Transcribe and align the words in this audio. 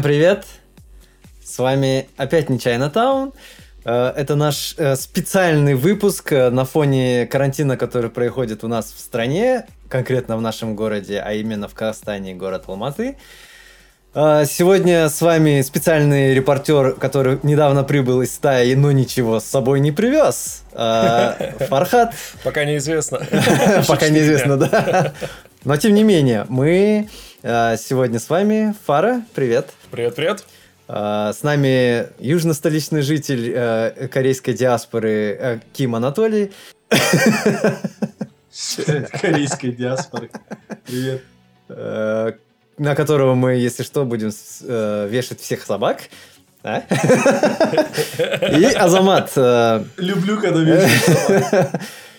Всем 0.00 0.08
привет! 0.08 0.46
С 1.44 1.58
вами 1.58 2.08
опять 2.16 2.48
не 2.48 2.58
Таун. 2.88 3.34
Э, 3.84 4.14
это 4.16 4.34
наш 4.34 4.74
э, 4.78 4.96
специальный 4.96 5.74
выпуск 5.74 6.32
э, 6.32 6.48
на 6.48 6.64
фоне 6.64 7.26
карантина, 7.26 7.76
который 7.76 8.08
происходит 8.08 8.64
у 8.64 8.68
нас 8.68 8.90
в 8.92 8.98
стране, 8.98 9.66
конкретно 9.90 10.38
в 10.38 10.40
нашем 10.40 10.74
городе, 10.74 11.20
а 11.22 11.34
именно 11.34 11.68
в 11.68 11.74
Казахстане, 11.74 12.34
город 12.34 12.64
Алматы. 12.68 13.18
Сегодня 14.14 15.10
с 15.10 15.20
вами 15.20 15.60
специальный 15.60 16.32
репортер, 16.32 16.94
который 16.94 17.38
недавно 17.42 17.84
прибыл 17.84 18.22
из 18.22 18.34
стаи, 18.34 18.72
но 18.72 18.92
ничего 18.92 19.38
с 19.38 19.44
собой 19.44 19.80
не 19.80 19.92
привез. 19.92 20.62
Фархат. 20.72 22.14
Пока 22.42 22.64
неизвестно. 22.64 23.18
Пока 23.86 24.08
неизвестно, 24.08 24.56
да. 24.56 25.12
Но 25.64 25.76
тем 25.76 25.92
не 25.92 26.04
менее, 26.04 26.46
мы 26.48 27.10
сегодня 27.42 28.18
с 28.18 28.28
вами. 28.28 28.74
Фара, 28.84 29.22
привет. 29.34 29.70
Привет, 29.90 30.14
привет. 30.14 30.44
А, 30.88 31.32
с 31.32 31.42
нами 31.42 32.08
южно-столичный 32.18 33.00
житель 33.00 33.52
э, 33.54 34.08
корейской 34.08 34.52
диаспоры 34.52 35.38
э, 35.40 35.58
Ким 35.72 35.94
Анатолий. 35.94 36.52
Корейской 39.20 39.72
диаспоры. 39.72 40.30
Привет. 40.84 41.22
Э, 41.70 42.32
на 42.76 42.94
которого 42.94 43.34
мы, 43.34 43.52
если 43.54 43.84
что, 43.84 44.04
будем 44.04 44.30
вешать 45.08 45.40
всех 45.40 45.62
собак. 45.62 46.02
А? 46.62 46.80
И 48.58 48.64
Азамат. 48.64 49.32
Люблю, 49.96 50.38
когда 50.40 50.60
вешают 50.60 51.02
собак. 51.04 51.80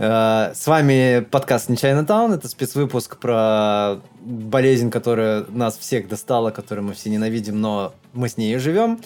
Э, 0.00 0.52
с 0.54 0.66
вами 0.68 1.26
подкаст 1.28 1.68
«Нечаянно 1.68 2.06
Таун». 2.06 2.32
Это 2.32 2.46
спецвыпуск 2.48 3.16
про 3.16 3.96
болезнь, 4.20 4.92
которая 4.92 5.44
нас 5.48 5.76
всех 5.76 6.06
достала, 6.06 6.52
которую 6.52 6.86
мы 6.86 6.94
все 6.94 7.10
ненавидим, 7.10 7.60
но 7.60 7.94
мы 8.12 8.28
с 8.28 8.36
ней 8.36 8.56
живем. 8.58 9.00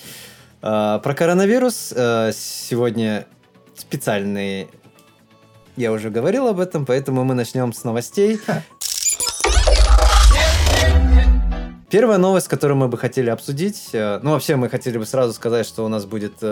Э, 0.61 1.01
про 1.03 1.15
коронавирус. 1.15 1.95
Э, 1.97 2.33
сегодня 2.35 3.27
специальный... 3.75 4.69
Я 5.77 5.93
уже 5.93 6.11
говорил 6.11 6.49
об 6.49 6.61
этом, 6.61 6.85
поэтому 6.85 7.25
мы 7.25 7.35
начнем 7.35 7.73
с 7.73 7.85
новостей. 7.85 8.39
Первая 11.89 12.19
новость, 12.19 12.49
которую 12.49 12.77
мы 12.77 12.89
бы 12.89 12.99
хотели 12.99 13.31
обсудить, 13.31 13.91
ну 13.93 14.31
вообще 14.33 14.57
мы 14.57 14.69
хотели 14.69 14.99
бы 14.99 15.07
сразу 15.07 15.33
сказать, 15.33 15.67
что 15.67 15.85
у 15.85 15.89
нас 15.89 16.07
будет 16.07 16.43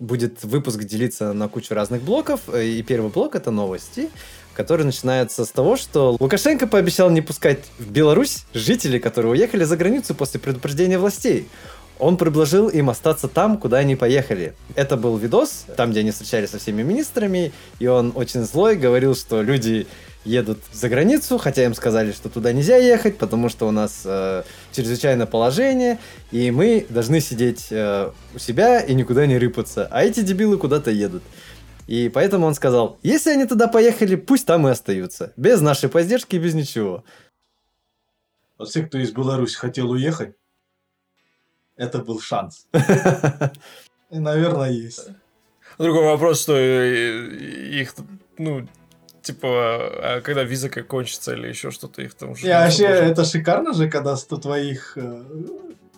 будет 0.00 0.44
выпуск 0.44 0.84
делиться 0.84 1.32
на 1.32 1.48
кучу 1.48 1.74
разных 1.74 2.02
блоков. 2.02 2.40
Э, 2.48 2.64
и 2.64 2.82
первый 2.82 3.10
блок 3.10 3.34
это 3.34 3.50
новости, 3.50 4.10
который 4.54 4.84
начинается 4.84 5.44
с 5.44 5.50
того, 5.50 5.76
что 5.76 6.16
Лукашенко 6.18 6.66
пообещал 6.66 7.10
не 7.10 7.22
пускать 7.22 7.60
в 7.78 7.90
Беларусь 7.90 8.44
жителей, 8.54 8.98
которые 8.98 9.32
уехали 9.32 9.64
за 9.64 9.76
границу 9.76 10.14
после 10.14 10.40
предупреждения 10.40 10.98
властей. 10.98 11.48
Он 11.98 12.18
предложил 12.18 12.68
им 12.68 12.90
остаться 12.90 13.26
там, 13.26 13.56
куда 13.56 13.78
они 13.78 13.96
поехали. 13.96 14.54
Это 14.74 14.96
был 14.96 15.16
видос, 15.16 15.64
там, 15.76 15.92
где 15.92 16.00
они 16.00 16.10
встречались 16.10 16.50
со 16.50 16.58
всеми 16.58 16.82
министрами, 16.82 17.52
и 17.78 17.86
он 17.86 18.12
очень 18.14 18.42
злой 18.44 18.76
говорил, 18.76 19.14
что 19.14 19.40
люди 19.40 19.86
едут 20.26 20.58
за 20.72 20.88
границу, 20.88 21.38
хотя 21.38 21.64
им 21.64 21.74
сказали, 21.74 22.12
что 22.12 22.28
туда 22.28 22.52
нельзя 22.52 22.76
ехать, 22.76 23.16
потому 23.16 23.48
что 23.48 23.66
у 23.66 23.70
нас 23.70 24.02
э, 24.04 24.42
чрезвычайное 24.72 25.26
положение, 25.26 25.98
и 26.30 26.50
мы 26.50 26.86
должны 26.90 27.20
сидеть 27.20 27.68
э, 27.70 28.10
у 28.34 28.38
себя 28.38 28.80
и 28.80 28.94
никуда 28.94 29.26
не 29.26 29.38
рыпаться. 29.38 29.88
А 29.90 30.04
эти 30.04 30.20
дебилы 30.20 30.58
куда-то 30.58 30.90
едут. 30.90 31.22
И 31.86 32.08
поэтому 32.08 32.46
он 32.46 32.54
сказал, 32.54 32.98
если 33.02 33.30
они 33.30 33.46
туда 33.46 33.68
поехали, 33.68 34.16
пусть 34.16 34.46
там 34.46 34.66
и 34.66 34.70
остаются. 34.70 35.32
Без 35.36 35.60
нашей 35.60 35.88
поддержки, 35.88 36.36
без 36.36 36.54
ничего. 36.54 37.04
Вот 38.58 38.68
все, 38.68 38.82
кто 38.82 38.98
из 38.98 39.12
Беларуси 39.12 39.54
хотел 39.56 39.90
уехать, 39.90 40.34
это 41.76 41.98
был 41.98 42.20
шанс. 42.20 42.66
И, 44.10 44.18
наверное, 44.18 44.70
есть. 44.70 45.08
Другой 45.78 46.04
вопрос, 46.04 46.40
что 46.40 46.58
их, 46.58 47.94
ну, 48.38 48.66
типа, 49.26 49.48
а 49.48 50.20
когда 50.20 50.44
виза 50.44 50.68
как 50.68 50.86
кончится 50.86 51.34
или 51.34 51.48
еще 51.48 51.70
что-то 51.70 52.02
их 52.02 52.14
там 52.14 52.30
уже... 52.30 52.46
И 52.46 52.50
вообще, 52.50 52.84
это 52.84 53.24
шикарно 53.24 53.72
же, 53.72 53.90
когда 53.90 54.16
100 54.16 54.36
твоих, 54.36 54.96
э, 54.96 55.24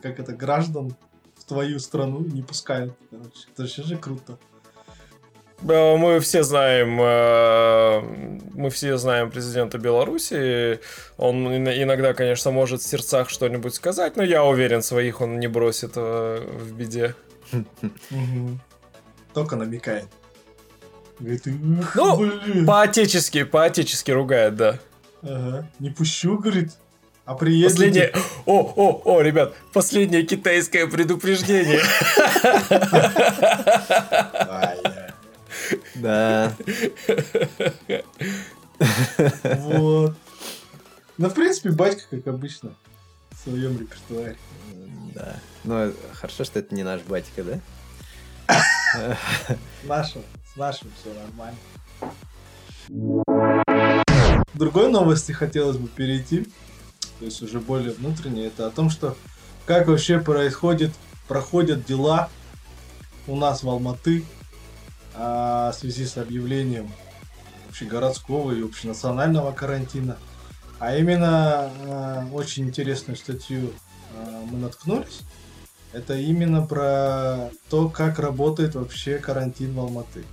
как 0.03 0.19
это, 0.19 0.33
граждан 0.33 0.97
в 1.37 1.45
твою 1.45 1.79
страну 1.79 2.21
не 2.21 2.43
пускают. 2.43 2.95
Короче, 3.11 3.49
это 3.53 3.63
вообще 3.63 3.83
же 3.83 3.97
круто. 3.97 4.39
Мы 5.61 6.21
все 6.21 6.45
знаем, 6.45 7.01
э, 7.01 8.01
мы 8.55 8.71
все 8.71 8.97
знаем 8.97 9.31
президента 9.31 9.79
Беларуси. 9.79 10.81
Он 11.17 11.49
иногда, 11.49 12.15
конечно, 12.15 12.53
может 12.53 12.81
в 12.81 12.87
сердцах 12.87 13.29
что-нибудь 13.29 13.75
сказать, 13.75 14.17
но 14.17 14.23
я 14.23 14.45
уверен, 14.45 14.83
своих 14.83 15.21
он 15.21 15.41
не 15.41 15.49
бросит 15.49 15.93
э, 15.97 16.47
в 16.47 16.73
беде. 16.75 17.15
Только 19.35 19.57
намекает. 19.57 20.07
Говорит, 21.19 21.43
ну, 21.47 22.17
блин. 22.17 22.67
по-отечески, 22.67 23.43
по-отечески 23.43 24.11
ругает, 24.11 24.57
да. 24.57 24.79
Ага. 25.23 25.69
Не 25.81 25.91
пущу, 25.91 26.39
говорит. 26.39 26.73
А 27.25 27.35
приедете... 27.35 27.71
Последнее... 27.71 28.13
О, 28.47 28.73
о, 28.77 29.03
о, 29.05 29.21
ребят, 29.21 29.55
последнее 29.73 30.23
китайское 30.23 30.87
предупреждение. 30.87 31.81
Да. 35.97 36.55
Вот. 39.43 40.15
Ну, 41.19 41.29
в 41.29 41.35
принципе, 41.35 41.71
батька, 41.71 42.05
как 42.11 42.29
обычно, 42.29 42.75
в 43.33 43.39
своем 43.43 43.79
репертуаре. 43.79 44.37
Да. 45.15 45.37
Ну, 45.65 45.93
хорошо, 46.13 46.45
что 46.45 46.61
это 46.61 46.75
не 46.75 46.85
наш 46.85 47.03
батька, 47.03 47.43
да? 47.43 47.59
Нашего 49.83 50.23
нашим 50.59 50.91
все 51.01 51.15
нормально. 51.15 51.59
Другой 54.55 54.91
новости 54.91 55.33
хотелось 55.33 55.77
бы 55.77 55.89
перейти, 55.89 56.45
то 57.21 57.25
есть 57.25 57.41
уже 57.43 57.61
более 57.61 57.93
внутреннее, 57.93 58.49
это 58.49 58.67
о 58.67 58.71
том, 58.71 58.91
что 58.91 59.17
как 59.67 59.87
вообще 59.87 60.19
происходит, 60.19 60.93
проходят 61.29 61.85
дела 61.85 62.29
у 63.27 63.37
нас 63.37 63.63
в 63.63 63.69
Алматы 63.69 64.25
а, 65.15 65.71
в 65.71 65.75
связи 65.75 66.07
с 66.07 66.17
объявлением 66.17 66.91
общегородского 67.69 68.53
и 68.53 68.63
общенационального 68.63 69.53
карантина. 69.53 70.17
А 70.79 70.97
именно 70.97 71.71
а, 71.85 72.29
очень 72.33 72.65
интересную 72.65 73.17
статью 73.17 73.73
а, 74.17 74.45
мы 74.51 74.59
наткнулись. 74.59 75.21
Это 75.93 76.17
именно 76.17 76.67
про 76.67 77.51
то, 77.71 77.89
как 77.89 78.19
работает 78.19 78.75
вообще 78.75 79.19
карантин 79.19 79.75
в 79.75 79.81
Алматы. 79.81 80.25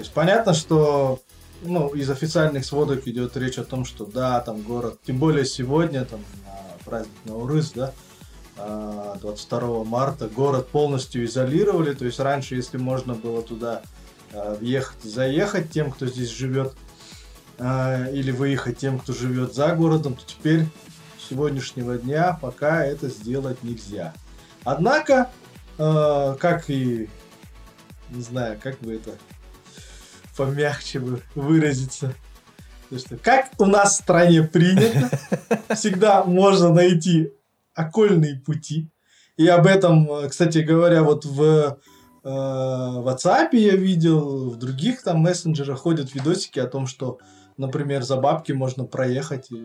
То 0.00 0.04
есть 0.04 0.14
понятно, 0.14 0.54
что 0.54 1.20
ну, 1.60 1.88
из 1.88 2.08
официальных 2.08 2.64
сводок 2.64 3.06
идет 3.06 3.36
речь 3.36 3.58
о 3.58 3.64
том, 3.64 3.84
что 3.84 4.06
да, 4.06 4.40
там 4.40 4.62
город, 4.62 4.98
тем 5.06 5.18
более 5.18 5.44
сегодня, 5.44 6.06
там, 6.06 6.20
на 6.46 6.84
праздник 6.86 7.12
Наурыз, 7.26 7.72
да, 7.72 7.92
22 8.56 9.60
а, 9.60 9.84
марта 9.84 10.26
город 10.28 10.70
полностью 10.70 11.26
изолировали, 11.26 11.92
то 11.92 12.06
есть 12.06 12.18
раньше, 12.18 12.54
если 12.54 12.78
можно 12.78 13.12
было 13.12 13.42
туда 13.42 13.82
а, 14.32 14.54
въехать 14.54 15.02
заехать 15.02 15.70
тем, 15.70 15.90
кто 15.90 16.06
здесь 16.06 16.30
живет, 16.30 16.72
а, 17.58 18.08
или 18.08 18.30
выехать 18.30 18.78
тем, 18.78 19.00
кто 19.00 19.12
живет 19.12 19.54
за 19.54 19.74
городом, 19.74 20.14
то 20.14 20.22
теперь 20.26 20.64
сегодняшнего 21.28 21.98
дня 21.98 22.38
пока 22.40 22.86
это 22.86 23.10
сделать 23.10 23.62
нельзя. 23.62 24.14
Однако, 24.64 25.30
как 25.76 26.70
и 26.70 27.10
не 28.08 28.22
знаю, 28.22 28.58
как 28.62 28.78
бы 28.78 28.94
это 28.94 29.18
помягче 30.40 31.00
бы 31.00 31.20
выразиться. 31.34 32.14
Что 32.96 33.18
как 33.18 33.50
у 33.58 33.66
нас 33.66 33.92
в 33.92 34.02
стране 34.02 34.42
принято, 34.42 35.10
всегда 35.74 36.24
можно 36.24 36.72
найти 36.72 37.34
окольные 37.74 38.40
пути. 38.40 38.88
И 39.36 39.46
об 39.46 39.66
этом, 39.66 40.08
кстати 40.28 40.58
говоря, 40.58 41.02
вот 41.02 41.26
в 41.26 41.42
э, 42.24 42.28
WhatsApp 42.28 43.50
я 43.52 43.76
видел, 43.76 44.50
в 44.50 44.56
других 44.56 45.02
там 45.02 45.18
мессенджерах 45.18 45.80
ходят 45.80 46.14
видосики 46.14 46.58
о 46.58 46.66
том, 46.66 46.86
что, 46.86 47.18
например, 47.58 48.02
за 48.02 48.16
бабки 48.16 48.52
можно 48.52 48.84
проехать, 48.84 49.50
и, 49.50 49.56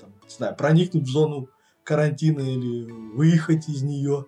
там, 0.00 0.10
не 0.24 0.34
знаю, 0.36 0.56
проникнуть 0.56 1.04
в 1.04 1.10
зону 1.10 1.48
карантина 1.84 2.40
или 2.40 2.90
выехать 3.14 3.68
из 3.68 3.82
нее. 3.82 4.26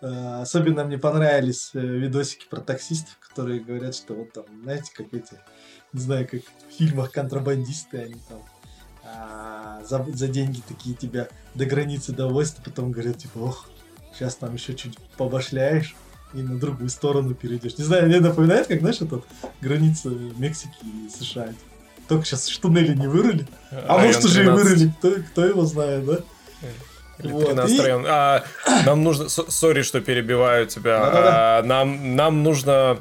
Э, 0.00 0.42
особенно 0.42 0.84
мне 0.84 0.96
понравились 0.96 1.70
э, 1.74 1.80
видосики 1.80 2.46
про 2.48 2.60
таксистов, 2.60 3.18
которые 3.34 3.58
говорят, 3.60 3.96
что 3.96 4.14
вот 4.14 4.32
там, 4.32 4.44
знаете, 4.62 4.92
как 4.94 5.12
эти, 5.12 5.34
не 5.92 6.00
знаю, 6.00 6.28
как 6.30 6.40
в 6.42 6.72
фильмах 6.78 7.10
контрабандисты, 7.10 7.98
они 7.98 8.20
там 8.28 8.38
а, 9.04 9.82
за, 9.84 10.06
за 10.14 10.28
деньги 10.28 10.62
такие 10.68 10.94
тебя 10.94 11.26
до 11.56 11.66
границы 11.66 12.12
довозят, 12.12 12.58
а 12.60 12.62
потом 12.62 12.92
говорят, 12.92 13.18
типа, 13.18 13.38
ох, 13.38 13.68
сейчас 14.12 14.36
там 14.36 14.54
еще 14.54 14.74
чуть 14.74 14.96
побашляешь 15.16 15.96
и 16.32 16.42
на 16.42 16.60
другую 16.60 16.88
сторону 16.90 17.34
перейдешь. 17.34 17.76
Не 17.76 17.84
знаю, 17.84 18.06
мне 18.06 18.20
напоминает, 18.20 18.68
как, 18.68 18.78
знаешь, 18.78 19.00
это 19.00 19.22
граница 19.60 20.10
Мексики 20.10 20.72
и 20.84 21.08
США. 21.08 21.48
только 22.06 22.24
сейчас 22.24 22.48
из 22.48 22.56
туннеля 22.58 22.94
не 22.94 23.08
вырыли. 23.08 23.48
А 23.72 23.98
может 23.98 24.24
уже 24.24 24.44
и 24.44 24.48
вырыли, 24.48 24.92
кто, 24.98 25.10
кто 25.32 25.44
его 25.44 25.64
знает, 25.64 26.06
да? 26.06 26.18
Или 27.18 27.32
вот. 27.32 27.46
13 27.46 27.78
и... 27.78 27.80
район. 27.80 28.04
А, 28.08 28.44
нам 28.84 29.04
нужно... 29.04 29.28
Сори, 29.28 29.82
что 29.82 30.00
перебиваю 30.00 30.66
тебя. 30.66 31.00
А, 31.02 31.62
нам, 31.62 32.16
нам 32.16 32.42
нужно 32.42 32.98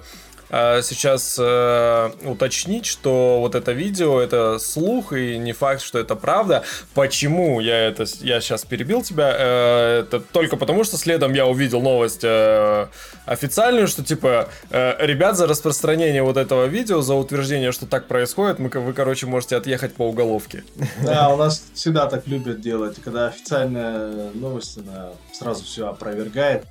сейчас 0.54 1.36
э, 1.40 2.12
уточнить, 2.26 2.86
что 2.86 3.40
вот 3.40 3.56
это 3.56 3.72
видео 3.72 4.20
это 4.20 4.60
слух 4.60 5.12
и 5.14 5.40
не 5.40 5.52
факт, 5.52 5.82
что 5.82 5.98
это 5.98 6.16
правда. 6.16 6.64
Почему 6.94 7.60
я 7.60 7.88
это 7.88 8.06
я 8.20 8.40
сейчас 8.40 8.64
перебил 8.64 9.02
тебя? 9.02 9.34
Э, 9.36 10.00
это 10.02 10.20
только 10.20 10.56
потому, 10.56 10.84
что 10.84 10.98
следом 10.98 11.34
я 11.34 11.48
увидел 11.48 11.82
новость 11.82 12.24
э, 12.24 12.88
официальную, 13.26 13.88
что 13.88 14.04
типа 14.04 14.50
ребят 14.70 15.38
за 15.38 15.48
распространение 15.48 16.22
вот 16.22 16.38
этого 16.38 16.66
видео, 16.66 17.02
за 17.02 17.16
утверждение, 17.16 17.72
что 17.72 17.88
так 17.88 18.08
происходит, 18.08 18.60
мы, 18.60 18.70
вы, 18.70 18.94
короче, 18.94 19.26
можете 19.26 19.56
отъехать 19.56 19.96
по 19.96 20.04
уголовке. 20.04 20.64
Да, 21.04 21.30
у 21.30 21.38
нас 21.38 21.64
всегда 21.74 22.06
так 22.06 22.28
любят 22.28 22.62
делать, 22.62 23.02
когда 23.04 23.28
официальная 23.28 24.32
новость 24.34 24.78
она 24.78 25.14
сразу 25.32 25.64
все 25.64 25.88
опровергает. 25.88 26.66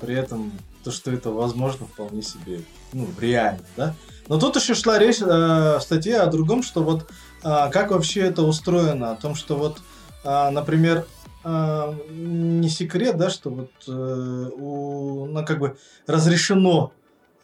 При 0.00 0.14
этом 0.14 0.52
то, 0.86 0.92
что 0.92 1.10
это 1.10 1.30
возможно 1.30 1.84
вполне 1.84 2.22
себе, 2.22 2.60
ну, 2.92 3.08
реально, 3.20 3.64
да. 3.76 3.96
Но 4.28 4.38
тут 4.38 4.54
еще 4.54 4.76
шла 4.76 5.00
речь 5.00 5.20
э, 5.20 5.24
в 5.24 5.80
статье 5.80 6.18
о 6.18 6.30
другом, 6.30 6.62
что 6.62 6.84
вот 6.84 7.10
э, 7.42 7.70
как 7.72 7.90
вообще 7.90 8.20
это 8.20 8.42
устроено, 8.42 9.10
о 9.10 9.16
том, 9.16 9.34
что 9.34 9.56
вот, 9.56 9.78
э, 10.22 10.50
например, 10.50 11.04
э, 11.42 11.94
не 12.12 12.68
секрет, 12.68 13.16
да, 13.16 13.30
что 13.30 13.50
вот 13.50 13.70
э, 13.88 14.50
у, 14.56 15.26
ну, 15.26 15.44
как 15.44 15.58
бы 15.58 15.76
разрешено 16.06 16.92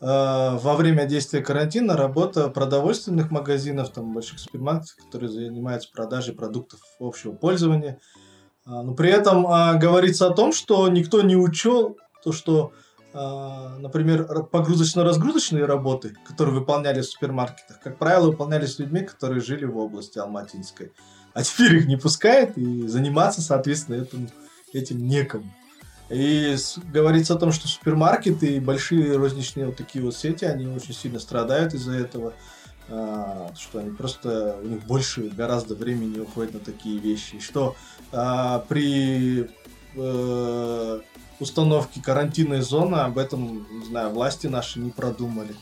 э, 0.01 0.07
во 0.07 0.77
время 0.77 1.07
действия 1.07 1.41
карантина 1.41 1.97
работа 1.97 2.49
продовольственных 2.49 3.33
магазинов, 3.33 3.89
там 3.89 4.15
больших 4.15 4.39
супермаркетов, 4.39 5.05
которые 5.05 5.31
занимаются 5.31 5.91
продажей 5.93 6.33
продуктов 6.33 6.79
общего 7.01 7.33
пользования. 7.33 7.99
Но 8.65 8.95
при 8.95 9.11
этом 9.11 9.43
говорится 9.43 10.29
о 10.29 10.35
том, 10.35 10.53
что 10.53 10.87
никто 10.87 11.23
не 11.23 11.35
учел 11.35 11.97
то, 12.23 12.31
что 12.31 12.71
а, 12.71 12.82
например, 13.15 14.27
погрузочно-разгрузочные 14.51 15.65
работы, 15.65 16.15
которые 16.27 16.59
выполняли 16.59 17.01
в 17.01 17.05
супермаркетах, 17.05 17.81
как 17.81 17.99
правило, 17.99 18.31
выполнялись 18.31 18.79
людьми, 18.79 19.01
которые 19.01 19.41
жили 19.41 19.65
в 19.65 19.77
области 19.77 20.19
Алматинской. 20.19 20.93
А 21.35 21.43
теперь 21.43 21.77
их 21.77 21.87
не 21.87 21.97
пускают, 21.97 22.57
и 22.57 22.87
заниматься, 22.89 23.43
соответственно, 23.43 24.03
этим, 24.03 24.29
этим 24.73 25.07
некому. 25.07 25.53
И 26.11 26.57
говорится 26.93 27.35
о 27.35 27.39
том, 27.39 27.53
что 27.53 27.69
супермаркеты 27.69 28.57
и 28.57 28.61
большие 28.61 29.17
розничные 29.17 29.67
вот 29.67 29.77
такие 29.77 30.05
вот 30.05 30.15
сети, 30.15 30.45
они 30.45 30.67
очень 30.67 30.93
сильно 30.93 31.19
страдают 31.19 31.73
из-за 31.73 31.93
этого, 31.93 32.35
а, 32.89 33.51
что 33.59 33.79
они 33.79 33.91
просто, 33.91 34.59
у 34.63 34.67
них 34.67 34.85
больше 34.85 35.31
гораздо 35.31 35.75
времени 35.75 36.21
уходит 36.21 36.53
на 36.53 36.61
такие 36.61 36.99
вещи. 36.99 37.41
Что 37.41 37.77
а, 38.13 38.59
при 38.69 39.49
э, 39.95 41.01
установки 41.41 42.01
карантинной 42.01 42.61
зоны, 42.61 42.97
об 42.97 43.19
этом, 43.19 43.67
не 43.81 43.87
знаю, 43.87 44.11
власти 44.11 44.47
наши 44.47 44.79
не 44.79 44.91
продумали. 44.91 45.55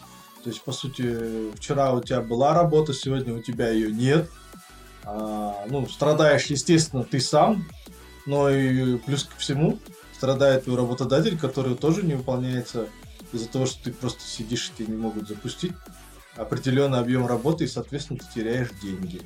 То 0.43 0.50
есть, 0.50 0.62
по 0.62 0.72
сути, 0.72 1.52
вчера 1.56 1.93
у 1.93 2.00
тебя 2.00 2.20
была 2.20 2.55
работа, 2.55 2.94
сегодня 2.94 3.34
у 3.34 3.43
тебя 3.43 3.70
ее 3.70 3.93
нет. 3.93 4.31
А, 5.05 5.64
ну, 5.69 5.87
страдаешь, 5.87 6.46
естественно, 6.46 7.05
ты 7.05 7.20
сам, 7.20 7.67
но 8.26 8.49
и 8.49 8.96
плюс 8.99 9.25
ко 9.25 9.37
всему 9.37 9.78
страдает 10.14 10.64
твой 10.64 10.76
работодатель, 10.76 11.38
который 11.38 11.75
тоже 11.75 12.02
не 12.02 12.14
выполняется 12.14 12.88
из-за 13.32 13.49
того, 13.49 13.67
что 13.67 13.84
ты 13.84 13.93
просто 13.93 14.22
сидишь 14.22 14.70
и 14.70 14.78
тебе 14.78 14.94
не 14.94 15.00
могут 15.00 15.28
запустить 15.28 15.72
определенный 16.37 16.99
объем 16.99 17.26
работы, 17.26 17.64
и, 17.64 17.69
соответственно, 17.69 18.19
ты 18.19 18.26
теряешь 18.40 18.70
деньги. 18.82 19.22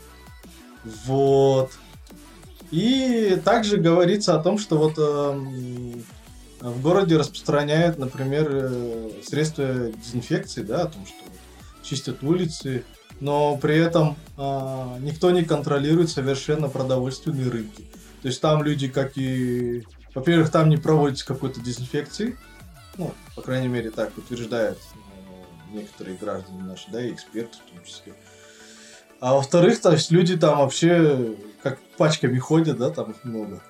Вот. 1.07 1.73
И 2.71 3.41
также 3.45 3.77
говорится 3.77 4.35
о 4.35 4.43
том, 4.43 4.59
что 4.59 4.77
вот 4.77 4.95
э, 4.99 5.93
в 6.71 6.81
городе 6.81 7.19
распространяют, 7.19 7.99
например, 7.99 8.49
э, 8.51 9.11
средства 9.23 9.91
дезинфекции, 10.03 10.63
да, 10.63 10.83
о 10.83 10.87
том, 10.87 11.05
что 11.07 11.17
чистят 11.83 12.23
улицы, 12.23 12.85
но 13.21 13.59
при 13.59 13.77
этом 13.77 14.17
а, 14.39 14.99
никто 15.01 15.31
не 15.31 15.45
контролирует 15.45 16.09
совершенно 16.09 16.71
продовольственные 16.71 17.51
рынки. 17.51 17.83
То 18.23 18.29
есть 18.29 18.41
там 18.41 18.63
люди, 18.63 18.89
как 18.89 19.19
и... 19.19 19.85
Во-первых, 20.15 20.51
там 20.51 20.71
не 20.71 20.79
проводится 20.79 21.27
какой-то 21.27 21.61
дезинфекции, 21.61 22.39
ну, 22.97 23.13
по 23.37 23.43
крайней 23.43 23.69
мере, 23.69 23.91
так 23.91 24.17
утверждают 24.17 24.79
э, 24.79 25.77
некоторые 25.77 26.17
граждане 26.17 26.63
наши, 26.63 26.91
да, 26.91 27.05
и 27.05 27.13
эксперты 27.13 27.59
в 27.59 27.71
том 27.71 27.85
числе. 27.85 28.15
А 29.21 29.35
во-вторых, 29.35 29.83
то 29.83 29.93
есть 29.93 30.11
люди 30.11 30.37
там 30.39 30.61
вообще 30.61 31.37
как 31.63 31.79
пачками 31.99 32.39
ходят, 32.39 32.79
да, 32.79 32.89
там 32.89 33.11
их 33.11 33.23
много 33.25 33.63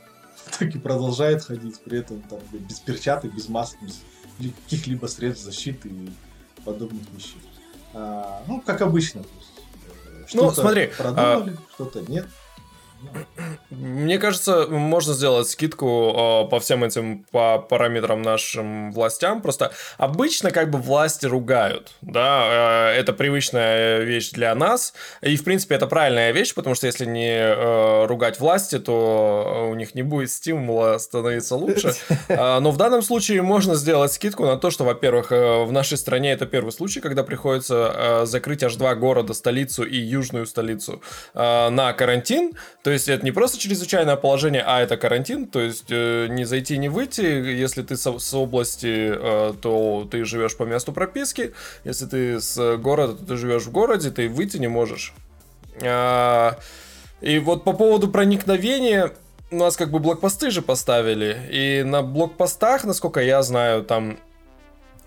так 0.59 0.75
и 0.75 0.79
продолжает 0.79 1.43
ходить, 1.43 1.81
при 1.81 1.99
этом 1.99 2.23
там 2.23 2.39
без 2.53 2.81
перчаток, 2.81 3.35
без 3.35 3.49
масок, 3.49 3.79
без 3.83 4.03
каких-либо 4.65 5.07
средств 5.07 5.45
защиты 5.45 5.89
и 5.89 6.11
подобных 6.65 7.03
вещей. 7.15 7.41
А, 7.93 8.43
ну, 8.47 8.61
как 8.61 8.81
обычно. 8.81 9.21
Э, 10.07 10.25
ну, 10.35 10.51
смотри, 10.51 10.89
продумали, 10.97 11.57
а... 11.57 11.73
что-то 11.75 12.01
нет. 12.03 12.27
Мне 13.71 14.19
кажется, 14.19 14.67
можно 14.69 15.15
сделать 15.15 15.49
скидку 15.49 16.45
э, 16.47 16.51
по 16.51 16.61
всем 16.61 16.85
этим 16.85 17.25
по 17.31 17.59
параметрам 17.59 18.21
нашим 18.21 18.93
властям. 18.93 19.43
Просто 19.43 19.73
обычно 19.99 20.51
как 20.51 20.71
бы 20.71 20.79
власти 20.79 21.27
ругают, 21.27 21.93
да, 22.01 22.93
э, 22.93 23.01
это 23.01 23.13
привычная 23.13 24.01
вещь 24.01 24.31
для 24.31 24.55
нас. 24.55 24.95
И, 25.23 25.37
в 25.37 25.45
принципе, 25.45 25.75
это 25.75 25.87
правильная 25.87 26.31
вещь, 26.33 26.55
потому 26.55 26.75
что 26.75 26.87
если 26.87 27.05
не 27.05 27.37
э, 27.37 28.07
ругать 28.07 28.39
власти, 28.39 28.79
то 28.79 29.69
у 29.71 29.75
них 29.75 29.95
не 29.95 30.03
будет 30.03 30.31
стимула 30.31 30.99
становиться 30.99 31.57
лучше. 31.57 31.95
Э, 32.29 32.59
но 32.61 32.71
в 32.71 32.77
данном 32.77 33.03
случае 33.03 33.43
можно 33.43 33.75
сделать 33.75 34.13
скидку 34.13 34.45
на 34.45 34.57
то, 34.57 34.71
что, 34.71 34.85
во-первых, 34.85 35.33
э, 35.33 35.65
в 35.65 35.73
нашей 35.73 35.99
стране 35.99 36.33
это 36.33 36.47
первый 36.47 36.71
случай, 36.71 37.01
когда 37.01 37.25
приходится 37.25 37.95
э, 37.95 38.27
закрыть 38.27 38.63
аж 38.63 38.77
два 38.77 38.95
города, 38.95 39.35
столицу 39.35 39.85
и 39.85 39.97
южную 39.97 40.47
столицу 40.47 41.03
э, 41.35 41.69
на 41.71 41.93
карантин. 41.93 42.53
То 42.83 42.91
есть 42.95 43.09
это 43.09 43.25
не 43.25 43.31
просто 43.31 43.59
чрезвычайное 43.59 44.17
положение, 44.17 44.63
а 44.67 44.81
это 44.81 44.97
карантин, 44.97 45.47
то 45.47 45.61
есть 45.61 45.91
э, 45.91 46.29
не 46.29 46.45
зайти, 46.45 46.79
не 46.79 46.89
выйти. 46.89 47.21
Если 47.21 47.83
ты 47.83 47.97
с, 47.97 48.19
с 48.19 48.35
области, 48.35 49.13
э, 49.15 49.55
то 49.61 50.09
ты 50.11 50.25
живешь 50.25 50.57
по 50.57 50.63
месту 50.63 50.93
прописки. 50.93 51.53
Если 51.85 52.07
ты 52.07 52.41
с 52.41 52.77
города, 52.79 53.15
то 53.15 53.27
ты 53.27 53.37
живешь 53.37 53.65
в 53.65 53.71
городе, 53.71 54.11
ты 54.11 54.29
выйти 54.29 54.57
не 54.57 54.69
можешь. 54.69 55.13
А, 55.83 56.59
и 57.21 57.39
вот 57.39 57.65
по 57.65 57.73
поводу 57.73 58.09
проникновения, 58.09 59.13
у 59.51 59.57
нас 59.57 59.77
как 59.77 59.91
бы 59.91 59.99
блокпосты 59.99 60.51
же 60.51 60.63
поставили. 60.63 61.37
И 61.51 61.83
на 61.85 62.03
блокпостах, 62.03 62.85
насколько 62.85 63.21
я 63.21 63.43
знаю, 63.43 63.83
там 63.85 64.19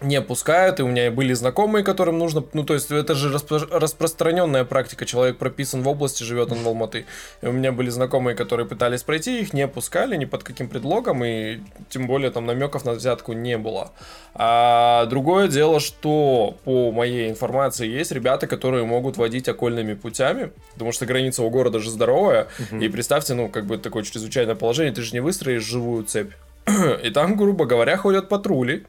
не 0.02 0.22
пускают, 0.22 0.80
и 0.80 0.84
у 0.84 0.88
меня 0.88 1.10
были 1.10 1.34
знакомые, 1.34 1.84
которым 1.84 2.20
нужно, 2.20 2.44
ну, 2.54 2.64
то 2.64 2.76
есть 2.76 2.92
это 2.92 3.16
же 3.16 3.34
распро- 3.34 3.68
распространенная 3.72 4.64
практика, 4.64 5.06
человек 5.06 5.38
прописан 5.38 5.82
в 5.82 5.88
области, 5.88 6.24
живет 6.24 6.52
он 6.52 6.60
в 6.60 6.68
Алматы, 6.68 7.06
и 7.42 7.48
у 7.48 7.52
меня 7.52 7.72
были 7.72 7.90
знакомые, 7.90 8.36
которые 8.36 8.68
пытались 8.68 9.02
пройти, 9.02 9.42
их 9.42 9.54
не 9.54 9.68
пускали 9.68 10.16
ни 10.16 10.26
под 10.26 10.44
каким 10.44 10.70
предлогом, 10.70 11.24
и 11.24 11.60
тем 11.90 12.06
более 12.06 12.30
там 12.30 12.46
намеков 12.46 12.86
на 12.86 12.92
взятку 12.92 13.34
не 13.34 13.58
было. 13.58 13.92
А 14.36 15.08
другое 15.08 15.48
дело, 15.48 15.80
что 15.80 16.58
по 16.64 16.92
моей 16.92 17.30
информации 17.30 17.88
есть 17.88 18.12
ребята, 18.12 18.46
которые 18.46 18.86
могут 18.86 19.18
водить 19.18 19.50
окольными 19.50 19.96
путями, 19.96 20.52
потому 20.74 20.92
что 20.92 21.08
граница 21.08 21.42
у 21.42 21.50
города 21.50 21.80
же 21.80 21.90
здоровая, 21.90 22.48
угу. 22.60 22.80
и 22.80 22.88
представьте, 22.88 23.34
ну, 23.34 23.50
как 23.50 23.66
бы 23.66 23.80
такое 23.80 24.04
чрезвычайное 24.04 24.56
положение, 24.56 24.94
ты 24.94 25.02
же 25.02 25.14
не 25.14 25.22
выстроишь 25.22 25.64
живую 25.64 26.04
цепь. 26.04 26.34
И 27.04 27.10
там, 27.10 27.36
грубо 27.36 27.66
говоря, 27.66 27.98
ходят 27.98 28.30
патрули, 28.30 28.86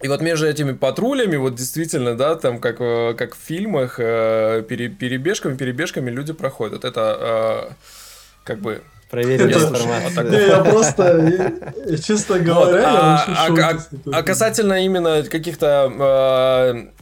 и 0.00 0.08
вот 0.08 0.20
между 0.20 0.46
этими 0.46 0.72
патрулями, 0.72 1.36
вот 1.36 1.56
действительно, 1.56 2.16
да, 2.16 2.36
там 2.36 2.60
как, 2.60 2.80
э, 2.80 3.14
как 3.14 3.34
в 3.34 3.38
фильмах, 3.38 3.96
э, 3.98 4.62
пере, 4.68 4.88
перебежками, 4.88 5.56
перебежками 5.56 6.10
люди 6.10 6.32
проходят. 6.32 6.84
Это 6.84 7.70
э, 7.70 7.72
как 8.44 8.60
бы 8.60 8.82
Проверенная 9.10 9.54
информация. 9.54 10.24
Не, 10.24 10.48
я 10.48 10.62
просто, 10.62 11.62
честно 12.06 12.38
говоря, 12.38 12.80
я 12.80 12.88
а, 12.90 13.48
а, 13.48 14.18
а 14.18 14.22
касательно 14.22 14.84
именно 14.84 15.22
каких-то 15.22 16.92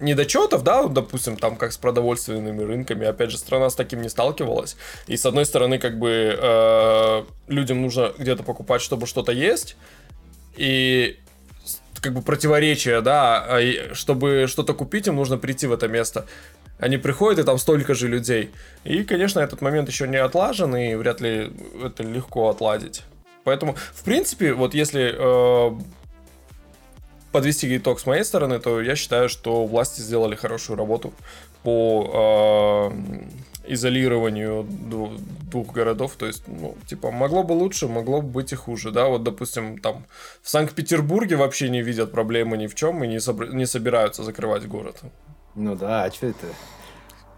недочетов, 0.00 0.62
да, 0.62 0.84
допустим, 0.84 1.36
там 1.36 1.56
как 1.56 1.72
с 1.72 1.78
продовольственными 1.78 2.62
рынками, 2.62 3.06
опять 3.06 3.30
же, 3.30 3.38
страна 3.38 3.70
с 3.70 3.74
таким 3.74 4.02
не 4.02 4.08
сталкивалась. 4.08 4.76
И 5.06 5.16
с 5.16 5.24
одной 5.26 5.46
стороны, 5.46 5.78
как 5.78 5.98
бы 5.98 6.36
э, 6.38 7.22
людям 7.48 7.82
нужно 7.82 8.12
где-то 8.18 8.42
покупать, 8.42 8.82
чтобы 8.82 9.06
что-то 9.06 9.32
есть. 9.32 9.76
И 10.56 11.18
как 12.00 12.14
бы 12.14 12.22
противоречие, 12.22 13.00
да, 13.00 13.44
а 13.46 13.94
чтобы 13.94 14.46
что-то 14.48 14.74
купить, 14.74 15.06
им 15.06 15.16
нужно 15.16 15.38
прийти 15.38 15.66
в 15.66 15.72
это 15.72 15.88
место. 15.88 16.26
Они 16.78 16.96
приходят, 16.96 17.38
и 17.38 17.42
там 17.42 17.58
столько 17.58 17.94
же 17.94 18.08
людей. 18.08 18.50
И, 18.84 19.04
конечно, 19.04 19.40
этот 19.40 19.60
момент 19.60 19.88
еще 19.88 20.08
не 20.08 20.16
отлажен, 20.16 20.74
и 20.74 20.94
вряд 20.94 21.20
ли 21.20 21.52
это 21.84 22.02
легко 22.02 22.48
отладить. 22.48 23.02
Поэтому, 23.44 23.74
в 23.74 24.02
принципе, 24.02 24.54
вот 24.54 24.74
если 24.74 25.14
э, 25.14 25.80
подвести 27.32 27.76
итог 27.76 28.00
с 28.00 28.06
моей 28.06 28.24
стороны, 28.24 28.58
то 28.58 28.80
я 28.80 28.96
считаю, 28.96 29.28
что 29.28 29.66
власти 29.66 30.00
сделали 30.00 30.34
хорошую 30.34 30.78
работу 30.78 31.12
по 31.62 32.90
э, 32.92 33.20
изолированию 33.72 34.66
двух 35.50 35.72
городов. 35.72 36.14
То 36.16 36.26
есть, 36.26 36.42
ну, 36.46 36.76
типа, 36.86 37.10
могло 37.10 37.42
бы 37.42 37.52
лучше, 37.52 37.88
могло 37.88 38.20
бы 38.20 38.28
быть 38.28 38.52
и 38.52 38.56
хуже, 38.56 38.90
да. 38.90 39.06
Вот, 39.06 39.22
допустим, 39.22 39.78
там 39.78 40.04
в 40.42 40.50
Санкт-Петербурге 40.50 41.36
вообще 41.36 41.68
не 41.68 41.82
видят 41.82 42.12
проблемы 42.12 42.56
ни 42.56 42.66
в 42.66 42.74
чем 42.74 43.04
и 43.04 43.08
не, 43.08 43.20
собр... 43.20 43.52
не 43.52 43.66
собираются 43.66 44.22
закрывать 44.22 44.66
город. 44.66 45.00
Ну 45.54 45.76
да, 45.76 46.04
а 46.04 46.10
что 46.10 46.26
это? 46.26 46.46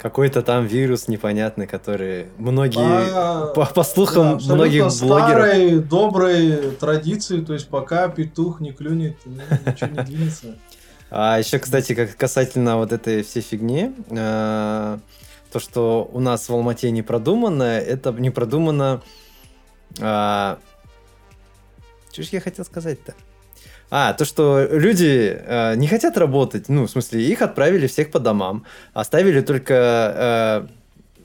какой-то 0.03 0.43
там 0.43 0.67
вирус 0.67 1.07
непонятный, 1.07 1.69
который 1.69 2.27
многие, 2.37 2.83
а, 2.83 3.53
по, 3.55 3.65
по 3.67 3.85
слухам, 3.85 4.39
да, 4.39 4.55
многих 4.55 4.89
блогеров... 5.01 5.47
старой, 5.47 5.79
доброй 5.79 6.73
традиции, 6.73 7.41
то 7.41 7.53
есть 7.55 7.69
пока 7.69 8.09
петух 8.09 8.61
не 8.61 8.73
клюнет, 8.73 9.17
ну, 9.25 9.41
ничего 9.65 9.91
не 9.91 10.03
двинется. 10.03 10.59
А 11.09 11.39
еще, 11.39 11.61
кстати, 11.61 11.95
как 11.95 12.17
касательно 12.17 12.79
вот 12.79 12.91
этой 12.91 13.23
всей 13.23 13.43
фигни, 13.43 13.93
э, 14.11 14.99
то, 15.53 15.61
что 15.61 16.09
у 16.13 16.21
нас 16.21 16.49
в 16.49 16.53
Алмате 16.53 16.91
не 16.91 17.03
продумано, 17.03 17.63
это 17.63 18.13
не 18.13 18.31
продумано... 18.31 19.03
Э, 20.01 20.57
что 22.11 22.23
же 22.23 22.29
я 22.33 22.41
хотел 22.41 22.65
сказать-то? 22.65 23.15
А, 23.91 24.15
то, 24.15 24.25
что 24.25 24.67
люди 24.71 25.39
э, 25.39 25.75
не 25.77 25.87
хотят 25.87 26.17
работать, 26.17 26.71
ну, 26.71 26.87
в 26.87 26.91
смысле, 26.91 27.23
их 27.23 27.43
отправили 27.43 27.87
всех 27.87 28.11
по 28.11 28.19
домам, 28.19 28.65
оставили 28.95 29.43
только 29.43 30.67
э, 30.67 30.67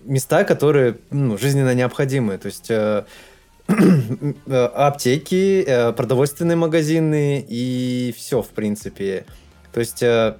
места, 0.04 0.44
которые 0.44 0.98
ну, 1.10 1.38
жизненно 1.38 1.74
необходимы. 1.74 2.38
То 2.38 2.48
есть 2.48 2.70
э, 2.70 3.06
аптеки, 4.48 5.64
э, 5.66 5.94
продовольственные 5.94 6.58
магазины 6.58 7.46
и 7.48 8.14
все, 8.18 8.42
в 8.42 8.50
принципе. 8.50 9.26
То 9.72 9.80
есть 9.80 10.04
э, 10.04 10.36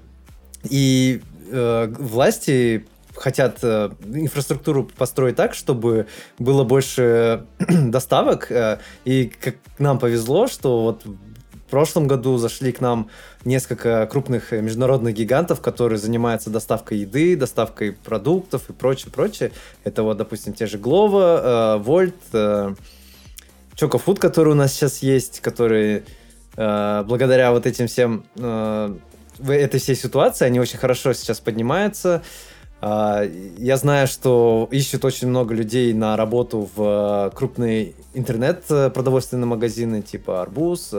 и 0.70 1.22
э, 1.50 1.94
власти 1.98 2.86
хотят 3.18 3.60
э, 3.64 3.90
инфраструктуру 4.06 4.90
построить 4.98 5.36
так, 5.36 5.54
чтобы 5.54 6.08
было 6.40 6.64
больше 6.64 7.46
доставок. 7.60 8.52
Э, 8.52 8.80
и 9.06 9.26
как 9.26 9.56
нам 9.80 10.00
повезло, 10.00 10.48
что 10.48 10.84
вот 10.84 11.04
в 11.68 11.70
прошлом 11.70 12.08
году 12.08 12.38
зашли 12.38 12.72
к 12.72 12.80
нам 12.80 13.10
несколько 13.44 14.08
крупных 14.08 14.54
международных 14.54 15.14
гигантов, 15.14 15.60
которые 15.60 16.00
занимаются 16.00 16.50
доставкой 16.50 17.00
еды, 17.00 17.36
доставкой 17.36 17.92
продуктов 17.92 18.70
и 18.70 18.74
прочее, 18.74 19.12
прочее. 19.12 19.52
Это 19.84 20.04
вот, 20.04 20.18
допустим, 20.18 20.54
те 20.54 20.66
же 20.66 20.78
Volt, 20.78 22.14
э, 22.32 22.76
Choco 23.76 24.02
Food, 24.04 24.20
который 24.20 24.54
у 24.54 24.56
нас 24.56 24.74
сейчас 24.74 25.00
есть, 25.00 25.42
которые 25.42 26.06
э, 26.56 27.04
благодаря 27.06 27.52
вот 27.52 27.66
этим 27.66 27.88
всем 27.88 28.26
э, 28.36 28.96
этой 29.46 29.80
всей 29.80 29.96
ситуации, 29.96 30.46
они 30.46 30.60
очень 30.60 30.80
хорошо 30.80 31.14
сейчас 31.14 31.40
поднимаются. 31.40 32.24
Я 32.80 33.78
знаю, 33.78 34.08
что 34.08 34.68
ищут 34.72 35.04
очень 35.04 35.28
много 35.30 35.56
людей 35.56 35.94
на 35.94 36.16
работу 36.16 36.70
в 36.76 37.32
крупные 37.36 37.94
интернет-продовольственные 38.14 39.48
магазины, 39.48 40.04
типа 40.04 40.44
Арбуз, 40.44 40.94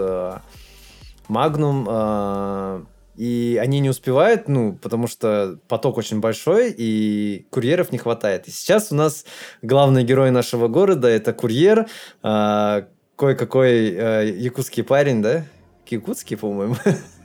Магнум, 1.29 1.87
э, 1.89 2.85
и 3.17 3.59
они 3.61 3.81
не 3.81 3.91
успевают, 3.91 4.49
ну, 4.49 4.75
потому 4.75 5.07
что 5.07 5.59
поток 5.69 5.99
очень 5.99 6.21
большой, 6.21 6.75
и 6.77 7.47
курьеров 7.51 7.93
не 7.93 7.99
хватает. 7.99 8.49
И 8.49 8.51
сейчас 8.51 8.91
у 8.91 8.95
нас 8.95 9.25
главный 9.63 10.05
герой 10.05 10.31
нашего 10.31 10.69
города 10.69 11.09
это 11.09 11.33
курьер, 11.33 11.87
э, 12.23 12.83
кое-какой 13.17 13.91
э, 13.91 14.35
якутский 14.37 14.83
парень, 14.83 15.23
да? 15.23 15.45
Якутский, 15.87 16.37
по-моему 16.37 16.77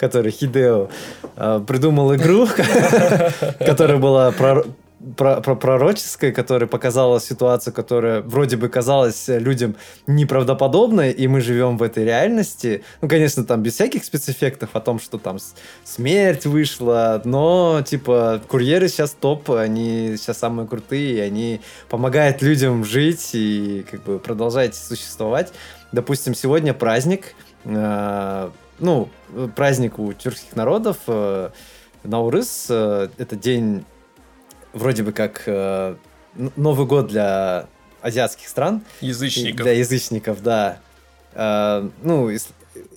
который 0.00 0.30
Хидео 0.32 0.88
придумал 1.36 2.14
игру, 2.14 2.48
которая 3.58 3.98
была 3.98 4.32
про, 5.16 5.40
про 5.40 5.94
которая 6.32 6.68
показала 6.68 7.20
ситуацию, 7.20 7.72
которая 7.72 8.20
вроде 8.20 8.56
бы 8.56 8.68
казалась 8.68 9.24
людям 9.28 9.76
неправдоподобной, 10.06 11.10
и 11.10 11.26
мы 11.28 11.40
живем 11.40 11.78
в 11.78 11.82
этой 11.82 12.04
реальности. 12.04 12.82
Ну, 13.00 13.08
конечно, 13.08 13.44
там 13.44 13.62
без 13.62 13.74
всяких 13.74 14.04
спецэффектов 14.04 14.70
о 14.74 14.80
том, 14.80 15.00
что 15.00 15.18
там 15.18 15.38
смерть 15.84 16.46
вышла, 16.46 17.20
но, 17.24 17.82
типа, 17.86 18.42
курьеры 18.48 18.88
сейчас 18.88 19.12
топ, 19.12 19.50
они 19.50 20.16
сейчас 20.16 20.38
самые 20.38 20.66
крутые, 20.66 21.16
и 21.16 21.20
они 21.20 21.60
помогают 21.88 22.42
людям 22.42 22.84
жить 22.84 23.30
и, 23.32 23.84
как 23.90 24.02
бы, 24.04 24.18
продолжать 24.18 24.74
существовать. 24.74 25.52
Допустим, 25.92 26.34
сегодня 26.34 26.74
праздник, 26.74 27.34
э, 27.64 28.50
ну, 28.80 29.08
праздник 29.54 29.98
у 29.98 30.12
тюркских 30.12 30.56
народов, 30.56 30.96
э, 31.06 31.50
Наурыз, 32.02 32.66
э, 32.68 33.08
это 33.18 33.36
день 33.36 33.84
вроде 34.72 35.02
бы 35.02 35.12
как 35.12 35.42
э, 35.46 35.96
Новый 36.56 36.86
год 36.86 37.08
для 37.08 37.66
азиатских 38.02 38.48
стран. 38.48 38.82
Язычников. 39.00 39.62
Для 39.62 39.72
язычников, 39.72 40.42
да. 40.42 40.78
Ну, 41.34 42.30
ис 42.30 42.48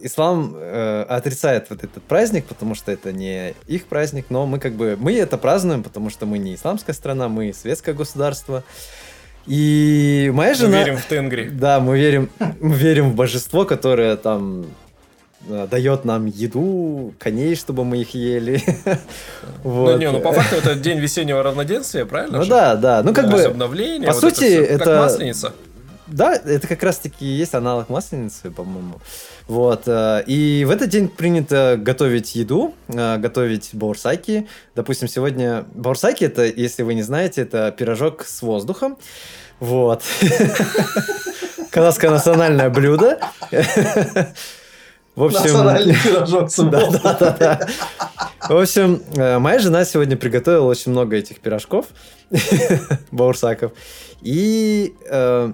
ислам 0.01 0.53
э, 0.55 1.05
отрицает 1.09 1.69
вот 1.69 1.83
этот 1.83 2.03
праздник, 2.03 2.45
потому 2.45 2.75
что 2.75 2.91
это 2.91 3.11
не 3.11 3.53
их 3.67 3.85
праздник, 3.85 4.27
но 4.29 4.45
мы 4.45 4.59
как 4.59 4.73
бы, 4.73 4.95
мы 4.99 5.13
это 5.13 5.37
празднуем, 5.37 5.83
потому 5.83 6.09
что 6.09 6.25
мы 6.25 6.37
не 6.37 6.55
исламская 6.55 6.93
страна, 6.93 7.27
мы 7.27 7.53
светское 7.53 7.93
государство. 7.93 8.63
И 9.45 10.31
моя 10.33 10.53
жена... 10.53 10.77
Мы 10.77 10.83
верим 10.83 10.97
в 10.97 11.05
Тенгри. 11.05 11.49
Да, 11.49 11.79
мы 11.79 11.97
верим, 11.97 12.29
мы 12.61 12.75
верим 12.75 13.11
в 13.11 13.15
божество, 13.15 13.65
которое 13.65 14.15
там 14.15 14.67
дает 15.47 16.05
нам 16.05 16.25
еду, 16.25 17.13
коней, 17.19 17.55
чтобы 17.55 17.83
мы 17.83 17.97
их 17.97 18.13
ели. 18.13 18.61
вот. 19.63 19.93
Ну, 19.93 19.97
не, 19.97 20.11
ну 20.11 20.19
по 20.19 20.31
факту 20.31 20.55
это 20.55 20.75
день 20.75 20.99
весеннего 20.99 21.43
равноденствия, 21.43 22.05
правильно? 22.05 22.37
Ну 22.37 22.43
же? 22.43 22.49
да, 22.49 22.75
да. 22.75 23.03
Ну 23.03 23.13
как 23.13 23.29
бы... 23.29 23.41
обновление. 23.41 24.07
По 24.07 24.13
вот 24.13 24.21
сути, 24.21 24.45
это, 24.45 24.73
это... 24.73 24.85
Как 24.85 25.01
масленица. 25.03 25.53
Да, 26.07 26.35
это 26.35 26.67
как 26.67 26.83
раз-таки 26.83 27.25
есть 27.25 27.55
аналог 27.55 27.89
масленицы, 27.89 28.51
по-моему. 28.51 28.99
Вот. 29.47 29.87
Э, 29.87 30.23
и 30.27 30.65
в 30.65 30.71
этот 30.71 30.89
день 30.89 31.07
принято 31.07 31.75
готовить 31.79 32.35
еду, 32.35 32.75
э, 32.87 33.17
готовить 33.17 33.69
баурсаки. 33.73 34.47
Допустим, 34.75 35.07
сегодня... 35.07 35.65
Баурсаки 35.73 36.25
это, 36.25 36.45
если 36.45 36.83
вы 36.83 36.93
не 36.93 37.03
знаете, 37.03 37.41
это 37.41 37.71
пирожок 37.71 38.25
с 38.25 38.41
воздухом. 38.41 38.97
Вот. 39.59 40.03
Канадское 41.71 42.11
национальное 42.11 42.69
блюдо. 42.69 43.19
В 45.15 45.23
общем... 45.25 45.41
Национальный 45.41 45.95
пирожок 46.03 46.49
с 46.51 46.63
да, 46.63 46.89
да, 46.89 47.17
да, 47.19 47.37
да. 47.39 47.67
В 48.49 48.57
общем, 48.57 49.01
э, 49.15 49.37
моя 49.37 49.59
жена 49.59 49.85
сегодня 49.85 50.17
приготовила 50.17 50.65
очень 50.65 50.91
много 50.91 51.15
этих 51.15 51.39
пирожков, 51.39 51.87
баурсаков. 53.11 53.73
И 54.21 54.95
э, 55.07 55.53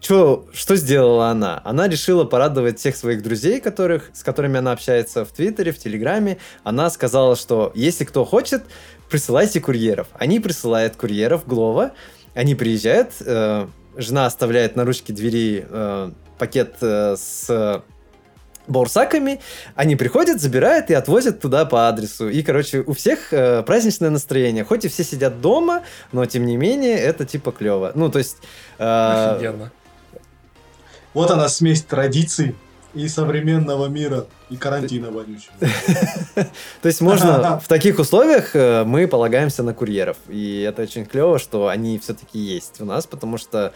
что, 0.00 0.46
что 0.52 0.76
сделала 0.76 1.28
она? 1.28 1.60
Она 1.64 1.88
решила 1.88 2.24
порадовать 2.24 2.78
всех 2.78 2.96
своих 2.96 3.22
друзей, 3.22 3.60
которых, 3.60 4.10
с 4.14 4.22
которыми 4.22 4.58
она 4.58 4.72
общается 4.72 5.24
в 5.24 5.32
Твиттере, 5.32 5.72
в 5.72 5.78
Телеграме. 5.78 6.38
Она 6.62 6.88
сказала, 6.88 7.36
что 7.36 7.72
если 7.74 8.04
кто 8.04 8.24
хочет, 8.24 8.62
присылайте 9.10 9.60
курьеров. 9.60 10.06
Они 10.14 10.40
присылают 10.40 10.96
курьеров 10.96 11.46
Глова. 11.46 11.92
Они 12.34 12.54
приезжают, 12.54 13.10
э, 13.20 13.66
жена 13.96 14.26
оставляет 14.26 14.76
на 14.76 14.84
ручке 14.84 15.12
двери 15.12 15.66
э, 15.68 16.10
пакет 16.38 16.76
э, 16.80 17.16
с 17.18 17.82
баурсаками, 18.70 19.40
они 19.74 19.96
приходят, 19.96 20.40
забирают 20.40 20.90
и 20.90 20.94
отвозят 20.94 21.40
туда 21.40 21.64
по 21.64 21.88
адресу. 21.88 22.28
И, 22.28 22.42
короче, 22.42 22.80
у 22.80 22.92
всех 22.92 23.32
э, 23.32 23.62
праздничное 23.62 24.10
настроение. 24.10 24.64
Хоть 24.64 24.84
и 24.84 24.88
все 24.88 25.04
сидят 25.04 25.40
дома, 25.40 25.82
но, 26.12 26.24
тем 26.26 26.46
не 26.46 26.56
менее, 26.56 26.98
это 26.98 27.24
типа 27.24 27.52
клево. 27.52 27.92
Ну, 27.94 28.10
то 28.10 28.18
есть... 28.18 28.38
Э, 28.78 29.34
Офигенно. 29.34 29.72
Вот 31.12 31.30
она 31.30 31.48
смесь 31.48 31.82
традиций 31.82 32.54
и 32.94 33.08
современного 33.08 33.86
мира, 33.86 34.26
и 34.48 34.56
карантина 34.56 35.10
вонючего. 35.10 35.54
То 36.34 36.86
есть 36.86 37.00
можно 37.00 37.60
в 37.60 37.68
таких 37.68 37.98
условиях 37.98 38.54
э, 38.54 38.84
мы 38.84 39.06
полагаемся 39.06 39.62
на 39.62 39.74
курьеров. 39.74 40.16
И 40.28 40.60
это 40.62 40.82
очень 40.82 41.06
клево, 41.06 41.38
что 41.38 41.68
они 41.68 41.98
все-таки 41.98 42.38
есть 42.38 42.80
у 42.80 42.84
нас, 42.84 43.06
потому 43.06 43.38
что 43.38 43.72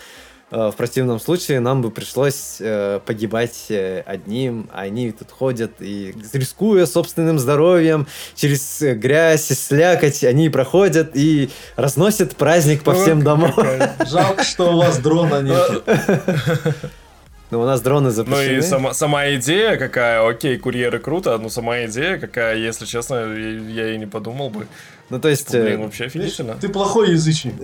в 0.54 0.76
противном 0.76 1.18
случае 1.18 1.58
нам 1.58 1.82
бы 1.82 1.90
пришлось 1.90 2.58
э, 2.60 3.00
погибать 3.04 3.66
э, 3.70 4.02
одним, 4.06 4.70
а 4.72 4.82
они 4.82 5.10
тут 5.10 5.32
ходят 5.32 5.72
и 5.80 6.14
рискуя 6.32 6.86
собственным 6.86 7.40
здоровьем, 7.40 8.06
через 8.36 8.80
грязь 8.80 9.50
и 9.50 9.54
слякоть, 9.54 10.22
они 10.22 10.48
проходят 10.50 11.10
и 11.14 11.50
разносят 11.74 12.36
праздник 12.36 12.84
по 12.84 12.94
всем 12.94 13.22
домам. 13.22 13.52
Жалко, 14.06 14.44
что 14.44 14.72
у 14.72 14.78
вас 14.78 14.98
дрона 14.98 15.42
нет. 15.42 15.82
Но 17.50 17.60
у 17.60 17.66
нас 17.66 17.80
дроны 17.80 18.10
запрещены. 18.10 18.52
Ну 18.52 18.58
и 18.58 18.62
сама, 18.62 18.94
сама 18.94 19.34
идея 19.34 19.76
какая, 19.76 20.28
окей, 20.28 20.58
курьеры 20.58 20.98
круто, 20.98 21.36
но 21.38 21.48
сама 21.48 21.84
идея 21.84 22.18
какая, 22.18 22.56
если 22.56 22.84
честно, 22.84 23.32
я, 23.32 23.50
я 23.84 23.94
и 23.94 23.98
не 23.98 24.06
подумал 24.06 24.50
бы. 24.50 24.66
Ну, 25.10 25.20
то 25.20 25.28
есть... 25.28 25.50
Блин, 25.50 25.80
э, 25.80 25.84
вообще 25.84 26.04
офигительно. 26.06 26.54
Ты 26.54 26.68
плохой 26.68 27.10
язычник. 27.12 27.54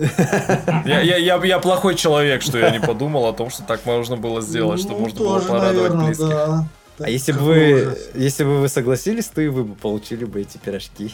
Я, 0.85 1.01
я, 1.01 1.17
я, 1.17 1.43
я 1.43 1.59
плохой 1.59 1.95
человек, 1.95 2.41
что 2.41 2.57
я 2.59 2.69
не 2.69 2.79
подумал 2.79 3.25
о 3.27 3.33
том, 3.33 3.49
что 3.49 3.63
так 3.63 3.85
можно 3.85 4.15
было 4.15 4.41
сделать, 4.41 4.79
что 4.79 4.91
ну, 4.91 4.99
можно 4.99 5.19
было 5.19 5.39
порадовать 5.39 5.95
близких. 5.95 6.65
А 6.99 7.09
если 7.09 7.31
бы 7.31 7.39
вы, 7.39 7.97
если 8.13 8.43
бы 8.43 8.59
вы 8.59 8.69
согласились, 8.69 9.25
то 9.25 9.41
и 9.41 9.47
вы 9.47 9.63
бы 9.63 9.75
получили 9.75 10.23
бы 10.23 10.41
эти 10.41 10.57
пирожки. 10.57 11.11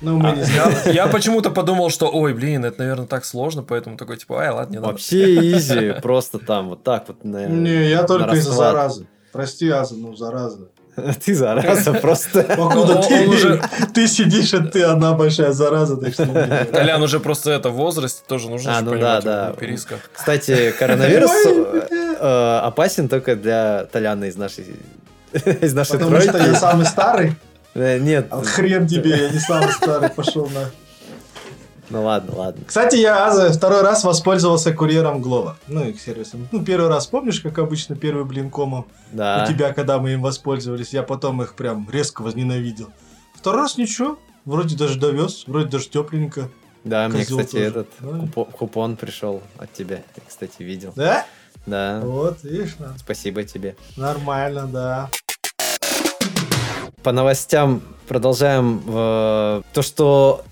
Ну, 0.00 0.18
мы 0.18 0.30
А, 0.30 0.34
не. 0.34 0.42
Я, 0.42 0.90
я 0.92 1.06
почему-то 1.06 1.50
подумал, 1.50 1.88
что, 1.90 2.10
ой, 2.10 2.34
блин, 2.34 2.64
это, 2.64 2.80
наверное, 2.80 3.06
так 3.06 3.24
сложно, 3.24 3.62
поэтому 3.62 3.96
такой, 3.96 4.16
типа, 4.16 4.40
ай, 4.40 4.50
ладно, 4.50 4.72
не 4.72 4.78
надо. 4.78 4.92
Вообще 4.92 5.52
изи, 5.56 5.94
просто 6.02 6.38
там 6.40 6.68
вот 6.70 6.82
так 6.82 7.04
вот. 7.08 7.24
на- 7.24 7.46
Не, 7.46 7.88
я 7.88 8.02
только 8.02 8.34
из-за 8.34 8.52
заразы. 8.52 9.06
Прости, 9.32 9.68
Аза, 9.68 9.94
ну 9.96 10.14
зараза. 10.14 10.68
Ты 11.24 11.34
зараза 11.34 11.92
просто. 11.94 12.42
Покуда 12.42 12.96
Он- 12.98 13.02
ты, 13.08 13.22
он 13.22 13.28
уже- 13.28 13.62
ты 13.94 14.06
сидишь, 14.06 14.52
и 14.54 14.58
ты 14.62 14.82
одна 14.82 15.12
большая 15.14 15.52
зараза, 15.52 15.96
так 15.96 16.12
что... 16.12 16.24
не- 16.24 16.64
Колян 16.66 17.02
уже 17.02 17.20
просто 17.20 17.50
это 17.50 17.70
в 17.70 17.74
возрасте, 17.74 18.22
тоже 18.26 18.48
нужно 18.48 18.78
А, 18.78 18.80
ну 18.80 18.98
да, 18.98 19.20
да. 19.20 19.48
он 19.50 19.56
периска. 19.56 19.96
Кстати, 20.12 20.72
коронавирус 20.78 21.30
э, 21.46 21.88
э, 22.20 22.58
опасен 22.62 23.08
только 23.08 23.34
для 23.36 23.86
Толяна 23.92 24.24
из 24.24 24.36
нашей 24.36 24.66
из 25.60 25.74
нашей 25.74 25.92
Потому 25.98 26.20
что 26.20 26.26
я 26.38 26.44
тройки. 26.44 26.58
самый 26.58 26.86
старый, 26.86 27.34
Э, 27.74 27.98
Нет, 27.98 28.28
а 28.30 28.40
хрен 28.42 28.86
тебе, 28.86 29.10
я 29.10 29.28
не 29.30 29.40
самый 29.40 29.72
старый, 29.72 30.08
пошел 30.08 30.46
на... 30.48 30.70
ну 31.90 32.02
ладно, 32.04 32.34
ладно. 32.36 32.64
Кстати, 32.66 32.96
я 32.96 33.26
Аза 33.26 33.52
второй 33.52 33.82
раз 33.82 34.04
воспользовался 34.04 34.72
курьером 34.72 35.20
Глова. 35.22 35.56
Ну, 35.68 35.84
их 35.84 36.00
сервисом. 36.00 36.48
Ну, 36.52 36.64
первый 36.64 36.88
раз, 36.88 37.06
помнишь, 37.06 37.40
как 37.40 37.58
обычно, 37.58 37.94
первый 37.96 38.24
блин 38.24 38.50
комом 38.50 38.86
Да. 39.12 39.44
у 39.46 39.52
тебя, 39.52 39.72
когда 39.72 39.98
мы 39.98 40.12
им 40.12 40.22
воспользовались, 40.22 40.92
я 40.92 41.02
потом 41.02 41.42
их 41.42 41.54
прям 41.54 41.88
резко 41.90 42.22
возненавидел. 42.22 42.88
Второй 43.34 43.62
раз 43.62 43.76
ничего, 43.76 44.18
вроде 44.44 44.76
даже 44.76 44.98
довез, 44.98 45.44
вроде 45.46 45.68
даже 45.68 45.88
тепленько. 45.88 46.48
Да, 46.84 47.08
мне, 47.08 47.20
Козёл 47.24 47.38
кстати, 47.38 47.52
тоже. 47.52 47.64
этот 47.64 47.88
Да. 48.00 48.08
купо- 48.18 48.44
купон 48.52 48.96
пришел 48.96 49.42
от 49.58 49.72
тебя. 49.72 49.96
Я, 50.16 50.22
кстати, 50.28 50.62
видел. 50.62 50.92
Да? 50.96 51.24
Да. 51.66 52.00
Вот, 52.04 52.42
видишь, 52.42 52.76
на- 52.78 52.96
Спасибо 52.98 53.42
тебе. 53.44 53.74
нормально, 53.96 54.66
да. 54.66 55.10
По 57.02 57.12
новостям 57.12 57.82
продолжаем. 58.08 58.82
э, 58.86 59.62
то, 59.72 59.82
что 59.82 60.44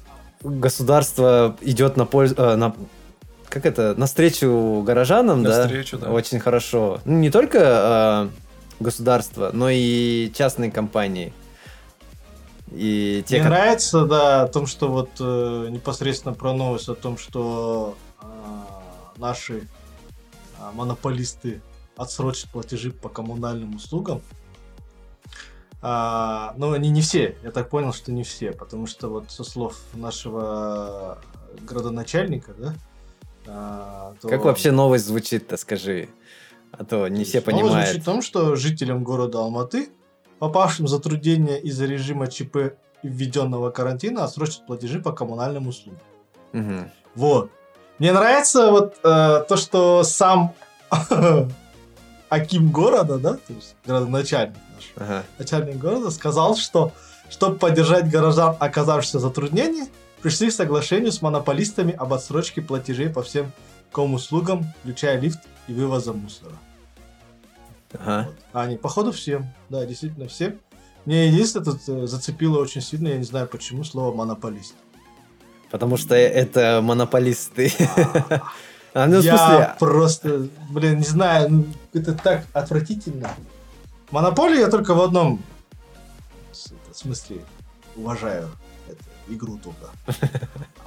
государство 0.42 1.56
идет 1.60 1.96
на 1.96 2.04
пользу... 2.06 2.34
э, 2.36 2.56
на, 2.56 2.74
как 3.48 3.66
это? 3.66 3.94
Навстречу 3.96 4.82
горожанам, 4.86 5.42
да? 5.42 5.58
Навстречу, 5.58 5.98
да. 5.98 6.10
Очень 6.10 6.40
хорошо. 6.40 7.00
Ну, 7.04 7.18
не 7.18 7.30
только 7.30 8.30
э, 8.30 8.82
государство, 8.82 9.50
но 9.52 9.68
и 9.70 10.32
частные 10.34 10.70
компании. 10.70 11.32
И 12.70 13.22
те, 13.26 13.36
Мне 13.36 13.44
ко- 13.44 13.50
нравится, 13.50 14.04
да, 14.06 14.42
о 14.42 14.48
том, 14.48 14.66
что 14.66 14.88
вот 14.88 15.10
э, 15.20 15.68
непосредственно 15.70 16.34
про 16.34 16.54
новость 16.54 16.88
о 16.88 16.94
том, 16.94 17.18
что 17.18 17.96
э, 18.22 18.26
наши 19.18 19.58
э, 19.58 20.62
монополисты 20.74 21.60
отсрочат 21.96 22.48
платежи 22.50 22.90
по 22.90 23.10
коммунальным 23.10 23.76
услугам. 23.76 24.22
А, 25.84 26.54
но 26.56 26.72
они 26.72 26.90
не 26.90 27.00
все, 27.02 27.36
я 27.42 27.50
так 27.50 27.68
понял, 27.68 27.92
что 27.92 28.12
не 28.12 28.22
все, 28.22 28.52
потому 28.52 28.86
что 28.86 29.08
вот 29.08 29.30
со 29.32 29.42
слов 29.42 29.76
нашего 29.94 31.18
градоначальника, 31.60 32.54
да, 32.56 32.74
а, 33.48 34.14
то- 34.20 34.28
Как 34.28 34.44
вообще 34.44 34.70
новость 34.70 35.06
звучит-то, 35.06 35.56
скажи? 35.56 36.08
А 36.70 36.84
то 36.84 37.06
не 37.08 37.24
все 37.24 37.38
Новость 37.40 37.46
понимают. 37.46 37.86
звучит 37.88 38.02
в 38.02 38.04
том, 38.04 38.22
что 38.22 38.54
жителям 38.54 39.02
города 39.02 39.40
Алматы, 39.40 39.88
попавшим 40.38 40.86
в 40.86 40.88
затруднения 40.88 41.58
из-за 41.60 41.86
режима 41.86 42.28
ЧП 42.28 42.76
введенного 43.02 43.70
карантина, 43.70 44.24
отсрочат 44.24 44.64
платежи 44.66 45.00
по 45.02 45.12
коммунальным 45.12 45.66
услугам. 45.66 46.00
Мгм. 46.52 46.90
Вот. 47.16 47.50
Мне 47.98 48.12
нравится 48.12 48.70
вот 48.70 48.94
э, 49.02 49.44
то, 49.48 49.56
что 49.56 50.02
сам 50.04 50.54
Аким 52.28 52.70
города, 52.70 53.18
да, 53.18 53.34
то 53.34 53.52
есть 53.52 53.76
городоначальник 53.84 54.56
наш, 54.96 55.08
Ага. 55.08 55.24
начальник 55.38 55.76
города 55.78 56.10
сказал, 56.10 56.56
что 56.56 56.92
чтобы 57.30 57.56
поддержать 57.56 58.10
горожан, 58.10 58.56
оказавшихся 58.60 59.18
в 59.18 59.22
затруднении, 59.22 59.84
пришли 60.20 60.50
к 60.50 60.52
соглашению 60.52 61.12
с 61.12 61.22
монополистами 61.22 61.94
об 61.94 62.12
отсрочке 62.12 62.60
платежей 62.60 63.08
по 63.08 63.22
всем 63.22 63.52
комуслугам, 63.90 64.66
включая 64.80 65.18
лифт 65.18 65.40
и 65.66 65.72
вывоза 65.72 66.12
мусора. 66.12 66.52
Ага. 67.94 68.26
Вот. 68.28 68.36
А 68.52 68.62
они, 68.62 68.76
походу, 68.76 69.12
всем. 69.12 69.46
Да, 69.68 69.84
действительно, 69.86 70.28
всем. 70.28 70.58
Мне 71.04 71.28
единственное 71.28 71.64
тут 71.64 71.80
э, 71.88 72.06
зацепило 72.06 72.58
очень 72.58 72.80
сильно, 72.80 73.08
я 73.08 73.16
не 73.16 73.24
знаю 73.24 73.48
почему, 73.48 73.82
слово 73.82 74.14
монополист. 74.14 74.74
Потому 75.70 75.96
что 75.96 76.14
это 76.14 76.80
монополисты. 76.82 77.72
А, 78.94 79.06
ну, 79.06 79.20
я 79.20 79.38
смысле, 79.38 79.74
просто, 79.78 80.48
блин, 80.68 80.98
не 80.98 81.04
знаю, 81.04 81.48
ну, 81.48 81.64
это 81.94 82.12
так 82.12 82.44
отвратительно. 82.52 83.30
Монополию 84.12 84.60
я 84.60 84.68
только 84.68 84.94
в 84.94 85.00
одном 85.00 85.42
в 86.92 86.96
смысле 86.96 87.38
уважаю 87.96 88.48
эту 88.86 89.34
игру 89.34 89.58
только. 89.58 89.90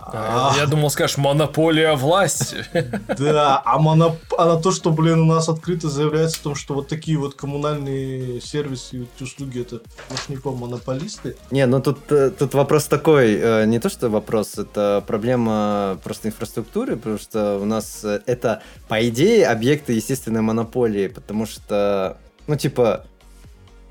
А, 0.08 0.54
Я 0.56 0.68
думал, 0.68 0.92
скажешь, 0.92 1.18
монополия 1.18 1.96
власти. 1.96 2.64
Да, 3.18 3.58
а, 3.66 3.78
а 3.78 4.46
на 4.46 4.62
то, 4.62 4.72
что, 4.72 4.92
блин, 4.92 5.22
у 5.22 5.26
нас 5.26 5.50
открыто 5.50 5.90
заявляется 5.90 6.42
о 6.42 6.44
том, 6.44 6.56
что 6.56 6.76
вот 6.76 6.88
такие 6.88 7.18
вот 7.18 7.34
коммунальные 7.34 8.40
сервисы 8.42 8.98
и 8.98 9.24
услуги, 9.24 9.62
это 9.62 9.82
Лошников 10.12 10.60
монополисты. 10.60 11.38
Не, 11.50 11.66
ну 11.66 11.82
тут, 11.82 12.12
э, 12.12 12.30
тут 12.30 12.54
вопрос 12.54 12.86
такой, 12.86 13.34
э, 13.34 13.66
не 13.66 13.80
то 13.80 13.90
что 13.90 14.10
вопрос, 14.10 14.60
это 14.60 15.04
проблема 15.08 15.98
просто 16.04 16.28
инфраструктуры, 16.28 16.98
потому 16.98 17.18
что 17.18 17.58
у 17.58 17.66
нас 17.66 18.04
э, 18.04 18.22
это, 18.28 18.62
по 18.88 19.04
идее, 19.10 19.48
объекты 19.48 19.94
естественной 19.94 20.42
монополии, 20.42 21.08
потому 21.08 21.48
что, 21.48 22.18
ну 22.46 22.56
типа, 22.58 23.08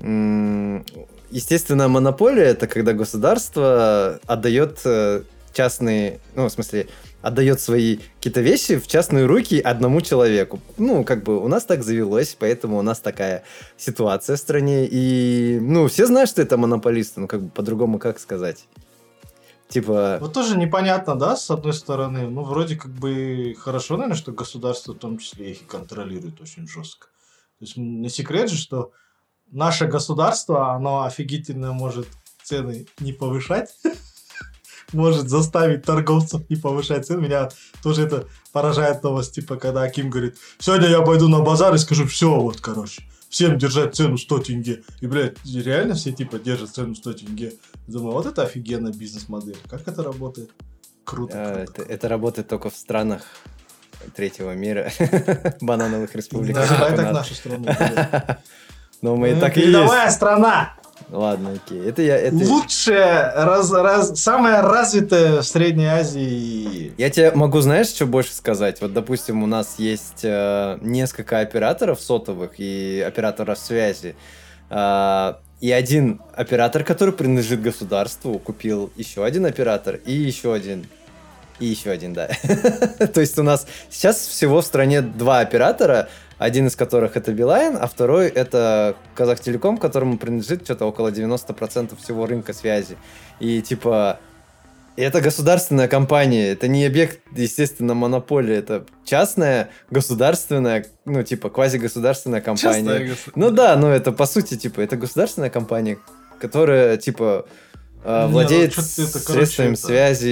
м, 0.01 0.85
естественная 1.31 1.87
монополия 1.87 2.43
это 2.43 2.67
когда 2.67 2.93
государство 2.93 4.19
отдает 4.25 4.79
э, 4.85 5.23
частные, 5.53 6.19
ну 6.35 6.47
в 6.47 6.51
смысле, 6.51 6.87
отдает 7.21 7.59
свои 7.59 7.97
какие-то 8.17 8.41
вещи 8.41 8.77
в 8.77 8.87
частные 8.87 9.25
руки 9.25 9.59
одному 9.59 10.01
человеку. 10.01 10.59
Ну, 10.77 11.03
как 11.03 11.23
бы 11.23 11.43
у 11.43 11.47
нас 11.47 11.65
так 11.65 11.83
завелось, 11.83 12.35
поэтому 12.39 12.77
у 12.77 12.83
нас 12.83 12.99
такая 12.99 13.43
ситуация 13.77 14.35
в 14.35 14.39
стране. 14.39 14.85
И, 14.85 15.57
ну, 15.59 15.87
все 15.87 16.05
знают, 16.05 16.29
что 16.29 16.43
это 16.43 16.57
монополисты, 16.57 17.21
ну, 17.21 17.27
как 17.27 17.41
бы 17.41 17.49
по-другому 17.49 17.97
как 17.97 18.19
сказать. 18.19 18.67
Типа, 19.69 20.19
Вот 20.21 20.33
тоже 20.33 20.55
непонятно, 20.55 21.15
да, 21.15 21.35
с 21.35 21.49
одной 21.49 21.73
стороны. 21.73 22.29
Ну, 22.29 22.43
вроде 22.43 22.75
как 22.75 22.91
бы 22.91 23.55
хорошо, 23.57 23.97
наверное, 23.97 24.17
что 24.17 24.31
государство 24.31 24.93
в 24.93 24.99
том 24.99 25.17
числе 25.17 25.51
их 25.51 25.63
и 25.63 25.65
контролирует 25.65 26.39
очень 26.39 26.67
жестко. 26.67 27.07
То 27.57 27.65
есть 27.65 27.75
не 27.75 28.09
секрет 28.09 28.51
же, 28.51 28.57
что 28.57 28.91
наше 29.51 29.87
государство, 29.87 30.73
оно 30.73 31.03
офигительно 31.03 31.73
может 31.73 32.07
цены 32.43 32.87
не 32.99 33.13
повышать, 33.13 33.69
может 34.93 35.29
заставить 35.29 35.83
торговцев 35.83 36.49
не 36.49 36.55
повышать 36.55 37.05
цены. 37.05 37.21
Меня 37.21 37.49
тоже 37.81 38.03
это 38.03 38.27
поражает 38.51 39.03
новость, 39.03 39.35
типа, 39.35 39.57
когда 39.57 39.83
Аким 39.83 40.09
говорит, 40.09 40.37
сегодня 40.59 40.87
я 40.87 41.01
пойду 41.01 41.27
на 41.27 41.41
базар 41.41 41.73
и 41.75 41.77
скажу, 41.77 42.05
все, 42.07 42.39
вот, 42.39 42.61
короче, 42.61 43.03
всем 43.29 43.57
держать 43.57 43.95
цену 43.95 44.17
100 44.17 44.39
тенге. 44.39 44.83
И, 45.01 45.07
блядь, 45.07 45.37
реально 45.45 45.95
все, 45.95 46.11
типа, 46.11 46.39
держат 46.39 46.69
цену 46.69 46.95
100 46.95 47.13
тенге. 47.13 47.53
Думаю, 47.87 48.13
вот 48.13 48.25
это 48.25 48.43
офигенная 48.43 48.93
бизнес-модель. 48.93 49.57
Как 49.69 49.87
это 49.87 50.03
работает? 50.03 50.51
Круто, 51.03 51.37
э, 51.37 51.65
круто. 51.65 51.81
это, 51.81 51.93
это 51.93 52.07
работает 52.07 52.47
только 52.47 52.69
в 52.69 52.75
странах 52.75 53.23
третьего 54.15 54.53
мира, 54.55 54.91
банановых 55.61 56.15
республик. 56.15 56.55
называй 56.55 56.95
так 56.95 57.13
нашу 57.13 57.35
страну. 57.35 57.67
Но 59.01 59.15
мы 59.15 59.31
и 59.31 59.33
Ну, 59.33 59.39
так 59.41 59.57
и 59.57 59.61
есть. 59.61 60.15
страна! 60.15 60.73
Ладно, 61.11 61.51
окей. 61.63 61.87
Это 61.87 62.01
я... 62.01 62.17
это- 62.17 62.35
Лучшая, 62.35 63.45
раз- 63.45 63.71
раз- 63.71 64.19
самая 64.19 64.61
развитая 64.63 65.41
в 65.41 65.43
Средней 65.45 65.85
Азии. 65.85 66.93
Я 66.97 67.09
тебе 67.11 67.31
могу, 67.31 67.59
знаешь, 67.61 67.87
что 67.87 68.05
больше 68.07 68.33
сказать? 68.33 68.81
Вот, 68.81 68.91
допустим, 68.93 69.43
у 69.43 69.45
нас 69.45 69.75
есть 69.77 70.21
э, 70.23 70.79
несколько 70.81 71.39
операторов 71.41 72.01
сотовых 72.01 72.53
и 72.57 73.03
операторов 73.05 73.59
связи. 73.59 74.15
А, 74.69 75.37
и 75.61 75.71
один 75.71 76.21
оператор, 76.35 76.83
который 76.83 77.13
принадлежит 77.13 77.61
государству, 77.61 78.39
купил 78.39 78.91
еще 78.95 79.23
один 79.23 79.45
оператор 79.45 79.99
и 80.05 80.11
еще 80.11 80.53
один. 80.53 80.87
И 81.59 81.67
еще 81.67 81.91
один, 81.91 82.13
да. 82.13 82.27
То 83.13 83.21
есть 83.21 83.37
у 83.37 83.43
нас 83.43 83.67
сейчас 83.89 84.17
всего 84.17 84.61
в 84.61 84.65
стране 84.65 85.01
два 85.01 85.39
оператора, 85.39 86.09
один 86.37 86.67
из 86.67 86.75
которых 86.75 87.15
это 87.17 87.31
Билайн, 87.31 87.77
а 87.79 87.87
второй 87.87 88.27
это 88.27 88.95
Казахтелеком, 89.15 89.77
которому 89.77 90.17
принадлежит 90.17 90.63
что-то 90.63 90.85
около 90.85 91.09
90% 91.11 91.95
всего 92.01 92.25
рынка 92.25 92.53
связи. 92.53 92.97
И 93.39 93.61
типа 93.61 94.19
это 94.97 95.19
государственная 95.21 95.87
компания, 95.89 96.51
это 96.51 96.67
не 96.69 96.85
объект, 96.85 97.19
естественно, 97.35 97.93
монополии, 97.93 98.55
это 98.55 98.85
частная, 99.03 99.69
государственная, 99.91 100.85
ну, 101.03 101.21
типа, 101.21 101.49
квазигосударственная 101.49 102.39
компания. 102.39 102.75
Частная 102.77 103.07
гос- 103.09 103.31
Ну 103.35 103.51
да, 103.51 103.75
ну 103.75 103.87
это 103.89 104.13
по 104.13 104.25
сути, 104.25 104.55
типа, 104.55 104.79
это 104.79 104.95
государственная 104.95 105.49
компания, 105.49 105.97
которая, 106.39 106.95
типа, 106.95 107.45
э, 108.05 108.19
Не, 108.21 108.25
ну, 108.27 108.31
владеет 108.31 108.75
ты 108.75 108.81
это, 108.81 109.11
короче, 109.19 109.33
средствами 109.33 109.73
это- 109.73 109.81
связи 109.81 110.27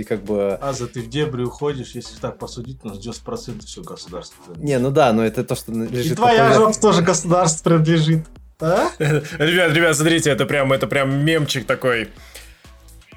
и 0.00 0.04
как 0.04 0.22
бы... 0.24 0.54
Аза, 0.54 0.86
ты 0.86 1.00
в 1.00 1.08
дебри 1.08 1.42
уходишь, 1.42 1.92
если 1.94 2.16
так 2.20 2.38
посудить, 2.38 2.78
у 2.84 2.88
нас 2.88 2.98
90% 2.98 3.64
все 3.64 3.82
государство. 3.82 4.54
Не, 4.56 4.78
ну 4.78 4.90
да, 4.90 5.12
но 5.12 5.24
это 5.24 5.42
то, 5.44 5.54
что 5.54 5.72
лежит... 5.72 6.12
И 6.12 6.14
твоя 6.14 6.50
поверх- 6.50 6.54
жопа 6.56 6.80
тоже 6.80 7.02
государству 7.02 7.64
принадлежит. 7.64 8.26
А? 8.60 8.88
Ребят, 8.98 9.72
ребят, 9.72 9.96
смотрите, 9.96 10.30
это 10.30 10.46
прям, 10.46 10.72
это 10.72 10.86
прям 10.86 11.24
мемчик 11.24 11.66
такой 11.66 12.08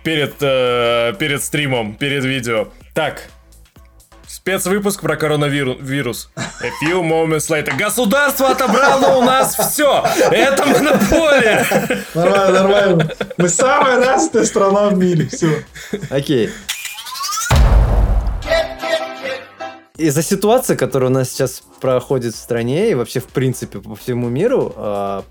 перед, 0.04 0.36
э, 0.42 1.14
перед 1.20 1.44
стримом, 1.44 1.96
перед 1.96 2.24
видео. 2.24 2.70
Так, 2.94 3.30
спецвыпуск 4.28 5.02
про 5.02 5.16
коронавирус. 5.16 6.30
A 6.36 6.70
few 6.84 7.02
moments 7.02 7.50
later. 7.50 7.76
Государство 7.78 8.50
отобрало 8.50 9.18
у 9.18 9.22
нас 9.22 9.56
все. 9.56 10.04
Это 10.32 10.66
монополия. 10.66 11.66
Нормально, 12.14 12.52
нормально. 12.52 13.12
Мы 13.38 13.50
самая 13.50 14.04
развитая 14.04 14.46
страна 14.46 14.90
в 14.90 14.98
мире. 14.98 15.28
Все. 15.28 15.64
Окей. 16.10 16.50
Из-за 19.98 20.22
ситуации, 20.22 20.76
которая 20.76 21.10
у 21.10 21.14
нас 21.14 21.30
сейчас 21.32 21.64
проходит 21.82 22.36
в 22.36 22.38
стране 22.38 22.92
и 22.92 22.94
вообще, 22.94 23.20
в 23.20 23.26
принципе, 23.26 23.80
по 23.80 23.96
всему 23.96 24.30
миру, 24.30 24.72
а, 24.76 25.24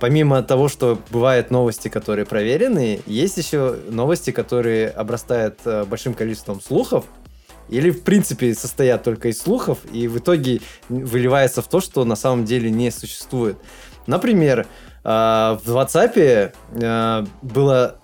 помимо 0.00 0.42
того, 0.42 0.68
что 0.68 0.98
бывают 1.10 1.52
новости, 1.52 1.86
которые 1.86 2.26
проверены, 2.26 3.02
есть 3.06 3.36
еще 3.36 3.78
новости, 3.88 4.32
которые 4.32 4.88
обрастают 4.88 5.60
а, 5.64 5.84
большим 5.84 6.14
количеством 6.14 6.60
слухов, 6.60 7.04
или, 7.68 7.90
в 7.90 8.02
принципе, 8.02 8.54
состоят 8.54 9.02
только 9.02 9.28
из 9.28 9.40
слухов, 9.40 9.78
и 9.92 10.08
в 10.08 10.18
итоге 10.18 10.60
выливается 10.88 11.62
в 11.62 11.68
то, 11.68 11.80
что 11.80 12.04
на 12.04 12.16
самом 12.16 12.44
деле 12.44 12.70
не 12.70 12.90
существует. 12.90 13.56
Например, 14.06 14.66
а, 15.02 15.58
в 15.64 15.76
WhatsApp 15.76 17.26
была 17.42 17.96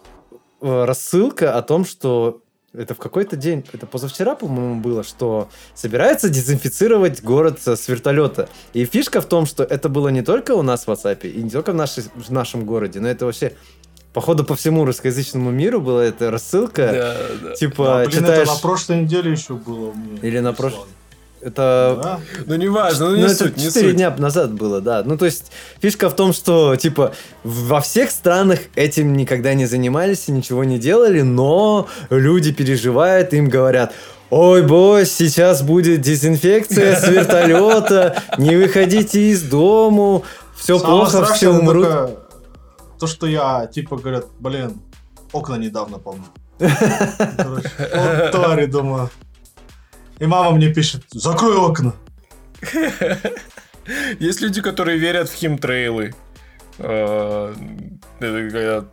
рассылка 0.60 1.56
о 1.56 1.62
том, 1.62 1.84
что 1.84 2.42
это 2.72 2.94
в 2.94 2.98
какой-то 2.98 3.36
день, 3.36 3.64
это 3.72 3.86
позавчера, 3.86 4.36
по-моему, 4.36 4.80
было, 4.80 5.02
что 5.02 5.48
собирается 5.74 6.28
дезинфицировать 6.28 7.22
город 7.22 7.58
с 7.66 7.88
вертолета. 7.88 8.48
И 8.74 8.84
фишка 8.84 9.20
в 9.20 9.26
том, 9.26 9.46
что 9.46 9.64
это 9.64 9.88
было 9.88 10.08
не 10.08 10.22
только 10.22 10.52
у 10.52 10.62
нас 10.62 10.86
в 10.86 10.90
WhatsApp, 10.90 11.28
и 11.28 11.42
не 11.42 11.50
только 11.50 11.72
в, 11.72 11.74
нашей, 11.74 12.04
в 12.14 12.30
нашем 12.30 12.64
городе, 12.64 13.00
но 13.00 13.08
это 13.08 13.26
вообще 13.26 13.54
Походу 14.12 14.44
по 14.44 14.56
всему 14.56 14.84
русскоязычному 14.84 15.50
миру 15.50 15.80
была 15.80 16.04
эта 16.04 16.30
рассылка. 16.30 16.90
Да, 17.42 17.48
да. 17.50 17.54
Типа, 17.54 17.84
Да, 17.84 17.96
блин, 18.06 18.10
читаешь... 18.10 18.42
это 18.42 18.52
на 18.52 18.58
прошлой 18.58 18.96
неделе 19.02 19.30
еще 19.32 19.54
было. 19.54 19.92
мне 19.92 20.18
Или 20.22 20.40
на 20.40 20.52
прошлой- 20.52 20.88
Это... 21.40 21.98
Да. 22.02 22.20
Ну, 22.46 22.56
не 22.56 22.68
важно, 22.68 23.06
ну, 23.06 23.10
Ну, 23.12 23.16
не 23.18 23.22
это 23.24 23.34
суть, 23.34 23.56
не 23.56 23.64
4 23.64 23.86
суть. 23.88 23.96
дня 23.96 24.14
назад 24.18 24.52
было, 24.52 24.80
да. 24.80 25.02
Ну, 25.06 25.16
то 25.16 25.24
есть, 25.26 25.52
фишка 25.80 26.10
в 26.10 26.16
том, 26.16 26.32
что, 26.32 26.74
типа, 26.76 27.14
во 27.44 27.80
всех 27.80 28.10
странах 28.10 28.58
этим 28.74 29.16
никогда 29.16 29.54
не 29.54 29.64
занимались 29.66 30.28
и 30.28 30.32
ничего 30.32 30.64
не 30.64 30.78
делали, 30.78 31.22
но 31.22 31.88
люди 32.10 32.52
переживают, 32.52 33.32
им 33.32 33.48
говорят, 33.48 33.92
Ой, 34.28 34.62
босс, 34.62 35.10
сейчас 35.10 35.62
будет 35.62 36.02
дезинфекция 36.02 36.94
с 37.00 37.08
вертолета, 37.08 38.22
не 38.38 38.54
выходите 38.56 39.20
из 39.30 39.42
дому, 39.42 40.24
все 40.56 40.78
Самое 40.78 40.98
плохо, 41.10 41.24
все 41.34 41.50
это 41.50 41.58
умрут. 41.58 41.84
только 41.84 42.10
То, 43.00 43.06
что 43.06 43.26
я, 43.26 43.66
типа, 43.66 43.96
говорят, 43.96 44.26
блин, 44.38 44.80
окна 45.32 45.54
недавно 45.56 45.98
помыл. 45.98 46.26
Короче, 46.58 47.70
вот 47.94 48.30
твари, 48.32 48.66
думаю. 48.66 49.08
И 50.18 50.26
мама 50.26 50.50
мне 50.50 50.68
пишет, 50.72 51.04
закрой 51.10 51.56
окна. 51.56 51.94
Есть 54.18 54.42
люди, 54.42 54.60
которые 54.60 54.98
верят 54.98 55.30
в 55.30 55.34
химтрейлы. 55.34 56.14
Э, 56.78 57.54
это 58.20 58.50
когда- 58.50 58.84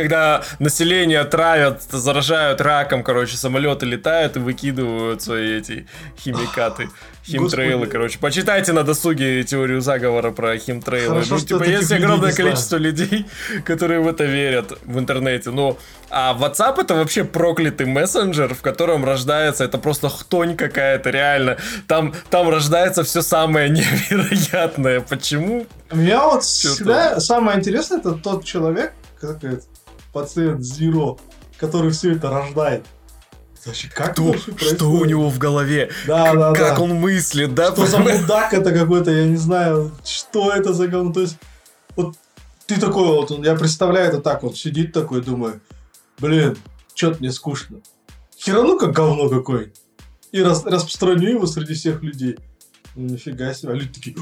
Когда 0.00 0.42
население 0.58 1.22
травят, 1.24 1.82
заражают 1.90 2.60
раком, 2.62 3.02
короче, 3.02 3.36
самолеты 3.36 3.84
летают 3.84 4.36
и 4.36 4.38
выкидывают 4.38 5.20
свои 5.20 5.58
эти 5.58 5.86
химикаты. 6.18 6.88
Химтрейлы, 7.22 7.80
Господи. 7.80 7.92
короче. 7.92 8.18
Почитайте 8.18 8.72
на 8.72 8.82
досуге 8.82 9.44
теорию 9.44 9.82
заговора 9.82 10.30
про 10.30 10.56
химтрейлы. 10.56 11.16
Хорошо, 11.16 11.34
ну, 11.34 11.40
типа, 11.40 11.64
есть 11.64 11.92
огромное 11.92 12.32
количество 12.32 12.76
людей, 12.76 13.26
которые 13.66 14.00
в 14.00 14.08
это 14.08 14.24
верят 14.24 14.78
в 14.84 14.98
интернете. 14.98 15.50
Ну, 15.50 15.78
а 16.08 16.34
WhatsApp 16.34 16.80
это 16.80 16.94
вообще 16.94 17.24
проклятый 17.24 17.86
мессенджер, 17.86 18.54
в 18.54 18.62
котором 18.62 19.04
рождается, 19.04 19.64
это 19.64 19.76
просто 19.76 20.08
хтонь 20.08 20.56
какая-то, 20.56 21.10
реально. 21.10 21.58
Там, 21.86 22.14
там 22.30 22.48
рождается 22.48 23.04
все 23.04 23.20
самое 23.20 23.68
невероятное. 23.70 25.00
Почему? 25.00 25.66
Меня 25.92 26.24
вот 26.24 26.44
всегда 26.44 27.20
самое 27.20 27.58
интересное, 27.58 27.98
это 27.98 28.12
тот 28.12 28.44
человек, 28.44 28.92
как 29.20 29.44
это, 29.44 29.62
пациент 30.12 30.60
Zero, 30.60 31.18
который 31.58 31.90
все 31.90 32.12
это 32.14 32.30
рождает. 32.30 32.84
Вообще, 33.64 33.88
как 33.94 34.12
Кто, 34.12 34.34
что 34.56 34.90
у 34.90 35.04
него 35.04 35.28
в 35.28 35.38
голове? 35.38 35.90
Да, 36.06 36.32
да, 36.34 36.52
как 36.54 36.76
да. 36.76 36.82
он 36.82 36.94
мыслит, 36.94 37.54
да? 37.54 37.72
Что 37.72 37.86
за 37.86 37.98
мудак 37.98 38.54
это 38.54 38.72
какой-то, 38.72 39.10
я 39.10 39.26
не 39.26 39.36
знаю, 39.36 39.92
что 40.02 40.50
это 40.50 40.72
за 40.72 40.88
говно. 40.88 41.12
То 41.12 41.20
есть, 41.20 41.36
вот 41.94 42.16
ты 42.66 42.80
такой 42.80 43.04
вот, 43.04 43.30
я 43.44 43.54
представляю 43.56 44.08
это 44.08 44.20
так, 44.20 44.42
вот 44.42 44.56
сидит 44.56 44.92
такой, 44.94 45.20
думаю, 45.20 45.60
блин, 46.18 46.56
что-то 46.94 47.18
мне 47.20 47.30
скучно. 47.32 47.80
Херану 48.38 48.78
как 48.78 48.92
говно 48.92 49.28
какой. 49.28 49.74
И 50.32 50.42
рас- 50.42 50.64
распространю 50.64 51.28
его 51.28 51.46
среди 51.46 51.74
всех 51.74 52.02
людей. 52.02 52.38
Ну, 52.96 53.08
нифига 53.08 53.54
себе. 53.54 53.72
А 53.72 53.74
люди 53.74 53.92
такие, 53.92 54.16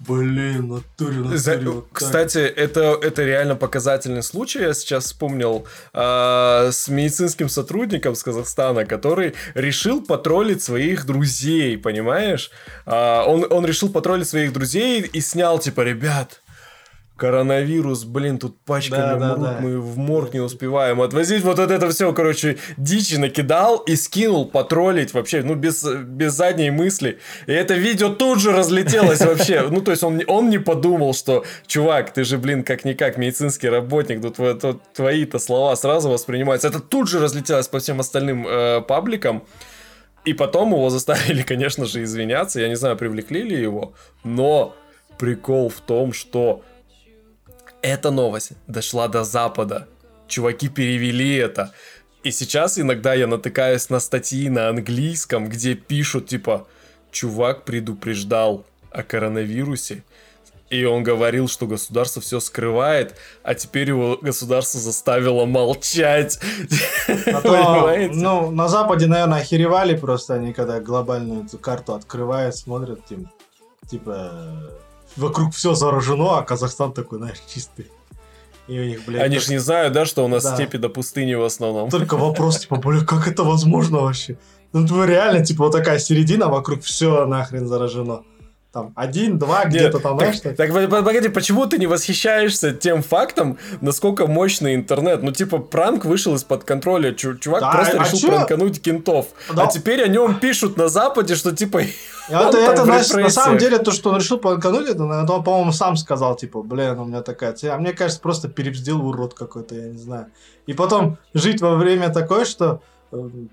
блин, 0.00 0.68
натуре, 0.68 1.16
натуре. 1.18 1.38
За- 1.38 1.58
вот 1.58 1.88
так». 1.88 1.98
Кстати, 1.98 2.38
это, 2.38 2.98
это 3.02 3.24
реально 3.24 3.56
показательный 3.56 4.22
случай. 4.22 4.60
Я 4.60 4.74
сейчас 4.74 5.04
вспомнил 5.04 5.66
а, 5.92 6.70
с 6.70 6.88
медицинским 6.88 7.48
сотрудником 7.48 8.14
с 8.14 8.22
Казахстана, 8.22 8.84
который 8.84 9.34
решил 9.54 10.02
потроллить 10.02 10.62
своих 10.62 11.06
друзей, 11.06 11.78
понимаешь? 11.78 12.50
А, 12.84 13.24
он, 13.26 13.46
он 13.50 13.64
решил 13.66 13.88
потроллить 13.88 14.28
своих 14.28 14.52
друзей 14.52 15.00
и 15.00 15.20
снял, 15.20 15.58
типа, 15.58 15.80
ребят, 15.80 16.42
коронавирус, 17.16 18.04
блин, 18.04 18.38
тут 18.38 18.58
пачками 18.60 19.00
Да, 19.00 19.16
да, 19.16 19.28
мрут, 19.36 19.40
да. 19.40 19.58
мы 19.60 19.80
в 19.80 19.96
морг 19.96 20.34
не 20.34 20.40
успеваем 20.40 21.00
отвозить. 21.00 21.42
Вот 21.44 21.58
это 21.58 21.88
все, 21.88 22.12
короче, 22.12 22.58
дичи 22.76 23.16
накидал 23.16 23.78
и 23.78 23.96
скинул 23.96 24.46
потроллить 24.46 25.14
вообще, 25.14 25.42
ну, 25.42 25.54
без, 25.54 25.82
без 25.84 26.34
задней 26.34 26.70
мысли. 26.70 27.18
И 27.46 27.52
это 27.52 27.74
видео 27.74 28.10
тут 28.10 28.40
же 28.40 28.52
разлетелось 28.52 29.20
вообще. 29.24 29.66
Ну, 29.70 29.80
то 29.80 29.92
есть 29.92 30.02
он, 30.02 30.20
он 30.26 30.50
не 30.50 30.58
подумал, 30.58 31.14
что, 31.14 31.44
чувак, 31.66 32.12
ты 32.12 32.24
же, 32.24 32.36
блин, 32.36 32.62
как-никак 32.62 33.16
медицинский 33.16 33.70
работник, 33.70 34.20
тут, 34.20 34.60
тут 34.60 34.82
твои-то 34.92 35.38
слова 35.38 35.74
сразу 35.76 36.10
воспринимаются. 36.10 36.68
Это 36.68 36.80
тут 36.80 37.08
же 37.08 37.18
разлетелось 37.18 37.68
по 37.68 37.78
всем 37.78 38.00
остальным 38.00 38.46
э, 38.46 38.82
пабликам. 38.82 39.42
И 40.26 40.34
потом 40.34 40.72
его 40.72 40.90
заставили, 40.90 41.42
конечно 41.48 41.86
же, 41.86 42.02
извиняться. 42.02 42.60
Я 42.60 42.68
не 42.68 42.76
знаю, 42.76 42.96
привлекли 42.96 43.42
ли 43.42 43.58
его, 43.58 43.94
но 44.22 44.74
прикол 45.16 45.70
в 45.70 45.80
том, 45.80 46.12
что 46.12 46.62
эта 47.86 48.10
новость 48.10 48.52
дошла 48.66 49.08
до 49.08 49.24
Запада. 49.24 49.86
Чуваки 50.26 50.68
перевели 50.68 51.36
это. 51.36 51.72
И 52.24 52.32
сейчас 52.32 52.78
иногда 52.78 53.14
я 53.14 53.28
натыкаюсь 53.28 53.90
на 53.90 54.00
статьи 54.00 54.48
на 54.48 54.68
английском, 54.68 55.48
где 55.48 55.74
пишут 55.74 56.26
типа 56.26 56.66
«Чувак 57.12 57.64
предупреждал 57.64 58.64
о 58.90 59.04
коронавирусе». 59.04 60.02
И 60.68 60.84
он 60.84 61.04
говорил, 61.04 61.46
что 61.46 61.68
государство 61.68 62.20
все 62.20 62.40
скрывает, 62.40 63.14
а 63.44 63.54
теперь 63.54 63.90
его 63.90 64.18
государство 64.20 64.80
заставило 64.80 65.46
молчать. 65.46 66.40
А 67.32 68.08
ну, 68.12 68.50
на 68.50 68.66
Западе, 68.66 69.06
наверное, 69.06 69.38
охеревали 69.38 69.96
просто 69.96 70.34
они, 70.34 70.52
когда 70.52 70.80
глобальную 70.80 71.44
эту 71.44 71.58
карту 71.58 71.94
открывают, 71.94 72.56
смотрят, 72.56 73.06
типа, 73.06 73.30
типа 73.88 74.32
вокруг 75.16 75.54
все 75.54 75.74
заражено, 75.74 76.38
а 76.38 76.42
Казахстан 76.42 76.92
такой, 76.92 77.18
знаешь, 77.18 77.38
чистый. 77.52 77.86
И 78.68 78.78
у 78.80 78.84
них, 78.84 79.04
блядь, 79.06 79.22
Они 79.22 79.38
ж 79.38 79.48
не 79.48 79.58
знают, 79.58 79.92
да, 79.92 80.04
что 80.06 80.24
у 80.24 80.28
нас 80.28 80.42
Да. 80.42 80.54
степи 80.54 80.76
до 80.78 80.88
пустыни 80.88 81.34
в 81.34 81.44
основном. 81.44 81.88
только 81.90 82.16
вопрос, 82.16 82.60
типа, 82.60 82.76
бля, 82.76 83.00
как 83.04 83.28
это 83.28 83.44
возможно 83.44 83.98
вообще? 84.00 84.38
Ну, 84.72 84.86
типа, 84.86 85.06
реально, 85.06 85.44
типа, 85.44 85.64
вот 85.64 85.72
такая 85.72 85.98
середина, 85.98 86.48
вокруг 86.48 86.82
все 86.82 87.26
нахрен 87.26 87.66
заражено. 87.68 88.22
Там 88.76 88.92
один, 88.94 89.38
два, 89.38 89.64
где-то 89.64 90.00
там, 90.00 90.18
знаешь, 90.18 90.38
так, 90.40 90.54
так. 90.54 90.70
так, 90.70 90.90
по- 90.90 91.02
погоди, 91.02 91.30
почему 91.30 91.64
ты 91.64 91.78
не 91.78 91.86
восхищаешься 91.86 92.72
тем 92.72 93.02
фактом, 93.02 93.56
насколько 93.80 94.26
мощный 94.26 94.74
интернет? 94.74 95.22
Ну, 95.22 95.32
типа, 95.32 95.60
пранк 95.60 96.04
вышел 96.04 96.34
из-под 96.34 96.64
контроля. 96.64 97.14
Чу- 97.14 97.38
чувак 97.38 97.62
Да, 97.62 97.70
просто 97.70 97.98
а 97.98 98.04
решил 98.04 98.18
чё? 98.18 98.28
пранкануть 98.28 98.82
кентов. 98.82 99.28
Да. 99.50 99.62
А 99.62 99.66
теперь 99.68 100.04
о 100.04 100.08
нем 100.08 100.38
пишут 100.38 100.76
на 100.76 100.88
Западе, 100.88 101.36
что 101.36 101.56
типа. 101.56 101.84
Это, 102.28 102.82
в 102.82 102.84
знаешь, 102.84 103.08
на 103.12 103.30
самом 103.30 103.56
деле, 103.56 103.78
то, 103.78 103.92
что 103.92 104.10
он 104.10 104.18
решил 104.18 104.36
планкануть, 104.36 104.90
это, 104.90 105.04
он, 105.04 105.42
по-моему, 105.42 105.72
сам 105.72 105.96
сказал, 105.96 106.36
типа, 106.36 106.60
блин, 106.62 106.98
у 106.98 107.06
меня 107.06 107.22
такая 107.22 107.54
цель. 107.54 107.70
А 107.70 107.78
мне 107.78 107.94
кажется, 107.94 108.20
просто 108.20 108.48
перебздил 108.48 109.06
урод 109.06 109.32
какой-то, 109.32 109.74
я 109.74 109.86
не 109.86 109.96
знаю. 109.98 110.26
И 110.66 110.74
потом 110.74 111.16
жить 111.32 111.62
во 111.62 111.76
время 111.76 112.10
такое, 112.10 112.44
что 112.44 112.82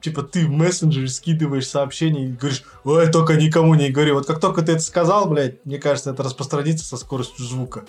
типа 0.02 0.24
ты 0.24 0.46
в 0.46 0.50
мессенджере 0.50 1.08
скидываешь 1.08 1.68
сообщения 1.68 2.26
и 2.26 2.32
говоришь, 2.32 2.63
ой, 2.84 3.12
только 3.12 3.36
никому 3.36 3.76
не 3.76 3.89
говори. 3.89 4.12
Вот 4.12 4.26
как 4.26 4.39
только 4.39 4.62
ты 4.62 4.74
это 4.74 4.82
сказал, 4.82 5.28
блядь, 5.28 5.66
мне 5.66 5.78
кажется, 5.78 6.12
это 6.12 6.24
распространится 6.24 6.86
со 6.86 6.98
скоростью 6.98 7.46
звука. 7.46 7.86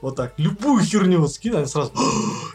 Вот 0.00 0.16
так. 0.16 0.34
Любую 0.36 0.84
херню 0.84 1.20
вот 1.20 1.32
они 1.42 1.66
сразу, 1.66 1.92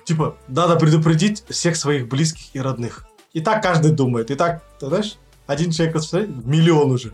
типа, 0.06 0.38
надо 0.48 0.76
предупредить 0.76 1.44
всех 1.50 1.76
своих 1.76 2.08
близких 2.08 2.54
и 2.54 2.60
родных. 2.60 3.06
И 3.34 3.42
так 3.42 3.64
каждый 3.64 3.92
думает. 3.92 4.32
И 4.32 4.36
так, 4.36 4.64
ты 4.80 4.88
знаешь, 4.88 5.18
один 5.48 5.72
человек 5.72 5.96
распространяет, 5.96 6.46
миллион 6.46 6.92
уже. 6.92 7.14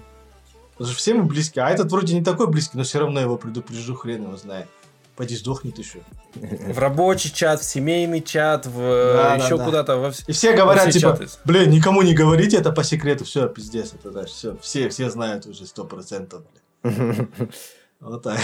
Потому 0.73 0.89
что 0.91 0.97
все 0.97 1.13
мы 1.13 1.23
близки. 1.23 1.59
А 1.59 1.69
этот 1.69 1.89
вроде 1.89 2.13
не 2.13 2.23
такой 2.23 2.47
близкий, 2.47 2.77
но 2.77 2.83
все 2.83 2.99
равно 2.99 3.21
его 3.21 3.37
предупрежу, 3.37 3.95
хрен 3.95 4.23
его 4.23 4.35
знает. 4.35 4.67
Пойди 5.15 5.35
сдохнет 5.35 5.77
еще. 5.77 5.99
В 6.35 6.77
рабочий 6.77 7.31
чат, 7.33 7.61
в 7.61 7.63
семейный 7.63 8.21
чат, 8.21 8.65
в 8.65 8.77
Да, 8.77 9.35
еще 9.35 9.51
да, 9.51 9.57
да. 9.57 9.65
куда-то. 9.65 9.97
Во... 9.97 10.11
И 10.27 10.31
все 10.33 10.53
говорят, 10.53 10.89
все 10.89 10.99
типа, 10.99 11.17
чаты. 11.17 11.27
блин, 11.45 11.69
никому 11.69 12.01
не 12.01 12.13
говорите 12.13 12.57
это 12.57 12.71
по 12.73 12.83
секрету. 12.83 13.23
Все, 13.23 13.47
пиздец, 13.47 13.93
это 13.93 14.11
знаешь, 14.11 14.29
все, 14.31 14.57
все, 14.61 14.89
все 14.89 15.09
знают 15.09 15.45
уже 15.45 15.65
сто 15.65 15.85
процентов. 15.85 16.41
блин. 16.83 17.29
Вот 18.01 18.23
так. 18.23 18.37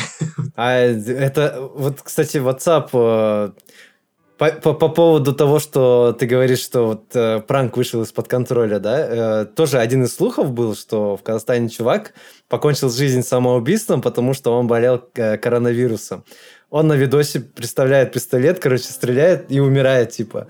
А 0.55 0.71
это, 0.77 1.69
вот, 1.75 2.01
кстати, 2.01 2.37
WhatsApp, 2.37 2.89
э, 2.93 3.51
по, 4.37 4.51
по- 4.53 4.73
по 4.73 4.89
поводу 4.89 5.33
того, 5.35 5.59
что 5.59 6.15
ты 6.17 6.25
говоришь, 6.25 6.61
что 6.61 6.87
вот 6.87 7.15
э, 7.15 7.41
пранк 7.41 7.77
вышел 7.77 8.01
из-под 8.01 8.27
контроля, 8.27 8.79
да, 8.79 9.41
э, 9.41 9.45
тоже 9.45 9.77
один 9.77 10.05
из 10.05 10.15
слухов 10.15 10.51
был, 10.51 10.73
что 10.75 11.15
в 11.17 11.21
Казахстане 11.21 11.69
чувак 11.69 12.13
покончил 12.47 12.89
жизнь 12.89 13.21
самоубийством, 13.21 14.01
потому 14.01 14.33
что 14.33 14.57
он 14.57 14.65
болел 14.67 15.03
э, 15.15 15.37
коронавирусом. 15.37 16.23
Он 16.71 16.87
на 16.87 16.93
видосе 16.93 17.41
представляет 17.41 18.13
пистолет, 18.13 18.59
короче, 18.59 18.85
стреляет 18.85 19.51
и 19.51 19.59
умирает, 19.59 20.11
типа. 20.11 20.47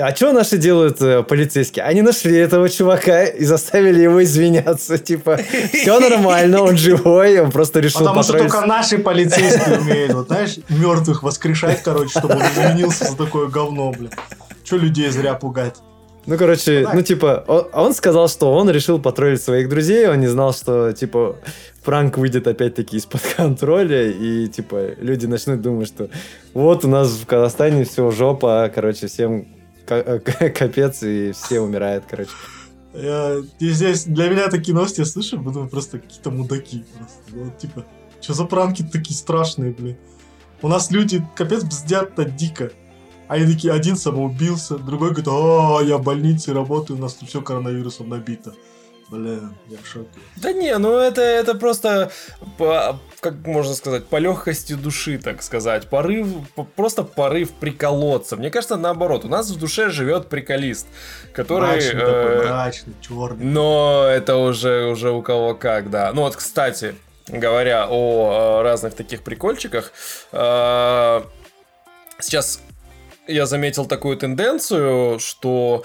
А 0.00 0.14
что 0.14 0.32
наши 0.32 0.58
делают 0.58 1.02
э, 1.02 1.24
полицейские? 1.24 1.84
Они 1.84 2.02
нашли 2.02 2.36
этого 2.36 2.68
чувака 2.68 3.24
и 3.24 3.44
заставили 3.44 4.00
его 4.02 4.22
извиняться. 4.22 4.96
Типа, 4.98 5.40
все 5.72 5.98
нормально, 5.98 6.62
он 6.62 6.76
живой, 6.76 7.40
он 7.40 7.50
просто 7.50 7.80
решил 7.80 8.00
Потому 8.00 8.22
что 8.22 8.38
только 8.38 8.60
наши 8.60 8.98
полицейские 8.98 9.80
умеют, 9.80 10.12
вот 10.14 10.28
знаешь, 10.28 10.58
мертвых 10.68 11.24
воскрешать, 11.24 11.82
короче, 11.82 12.10
чтобы 12.10 12.34
он 12.36 12.42
извинился 12.42 13.06
за 13.06 13.16
такое 13.16 13.48
говно, 13.48 13.90
блин. 13.90 14.12
Че 14.62 14.76
людей 14.76 15.10
зря 15.10 15.34
пугать? 15.34 15.76
Ну, 16.28 16.36
короче, 16.36 16.86
ну, 16.92 17.00
типа, 17.00 17.42
он, 17.46 17.68
он 17.72 17.94
сказал, 17.94 18.28
что 18.28 18.52
он 18.52 18.68
решил 18.68 19.00
потроллить 19.00 19.40
своих 19.40 19.70
друзей, 19.70 20.06
он 20.08 20.20
не 20.20 20.26
знал, 20.26 20.52
что, 20.52 20.92
типа, 20.92 21.36
пранк 21.82 22.18
выйдет 22.18 22.46
опять-таки 22.46 22.98
из-под 22.98 23.22
контроля, 23.36 24.10
и, 24.10 24.46
типа, 24.46 24.90
люди 24.98 25.24
начнут 25.24 25.62
думать, 25.62 25.88
что 25.88 26.10
вот 26.52 26.84
у 26.84 26.88
нас 26.88 27.08
в 27.12 27.24
Казахстане 27.24 27.86
все 27.86 28.10
жопа, 28.10 28.70
короче, 28.74 29.06
всем 29.06 29.48
ка- 29.86 30.20
капец, 30.54 31.02
и 31.02 31.32
все 31.32 31.60
умирают, 31.60 32.04
короче. 32.06 32.30
Я, 32.92 33.36
и 33.58 33.68
здесь 33.70 34.04
для 34.04 34.28
меня 34.28 34.48
такие 34.48 34.74
новости 34.74 35.00
я 35.00 35.06
слышу, 35.06 35.38
думаю, 35.38 35.70
просто 35.70 35.98
какие-то 35.98 36.30
мудаки. 36.30 36.84
Просто. 36.98 37.44
Вот, 37.44 37.56
типа, 37.56 37.86
что 38.20 38.34
за 38.34 38.44
пранки 38.44 38.82
такие 38.82 39.16
страшные, 39.16 39.72
блин? 39.72 39.96
У 40.60 40.68
нас 40.68 40.90
люди 40.90 41.24
капец 41.36 41.64
бздят-то 41.64 42.26
дико. 42.26 42.70
Они 43.28 43.52
такие, 43.52 43.72
один 43.72 43.96
самоубился, 43.96 44.78
другой 44.78 45.10
говорит, 45.10 45.28
а, 45.28 45.80
я 45.82 45.98
в 45.98 46.02
больнице 46.02 46.52
работаю, 46.54 46.98
у 46.98 47.02
нас 47.02 47.14
тут 47.14 47.28
все 47.28 47.42
коронавирусом 47.42 48.08
набито. 48.08 48.54
Блин, 49.10 49.54
я 49.68 49.78
в 49.82 49.86
шоке. 49.86 50.08
Да 50.36 50.52
не, 50.52 50.76
ну 50.76 50.96
это, 50.98 51.22
это 51.22 51.54
просто, 51.54 52.10
по- 52.58 52.98
как 53.20 53.34
можно 53.46 53.74
сказать, 53.74 54.04
по 54.06 54.16
легкости 54.16 54.74
души, 54.74 55.16
так 55.18 55.42
сказать. 55.42 55.88
Порыв, 55.88 56.26
по- 56.54 56.64
просто 56.64 57.04
порыв 57.04 57.52
приколоться. 57.52 58.36
Мне 58.36 58.50
кажется, 58.50 58.76
наоборот, 58.76 59.24
у 59.24 59.28
нас 59.28 59.48
в 59.50 59.58
душе 59.58 59.88
живет 59.88 60.28
приколист, 60.28 60.86
который... 61.32 61.68
Мрачный 61.70 62.02
э, 62.02 62.06
такой, 62.06 62.46
мрачный, 62.48 62.94
черный. 63.00 63.44
Но 63.46 64.04
это 64.06 64.36
уже, 64.36 64.88
уже 64.90 65.10
у 65.10 65.22
кого 65.22 65.54
как, 65.54 65.88
да. 65.88 66.12
Ну 66.12 66.20
вот, 66.22 66.36
кстати, 66.36 66.94
говоря 67.28 67.86
о 67.88 68.60
э, 68.60 68.62
разных 68.62 68.92
таких 68.94 69.22
прикольчиках, 69.22 69.90
э, 70.32 71.22
сейчас 72.20 72.60
я 73.28 73.46
заметил 73.46 73.86
такую 73.86 74.16
тенденцию, 74.16 75.20
что 75.20 75.84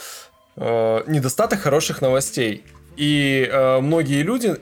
э, 0.55 1.03
недостаток 1.07 1.59
хороших 1.59 2.01
новостей. 2.01 2.63
И 2.95 3.47
э, 3.51 3.79
многие 3.79 4.23
люди, 4.23 4.55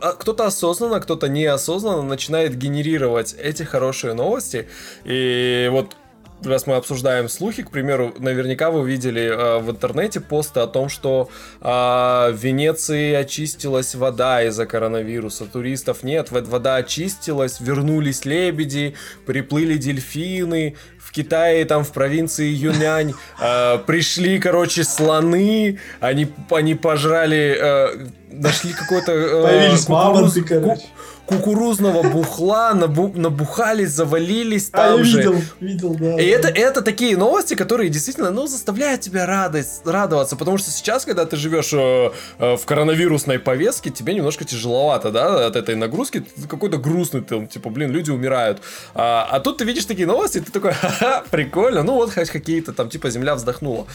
а 0.00 0.12
кто-то 0.12 0.46
осознанно, 0.46 1.00
кто-то 1.00 1.28
неосознанно 1.28 2.02
начинает 2.02 2.56
генерировать 2.56 3.34
эти 3.38 3.62
хорошие 3.62 4.14
новости. 4.14 4.68
И 5.04 5.68
вот 5.70 5.96
раз 6.44 6.66
мы 6.66 6.76
обсуждаем 6.76 7.28
слухи, 7.28 7.62
к 7.62 7.70
примеру, 7.70 8.14
наверняка 8.18 8.70
вы 8.70 8.88
видели 8.88 9.22
э, 9.22 9.58
в 9.58 9.70
интернете 9.70 10.20
посты 10.20 10.60
о 10.60 10.66
том, 10.66 10.88
что 10.88 11.30
э, 11.60 11.64
в 11.64 12.34
Венеции 12.34 13.14
очистилась 13.14 13.94
вода 13.94 14.42
из-за 14.44 14.66
коронавируса, 14.66 15.46
туристов 15.46 16.02
нет, 16.02 16.30
вода 16.30 16.76
очистилась, 16.76 17.60
вернулись 17.60 18.24
лебеди, 18.24 18.94
приплыли 19.24 19.76
дельфины, 19.76 20.76
Китае, 21.16 21.64
там 21.64 21.82
в 21.82 21.90
провинции 21.92 22.46
Юнянь, 22.68 23.14
э, 23.40 23.78
пришли, 23.86 24.38
короче, 24.38 24.84
слоны, 24.84 25.78
они, 26.00 26.28
они 26.50 26.74
пожрали, 26.74 27.56
э, 27.58 28.06
нашли 28.30 28.72
какой-то... 28.72 29.12
э, 29.12 29.42
Появились 29.42 29.86
кукуруз- 29.86 29.90
мамонты, 29.90 30.42
короче. 30.42 30.82
Кукурузного 31.26 32.02
бухла, 32.04 32.72
набу- 32.74 33.16
набухались, 33.16 33.90
завалились 33.90 34.68
А, 34.72 34.78
я 34.90 34.92
там 34.96 35.04
же. 35.04 35.18
видел, 35.18 35.34
видел, 35.60 35.94
да. 35.94 36.14
И 36.14 36.30
да. 36.30 36.36
это, 36.38 36.48
это 36.48 36.82
такие 36.82 37.16
новости, 37.16 37.54
которые 37.54 37.90
действительно, 37.90 38.30
ну, 38.30 38.46
заставляют 38.46 39.00
тебя 39.00 39.26
радость, 39.26 39.82
радоваться, 39.84 40.36
потому 40.36 40.56
что 40.58 40.70
сейчас, 40.70 41.04
когда 41.04 41.24
ты 41.26 41.36
живешь 41.36 41.72
э, 41.72 42.10
э, 42.38 42.56
в 42.56 42.64
коронавирусной 42.64 43.38
повестке, 43.38 43.90
тебе 43.90 44.14
немножко 44.14 44.44
тяжеловато, 44.44 45.10
да, 45.10 45.46
от 45.46 45.56
этой 45.56 45.74
нагрузки, 45.74 46.20
ты 46.20 46.46
какой-то 46.48 46.78
грустный, 46.78 47.22
ты, 47.22 47.44
типа, 47.46 47.70
блин, 47.70 47.90
люди 47.90 48.10
умирают. 48.10 48.60
А, 48.94 49.26
а 49.30 49.40
тут 49.40 49.58
ты 49.58 49.64
видишь 49.64 49.84
такие 49.84 50.06
новости, 50.06 50.38
и 50.38 50.40
ты 50.40 50.52
такой, 50.52 50.72
ха-ха, 50.80 51.24
прикольно, 51.30 51.82
ну 51.82 51.94
вот 51.94 52.12
хоть 52.14 52.30
какие-то 52.30 52.72
там, 52.72 52.88
типа, 52.88 53.10
земля 53.10 53.34
вздохнула. 53.34 53.86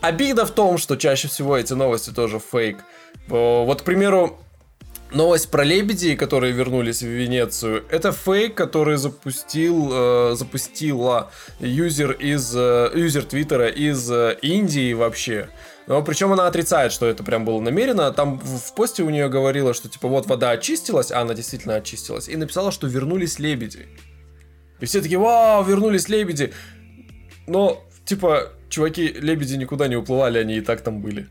Обида 0.00 0.46
в 0.46 0.50
том, 0.52 0.78
что 0.78 0.96
чаще 0.96 1.28
всего 1.28 1.56
эти 1.56 1.72
новости 1.74 2.10
тоже 2.10 2.38
фейк. 2.40 2.78
Э, 3.28 3.64
Вот, 3.64 3.82
к 3.82 3.84
примеру, 3.84 4.38
Новость 5.10 5.50
про 5.50 5.64
лебедей, 5.64 6.16
которые 6.16 6.52
вернулись 6.52 7.02
в 7.02 7.06
Венецию, 7.06 7.84
это 7.90 8.12
фейк, 8.12 8.54
который 8.54 8.98
запустил, 8.98 9.88
э, 9.90 10.34
запустила 10.34 11.30
юзер 11.60 12.12
из 12.12 12.54
э, 12.54 12.90
юзер 12.94 13.24
Твиттера 13.24 13.68
из 13.68 14.10
э, 14.10 14.36
Индии 14.42 14.92
вообще. 14.92 15.48
Но 15.86 16.02
причем 16.02 16.34
она 16.34 16.46
отрицает, 16.46 16.92
что 16.92 17.06
это 17.06 17.24
прям 17.24 17.46
было 17.46 17.58
намеренно. 17.58 18.12
Там 18.12 18.38
в 18.38 18.74
посте 18.74 19.02
у 19.02 19.08
нее 19.08 19.30
говорила, 19.30 19.72
что 19.72 19.88
типа 19.88 20.08
вот 20.08 20.26
вода 20.26 20.50
очистилась, 20.50 21.10
а 21.10 21.20
она 21.20 21.32
действительно 21.32 21.76
очистилась, 21.76 22.28
и 22.28 22.36
написала, 22.36 22.70
что 22.70 22.86
вернулись 22.86 23.38
лебеди. 23.38 23.86
И 24.80 24.84
все 24.84 25.00
такие, 25.00 25.18
вау, 25.18 25.64
вернулись 25.64 26.10
лебеди. 26.10 26.52
Но, 27.46 27.82
типа, 28.04 28.52
чуваки, 28.68 29.08
лебеди 29.08 29.54
никуда 29.54 29.88
не 29.88 29.96
уплывали, 29.96 30.38
они 30.38 30.58
и 30.58 30.60
так 30.60 30.82
там 30.82 31.00
были. 31.00 31.28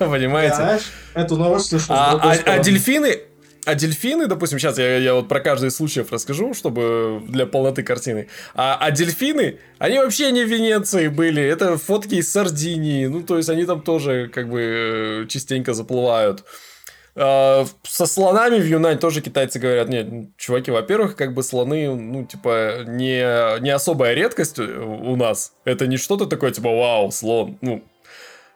Понимаете? 0.08 0.56
Знаешь, 0.56 0.90
эту 1.14 1.36
новость 1.36 1.68
слышу 1.68 1.86
с 1.86 1.90
А, 1.90 2.18
а- 2.22 2.52
а 2.52 2.58
дельфины, 2.58 3.20
а 3.66 3.74
дельфины, 3.74 4.26
допустим, 4.26 4.58
сейчас 4.58 4.78
я, 4.78 4.96
я 4.96 5.14
вот 5.14 5.28
про 5.28 5.40
каждый 5.40 5.68
из 5.68 5.76
случаев 5.76 6.10
расскажу, 6.10 6.54
чтобы 6.54 7.22
для 7.28 7.44
полноты 7.44 7.82
картины. 7.82 8.28
А, 8.54 8.78
а 8.80 8.90
дельфины, 8.90 9.58
они 9.78 9.98
вообще 9.98 10.32
не 10.32 10.44
в 10.44 10.48
Венеции 10.48 11.08
были. 11.08 11.42
Это 11.42 11.76
фотки 11.76 12.14
из 12.14 12.32
Сардинии. 12.32 13.06
Ну, 13.06 13.22
то 13.22 13.36
есть 13.36 13.50
они 13.50 13.64
там 13.66 13.82
тоже 13.82 14.30
как 14.32 14.48
бы 14.48 14.60
э, 14.60 15.26
частенько 15.28 15.74
заплывают. 15.74 16.44
А, 17.14 17.66
со 17.82 18.06
слонами 18.06 18.58
в 18.58 18.66
Юнань 18.66 18.98
тоже 18.98 19.20
китайцы 19.20 19.58
говорят, 19.58 19.88
нет, 19.88 20.08
чуваки, 20.38 20.70
во-первых, 20.70 21.16
как 21.16 21.34
бы 21.34 21.42
слоны, 21.42 21.94
ну, 21.94 22.24
типа, 22.24 22.84
не, 22.86 23.60
не 23.60 23.70
особая 23.70 24.14
редкость 24.14 24.58
у 24.58 25.16
нас. 25.16 25.52
Это 25.64 25.86
не 25.86 25.98
что-то 25.98 26.24
такое, 26.24 26.50
типа, 26.50 26.70
вау, 26.70 27.10
слон. 27.12 27.58
Ну, 27.60 27.84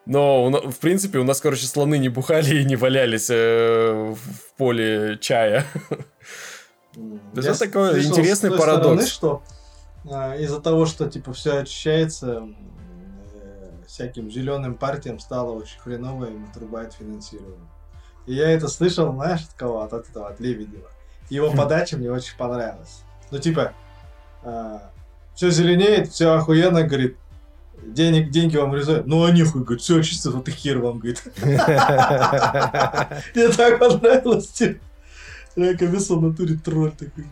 но, 0.06 0.50
в 0.70 0.78
принципе, 0.78 1.18
у 1.18 1.24
нас, 1.24 1.40
короче, 1.40 1.66
слоны 1.66 1.98
не 1.98 2.08
бухали 2.08 2.60
и 2.60 2.64
не 2.64 2.76
валялись 2.76 3.28
э, 3.30 4.14
в 4.14 4.56
поле 4.56 5.18
чая. 5.20 5.64
Это 7.34 7.58
такой 7.58 8.04
интересный 8.04 8.50
парадокс. 8.50 9.06
стороны, 9.06 9.06
что 9.06 9.42
а, 10.10 10.36
из-за 10.36 10.60
того, 10.60 10.86
что 10.86 11.08
типа 11.08 11.32
все 11.32 11.58
очищается, 11.58 12.48
э, 13.34 13.70
всяким 13.86 14.30
зеленым 14.30 14.74
партиям 14.74 15.18
стало 15.18 15.52
очень 15.52 15.80
хреново, 15.80 16.26
им 16.26 16.46
отрубают 16.50 16.92
финансирование. 16.92 17.68
И 18.26 18.34
я 18.34 18.50
это 18.50 18.68
слышал, 18.68 19.12
знаешь, 19.12 19.40
от 19.42 19.54
кого? 19.54 19.80
От 19.80 19.92
этого, 19.94 20.28
от 20.28 20.38
Лебедева. 20.40 20.90
Его 21.30 21.50
подача 21.50 21.96
мне 21.96 22.10
очень 22.10 22.36
понравилась. 22.36 23.02
Ну, 23.30 23.38
типа, 23.38 23.72
все 25.34 25.50
зеленеет, 25.50 26.08
все 26.08 26.34
охуенно, 26.34 26.82
говорит, 26.84 27.16
денег, 27.86 28.30
деньги 28.30 28.56
вам 28.56 28.70
урезают. 28.70 29.06
Ну, 29.06 29.24
а 29.24 29.30
нихуй, 29.30 29.62
говорит, 29.62 29.82
все 29.82 30.02
чисто, 30.02 30.30
вот 30.30 30.48
и 30.48 30.52
хер 30.52 30.78
вам, 30.78 30.98
говорит. 30.98 31.22
Мне 33.34 33.48
так 33.48 33.78
понравилось, 33.78 34.48
типа. 34.48 34.80
Я 35.56 35.76
комиссал 35.76 36.18
в 36.18 36.22
натуре 36.22 36.56
тролль 36.56 36.90
такой. 36.90 37.24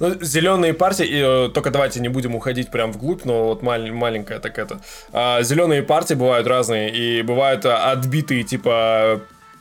Ну, 0.00 0.14
зеленые 0.20 0.74
партии, 0.74 1.06
и, 1.06 1.20
э, 1.22 1.48
только 1.54 1.70
давайте 1.70 2.00
не 2.00 2.08
будем 2.08 2.34
уходить 2.34 2.70
прям 2.70 2.90
вглубь, 2.90 3.24
но 3.24 3.44
вот 3.48 3.62
маль- 3.62 3.92
маленькая 3.92 4.40
так 4.40 4.58
это. 4.58 4.80
А, 5.12 5.42
зеленые 5.42 5.84
партии 5.84 6.14
бывают 6.14 6.48
разные, 6.48 6.90
и 6.90 7.22
бывают 7.22 7.64
а, 7.64 7.92
отбитые 7.92 8.42
типа 8.42 9.20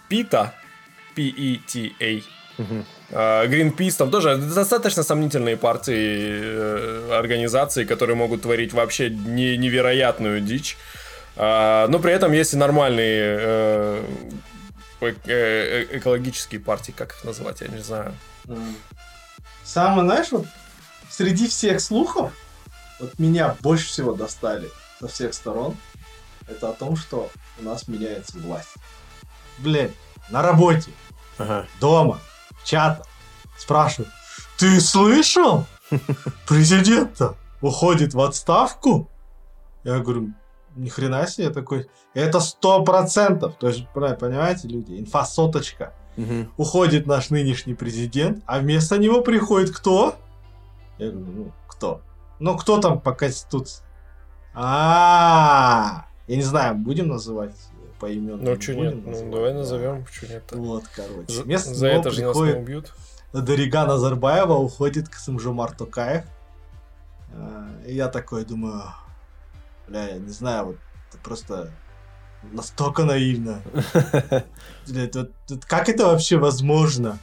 Пита, 0.10 0.56
P-E-T-A. 1.16 2.22
А, 3.12 3.46
Greenpeace, 3.48 3.96
там 3.98 4.12
тоже 4.12 4.38
достаточно 4.38 5.04
сомнительные 5.04 5.56
партии, 5.58 6.28
э, 6.42 7.18
организации, 7.18 7.86
которые 7.86 8.16
могут 8.16 8.42
творить 8.42 8.74
вообще 8.74 9.10
не- 9.10 9.58
невероятную 9.58 10.42
дичь. 10.42 10.78
А, 11.36 11.88
Но 11.88 12.00
при 12.00 12.12
этом 12.12 12.34
есть 12.34 12.54
и 12.54 12.58
нормальные, 12.58 13.38
э, 13.40 14.04
э, 15.02 15.14
э, 15.28 15.98
экологические 15.98 16.60
партии, 16.60 16.92
как 16.92 17.12
их 17.14 17.24
назвать, 17.24 17.62
я 17.62 17.68
не 17.68 17.80
знаю. 17.82 18.14
Самое, 19.64 20.02
знаешь, 20.04 20.32
вот 20.32 20.46
среди 21.10 21.48
всех 21.48 21.80
слухов, 21.82 22.32
вот 23.00 23.18
меня 23.20 23.56
больше 23.62 23.88
всего 23.88 24.14
достали 24.14 24.70
со 25.00 25.08
всех 25.08 25.34
сторон, 25.34 25.78
это 26.48 26.70
о 26.70 26.74
том, 26.74 26.96
что 26.98 27.30
у 27.60 27.64
нас 27.64 27.88
меняется 27.88 28.38
власть. 28.40 28.74
Блин, 29.60 29.92
на 30.30 30.42
работе, 30.42 30.92
Ага. 31.38 31.66
дома, 31.80 32.20
в 32.68 32.70
чатах 32.70 33.08
спрашивают, 33.58 34.12
ты 34.58 34.82
слышал? 34.82 35.66
Президент-то 36.48 37.36
уходит 37.62 38.14
в 38.14 38.20
отставку? 38.20 39.10
Я 39.86 40.00
говорю, 40.00 40.34
ни 40.76 40.90
хрена 40.90 41.28
себе 41.28 41.50
такой. 41.50 41.88
Это 42.14 42.42
сто 42.42 42.84
процентов. 42.84 43.56
То 43.58 43.70
есть, 43.70 43.88
понимаете, 43.94 44.68
люди, 44.68 45.00
инфа 45.00 45.24
соточка. 45.24 45.94
Мгм. 46.18 46.52
Уходит 46.58 47.08
наш 47.08 47.30
нынешний 47.30 47.74
президент, 47.74 48.44
а 48.46 48.60
вместо 48.60 48.98
него 48.98 49.22
приходит 49.22 49.74
кто? 49.74 50.16
Я 50.98 51.12
говорю, 51.12 51.32
ну, 51.32 51.52
кто? 51.68 52.02
Ну, 52.40 52.58
кто 52.58 52.82
там 52.82 53.00
по 53.00 53.14
конституции? 53.14 53.86
А, 54.54 56.08
я 56.28 56.36
не 56.36 56.42
знаю, 56.42 56.76
будем 56.76 57.08
называть 57.08 57.56
по 58.00 58.14
именам? 58.14 58.44
Ну, 58.44 58.62
что 58.62 58.74
нет, 58.74 58.96
ну, 59.06 59.32
давай 59.32 59.52
Да. 59.52 59.60
назовем, 59.60 60.06
что 60.12 60.28
нет 60.28 60.44
Вот, 60.52 60.84
короче. 60.96 61.32
За, 61.34 61.44
Вместо 61.44 61.74
за 61.74 61.88
это 61.88 62.12
же 62.12 62.22
нас 62.22 62.28
не 62.28 62.32
приходит 62.34 62.58
убьют. 62.58 62.94
Дарига 63.34 63.86
Назарбаева, 63.86 64.54
уходит 64.54 65.10
Касымжомар 65.10 65.72
Токаев. 65.72 66.24
А, 67.34 67.68
И 67.86 67.94
я 67.96 68.08
такой 68.08 68.46
думаю, 68.46 68.84
бля, 69.88 70.08
я 70.10 70.18
не 70.18 70.30
знаю, 70.32 70.66
вот 70.66 70.78
это 71.10 71.18
просто 71.24 71.72
настолько 72.52 73.04
наивно. 73.04 73.62
Как 75.68 75.90
это 75.90 76.06
вообще 76.06 76.38
возможно? 76.38 77.18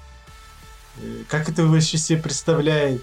Э, 0.99 1.23
Как 1.29 1.49
это 1.49 1.63
вы 1.63 1.75
вообще 1.75 1.99
себе 1.99 2.19
представляете? 2.21 3.03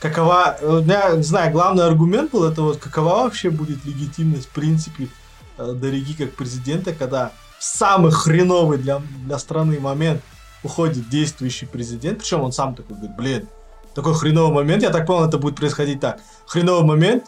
Какова, 0.00 0.58
у 0.60 0.82
меня, 0.82 1.12
не 1.16 1.22
знаю, 1.22 1.52
главный 1.52 1.84
аргумент 1.86 2.30
был, 2.30 2.44
это 2.44 2.60
вот 2.62 2.76
какова 2.76 3.24
вообще 3.24 3.48
будет 3.48 3.84
легитимность 3.86 4.46
в 4.46 4.50
принципе 4.50 5.08
э, 5.58 5.72
Дариги 5.72 6.12
как 6.12 6.34
президента, 6.34 6.92
когда 6.92 7.32
в 7.58 7.64
самый 7.64 8.12
хреновый 8.12 8.78
для, 8.78 9.00
для 9.24 9.38
страны 9.38 9.80
момент 9.80 10.22
уходит 10.62 11.08
действующий 11.08 11.66
президент, 11.66 12.18
причем 12.18 12.42
он 12.42 12.52
сам 12.52 12.74
такой 12.74 12.96
говорит, 12.96 13.16
блин, 13.16 13.48
такой 13.94 14.14
хреновый 14.14 14.54
момент, 14.54 14.82
я 14.82 14.90
так 14.90 15.06
понял, 15.06 15.28
это 15.28 15.38
будет 15.38 15.56
происходить 15.56 16.00
так. 16.00 16.20
Хреновый 16.46 16.84
момент, 16.84 17.24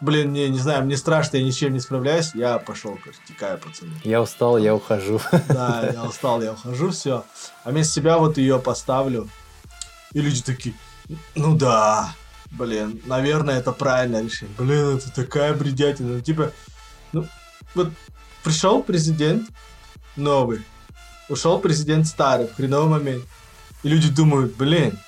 блин, 0.00 0.32
не, 0.32 0.48
не 0.48 0.58
знаю, 0.58 0.84
мне 0.84 0.96
страшно, 0.96 1.36
я 1.36 1.44
ничем 1.44 1.72
не 1.72 1.80
справляюсь, 1.80 2.32
я 2.34 2.58
пошел, 2.58 2.98
короче, 3.02 3.20
текаю, 3.28 3.58
пацаны. 3.58 3.92
Я 4.02 4.22
устал, 4.22 4.58
я 4.58 4.74
ухожу. 4.74 5.20
Да, 5.48 5.90
я 5.92 6.04
устал, 6.04 6.42
я 6.42 6.52
ухожу, 6.52 6.90
все. 6.90 7.24
А 7.64 7.70
вместо 7.70 7.92
себя 7.94 8.18
вот 8.18 8.38
ее 8.38 8.58
поставлю. 8.58 9.28
И 10.12 10.20
люди 10.20 10.42
такие, 10.42 10.74
ну 11.34 11.56
да, 11.56 12.14
блин, 12.50 13.00
наверное, 13.06 13.58
это 13.58 13.72
правильное 13.72 14.22
решение. 14.22 14.54
Блин, 14.58 14.96
это 14.96 15.12
такая 15.12 15.54
бредятина. 15.54 16.14
Ну, 16.14 16.20
Типа, 16.20 16.52
вот 17.74 17.90
пришел 18.42 18.82
президент 18.82 19.48
новый, 20.16 20.62
ушел 21.28 21.58
президент 21.60 22.06
старый, 22.06 22.46
в 22.46 22.54
хреновый 22.54 22.88
момент. 22.90 23.24
И 23.82 23.88
люди 23.88 24.10
думают, 24.10 24.54
блин, 24.56 24.98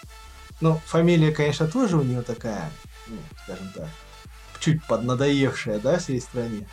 ну, 0.60 0.80
фамилия, 0.86 1.32
конечно, 1.32 1.66
тоже 1.66 1.96
у 1.98 2.02
нее 2.02 2.22
такая, 2.22 2.70
ну, 3.08 3.16
скажем 3.44 3.70
так, 3.74 3.88
чуть 4.60 4.82
поднадоевшая, 4.86 5.78
да, 5.80 5.98
всей 5.98 6.20
стране. 6.20 6.66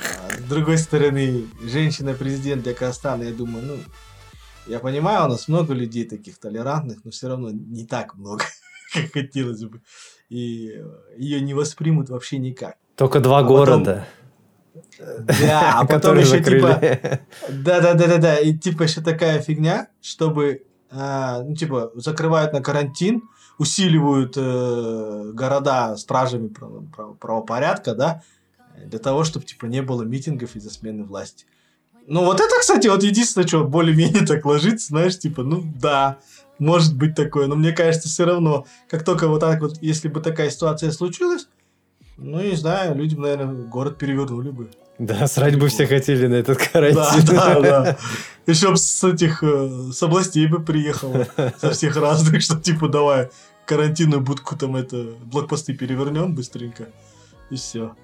А 0.00 0.30
с 0.38 0.42
другой 0.48 0.78
стороны, 0.78 1.46
женщина-президент 1.62 2.62
для 2.62 2.74
Казахстана, 2.74 3.22
я 3.24 3.32
думаю, 3.32 3.64
ну, 3.66 3.78
я 4.66 4.78
понимаю, 4.78 5.26
у 5.26 5.28
нас 5.28 5.46
много 5.48 5.74
людей 5.74 6.04
таких 6.04 6.38
толерантных, 6.38 7.04
но 7.04 7.10
все 7.10 7.28
равно 7.28 7.50
не 7.50 7.84
так 7.86 8.14
много, 8.16 8.44
как 8.94 9.12
хотелось 9.12 9.62
бы. 9.64 9.82
И 10.30 10.74
ее 11.18 11.40
не 11.40 11.54
воспримут 11.54 12.08
вообще 12.08 12.38
никак. 12.38 12.76
Только 12.96 13.20
два 13.20 13.40
А 13.40 13.42
потом- 13.42 13.56
города, 13.56 14.08
Да, 15.40 15.80
а 15.80 15.84
потом 15.86 16.18
еще 16.18 16.42
типа... 16.42 16.80
Да-да-да-да-да. 17.48 18.38
И 18.38 18.54
типа 18.56 18.84
еще 18.84 19.00
такая 19.00 19.40
фигня, 19.40 19.88
чтобы, 20.00 20.64
а, 20.90 21.42
ну, 21.42 21.54
типа, 21.54 21.92
закрывают 21.94 22.52
на 22.52 22.62
карантин, 22.62 23.22
усиливают 23.58 24.34
э, 24.36 25.30
города 25.34 25.96
стражами 25.96 26.48
право- 26.48 26.84
право- 26.94 27.14
правопорядка, 27.14 27.94
да, 27.94 28.22
для 28.86 28.98
того, 28.98 29.24
чтобы, 29.24 29.44
типа, 29.44 29.66
не 29.66 29.82
было 29.82 30.02
митингов 30.02 30.56
из-за 30.56 30.70
смены 30.70 31.04
власти. 31.04 31.44
Ну, 32.06 32.24
вот 32.24 32.40
это, 32.40 32.54
кстати, 32.58 32.88
вот 32.88 33.02
единственное, 33.02 33.46
что 33.46 33.64
более-менее 33.64 34.24
так 34.26 34.44
ложится, 34.46 34.88
знаешь, 34.88 35.18
типа, 35.18 35.42
ну, 35.42 35.62
да, 35.80 36.18
может 36.58 36.96
быть 36.96 37.14
такое, 37.14 37.46
но 37.46 37.56
мне 37.56 37.72
кажется, 37.72 38.08
все 38.08 38.24
равно, 38.24 38.66
как 38.88 39.04
только 39.04 39.28
вот 39.28 39.40
так 39.40 39.60
вот, 39.60 39.78
если 39.82 40.08
бы 40.08 40.20
такая 40.20 40.50
ситуация 40.50 40.90
случилась, 40.90 41.48
ну, 42.20 42.40
не 42.42 42.54
знаю, 42.56 42.94
люди, 42.94 43.14
бы, 43.14 43.22
наверное, 43.22 43.64
город 43.66 43.98
перевернули 43.98 44.50
бы. 44.50 44.70
Да, 44.98 45.26
срать 45.26 45.58
бы 45.58 45.68
все 45.68 45.86
хотели 45.86 46.26
на 46.26 46.34
этот 46.34 46.58
Да, 46.58 46.64
карантин. 46.72 47.26
да, 47.26 47.60
да. 47.60 47.96
Еще 48.46 48.70
б 48.70 48.76
с 48.76 49.02
этих, 49.04 49.42
э, 49.42 49.90
с 49.92 50.02
областей 50.02 50.46
бы 50.46 50.62
приехало, 50.62 51.26
со 51.58 51.70
всех 51.70 51.96
разных, 51.96 52.42
что 52.42 52.56
типа 52.60 52.88
давай 52.88 53.30
карантинную 53.64 54.20
будку 54.20 54.56
там 54.56 54.76
это, 54.76 54.96
блокпосты 55.24 55.72
перевернем 55.74 56.34
быстренько, 56.34 56.88
и 57.50 57.54
все. 57.56 57.94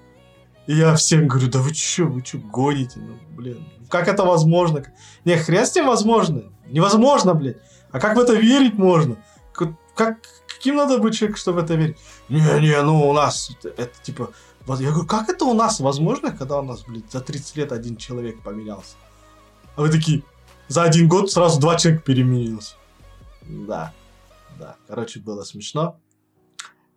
И 0.65 0.73
я 0.75 0.95
всем 0.95 1.27
говорю, 1.27 1.49
да 1.49 1.59
вы 1.59 1.73
че, 1.73 2.03
вы 2.05 2.21
че 2.21 2.37
гоните, 2.39 2.99
ну, 2.99 3.13
блин, 3.35 3.63
как 3.89 4.07
это 4.07 4.23
возможно? 4.23 4.83
Не, 5.23 5.37
хрен 5.37 5.65
с 5.65 5.75
ним 5.75 5.85
возможно, 5.87 6.43
невозможно, 6.67 7.33
блин. 7.33 7.55
А 7.91 7.99
как 7.99 8.15
в 8.17 8.19
это 8.19 8.33
верить 8.33 8.73
можно? 8.77 9.17
Как- 9.95 10.19
каким 10.67 10.75
надо 10.75 10.97
быть 10.99 11.15
человеком, 11.15 11.39
чтобы 11.39 11.61
в 11.61 11.63
это 11.63 11.75
верить? 11.75 11.97
Не-не, 12.27 12.81
ну 12.81 13.09
у 13.09 13.13
нас 13.13 13.51
это, 13.51 13.69
это, 13.81 14.03
типа... 14.03 14.33
вот 14.65 14.81
Я 14.81 14.89
говорю, 14.89 15.07
как 15.07 15.29
это 15.29 15.45
у 15.45 15.53
нас 15.53 15.79
возможно, 15.79 16.31
когда 16.31 16.59
у 16.59 16.61
нас, 16.61 16.83
блин, 16.83 17.05
за 17.09 17.21
30 17.21 17.55
лет 17.55 17.71
один 17.71 17.95
человек 17.95 18.43
поменялся? 18.43 18.97
А 19.77 19.81
вы 19.81 19.89
такие, 19.89 20.23
за 20.67 20.83
один 20.83 21.07
год 21.07 21.31
сразу 21.31 21.61
два 21.61 21.77
человека 21.77 22.03
переменилось. 22.03 22.75
Да, 23.43 23.93
да. 24.59 24.75
Короче, 24.87 25.21
было 25.21 25.43
смешно. 25.43 26.01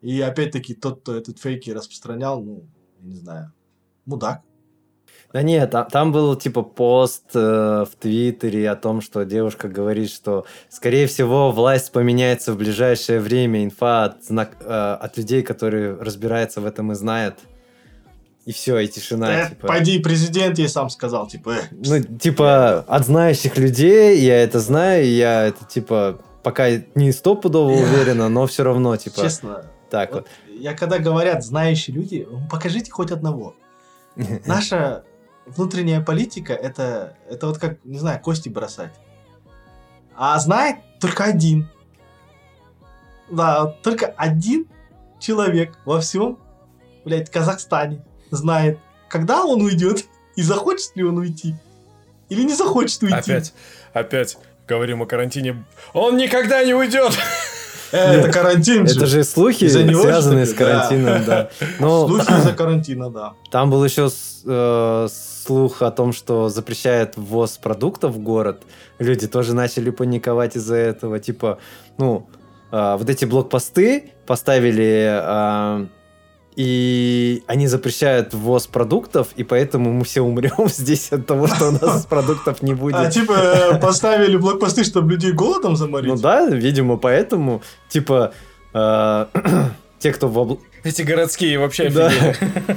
И 0.01 0.21
опять-таки 0.21 0.75
тот, 0.75 1.03
кто 1.03 1.15
этот 1.15 1.39
фейки 1.39 1.71
распространял, 1.71 2.43
ну, 2.43 2.65
я 3.01 3.09
не 3.09 3.15
знаю, 3.15 3.53
мудак. 4.05 4.43
Да 5.33 5.43
нет, 5.43 5.71
там, 5.71 5.87
там 5.87 6.13
был 6.13 6.35
типа 6.35 6.63
пост 6.63 7.25
э, 7.35 7.85
в 7.89 7.97
Твиттере 8.01 8.69
о 8.69 8.75
том, 8.75 9.01
что 9.01 9.25
девушка 9.25 9.69
говорит, 9.69 10.11
что 10.11 10.45
скорее 10.69 11.07
всего 11.07 11.53
власть 11.53 11.93
поменяется 11.93 12.53
в 12.53 12.57
ближайшее 12.57 13.21
время. 13.21 13.63
Инфа 13.63 14.05
от, 14.07 14.25
знак- 14.25 14.57
э, 14.61 14.97
от 15.01 15.17
людей, 15.17 15.43
которые 15.43 15.95
разбираются 15.95 16.61
в 16.61 16.67
этом 16.67 16.91
и 16.91 16.97
знают. 16.97 17.37
И 18.45 18.53
все, 18.53 18.79
и 18.79 18.89
тишина. 18.89 19.27
Да, 19.27 19.49
типа. 19.51 19.69
Пойди, 19.69 20.01
президент 20.01 20.59
ей 20.59 20.69
сам 20.69 20.91
сказал, 20.91 21.29
типа, 21.29 21.51
э, 21.51 21.63
Ну, 21.71 22.01
типа, 22.19 22.81
от 22.89 23.07
знающих 23.07 23.57
людей, 23.57 24.19
я 24.19 24.43
это 24.43 24.59
знаю, 24.59 25.07
я 25.07 25.45
это, 25.45 25.65
типа, 25.65 26.21
пока 26.43 26.71
не 26.97 27.13
стопудово 27.13 27.71
уверена, 27.83 28.29
но 28.29 28.49
все 28.49 28.65
равно, 28.65 28.97
типа, 28.97 29.21
честно, 29.21 29.67
так 29.91 30.13
вот 30.13 30.27
вот. 30.49 30.59
я 30.59 30.75
когда 30.75 30.99
говорят 30.99 31.45
знающие 31.45 31.95
люди, 31.95 32.27
покажите 32.51 32.91
хоть 32.91 33.13
одного. 33.13 33.55
Наша 34.47 35.05
внутренняя 35.57 36.01
политика 36.01 36.53
это, 36.53 37.17
это 37.29 37.47
вот 37.47 37.59
как, 37.59 37.85
не 37.85 37.99
знаю, 37.99 38.21
кости 38.21 38.49
бросать. 38.49 38.93
А 40.17 40.39
знает 40.39 40.77
только 41.01 41.25
один. 41.25 41.69
Да, 43.31 43.67
только 43.67 44.07
один 44.07 44.67
человек 45.19 45.79
во 45.85 46.01
всем, 46.01 46.39
блядь, 47.05 47.31
Казахстане 47.31 48.05
знает, 48.31 48.79
когда 49.09 49.45
он 49.45 49.63
уйдет 49.63 50.07
и 50.37 50.43
захочет 50.43 50.97
ли 50.97 51.05
он 51.05 51.19
уйти. 51.19 51.55
Или 52.29 52.43
не 52.43 52.55
захочет 52.55 53.03
уйти. 53.03 53.17
Опять, 53.17 53.55
опять 53.93 54.39
говорим 54.69 55.03
о 55.03 55.07
карантине. 55.07 55.65
Он 55.93 56.17
никогда 56.17 56.63
не 56.65 56.75
уйдет! 56.75 57.13
Это 57.93 58.31
карантин 58.31 58.87
Это 58.87 59.07
же 59.07 59.25
слухи, 59.25 59.69
связанные 59.69 60.47
с 60.47 60.55
карантином, 60.55 61.25
да. 61.25 61.51
Слухи 61.79 62.31
из-за 62.39 62.53
карантина, 62.57 63.11
да. 63.11 63.35
там 63.51 63.71
был 63.71 63.85
еще 63.85 64.09
э, 64.45 65.09
слух 65.45 65.83
о 65.83 65.91
том, 65.91 66.13
что 66.13 66.49
запрещают 66.49 67.15
ввоз 67.17 67.59
продуктов 67.59 68.15
в 68.15 68.19
город. 68.19 68.63
Люди 68.99 69.27
тоже 69.27 69.55
начали 69.55 69.91
паниковать 69.91 70.57
из-за 70.57 70.77
этого. 70.77 71.19
Типа, 71.19 71.59
ну, 71.99 72.29
э, 72.71 72.97
вот 72.99 73.09
эти 73.09 73.25
блокпосты 73.25 74.13
поставили, 74.27 75.21
э, 75.23 75.87
и 76.57 77.43
они 77.47 77.67
запрещают 77.69 78.35
ввоз 78.35 78.67
продуктов, 78.67 79.29
и 79.37 79.45
поэтому 79.45 79.93
мы 79.93 80.05
все 80.05 80.21
умрем 80.21 80.69
здесь 80.69 81.13
от 81.13 81.27
того, 81.27 81.47
что 81.47 81.69
у 81.69 81.73
нас 81.73 82.07
продуктов 82.11 82.63
не 82.63 82.75
будет. 82.75 82.97
А 82.97 83.11
типа 83.11 83.33
э, 83.33 83.79
поставили 83.81 84.37
блокпосты, 84.37 84.85
чтобы 84.85 85.13
людей 85.13 85.33
голодом 85.33 85.77
заморить? 85.77 86.09
Ну 86.09 86.17
да, 86.17 86.47
видимо, 86.47 86.97
поэтому, 86.97 87.63
типа, 87.89 88.33
э, 88.75 89.27
те, 89.99 90.13
кто 90.13 90.29
в 90.29 90.59
Эти 90.85 91.03
городские 91.03 91.59
вообще 91.59 91.89
Да. 91.91 92.07
офигели. 92.07 92.77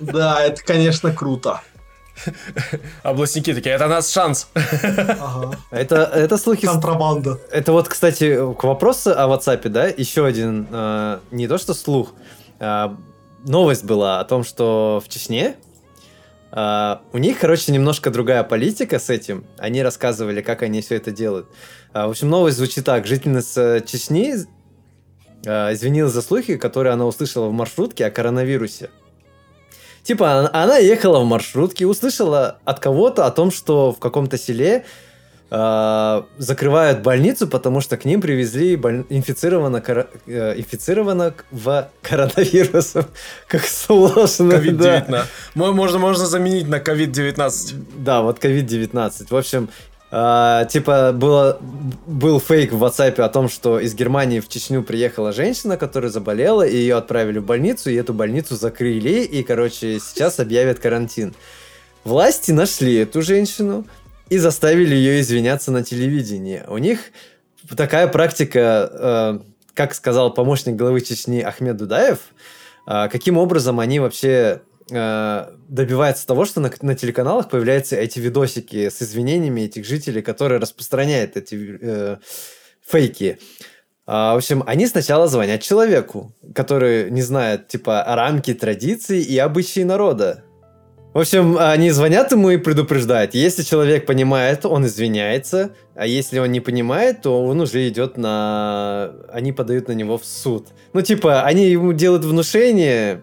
Да, 0.00 0.42
это, 0.42 0.62
конечно, 0.64 1.12
круто. 1.12 1.60
Областники 3.02 3.54
такие, 3.54 3.74
это 3.74 3.86
наш 3.86 4.06
шанс. 4.06 4.48
Ага. 4.54 5.56
Это, 5.70 5.96
это 6.04 6.36
слухи... 6.38 6.66
с- 6.66 6.68
Контрабанда. 6.68 7.38
Это 7.50 7.72
вот, 7.72 7.88
кстати, 7.88 8.36
к 8.54 8.64
вопросу 8.64 9.10
о 9.10 9.26
WhatsApp, 9.28 9.68
да, 9.68 9.86
еще 9.86 10.26
один, 10.26 10.66
э, 10.70 11.18
не 11.30 11.48
то 11.48 11.58
что 11.58 11.74
слух, 11.74 12.12
а 12.58 12.96
новость 13.44 13.84
была 13.84 14.20
о 14.20 14.24
том, 14.24 14.44
что 14.44 15.02
в 15.04 15.08
Чечне 15.08 15.56
э, 16.52 16.96
у 17.12 17.18
них, 17.18 17.38
короче, 17.38 17.72
немножко 17.72 18.10
другая 18.10 18.44
политика 18.44 18.98
с 18.98 19.10
этим. 19.10 19.44
Они 19.58 19.82
рассказывали, 19.82 20.40
как 20.40 20.62
они 20.62 20.80
все 20.80 20.96
это 20.96 21.10
делают. 21.10 21.48
А, 21.92 22.06
в 22.06 22.10
общем, 22.10 22.28
новость 22.28 22.56
звучит 22.56 22.84
так. 22.84 23.06
Жительница 23.06 23.82
Чечни 23.86 24.34
э, 25.44 25.72
извинилась 25.72 26.12
за 26.12 26.22
слухи, 26.22 26.56
которые 26.56 26.92
она 26.92 27.06
услышала 27.06 27.48
в 27.48 27.52
маршрутке 27.52 28.06
о 28.06 28.10
коронавирусе. 28.10 28.90
Типа, 30.02 30.50
она 30.52 30.78
ехала 30.78 31.20
в 31.20 31.26
маршрутке, 31.26 31.86
услышала 31.86 32.58
от 32.64 32.80
кого-то 32.80 33.26
о 33.26 33.30
том, 33.30 33.50
что 33.50 33.92
в 33.92 33.98
каком-то 33.98 34.38
селе 34.38 34.84
э, 35.50 36.22
закрывают 36.38 37.02
больницу, 37.02 37.46
потому 37.48 37.80
что 37.80 37.96
к 37.96 38.04
ним 38.04 38.20
привезли 38.20 38.76
боль- 38.76 39.04
инфицировано, 39.08 39.78
коро- 39.78 40.06
э, 40.26 40.54
инфицировано 40.58 41.34
в 41.50 41.88
коронавирусом. 42.02 43.06
Как 43.48 43.64
сложно. 43.64 44.48
да. 44.50 44.58
COVID-19. 44.58 45.22
Мо- 45.54 45.72
Можно, 45.72 45.98
можно 45.98 46.26
заменить 46.26 46.68
на 46.68 46.76
COVID-19. 46.78 47.74
Да, 47.98 48.22
вот 48.22 48.38
COVID-19. 48.44 49.26
В 49.30 49.36
общем, 49.36 49.68
а, 50.12 50.64
типа 50.64 51.12
было, 51.12 51.58
был 52.06 52.40
фейк 52.40 52.72
в 52.72 52.82
WhatsApp 52.82 53.20
о 53.20 53.28
том, 53.28 53.48
что 53.48 53.78
из 53.78 53.94
Германии 53.94 54.40
в 54.40 54.48
Чечню 54.48 54.82
приехала 54.82 55.32
женщина, 55.32 55.76
которая 55.76 56.10
заболела, 56.10 56.62
и 56.66 56.76
ее 56.76 56.96
отправили 56.96 57.38
в 57.38 57.44
больницу, 57.44 57.90
и 57.90 57.94
эту 57.94 58.12
больницу 58.12 58.56
закрыли, 58.56 59.20
и, 59.20 59.42
короче, 59.44 60.00
сейчас 60.00 60.40
объявят 60.40 60.80
карантин. 60.80 61.32
Власти 62.02 62.50
нашли 62.50 62.96
эту 62.96 63.22
женщину 63.22 63.86
и 64.30 64.38
заставили 64.38 64.94
ее 64.94 65.20
извиняться 65.20 65.72
на 65.72 65.82
телевидении. 65.82 66.62
У 66.68 66.78
них 66.78 67.00
такая 67.76 68.08
практика, 68.08 68.90
э, 68.92 69.38
как 69.74 69.94
сказал 69.94 70.32
помощник 70.32 70.76
главы 70.76 71.00
Чечни 71.00 71.40
Ахмед 71.40 71.76
Дудаев, 71.76 72.20
а, 72.86 73.08
каким 73.08 73.36
образом 73.36 73.78
они 73.78 74.00
вообще 74.00 74.62
э, 74.90 75.46
добиваются 75.68 76.26
того, 76.26 76.44
что 76.44 76.60
на, 76.60 76.72
на 76.80 76.94
телеканалах 76.94 77.50
появляются 77.50 77.96
эти 77.96 78.18
видосики 78.18 78.88
с 78.88 79.02
извинениями 79.02 79.62
этих 79.62 79.84
жителей, 79.84 80.22
которые 80.22 80.60
распространяют 80.60 81.36
эти 81.36 81.78
э, 81.80 82.16
фейки. 82.84 83.38
А, 84.06 84.34
в 84.34 84.38
общем, 84.38 84.64
они 84.66 84.86
сначала 84.86 85.28
звонят 85.28 85.62
человеку, 85.62 86.34
который 86.54 87.10
не 87.10 87.22
знает, 87.22 87.68
типа, 87.68 88.02
рамки 88.06 88.54
традиций 88.54 89.20
и 89.20 89.38
обычаи 89.38 89.84
народа. 89.84 90.44
В 91.12 91.18
общем, 91.18 91.58
они 91.58 91.90
звонят 91.90 92.30
ему 92.30 92.50
и 92.50 92.56
предупреждают. 92.56 93.34
Если 93.34 93.64
человек 93.64 94.06
понимает, 94.06 94.64
он 94.64 94.86
извиняется, 94.86 95.70
а 95.96 96.06
если 96.06 96.38
он 96.38 96.52
не 96.52 96.60
понимает, 96.60 97.22
то 97.22 97.44
он 97.44 97.60
уже 97.60 97.88
идет 97.88 98.16
на... 98.16 99.12
Они 99.32 99.52
подают 99.52 99.88
на 99.88 99.92
него 99.92 100.18
в 100.18 100.24
суд. 100.24 100.68
Ну, 100.92 101.02
типа, 101.02 101.42
они 101.42 101.66
ему 101.68 101.92
делают 101.92 102.24
внушение, 102.24 103.22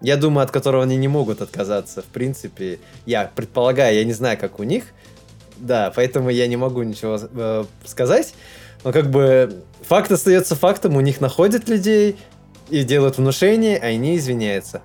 я 0.00 0.16
думаю, 0.16 0.44
от 0.44 0.50
которого 0.50 0.84
они 0.84 0.96
не 0.96 1.08
могут 1.08 1.42
отказаться. 1.42 2.00
В 2.00 2.06
принципе, 2.06 2.78
я 3.04 3.30
предполагаю, 3.34 3.96
я 3.96 4.04
не 4.04 4.14
знаю, 4.14 4.38
как 4.38 4.58
у 4.58 4.62
них. 4.62 4.84
Да, 5.58 5.92
поэтому 5.94 6.30
я 6.30 6.46
не 6.46 6.56
могу 6.56 6.82
ничего 6.84 7.18
э, 7.20 7.64
сказать. 7.84 8.32
Но 8.82 8.92
как 8.92 9.10
бы 9.10 9.62
факт 9.82 10.10
остается 10.10 10.54
фактом, 10.54 10.96
у 10.96 11.00
них 11.00 11.20
находят 11.20 11.68
людей 11.68 12.16
и 12.70 12.82
делают 12.82 13.18
внушение, 13.18 13.78
а 13.78 13.86
они 13.86 14.16
извиняются. 14.16 14.80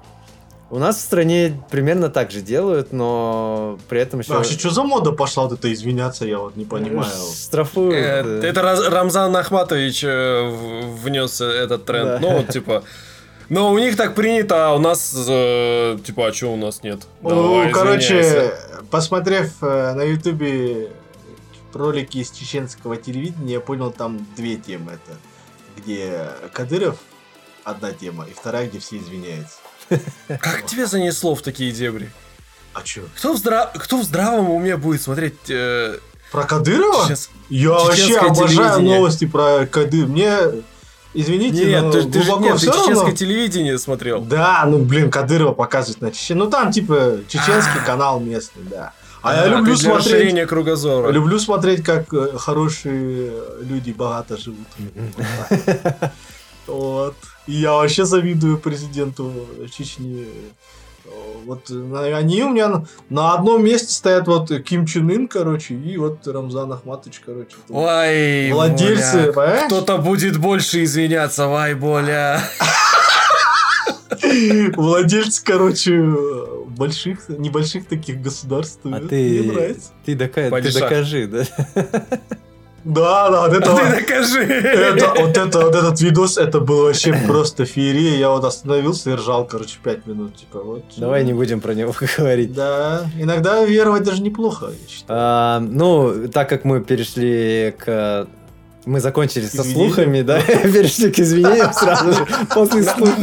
У 0.72 0.80
нас 0.80 0.95
в 0.95 1.01
стране 1.01 1.61
примерно 1.69 2.09
так 2.09 2.32
же 2.32 2.39
делают, 2.39 2.93
но 2.93 3.78
при 3.89 3.99
этом 3.99 4.22
еще... 4.22 4.34
А 4.34 4.38
вообще, 4.38 4.57
что 4.57 4.69
за 4.69 4.84
мода 4.84 5.11
пошла 5.11 5.43
вот 5.43 5.51
это 5.51 5.72
извиняться, 5.72 6.26
я 6.26 6.39
вот 6.39 6.55
не 6.55 6.63
понимаю. 6.63 7.11
Штрафуют. 7.36 7.93
Э, 7.93 8.24
э. 8.26 8.47
Это 8.47 8.61
Раз- 8.61 8.88
Рамзан 8.88 9.36
Ахматович 9.36 10.05
э, 10.05 10.49
внес 11.03 11.41
этот 11.41 11.84
тренд. 11.84 12.07
Да. 12.07 12.19
Ну, 12.22 12.38
вот, 12.38 12.47
типа... 12.47 12.84
Но 13.49 13.74
у 13.74 13.78
них 13.80 13.97
так 13.97 14.15
принято, 14.15 14.69
а 14.69 14.74
у 14.74 14.80
нас, 14.80 15.13
э, 15.28 15.97
типа, 16.05 16.28
а 16.28 16.34
что 16.34 16.53
у 16.53 16.55
нас 16.55 16.84
нет? 16.84 17.01
Ну, 17.22 17.30
Давай, 17.30 17.72
короче, 17.74 18.22
извиняйся. 18.22 18.53
посмотрев 18.89 19.51
э, 19.61 19.93
на 19.93 20.03
ютубе 20.03 20.93
ролики 21.74 22.19
из 22.19 22.32
чеченского 22.32 22.95
телевидения, 22.95 23.55
я 23.55 23.59
понял, 23.59 23.91
там 23.91 24.26
две 24.38 24.55
темы. 24.55 24.93
Это 24.93 25.17
где 25.76 26.30
Кадыров 26.53 26.97
одна 27.65 27.91
тема, 27.91 28.26
и 28.26 28.34
вторая, 28.34 28.69
где 28.69 28.80
все 28.80 28.99
извиняются. 28.99 29.57
Как 30.39 30.66
тебе 30.66 30.86
занесло 30.86 31.36
в 31.36 31.42
такие 31.42 31.72
дебри? 31.72 32.10
А 32.74 32.82
чё? 32.84 33.02
Кто 33.18 33.34
в, 33.34 33.38
здра- 33.38 33.70
Кто 33.78 33.98
в 33.98 34.04
здравом 34.04 34.50
уме 34.50 34.78
будет 34.78 35.02
смотреть 35.02 35.50
э, 35.50 35.98
Про 36.32 36.44
Кадырова? 36.44 37.06
сейчас? 37.06 37.30
Я 37.50 37.72
вообще 37.72 38.18
обожаю 38.18 38.82
новости 38.82 39.26
про 39.26 39.66
Кадыр. 39.66 40.08
Мне, 40.08 40.38
извините, 41.14 41.66
Нет, 41.66 41.84
но 41.84 41.92
ты, 41.92 42.04
ты 42.10 42.22
же 42.24 42.32
нет, 42.38 42.58
ты 42.60 42.68
равно. 42.68 42.84
чеченское 42.86 43.14
телевидение 43.14 43.78
смотрел. 43.78 44.22
Да, 44.22 44.64
ну 44.66 44.78
блин, 44.80 45.12
Кадырова 45.12 45.54
показывают 45.54 46.00
на 46.02 46.12
Чечне. 46.12 46.36
Ну 46.38 46.50
там 46.50 46.72
типа 46.72 47.20
чеченский 47.28 47.82
А. 47.82 47.86
канал 47.86 48.20
местный, 48.22 48.64
да. 48.64 48.94
А 49.22 49.36
я 49.36 49.48
люблю 49.48 49.76
смотреть, 49.76 50.48
кругозора. 50.48 51.12
люблю 51.12 51.38
смотреть, 51.39 51.84
как 51.84 52.12
э, 52.14 52.38
хорошие 52.38 53.34
люди 53.62 53.92
богато 53.92 54.38
живут. 54.38 54.68
Вот. 56.68 57.16
И 57.48 57.54
я 57.54 57.74
вообще 57.74 58.06
завидую 58.06 58.58
президенту 58.60 59.32
Чечни. 59.76 60.28
Вот 61.46 61.70
на- 61.70 62.16
они 62.18 62.44
у 62.44 62.50
меня 62.50 62.84
на, 63.10 63.34
одном 63.34 63.64
месте 63.66 63.92
стоят 63.92 64.28
вот 64.28 64.52
Ким 64.64 64.86
Чен 64.86 65.10
Ын, 65.10 65.28
короче, 65.28 65.74
и 65.74 65.98
вот 65.98 66.26
Рамзан 66.28 66.72
Ахматович, 66.72 67.22
короче. 67.26 67.56
Ой, 67.70 68.52
Владельцы, 68.52 69.34
понимаешь? 69.34 69.66
Кто-то 69.66 69.98
будет 69.98 70.38
больше 70.38 70.84
извиняться, 70.84 71.48
вай, 71.48 71.74
Боля. 71.74 72.42
Владельцы, 74.76 75.44
короче, 75.44 76.00
больших, 76.68 77.28
небольших 77.30 77.88
таких 77.88 78.22
государств. 78.22 78.80
А 78.84 78.88
Мне 78.89 79.08
ты, 79.08 79.44
нравится. 79.44 79.89
ты, 80.06 80.16
дока- 80.16 80.44
ты 80.46 80.50
Падишах. 80.52 80.82
докажи, 80.82 81.28
да? 81.28 81.44
Да, 82.84 83.29
да, 83.29 83.41
вот 83.47 83.53
это, 83.53 83.65
Ты 83.65 83.71
вот- 83.71 83.95
докажи. 83.95 84.43
это, 84.43 85.13
вот 85.21 85.38
это, 85.38 85.59
вот 85.59 85.75
этот 85.75 86.01
видос, 86.01 86.38
это 86.38 86.59
было 86.59 86.86
вообще 86.86 87.13
просто 87.27 87.65
феерия. 87.65 88.17
Я 88.17 88.29
вот 88.29 88.43
остановился 88.43 89.11
и 89.11 89.13
ржал, 89.13 89.45
короче, 89.45 89.77
пять 89.84 90.05
минут, 90.07 90.36
типа, 90.36 90.59
вот. 90.59 90.84
Давай 90.97 91.23
не 91.23 91.34
будем 91.34 91.61
про 91.61 91.73
него 91.73 91.93
говорить. 92.17 92.53
Да, 92.53 93.05
иногда 93.19 93.63
веровать 93.65 94.03
даже 94.03 94.21
неплохо, 94.21 94.67
я 94.71 94.88
считаю. 94.89 95.19
А, 95.21 95.59
ну, 95.59 96.27
так 96.27 96.49
как 96.49 96.63
мы 96.65 96.82
перешли 96.82 97.73
к... 97.77 98.27
Мы 98.84 98.99
закончили 98.99 99.45
со 99.45 99.63
слухами, 99.63 100.21
да, 100.23 100.41
перешли 100.63 101.11
к 101.11 101.19
извинениям 101.19 101.71
сразу 101.71 102.13
же 102.13 102.25
после 102.51 102.82
слухов. 102.82 103.19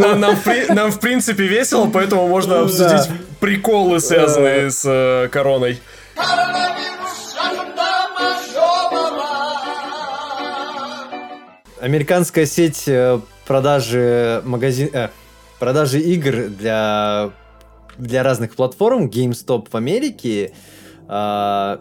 Нам, 0.69 0.93
в 0.93 1.01
принципе, 1.01 1.49
весело, 1.49 1.91
поэтому 1.93 2.29
можно 2.29 2.59
Ну, 2.59 2.65
обсудить 2.67 3.11
приколы, 3.41 3.99
связанные 3.99 4.71
с 4.71 4.85
э, 4.87 5.27
короной. 5.33 5.81
Американская 11.81 12.47
сеть 12.47 12.85
э, 12.87 13.21
продажи 13.47 14.43
магазин... 14.45 14.91
э, 14.93 15.09
продажи 15.59 16.01
игр 16.01 16.49
для 16.49 17.31
для 17.99 18.23
разных 18.23 18.55
платформ 18.55 19.09
GameStop 19.09 19.69
в 19.71 19.77
Америке 19.77 20.53
а, 21.09 21.81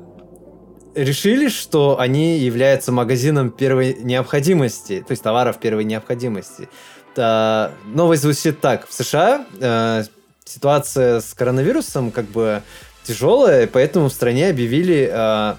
решили, 0.95 1.47
что 1.47 1.99
они 1.99 2.39
являются 2.39 2.91
магазином 2.91 3.51
первой 3.51 3.95
необходимости, 3.99 5.03
то 5.07 5.11
есть 5.11 5.21
товаров 5.21 5.59
первой 5.59 5.83
необходимости. 5.83 6.67
Та- 7.13 7.71
новость 7.85 8.23
звучит 8.23 8.61
так. 8.61 8.87
В 8.87 8.93
США 8.93 9.45
э, 9.59 10.03
ситуация 10.43 11.21
с 11.21 11.33
коронавирусом 11.33 12.11
как 12.11 12.25
бы 12.25 12.63
тяжелая, 13.03 13.67
поэтому 13.67 14.09
в 14.09 14.13
стране 14.13 14.49
объявили 14.49 15.09
э, 15.11 15.55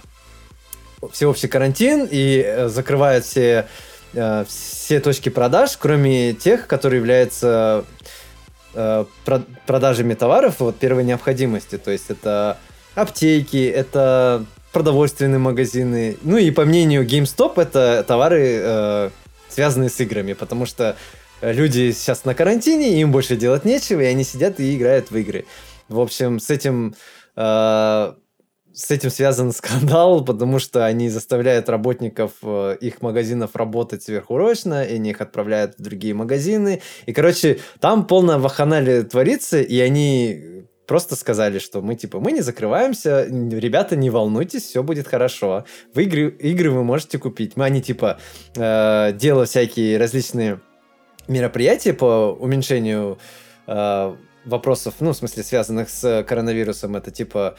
всеобщий 1.13 1.49
карантин 1.49 2.09
и 2.11 2.43
э, 2.45 2.69
закрывают 2.69 3.25
все, 3.25 3.67
э, 4.15 4.45
все 4.49 5.01
точки 5.01 5.29
продаж, 5.29 5.77
кроме 5.77 6.35
тех, 6.35 6.67
которые 6.67 6.99
являются 6.99 7.85
э, 8.75 9.05
про- 9.25 9.43
продажами 9.67 10.15
товаров 10.15 10.57
вот, 10.59 10.77
первой 10.77 11.05
необходимости. 11.05 11.79
То 11.79 11.91
есть 11.91 12.07
это 12.09 12.59
аптеки, 12.95 13.67
это 13.67 14.45
продовольственные 14.73 15.39
магазины. 15.39 16.17
Ну 16.23 16.37
и 16.37 16.51
по 16.51 16.65
мнению 16.65 17.07
GameStop, 17.07 17.61
это 17.61 18.05
товары, 18.07 18.59
э, 18.61 19.11
связанные 19.49 19.91
с 19.91 20.01
играми, 20.01 20.35
потому 20.35 20.67
что 20.67 20.97
люди 21.41 21.93
сейчас 21.93 22.25
на 22.25 22.35
карантине, 22.35 23.01
им 23.01 23.13
больше 23.13 23.37
делать 23.37 23.65
нечего, 23.65 24.01
и 24.01 24.07
они 24.07 24.25
сидят 24.25 24.61
и 24.61 24.77
играют 24.77 25.11
в 25.11 25.17
игры. 25.17 25.47
В 25.89 26.01
общем, 26.01 26.39
с 26.41 26.51
этим 26.51 26.95
с 28.79 28.93
этим 28.93 29.11
связан 29.11 29.53
скандал, 29.53 30.25
потому 30.25 30.59
что 30.61 30.87
они 30.87 31.09
заставляют 31.09 31.69
работников 31.69 32.33
э, 32.43 32.77
их 32.81 33.03
магазинов 33.03 33.57
работать 33.57 34.05
сверхурочно, 34.05 34.85
и 34.85 34.95
они 34.95 35.11
их 35.11 35.21
отправляют 35.21 35.75
в 35.77 35.83
другие 35.83 36.15
магазины. 36.15 36.81
И, 37.07 37.13
короче, 37.13 37.59
там 37.81 38.07
полная 38.07 38.39
ваханалия 38.39 39.03
творится, 39.03 39.61
и 39.61 39.79
они 39.81 40.65
просто 40.87 41.17
сказали, 41.17 41.59
что 41.59 41.83
мы 41.83 41.97
типа 41.97 42.21
мы 42.21 42.33
не 42.33 42.41
закрываемся, 42.41 43.27
ребята, 43.27 43.97
не 43.97 44.11
волнуйтесь, 44.11 44.63
все 44.63 44.83
будет 44.83 45.09
хорошо. 45.09 45.65
Вы 45.93 46.05
игры, 46.05 46.31
игры 46.31 46.71
вы 46.71 46.85
можете 46.85 47.19
купить. 47.19 47.57
Мы 47.57 47.65
они 47.65 47.83
типа 47.83 48.21
э, 48.55 49.13
делали 49.13 49.47
всякие 49.47 49.99
различные 49.99 50.61
мероприятия 51.27 51.93
по 51.93 52.33
уменьшению 52.33 53.19
э, 53.67 54.17
вопросов, 54.45 54.95
ну, 55.01 55.13
в 55.13 55.17
смысле, 55.17 55.43
связанных 55.43 55.91
с 55.91 56.25
коронавирусом. 56.27 56.97
Это 56.97 57.11
типа 57.11 57.57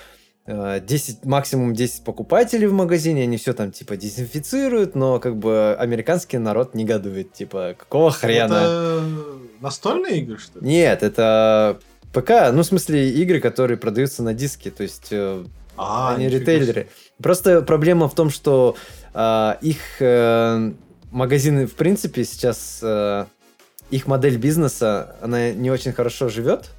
10, 0.49 1.15
э, 1.15 1.27
максимум 1.27 1.73
10 1.73 2.03
покупателей 2.03 2.67
в 2.67 2.73
магазине, 2.73 3.23
они 3.23 3.37
все 3.37 3.53
там 3.53 3.71
типа 3.71 3.97
дезинфицируют, 3.97 4.95
но 4.95 5.19
как 5.19 5.37
бы 5.37 5.75
американский 5.77 6.37
народ 6.37 6.73
негодует, 6.73 7.33
типа, 7.33 7.75
какого 7.77 8.11
хрена? 8.11 8.53
Это 8.53 9.03
настольные 9.61 10.19
игры, 10.19 10.37
что 10.37 10.59
ли? 10.59 10.67
Нет, 10.67 11.03
это 11.03 11.79
ПК, 12.13 12.51
ну, 12.51 12.63
в 12.63 12.65
смысле, 12.65 13.11
игры, 13.11 13.39
которые 13.39 13.77
продаются 13.77 14.23
на 14.23 14.33
диске, 14.33 14.71
то 14.71 14.83
есть 14.83 15.09
э, 15.11 15.43
а, 15.77 16.15
они 16.15 16.27
ритейлеры. 16.27 16.89
Просто 17.21 17.61
проблема 17.61 18.09
в 18.09 18.15
том, 18.15 18.29
что 18.29 18.75
э, 19.13 19.53
их 19.61 19.77
э, 19.99 20.71
магазины, 21.11 21.67
в 21.67 21.75
принципе, 21.75 22.25
сейчас 22.25 22.79
э, 22.81 23.25
их 23.91 24.07
модель 24.07 24.37
бизнеса, 24.37 25.15
она 25.21 25.51
не 25.51 25.71
очень 25.71 25.93
хорошо 25.93 26.29
живет, 26.29 26.71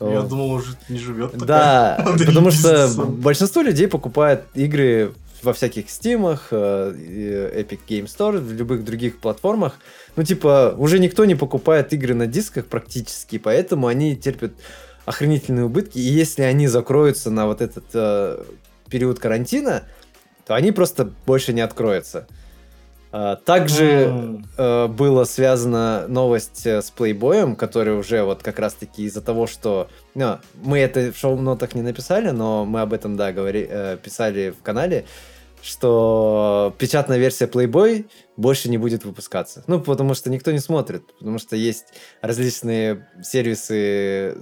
я 0.00 0.22
думал, 0.22 0.52
уже 0.52 0.76
не 0.88 0.98
живет. 0.98 1.36
Да, 1.36 2.02
потому 2.26 2.50
что 2.50 2.88
большинство 2.96 3.62
людей 3.62 3.88
покупает 3.88 4.44
игры 4.54 5.12
во 5.42 5.52
всяких 5.52 5.90
стимах, 5.90 6.48
э, 6.50 7.52
Epic 7.56 7.80
Game 7.86 8.06
Store, 8.06 8.38
в 8.38 8.52
любых 8.52 8.84
других 8.84 9.18
платформах. 9.18 9.78
Ну, 10.16 10.22
типа, 10.22 10.74
уже 10.78 10.98
никто 10.98 11.24
не 11.24 11.34
покупает 11.34 11.92
игры 11.92 12.14
на 12.14 12.26
дисках 12.26 12.66
практически, 12.66 13.38
поэтому 13.38 13.86
они 13.86 14.16
терпят 14.16 14.52
охренительные 15.04 15.66
убытки. 15.66 15.98
И 15.98 16.02
если 16.02 16.42
они 16.42 16.66
закроются 16.66 17.30
на 17.30 17.46
вот 17.46 17.60
этот 17.60 17.84
э, 17.92 18.42
период 18.88 19.18
карантина, 19.18 19.84
то 20.46 20.54
они 20.54 20.72
просто 20.72 21.10
больше 21.26 21.52
не 21.52 21.60
откроются. 21.60 22.26
А, 23.16 23.36
также 23.36 24.06
mm. 24.06 24.44
э, 24.58 24.86
было 24.88 25.22
связано 25.22 26.08
новость 26.08 26.66
э, 26.66 26.82
с 26.82 26.92
Playboy, 26.92 27.54
который 27.54 27.96
уже 27.96 28.24
вот 28.24 28.42
как 28.42 28.58
раз-таки 28.58 29.04
из-за 29.04 29.20
того, 29.20 29.46
что... 29.46 29.86
Ну, 30.16 30.38
мы 30.64 30.80
это 30.80 31.12
в 31.12 31.16
шоу-нотах 31.16 31.76
не 31.76 31.82
написали, 31.82 32.30
но 32.30 32.64
мы 32.64 32.80
об 32.80 32.92
этом, 32.92 33.16
да, 33.16 33.30
говори, 33.30 33.68
э, 33.70 33.98
писали 34.02 34.50
в 34.50 34.64
канале, 34.64 35.04
что 35.62 36.74
печатная 36.76 37.18
версия 37.18 37.46
Playboy 37.46 38.06
больше 38.36 38.68
не 38.68 38.78
будет 38.78 39.04
выпускаться. 39.04 39.62
Ну, 39.68 39.78
потому 39.78 40.14
что 40.14 40.28
никто 40.28 40.50
не 40.50 40.58
смотрит, 40.58 41.06
потому 41.16 41.38
что 41.38 41.54
есть 41.54 41.94
различные 42.20 43.06
сервисы 43.22 44.38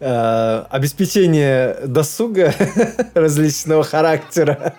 обеспечения 0.00 1.76
досуга 1.86 2.52
различного 3.14 3.84
характера. 3.84 4.74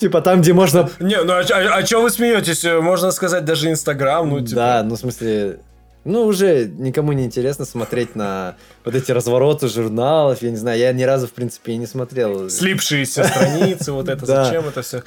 Типа 0.00 0.22
там, 0.22 0.40
где 0.40 0.54
можно... 0.54 0.88
Не, 0.98 1.22
ну 1.22 1.34
а, 1.34 1.40
а, 1.40 1.76
а 1.76 1.86
что 1.86 2.00
вы 2.00 2.10
смеетесь? 2.10 2.64
Можно 2.64 3.10
сказать 3.10 3.44
даже 3.44 3.70
Инстаграм, 3.70 4.26
ну 4.26 4.40
типа... 4.40 4.54
Да, 4.54 4.82
ну 4.82 4.94
в 4.94 4.98
смысле... 4.98 5.58
Ну, 6.04 6.24
уже 6.24 6.64
никому 6.64 7.12
не 7.12 7.26
интересно 7.26 7.66
смотреть 7.66 8.16
на 8.16 8.56
вот 8.86 8.94
эти 8.94 9.12
развороты 9.12 9.68
журналов. 9.68 10.40
Я 10.40 10.50
не 10.50 10.56
знаю, 10.56 10.78
я 10.78 10.94
ни 10.94 11.02
разу, 11.02 11.26
в 11.26 11.32
принципе, 11.32 11.72
и 11.72 11.76
не 11.76 11.84
смотрел. 11.86 12.48
Слипшиеся 12.48 13.24
страницы, 13.24 13.92
вот 13.92 14.08
это, 14.08 14.24
зачем 14.44 14.66
это 14.66 14.80
все? 14.80 15.02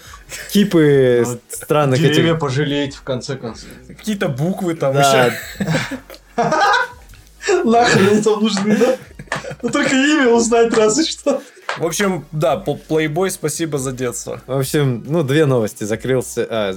Кипы 0.51 1.23
ну, 1.25 1.39
странных 1.49 1.99
этих... 1.99 2.13
Деревья 2.13 2.35
пожалеть, 2.35 2.93
в 2.93 3.01
конце 3.01 3.35
концов. 3.35 3.67
Какие-то 3.87 4.27
буквы 4.27 4.75
там 4.75 4.95
еще. 4.95 5.33
Нахрен 7.65 8.21
там 8.21 8.43
нужны, 8.43 8.77
да? 8.77 8.95
Ну, 9.63 9.69
только 9.69 9.95
имя 9.95 10.29
узнать 10.29 10.71
разве 10.77 11.05
что. 11.05 11.41
В 11.77 11.85
общем, 11.85 12.25
да, 12.31 12.63
Playboy, 12.65 13.29
спасибо 13.29 13.77
за 13.77 13.91
детство. 13.91 14.41
В 14.45 14.59
общем, 14.59 15.03
ну, 15.07 15.23
две 15.23 15.45
новости. 15.45 15.83
Закрылся... 15.83 16.47
А, 16.49 16.75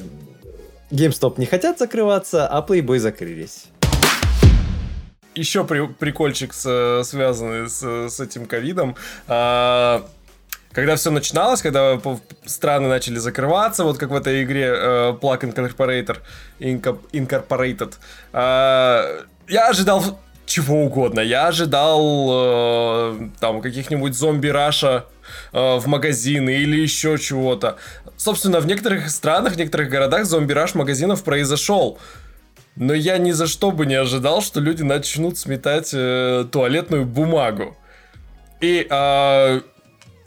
GameStop 0.90 1.34
не 1.38 1.46
хотят 1.46 1.78
закрываться, 1.78 2.46
а 2.46 2.64
Playboy 2.66 2.98
закрылись. 2.98 3.66
Еще 5.34 5.64
при, 5.64 5.86
прикольчик, 5.86 6.54
с, 6.54 7.02
связанный 7.04 7.68
с, 7.68 7.82
с 7.82 8.20
этим 8.20 8.46
ковидом. 8.46 8.96
А, 9.28 10.06
когда 10.76 10.96
все 10.96 11.10
начиналось, 11.10 11.62
когда 11.62 11.98
страны 12.44 12.88
начали 12.88 13.16
закрываться, 13.16 13.82
вот 13.82 13.96
как 13.96 14.10
в 14.10 14.14
этой 14.14 14.44
игре 14.44 14.66
uh, 14.66 15.18
Plug 15.18 15.40
Incorporator, 15.40 16.18
Incorporated, 16.60 17.94
uh, 18.34 19.24
я 19.48 19.68
ожидал 19.68 20.20
чего 20.46 20.84
угодно. 20.84 21.20
Я 21.20 21.48
ожидал 21.48 22.28
э, 22.30 23.28
там 23.40 23.60
каких-нибудь 23.60 24.14
зомби-раша 24.14 25.04
э, 25.52 25.76
в 25.76 25.86
магазины 25.86 26.50
или 26.50 26.80
еще 26.80 27.18
чего-то. 27.18 27.76
Собственно, 28.16 28.60
в 28.60 28.66
некоторых 28.66 29.10
странах, 29.10 29.54
в 29.54 29.56
некоторых 29.56 29.90
городах 29.90 30.24
зомби-раш 30.24 30.74
магазинов 30.74 31.22
произошел. 31.24 31.98
Но 32.76 32.94
я 32.94 33.18
ни 33.18 33.32
за 33.32 33.46
что 33.46 33.70
бы 33.70 33.86
не 33.86 33.94
ожидал, 33.94 34.42
что 34.42 34.60
люди 34.60 34.82
начнут 34.82 35.38
сметать 35.38 35.90
э, 35.92 36.46
туалетную 36.50 37.04
бумагу. 37.04 37.76
И 38.60 38.86
э, 38.88 39.60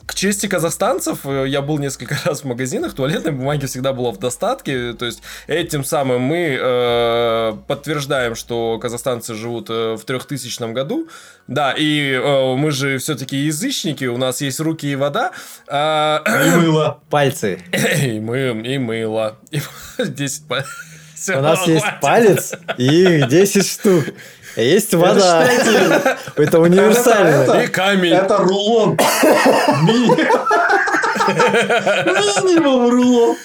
к 0.10 0.16
чести 0.16 0.47
казахстанцев, 0.47 1.20
э, 1.24 1.45
я 1.47 1.62
был 1.62 1.78
несколько 1.78 2.18
раз 2.26 2.41
в 2.41 2.45
магазинах, 2.45 2.95
туалетной 2.95 3.32
бумаги 3.32 3.68
всегда 3.68 3.93
было 3.93 4.12
в 4.12 4.18
достатке, 4.18 4.93
то 4.93 5.05
есть 5.05 5.22
этим 5.45 5.84
самым 5.84 6.24
мы 6.24 6.57
э, 6.60 7.53
подтверждаем, 7.68 8.34
что 8.34 8.80
казахстанцы 8.80 9.36
живут 9.36 9.70
э, 9.70 9.95
в 9.95 10.03
3000 10.03 10.74
году, 10.74 11.07
да, 11.45 11.76
и 11.78 12.14
э, 12.14 12.55
мы 12.55 12.72
же 12.72 12.97
все-таки 12.97 13.38
язычники, 13.38 14.05
у 14.05 14.18
нас 14.18 14.41
есть 14.41 14.60
руки 14.60 14.91
и 14.91 14.95
вода. 14.95 15.32
Э, 15.68 16.18
и 16.26 16.55
мыло. 16.57 17.01
Пальцы. 17.12 17.62
И, 18.03 18.20
мы, 18.20 18.62
и 18.66 18.78
мыло. 18.80 19.38
И 19.51 19.62
10 20.03 20.47
пальцев. 20.47 20.89
У 21.28 21.41
нас 21.41 21.68
есть 21.68 21.86
палец 22.01 22.53
и 22.78 23.24
10 23.30 23.66
штук. 23.66 24.05
Есть 24.60 24.93
вода. 24.93 25.47
Это 26.36 26.60
универсально. 26.62 27.62
И 27.62 27.68
камень. 27.68 28.14
Это 28.14 28.38
рулон. 28.38 28.97
Минимум 32.43 32.89
рулон. 32.89 33.38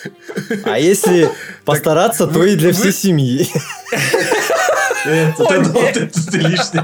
А 0.64 0.78
если 0.78 1.30
постараться, 1.64 2.26
то 2.26 2.44
и 2.44 2.56
для 2.56 2.72
всей 2.72 2.92
семьи. 2.92 3.48
Это 5.04 5.44
ты 6.30 6.38
лишний 6.38 6.80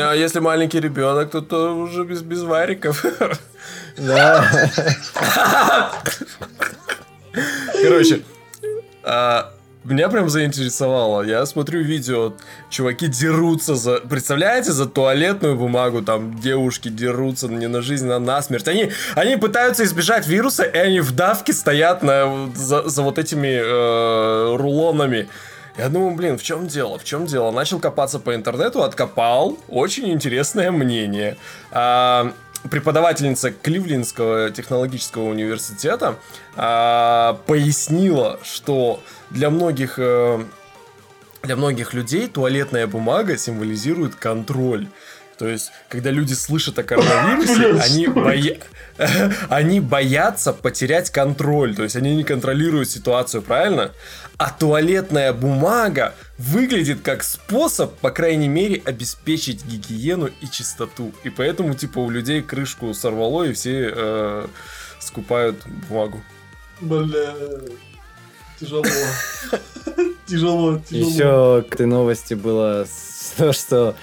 А 0.00 0.14
если 0.14 0.40
маленький 0.40 0.80
ребенок, 0.80 1.30
то, 1.30 1.42
то 1.42 1.76
уже 1.76 2.04
без, 2.04 2.22
без 2.22 2.42
вариков. 2.42 3.04
Да. 3.98 4.44
Короче, 7.82 8.22
а, 9.02 9.52
меня 9.84 10.08
прям 10.08 10.28
заинтересовало. 10.28 11.22
Я 11.22 11.44
смотрю 11.46 11.82
видео, 11.82 12.34
чуваки 12.70 13.08
дерутся 13.08 13.74
за... 13.74 13.98
Представляете, 13.98 14.72
за 14.72 14.86
туалетную 14.86 15.56
бумагу, 15.56 16.02
там 16.02 16.38
девушки 16.38 16.88
дерутся 16.88 17.48
не 17.48 17.66
на 17.66 17.82
жизнь, 17.82 18.10
а 18.10 18.18
на 18.18 18.40
смерть. 18.42 18.68
Они, 18.68 18.90
они 19.14 19.36
пытаются 19.36 19.84
избежать 19.84 20.26
вируса, 20.26 20.64
и 20.64 20.78
они 20.78 21.00
в 21.00 21.12
давке 21.12 21.52
стоят 21.52 22.02
на, 22.02 22.50
за, 22.54 22.88
за 22.88 23.02
вот 23.02 23.18
этими 23.18 23.60
э, 23.60 24.56
рулонами. 24.56 25.28
Я 25.76 25.88
думаю, 25.88 26.14
блин, 26.14 26.38
в 26.38 26.42
чем 26.42 26.66
дело? 26.66 26.98
В 26.98 27.04
чем 27.04 27.26
дело? 27.26 27.50
Начал 27.50 27.80
копаться 27.80 28.18
по 28.18 28.34
интернету, 28.34 28.82
откопал. 28.82 29.58
Очень 29.68 30.12
интересное 30.12 30.70
мнение. 30.70 31.38
А, 31.70 32.32
преподавательница 32.70 33.50
Кливлендского 33.50 34.50
технологического 34.50 35.24
университета 35.24 36.16
а, 36.56 37.40
пояснила, 37.46 38.38
что 38.42 39.02
для 39.32 39.50
многих, 39.50 39.94
э, 39.98 40.44
для 41.42 41.56
многих 41.56 41.94
людей 41.94 42.28
туалетная 42.28 42.86
бумага 42.86 43.36
символизирует 43.36 44.14
контроль. 44.14 44.86
То 45.38 45.48
есть, 45.48 45.72
когда 45.88 46.10
люди 46.10 46.34
слышат 46.34 46.78
о 46.78 46.84
коронавирусе, 46.84 47.72
они, 47.80 48.06
боя... 48.06 48.58
они 49.48 49.80
боятся 49.80 50.52
потерять 50.52 51.10
контроль. 51.10 51.74
То 51.74 51.82
есть, 51.82 51.96
они 51.96 52.14
не 52.14 52.22
контролируют 52.22 52.90
ситуацию, 52.90 53.42
правильно? 53.42 53.90
А 54.36 54.50
туалетная 54.50 55.32
бумага 55.32 56.14
выглядит 56.38 57.00
как 57.00 57.24
способ, 57.24 57.94
по 57.98 58.10
крайней 58.10 58.48
мере, 58.48 58.82
обеспечить 58.84 59.64
гигиену 59.64 60.30
и 60.40 60.46
чистоту. 60.48 61.12
И 61.24 61.30
поэтому, 61.30 61.74
типа, 61.74 61.98
у 61.98 62.10
людей 62.10 62.42
крышку 62.42 62.94
сорвало, 62.94 63.44
и 63.44 63.52
все 63.52 63.90
э, 63.92 64.46
скупают 65.00 65.66
бумагу. 65.88 66.22
Бля 66.80 67.34
тяжело. 68.66 68.84
Тяжело, 70.26 70.78
тяжело. 70.88 71.10
Еще 71.10 71.62
к 71.68 71.74
этой 71.74 71.86
новости 71.86 72.34
было 72.34 72.86
то, 73.36 73.52
что 73.52 73.94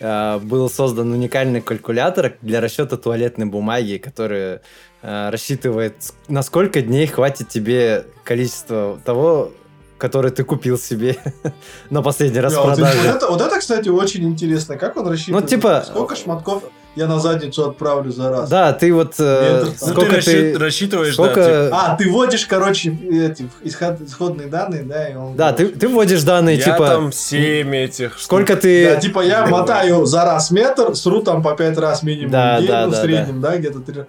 э, 0.00 0.38
был 0.38 0.70
создан 0.70 1.12
уникальный 1.12 1.60
калькулятор 1.60 2.34
для 2.42 2.60
расчета 2.60 2.96
туалетной 2.96 3.46
бумаги, 3.46 3.98
который 3.98 4.60
э, 5.02 5.30
рассчитывает, 5.30 5.94
на 6.28 6.42
сколько 6.42 6.80
дней 6.80 7.06
хватит 7.06 7.48
тебе 7.48 8.06
количество 8.24 8.98
того, 9.04 9.52
который 9.98 10.30
ты 10.30 10.44
купил 10.44 10.78
себе 10.78 11.16
на 11.90 12.02
последний 12.02 12.40
раз 12.40 12.52
Не, 12.52 12.58
вот, 12.60 12.66
продаже. 12.76 12.98
вот 12.98 13.16
это, 13.16 13.26
вот 13.28 13.40
это, 13.40 13.58
кстати, 13.58 13.88
очень 13.88 14.24
интересно. 14.28 14.76
Как 14.76 14.96
он 14.96 15.08
рассчитывает? 15.08 15.44
Ну, 15.44 15.48
типа- 15.48 15.84
Сколько 15.86 16.16
шмотков 16.16 16.64
я 16.98 17.06
на 17.06 17.18
задницу 17.20 17.70
отправлю 17.70 18.10
за 18.10 18.28
раз? 18.30 18.50
Да, 18.50 18.72
ты 18.72 18.92
вот 18.92 19.14
э, 19.18 19.52
Метр. 19.54 19.66
Ну, 19.66 19.72
ты 19.72 19.92
сколько 19.92 20.22
ты... 20.22 20.58
рассчитываешь, 20.58 21.14
Сколько... 21.14 21.68
да, 21.70 21.70
А, 21.92 21.96
ты 21.96 22.10
вводишь, 22.10 22.44
короче, 22.46 22.90
эти 22.90 23.48
исход- 23.62 24.00
исходные 24.04 24.48
данные, 24.48 24.82
да, 24.82 25.08
и 25.08 25.14
он... 25.14 25.36
Да, 25.36 25.52
ты, 25.52 25.68
ты 25.68 25.88
вводишь 25.88 26.22
данные, 26.24 26.56
типа, 26.58 26.68
я 26.68 26.74
типа, 26.74 26.86
там 26.88 27.12
7 27.12 27.76
этих 27.76 28.18
сколько 28.18 28.52
штук. 28.54 28.62
ты... 28.62 28.94
Да, 28.94 28.96
типа 29.00 29.20
я 29.20 29.46
мотаю 29.46 30.04
за 30.06 30.24
раз 30.24 30.50
метр, 30.50 30.94
сру 30.96 31.22
там 31.22 31.42
по 31.42 31.54
пять 31.54 31.78
раз 31.78 32.02
минимум 32.02 32.32
Да, 32.32 32.56
в 32.56 32.60
день, 32.60 32.68
да, 32.68 32.82
ну, 32.84 32.88
в 32.88 32.92
да, 32.94 33.02
среднем, 33.02 33.40
да, 33.40 33.56
где-то 33.56 33.80
три... 33.80 34.02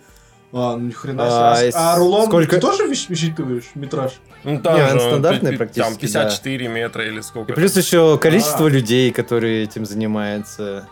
А, 0.52 0.76
ну 0.76 0.80
ни 0.88 0.92
хрена 0.92 1.26
себе. 1.26 1.72
А, 1.76 1.92
А, 1.92 1.94
а 1.94 1.98
рулон 2.00 2.26
сколько- 2.26 2.56
ты 2.56 2.60
тоже 2.60 2.86
высч- 2.88 3.08
высчитываешь 3.08 3.66
метраж? 3.76 4.14
Ну, 4.44 4.60
там 4.60 4.78
Не, 4.78 4.90
же 4.90 5.00
стандартный 5.00 5.58
практически, 5.58 5.90
Там 5.90 5.96
54 6.00 6.68
метра 6.70 7.06
или 7.06 7.22
сколько. 7.22 7.52
И 7.52 7.56
плюс 7.56 7.78
еще 7.78 8.18
количество 8.18 8.66
А. 8.66 8.70
людей, 8.70 9.12
которые 9.12 9.64
этим 9.64 9.86
занимаются. 9.86 10.88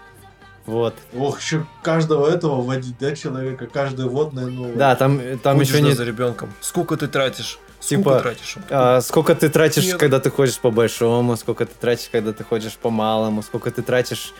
Вот. 0.68 0.94
Ох, 1.16 1.40
еще 1.40 1.66
каждого 1.82 2.30
этого 2.30 2.62
вводить, 2.62 2.98
да, 3.00 3.16
человека, 3.16 3.68
каждое 3.68 4.08
водное 4.08 4.48
новое. 4.48 4.76
Да, 4.76 4.96
там, 4.96 5.20
там 5.40 5.60
еще 5.62 5.82
не... 5.82 5.94
за 5.94 6.04
ребенком. 6.04 6.54
Сколько 6.60 6.98
ты 6.98 7.08
тратишь? 7.08 7.58
Сколько 7.80 8.04
Типа, 8.04 8.20
тратишь? 8.20 8.56
а, 8.70 9.02
сколько 9.02 9.34
ты 9.34 9.50
тратишь, 9.50 9.86
Нет. 9.86 9.98
когда 9.98 10.20
ты 10.20 10.30
ходишь 10.30 10.58
по 10.58 10.70
большому, 10.70 11.38
сколько 11.38 11.66
ты 11.66 11.72
тратишь, 11.80 12.10
когда 12.12 12.34
ты 12.34 12.44
ходишь 12.44 12.74
по 12.74 12.90
малому, 12.90 13.44
сколько 13.44 13.72
ты 13.72 13.82
тратишь 13.82 14.34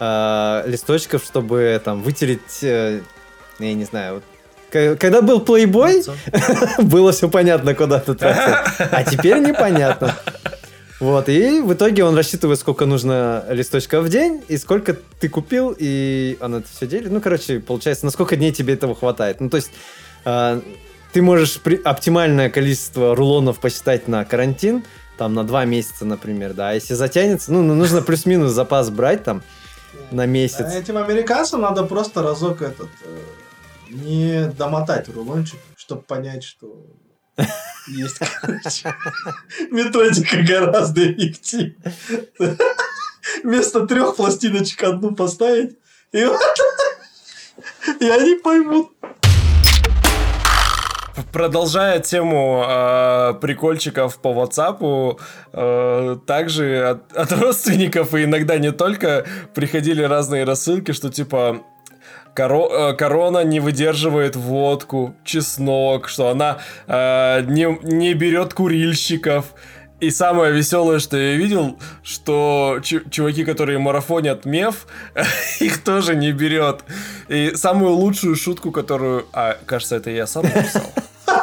а, 0.00 0.64
листочков, 0.66 1.22
чтобы 1.22 1.80
там 1.84 2.02
вытереть, 2.02 2.62
э, 2.62 3.00
я 3.58 3.74
не 3.74 3.84
знаю, 3.84 4.14
вот, 4.14 4.24
когда 4.98 5.22
был 5.22 5.40
плейбой, 5.40 6.02
было 6.78 7.12
все 7.12 7.28
понятно, 7.28 7.74
куда 7.74 8.00
ты 8.00 8.14
тратил. 8.14 8.54
А 8.90 9.04
теперь 9.04 9.38
непонятно. 9.38 10.16
Вот, 11.04 11.28
и 11.28 11.60
в 11.60 11.74
итоге 11.74 12.02
он 12.02 12.16
рассчитывает, 12.16 12.58
сколько 12.58 12.86
нужно 12.86 13.44
листочков 13.50 14.06
в 14.06 14.08
день, 14.08 14.42
и 14.48 14.56
сколько 14.56 14.96
ты 15.20 15.28
купил, 15.28 15.76
и 15.78 16.38
он 16.40 16.54
это 16.54 16.66
все 16.66 16.86
делит. 16.86 17.10
Ну, 17.10 17.20
короче, 17.20 17.60
получается, 17.60 18.06
на 18.06 18.10
сколько 18.10 18.36
дней 18.36 18.52
тебе 18.52 18.72
этого 18.72 18.94
хватает. 18.94 19.38
Ну, 19.38 19.50
то 19.50 19.58
есть, 19.58 19.70
а, 20.24 20.62
ты 21.12 21.20
можешь 21.20 21.60
при- 21.60 21.76
оптимальное 21.76 22.48
количество 22.48 23.14
рулонов 23.14 23.58
посчитать 23.58 24.08
на 24.08 24.24
карантин, 24.24 24.82
там, 25.18 25.34
на 25.34 25.44
два 25.44 25.66
месяца, 25.66 26.06
например, 26.06 26.54
да. 26.54 26.70
А 26.70 26.72
если 26.72 26.94
затянется, 26.94 27.52
ну, 27.52 27.60
ну, 27.62 27.74
нужно 27.74 28.00
плюс-минус 28.00 28.52
запас 28.52 28.88
брать 28.88 29.24
там 29.24 29.42
на 30.10 30.24
месяц. 30.24 30.60
А 30.60 30.74
этим 30.74 30.96
американцам 30.96 31.60
надо 31.60 31.84
просто 31.84 32.22
разок 32.22 32.62
этот 32.62 32.88
э, 33.04 33.18
не 33.90 34.50
домотать 34.56 35.10
рулончик, 35.10 35.58
чтобы 35.76 36.00
понять, 36.00 36.44
что 36.44 36.74
есть, 37.88 38.18
короче, 38.40 38.94
методика 39.70 40.42
гораздо 40.42 41.12
эффективнее. 41.12 41.76
Вместо 43.42 43.86
трех 43.86 44.16
пластиночек 44.16 44.82
одну 44.84 45.14
поставить, 45.14 45.76
и 46.12 46.24
вот 46.24 46.40
и 48.00 48.08
они 48.08 48.36
поймут. 48.36 48.90
Продолжая 51.32 52.00
тему 52.00 52.64
э, 52.66 53.34
прикольчиков 53.40 54.18
по 54.18 54.28
WhatsApp, 54.28 55.18
э, 55.52 56.16
также 56.26 56.88
от, 56.88 57.12
от 57.16 57.32
родственников 57.32 58.14
и 58.14 58.24
иногда 58.24 58.58
не 58.58 58.72
только 58.72 59.24
приходили 59.54 60.02
разные 60.02 60.44
рассылки, 60.44 60.92
что 60.92 61.10
типа 61.10 61.62
коро- 62.34 62.90
э, 62.90 62.94
корона 62.94 63.44
не 63.44 63.60
выдерживает 63.60 64.36
водку, 64.36 65.14
чеснок, 65.24 66.08
что 66.08 66.28
она 66.28 66.58
э, 66.86 67.42
не, 67.46 67.78
не 67.82 68.14
берет 68.14 68.54
курильщиков. 68.54 69.46
И 70.00 70.10
самое 70.10 70.52
веселое, 70.52 70.98
что 70.98 71.16
я 71.16 71.36
видел, 71.36 71.78
что 72.02 72.78
чу- 72.82 73.08
чуваки, 73.10 73.44
которые 73.44 73.78
марафонят 73.78 74.44
меф, 74.44 74.86
их 75.60 75.82
тоже 75.82 76.14
не 76.16 76.32
берет. 76.32 76.80
И 77.28 77.52
самую 77.54 77.92
лучшую 77.92 78.36
шутку, 78.36 78.70
которую... 78.70 79.26
А, 79.32 79.56
кажется, 79.64 79.96
это 79.96 80.10
я 80.10 80.26
сам 80.26 80.44
написал. 80.44 80.82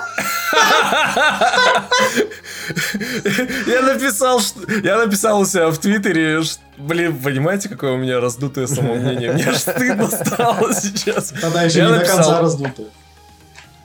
Я 3.68 3.82
написал, 3.82 4.40
что... 4.40 4.60
Я 4.84 4.98
написал 4.98 5.40
у 5.42 5.46
себя 5.46 5.70
в 5.70 5.78
Твиттере, 5.78 6.44
ш- 6.44 6.60
блин, 6.78 7.18
понимаете, 7.18 7.70
какое 7.70 7.94
у 7.94 7.98
меня 7.98 8.20
раздутое 8.20 8.68
самомнение? 8.68 9.32
Мне 9.34 9.46
аж 9.50 9.58
стыдно 9.58 10.08
стало 10.08 10.74
сейчас. 10.74 11.34
Тогда 11.42 11.64
еще 11.64 11.80
Я 11.80 11.86
не 11.86 11.92
до 11.92 11.98
написал- 12.00 12.18
конца 12.18 12.42
раздуто. 12.42 12.84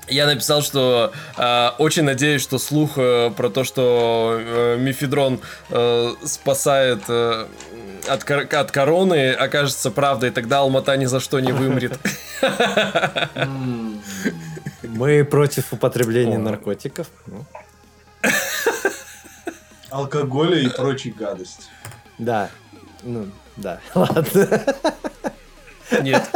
Я 0.09 0.27
написал, 0.27 0.63
что 0.63 1.13
э, 1.37 1.69
очень 1.79 2.05
надеюсь, 2.05 2.41
что 2.41 2.59
слух 2.59 2.93
э, 2.97 3.31
про 3.37 3.49
то, 3.51 3.65
что 3.65 4.39
э, 4.41 4.77
мифедрон 4.79 5.41
э, 5.71 6.15
спасает 6.25 7.01
э, 7.09 7.47
от, 8.09 8.23
кор- 8.23 8.47
от 8.53 8.71
короны, 8.71 9.33
окажется 9.33 9.91
правдой, 9.91 10.31
тогда 10.31 10.61
Алмата 10.61 10.97
ни 10.97 11.07
за 11.07 11.19
что 11.19 11.41
не 11.41 11.51
вымрет. 11.51 11.99
Мы 14.83 15.25
против 15.25 15.73
употребления 15.73 16.39
наркотиков. 16.39 17.09
Ну, 18.27 19.99
Алкоголя 19.99 20.59
и 20.59 20.69
прочей 20.69 21.11
гадости. 21.11 21.65
да. 22.19 22.51
Ну, 23.03 23.31
да. 23.57 23.81
Ладно. 23.95 24.65
Нет. 26.03 26.29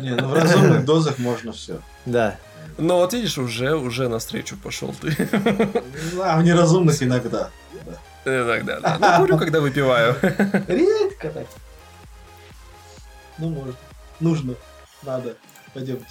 Не, 0.00 0.10
ну 0.14 0.28
в 0.28 0.34
разумных 0.34 0.84
дозах 0.84 1.18
можно 1.18 1.52
все. 1.52 1.80
Да. 2.04 2.36
Ну 2.78 2.96
вот 2.96 3.14
видишь, 3.14 3.38
уже, 3.38 3.74
уже 3.74 4.08
навстречу 4.08 4.56
пошел 4.58 4.94
ты. 5.00 5.16
А 6.22 6.38
в 6.38 6.42
неразумных 6.44 7.02
иногда. 7.02 7.50
Иногда, 8.26 8.80
да. 8.80 8.98
Ну, 9.00 9.16
курю, 9.24 9.38
когда 9.38 9.60
выпиваю. 9.60 10.14
Редко 10.68 11.30
так. 11.30 11.46
Ну, 13.38 13.48
можно. 13.50 13.74
Нужно. 14.20 14.54
Надо. 15.02 15.36
Пойдемте. 15.72 16.06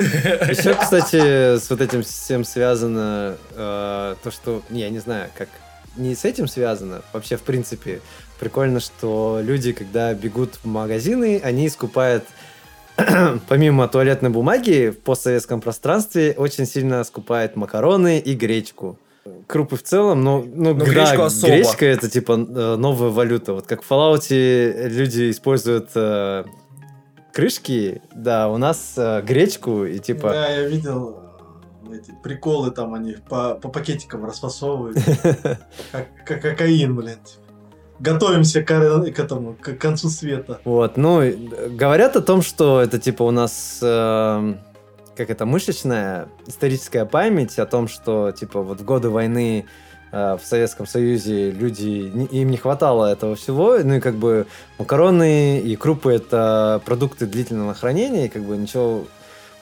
Еще, 0.00 0.74
кстати, 0.74 1.58
с 1.58 1.68
вот 1.70 1.80
этим 1.80 2.02
всем 2.02 2.44
связано 2.44 3.36
э, 3.54 4.14
то, 4.22 4.30
что, 4.30 4.62
не, 4.70 4.80
я 4.80 4.90
не 4.90 4.98
знаю, 4.98 5.30
как 5.36 5.48
не 5.96 6.14
с 6.14 6.24
этим 6.24 6.46
связано. 6.46 7.02
Вообще, 7.12 7.36
в 7.36 7.42
принципе, 7.42 8.00
прикольно, 8.38 8.80
что 8.80 9.40
люди, 9.42 9.72
когда 9.72 10.14
бегут 10.14 10.54
в 10.62 10.66
магазины, 10.66 11.40
они 11.42 11.68
скупают 11.68 12.24
помимо 13.48 13.88
туалетной 13.88 14.30
бумаги 14.30 14.90
в 14.90 15.00
постсоветском 15.00 15.60
пространстве 15.60 16.34
очень 16.36 16.66
сильно 16.66 17.04
скупают 17.04 17.56
макароны 17.56 18.18
и 18.18 18.34
гречку. 18.34 18.98
Крупы 19.46 19.76
в 19.76 19.82
целом, 19.82 20.24
но, 20.24 20.42
ну, 20.42 20.74
Но 20.74 20.74
да, 20.74 20.84
гречку 20.84 21.22
особо. 21.22 21.52
гречка 21.52 21.86
это 21.86 22.08
типа 22.08 22.32
э, 22.32 22.76
новая 22.76 23.10
валюта. 23.10 23.52
Вот 23.52 23.66
как 23.66 23.82
в 23.82 23.90
Fallout 23.90 24.88
люди 24.88 25.30
используют 25.30 25.90
э, 25.94 26.44
крышки, 27.38 28.02
да, 28.12 28.48
у 28.48 28.56
нас 28.56 28.94
э, 28.96 29.22
гречку 29.22 29.84
и 29.84 30.00
типа... 30.00 30.30
Да, 30.30 30.48
я 30.48 30.66
видел 30.66 31.22
э, 31.88 31.94
эти 31.94 32.12
приколы 32.20 32.72
там, 32.72 32.94
они 32.94 33.14
по, 33.28 33.54
по 33.54 33.68
пакетикам 33.68 34.24
расфасовывают. 34.24 34.96
Как, 35.92 36.08
как 36.26 36.42
кокаин, 36.42 36.96
блин. 36.96 37.18
Готовимся 38.00 38.62
к, 38.62 38.66
к 38.66 39.18
этому, 39.20 39.54
к 39.54 39.74
концу 39.74 40.08
света. 40.08 40.60
Вот, 40.64 40.96
ну, 40.96 41.22
э, 41.22 41.36
говорят 41.68 42.16
о 42.16 42.22
том, 42.22 42.42
что 42.42 42.82
это 42.82 42.98
типа 42.98 43.22
у 43.22 43.30
нас, 43.30 43.78
э, 43.82 44.54
как 45.16 45.30
это, 45.30 45.46
мышечная 45.46 46.26
историческая 46.48 47.04
память 47.04 47.56
о 47.60 47.66
том, 47.66 47.86
что 47.86 48.32
типа 48.32 48.62
вот 48.62 48.80
в 48.80 48.84
годы 48.84 49.10
войны 49.10 49.66
в 50.12 50.40
Советском 50.42 50.86
Союзе 50.86 51.50
люди, 51.50 52.10
не- 52.14 52.26
им 52.26 52.50
не 52.50 52.56
хватало 52.56 53.06
этого 53.06 53.34
всего, 53.36 53.78
ну 53.82 53.94
и 53.94 54.00
как 54.00 54.14
бы 54.16 54.46
макароны 54.78 55.60
и 55.60 55.76
крупы 55.76 56.12
это 56.12 56.80
продукты 56.84 57.26
длительного 57.26 57.74
хранения, 57.74 58.26
и 58.26 58.28
как 58.28 58.42
бы 58.42 58.56
ничего 58.56 59.04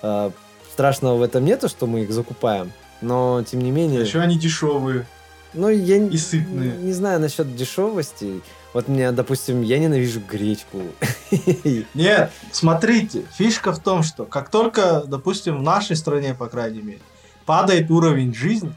э, 0.02 0.30
страшного 0.72 1.16
в 1.16 1.22
этом 1.22 1.44
нету, 1.44 1.68
что 1.68 1.86
мы 1.86 2.02
их 2.02 2.12
закупаем. 2.12 2.70
Но, 3.00 3.42
тем 3.42 3.60
не 3.60 3.70
менее... 3.70 4.02
Еще 4.02 4.20
они 4.20 4.38
дешевые. 4.38 5.06
Ну, 5.52 5.68
я 5.68 5.96
И 5.96 6.16
сытные. 6.16 6.72
не 6.76 6.92
знаю 6.92 7.18
насчет 7.20 7.56
дешевости. 7.56 8.40
Вот 8.74 8.88
мне, 8.88 9.10
допустим, 9.12 9.62
я 9.62 9.78
ненавижу 9.78 10.20
гречку. 10.20 10.82
Нет, 11.94 12.30
смотрите, 12.52 13.24
фишка 13.36 13.72
в 13.72 13.78
том, 13.78 14.02
что 14.02 14.24
как 14.24 14.50
только, 14.50 15.02
допустим, 15.06 15.58
в 15.58 15.62
нашей 15.62 15.96
стране, 15.96 16.34
по 16.34 16.46
крайней 16.46 16.82
мере, 16.82 17.00
падает 17.46 17.90
уровень 17.90 18.34
жизни, 18.34 18.72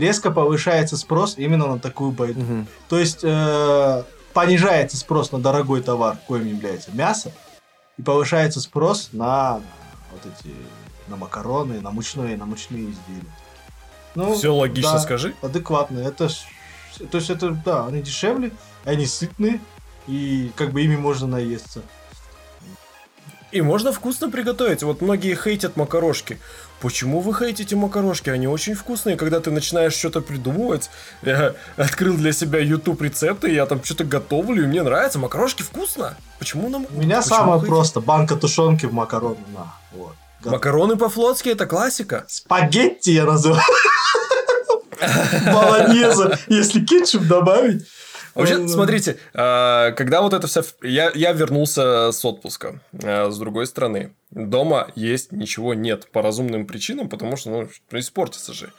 резко 0.00 0.30
повышается 0.30 0.96
спрос 0.96 1.34
именно 1.38 1.66
на 1.66 1.78
такую 1.78 2.10
байду. 2.10 2.40
Мгм. 2.40 2.66
То 2.88 2.98
есть 2.98 3.20
э, 3.22 4.02
понижается 4.32 4.96
спрос 4.96 5.32
на 5.32 5.38
дорогой 5.38 5.82
товар, 5.82 6.16
коим 6.26 6.46
является 6.46 6.90
мясо, 6.92 7.32
и 7.98 8.02
повышается 8.02 8.60
спрос 8.60 9.10
на 9.12 9.60
вот 10.10 10.20
эти 10.26 10.54
на 11.06 11.16
макароны, 11.16 11.80
на 11.80 11.90
мучные, 11.90 12.36
на 12.36 12.46
мучные 12.46 12.84
изделия. 12.84 13.32
Ну, 14.14 14.34
Все 14.34 14.54
логично, 14.54 14.92
да, 14.92 14.98
скажи. 15.00 15.34
Адекватно. 15.42 15.98
Это 15.98 16.28
ж- 16.28 16.42
то 17.10 17.18
есть 17.18 17.30
это 17.30 17.50
да, 17.50 17.86
они 17.86 18.02
дешевле, 18.02 18.52
они 18.84 19.06
сытные 19.06 19.60
и 20.06 20.50
как 20.56 20.72
бы 20.72 20.82
ими 20.82 20.96
можно 20.96 21.26
наесться. 21.26 21.82
И 23.52 23.62
можно 23.62 23.92
вкусно 23.92 24.30
приготовить. 24.30 24.82
Вот 24.82 25.00
многие 25.00 25.34
хейтят 25.34 25.76
макарошки. 25.76 26.38
Почему 26.80 27.20
вы 27.20 27.34
хейтите 27.34 27.76
макарошки? 27.76 28.30
Они 28.30 28.46
очень 28.46 28.74
вкусные. 28.74 29.16
Когда 29.16 29.40
ты 29.40 29.50
начинаешь 29.50 29.92
что-то 29.92 30.20
придумывать, 30.20 30.88
я 31.22 31.54
открыл 31.76 32.16
для 32.16 32.32
себя 32.32 32.60
YouTube 32.60 33.02
рецепты, 33.02 33.52
я 33.52 33.66
там 33.66 33.82
что-то 33.82 34.04
готовлю, 34.04 34.64
и 34.64 34.66
мне 34.66 34.82
нравится. 34.82 35.18
Макарошки 35.18 35.62
вкусно. 35.62 36.16
Почему 36.38 36.68
нам... 36.68 36.86
У 36.90 37.00
меня 37.00 37.18
почему 37.18 37.36
самое 37.36 37.52
хейтите? 37.54 37.68
просто. 37.68 38.00
Банка 38.00 38.36
тушенки 38.36 38.86
в 38.86 38.92
макароны. 38.92 39.36
На, 39.52 39.74
вот. 39.92 40.14
Готово. 40.38 40.54
Макароны 40.54 40.96
по-флотски 40.96 41.50
это 41.50 41.66
классика. 41.66 42.24
Спагетти 42.28 43.10
я 43.10 43.24
называю. 43.24 43.62
Болонеза, 45.52 46.38
если 46.48 46.84
кетчуп 46.84 47.26
добавить. 47.26 47.86
Вообще, 48.34 48.58
Ну, 48.58 48.68
смотрите, 48.68 49.18
э, 49.34 49.92
когда 49.96 50.22
вот 50.22 50.34
это 50.34 50.46
все... 50.46 50.62
Я, 50.82 51.10
я 51.14 51.32
вернулся 51.32 52.12
с 52.12 52.24
отпуска 52.24 52.80
э, 52.92 53.30
с 53.30 53.38
другой 53.38 53.66
стороны. 53.66 54.12
Дома 54.30 54.88
есть 54.94 55.32
ничего 55.32 55.74
нет 55.74 56.08
по 56.10 56.22
разумным 56.22 56.66
причинам, 56.66 57.08
потому 57.08 57.36
что, 57.36 57.50
ну, 57.50 57.68
испортится 57.98 58.52
же. 58.52 58.72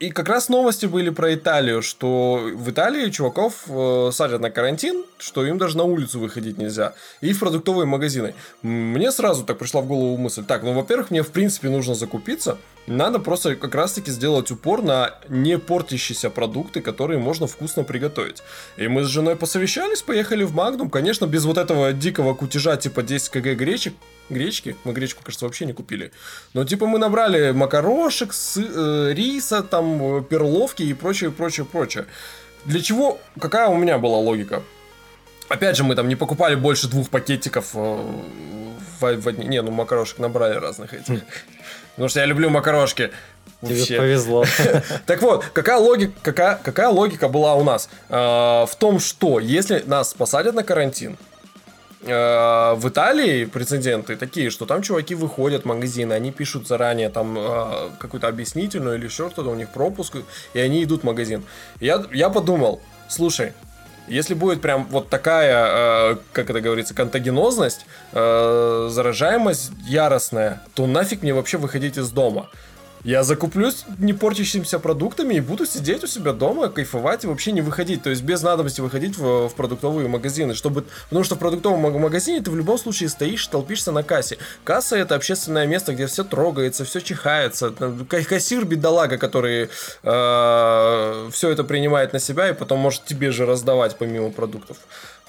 И 0.00 0.10
как 0.10 0.28
раз 0.28 0.48
новости 0.48 0.86
были 0.86 1.10
про 1.10 1.34
Италию, 1.34 1.80
что 1.80 2.50
в 2.52 2.68
Италии 2.68 3.10
чуваков 3.10 3.62
э, 3.68 4.10
садят 4.12 4.40
на 4.40 4.50
карантин, 4.50 5.04
что 5.18 5.46
им 5.46 5.56
даже 5.56 5.76
на 5.76 5.84
улицу 5.84 6.18
выходить 6.18 6.58
нельзя. 6.58 6.94
И 7.20 7.32
в 7.32 7.38
продуктовые 7.38 7.86
магазины. 7.86 8.34
Мне 8.62 9.12
сразу 9.12 9.44
так 9.44 9.56
пришла 9.58 9.82
в 9.82 9.86
голову 9.86 10.16
мысль. 10.16 10.44
Так, 10.44 10.64
ну, 10.64 10.72
во-первых, 10.72 11.12
мне 11.12 11.22
в 11.22 11.30
принципе 11.30 11.68
нужно 11.68 11.94
закупиться. 11.94 12.58
Надо 12.88 13.18
просто 13.20 13.54
как 13.54 13.74
раз-таки 13.74 14.10
сделать 14.10 14.50
упор 14.50 14.82
на 14.82 15.14
не 15.28 15.58
портящиеся 15.58 16.28
продукты, 16.28 16.80
которые 16.80 17.20
можно 17.20 17.46
вкусно 17.46 17.84
приготовить. 17.84 18.42
И 18.76 18.88
мы 18.88 19.04
с 19.04 19.06
женой 19.06 19.36
посовещались, 19.36 20.02
поехали 20.02 20.42
в 20.42 20.54
Магнум. 20.54 20.90
Конечно, 20.90 21.26
без 21.26 21.44
вот 21.44 21.56
этого 21.56 21.92
дикого 21.92 22.34
кутежа 22.34 22.76
типа 22.76 23.02
10 23.02 23.30
кг 23.30 23.54
гречек, 23.54 23.94
гречки. 24.28 24.76
Мы 24.84 24.92
гречку, 24.92 25.22
кажется, 25.24 25.46
вообще 25.46 25.64
не 25.66 25.72
купили. 25.72 26.10
Но 26.52 26.64
типа 26.64 26.86
мы 26.86 26.98
набрали 26.98 27.52
макарошек, 27.52 28.32
сы- 28.32 28.70
э, 28.74 29.14
риса, 29.14 29.62
там, 29.62 29.83
э, 30.18 30.22
перловки 30.22 30.82
и 30.82 30.94
прочее, 30.94 31.30
прочее, 31.30 31.66
прочее. 31.66 32.06
Для 32.64 32.80
чего? 32.80 33.18
Какая 33.40 33.68
у 33.68 33.76
меня 33.76 33.98
была 33.98 34.18
логика? 34.18 34.62
Опять 35.48 35.76
же, 35.76 35.84
мы 35.84 35.94
там 35.94 36.08
не 36.08 36.16
покупали 36.16 36.54
больше 36.54 36.88
двух 36.88 37.10
пакетиков 37.10 37.70
э, 37.74 37.78
в, 39.00 39.16
в 39.20 39.28
одни- 39.28 39.46
Не, 39.46 39.62
ну 39.62 39.70
макарошек 39.70 40.18
набрали 40.18 40.54
разных 40.54 40.94
этих. 40.94 41.22
Потому 41.92 42.08
что 42.08 42.20
я 42.20 42.26
люблю 42.26 42.50
макарошки. 42.50 43.10
Тебе 43.62 43.76
Вообще. 43.78 43.96
повезло. 43.98 44.44
Так 45.06 45.22
вот, 45.22 45.44
какая 45.52 45.78
логика, 45.78 46.12
какая, 46.22 46.56
какая 46.56 46.88
логика 46.88 47.28
была 47.28 47.54
у 47.54 47.62
нас? 47.64 47.88
Э, 48.08 48.64
в 48.66 48.74
том, 48.78 48.98
что 48.98 49.38
если 49.38 49.82
нас 49.86 50.14
посадят 50.14 50.54
на 50.54 50.62
карантин, 50.64 51.16
в 52.06 52.88
Италии 52.88 53.44
прецеденты 53.46 54.16
такие, 54.16 54.50
что 54.50 54.66
там 54.66 54.82
чуваки 54.82 55.14
выходят 55.14 55.62
в 55.62 55.64
магазины, 55.66 56.12
они 56.12 56.32
пишут 56.32 56.68
заранее 56.68 57.08
там 57.08 57.36
э, 57.38 57.90
какую-то 57.98 58.28
объяснительную 58.28 58.98
или 58.98 59.06
еще 59.06 59.30
что-то, 59.30 59.50
у 59.50 59.54
них 59.54 59.70
пропуск, 59.70 60.16
и 60.52 60.58
они 60.58 60.84
идут 60.84 61.00
в 61.00 61.04
магазин. 61.04 61.44
Я, 61.80 62.04
я 62.12 62.28
подумал, 62.28 62.80
слушай, 63.08 63.52
если 64.06 64.34
будет 64.34 64.60
прям 64.60 64.86
вот 64.90 65.08
такая, 65.08 66.12
э, 66.12 66.16
как 66.32 66.50
это 66.50 66.60
говорится, 66.60 66.94
контагенозность, 66.94 67.86
э, 68.12 68.88
заражаемость 68.90 69.72
яростная, 69.86 70.62
то 70.74 70.86
нафиг 70.86 71.22
мне 71.22 71.32
вообще 71.32 71.56
выходить 71.56 71.96
из 71.96 72.10
дома. 72.10 72.50
Я 73.04 73.22
закуплюсь 73.22 73.84
не 73.98 74.14
портящимися 74.14 74.78
продуктами 74.78 75.34
и 75.34 75.40
буду 75.40 75.66
сидеть 75.66 76.02
у 76.04 76.06
себя 76.06 76.32
дома, 76.32 76.68
кайфовать 76.70 77.24
и 77.24 77.26
вообще 77.26 77.52
не 77.52 77.60
выходить. 77.60 78.02
То 78.02 78.08
есть 78.08 78.22
без 78.22 78.42
надобности 78.42 78.80
выходить 78.80 79.18
в, 79.18 79.48
в 79.48 79.54
продуктовые 79.54 80.08
магазины. 80.08 80.54
Чтобы, 80.54 80.86
потому 81.10 81.22
что 81.22 81.34
в 81.34 81.38
продуктовом 81.38 81.80
маг- 81.80 81.98
магазине 81.98 82.40
ты 82.40 82.50
в 82.50 82.56
любом 82.56 82.78
случае 82.78 83.10
стоишь, 83.10 83.46
толпишься 83.46 83.92
на 83.92 84.02
кассе. 84.02 84.38
Касса 84.64 84.96
это 84.96 85.16
общественное 85.16 85.66
место, 85.66 85.92
где 85.92 86.06
все 86.06 86.24
трогается, 86.24 86.86
все 86.86 87.00
чихается. 87.00 87.70
Кассир 88.08 88.64
бедолага, 88.64 89.18
который 89.18 89.68
все 90.02 91.50
это 91.50 91.62
принимает 91.64 92.14
на 92.14 92.18
себя 92.18 92.48
и 92.48 92.54
потом 92.54 92.78
может 92.78 93.04
тебе 93.04 93.32
же 93.32 93.44
раздавать 93.44 93.96
помимо 93.98 94.30
продуктов. 94.30 94.78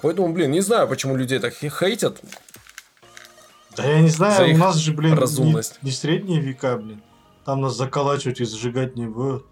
Поэтому, 0.02 0.32
блин, 0.32 0.52
не 0.52 0.62
знаю, 0.62 0.88
почему 0.88 1.18
людей 1.18 1.40
так 1.40 1.54
хе- 1.54 1.70
хейтят. 1.70 2.22
Да 3.76 3.84
я 3.84 4.00
не 4.00 4.10
знаю, 4.10 4.54
у 4.54 4.58
нас 4.58 4.78
же, 4.78 4.94
блин, 4.94 5.16
не, 5.16 5.20
разумность. 5.20 5.78
не 5.82 5.92
средние 5.92 6.40
века, 6.40 6.78
блин. 6.78 7.02
Там 7.46 7.62
нас 7.62 7.76
заколачивать 7.76 8.42
и 8.42 8.46
зажигать 8.46 8.96
не 8.96 9.06
будут. 9.06 9.46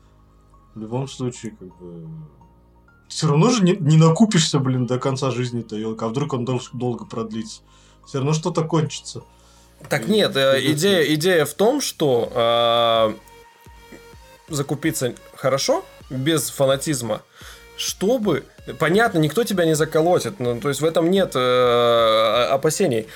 В 0.74 0.80
любом 0.80 1.08
случае, 1.08 1.52
как 1.52 1.68
бы... 1.78 2.08
Все 3.08 3.28
равно 3.28 3.52
же 3.52 3.64
не, 3.64 3.74
не 3.74 3.98
накупишься, 3.98 4.58
блин, 4.58 4.88
до 4.88 4.98
конца 4.98 5.30
жизни-то, 5.30 5.76
елка. 5.76 6.08
А 6.08 6.10
вдруг 6.10 6.34
он 6.34 6.46
дол- 6.46 6.62
долго 6.74 7.06
продлится? 7.06 7.62
Все 8.08 8.18
равно 8.18 8.34
что-то 8.34 8.64
кончится. 8.64 9.24
Так 9.90 10.08
нет, 10.08 10.36
э, 10.36 10.54
Придется. 10.54 10.74
идея, 10.74 11.14
идея 11.14 11.46
в 11.46 11.54
том, 11.54 11.82
что 11.82 12.32
э, 12.34 13.14
закупиться 14.50 15.14
хорошо, 15.36 15.84
без 16.10 16.50
фанатизма, 16.50 17.22
чтобы... 17.78 18.46
Понятно, 18.80 19.20
никто 19.20 19.44
тебя 19.44 19.66
не 19.66 19.76
заколотит, 19.76 20.40
ну, 20.40 20.60
то 20.60 20.70
есть 20.70 20.82
в 20.82 20.86
этом 20.86 21.12
нет 21.12 21.34
э, 21.36 22.48
опасений. 22.50 23.08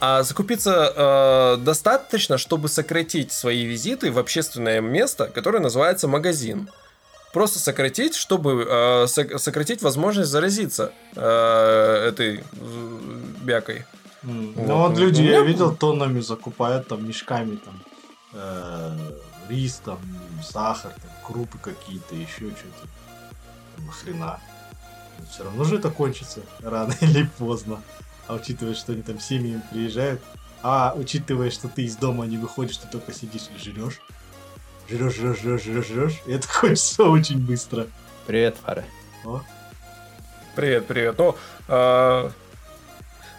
А 0.00 0.22
закупиться 0.22 0.92
э, 0.96 1.56
достаточно, 1.62 2.38
чтобы 2.38 2.68
сократить 2.68 3.32
свои 3.32 3.64
визиты 3.64 4.10
в 4.10 4.18
общественное 4.18 4.80
место, 4.80 5.26
которое 5.26 5.58
называется 5.60 6.08
магазин. 6.08 6.70
Просто 7.34 7.58
сократить, 7.58 8.14
чтобы 8.14 8.66
э, 8.68 9.06
сок- 9.06 9.38
сократить 9.38 9.82
возможность 9.82 10.30
заразиться 10.30 10.92
э, 11.14 12.08
этой 12.08 12.38
э, 12.38 12.42
бякой. 13.42 13.84
Вот. 14.22 14.66
Ну 14.66 14.76
вот 14.78 14.98
люди, 14.98 15.20
У 15.20 15.24
я 15.24 15.40
видел, 15.42 15.74
тоннами 15.76 16.20
закупают 16.20 16.88
там 16.88 17.06
мешками 17.06 17.56
там 17.56 17.82
э, 18.32 18.96
рис, 19.48 19.80
там, 19.84 19.98
сахар, 20.42 20.92
там, 20.92 21.10
крупы 21.26 21.58
какие-то, 21.58 22.14
еще 22.14 22.50
что-то. 22.50 22.88
Нахрена. 23.86 24.40
Все 25.30 25.44
равно 25.44 25.64
же 25.64 25.76
это 25.76 25.90
кончится 25.90 26.40
рано 26.62 26.94
или 27.00 27.28
поздно. 27.38 27.82
А 28.30 28.34
учитывая, 28.34 28.74
что 28.76 28.92
они 28.92 29.02
там 29.02 29.18
семьями 29.18 29.60
приезжают, 29.72 30.20
а 30.62 30.94
учитывая, 30.96 31.50
что 31.50 31.66
ты 31.66 31.82
из 31.82 31.96
дома 31.96 32.26
не 32.26 32.36
выходишь, 32.38 32.76
ты 32.76 32.86
только 32.86 33.12
сидишь 33.12 33.48
и 33.52 33.58
жрешь. 33.58 34.00
Жрешь, 34.88 35.16
жрешь, 35.16 35.40
жрешь, 35.40 35.62
жрешь, 35.64 35.86
жрешь. 35.88 36.22
И 36.26 36.32
это 36.32 36.46
кончится 36.60 37.02
очень 37.04 37.44
быстро. 37.44 37.88
Привет, 38.28 38.56
Фара. 38.64 38.84
О. 39.24 39.42
Привет, 40.54 40.86
привет. 40.86 41.18
Ну, 41.18 41.34
э, 41.66 42.30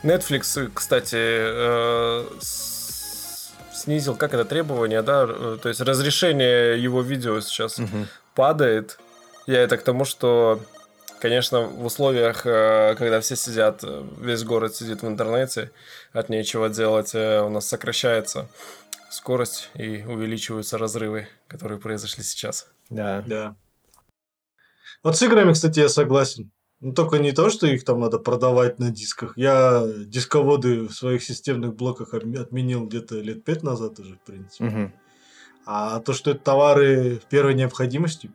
Netflix, 0.03 0.69
кстати, 0.73 1.15
э, 1.15 2.25
с- 2.41 3.53
снизил, 3.73 4.15
как 4.17 4.33
это, 4.33 4.43
требование, 4.43 5.01
да? 5.03 5.25
Э, 5.25 5.57
То 5.63 5.69
есть 5.69 5.79
разрешение 5.79 6.81
его 6.83 7.01
видео 7.01 7.39
сейчас 7.39 7.77
Мгм. 7.77 8.07
падает. 8.35 8.99
Я 9.47 9.61
это 9.61 9.77
к 9.77 9.83
тому, 9.83 10.03
что, 10.03 10.59
конечно, 11.21 11.61
в 11.61 11.85
условиях, 11.85 12.45
э, 12.45 12.95
когда 12.97 13.21
все 13.21 13.35
сидят, 13.35 13.83
э, 13.83 14.03
весь 14.19 14.43
город 14.43 14.75
сидит 14.75 15.03
в 15.03 15.07
интернете, 15.07 15.71
от 16.11 16.29
нечего 16.29 16.69
делать, 16.69 17.11
э, 17.13 17.41
у 17.41 17.49
нас 17.49 17.67
сокращается 17.67 18.49
скорость 19.09 19.69
и 19.75 20.03
увеличиваются 20.03 20.77
разрывы, 20.77 21.27
которые 21.47 21.79
произошли 21.79 22.23
сейчас. 22.23 22.67
Да. 22.89 23.23
Да. 23.27 23.55
Вот 25.03 25.17
с 25.17 25.21
играми, 25.21 25.53
кстати, 25.53 25.79
я 25.79 25.89
согласен. 25.89 26.51
Ну, 26.79 26.93
только 26.93 27.19
не 27.19 27.31
то, 27.31 27.49
что 27.49 27.67
их 27.67 27.85
там 27.85 27.99
надо 27.99 28.17
продавать 28.17 28.79
на 28.79 28.89
дисках. 28.89 29.37
Я 29.37 29.85
дисководы 29.97 30.87
в 30.87 30.93
своих 30.93 31.23
системных 31.23 31.75
блоках 31.75 32.15
отме- 32.15 32.39
отменил 32.39 32.87
где-то 32.87 33.15
лет 33.19 33.43
пять 33.43 33.61
назад 33.61 33.99
уже, 33.99 34.15
в 34.15 34.21
принципе. 34.21 34.63
Мгм. 34.63 34.93
А 35.65 35.99
то, 35.99 36.13
что 36.13 36.31
это 36.31 36.39
товары 36.39 37.21
первой 37.29 37.53
необходимости, 37.53 38.31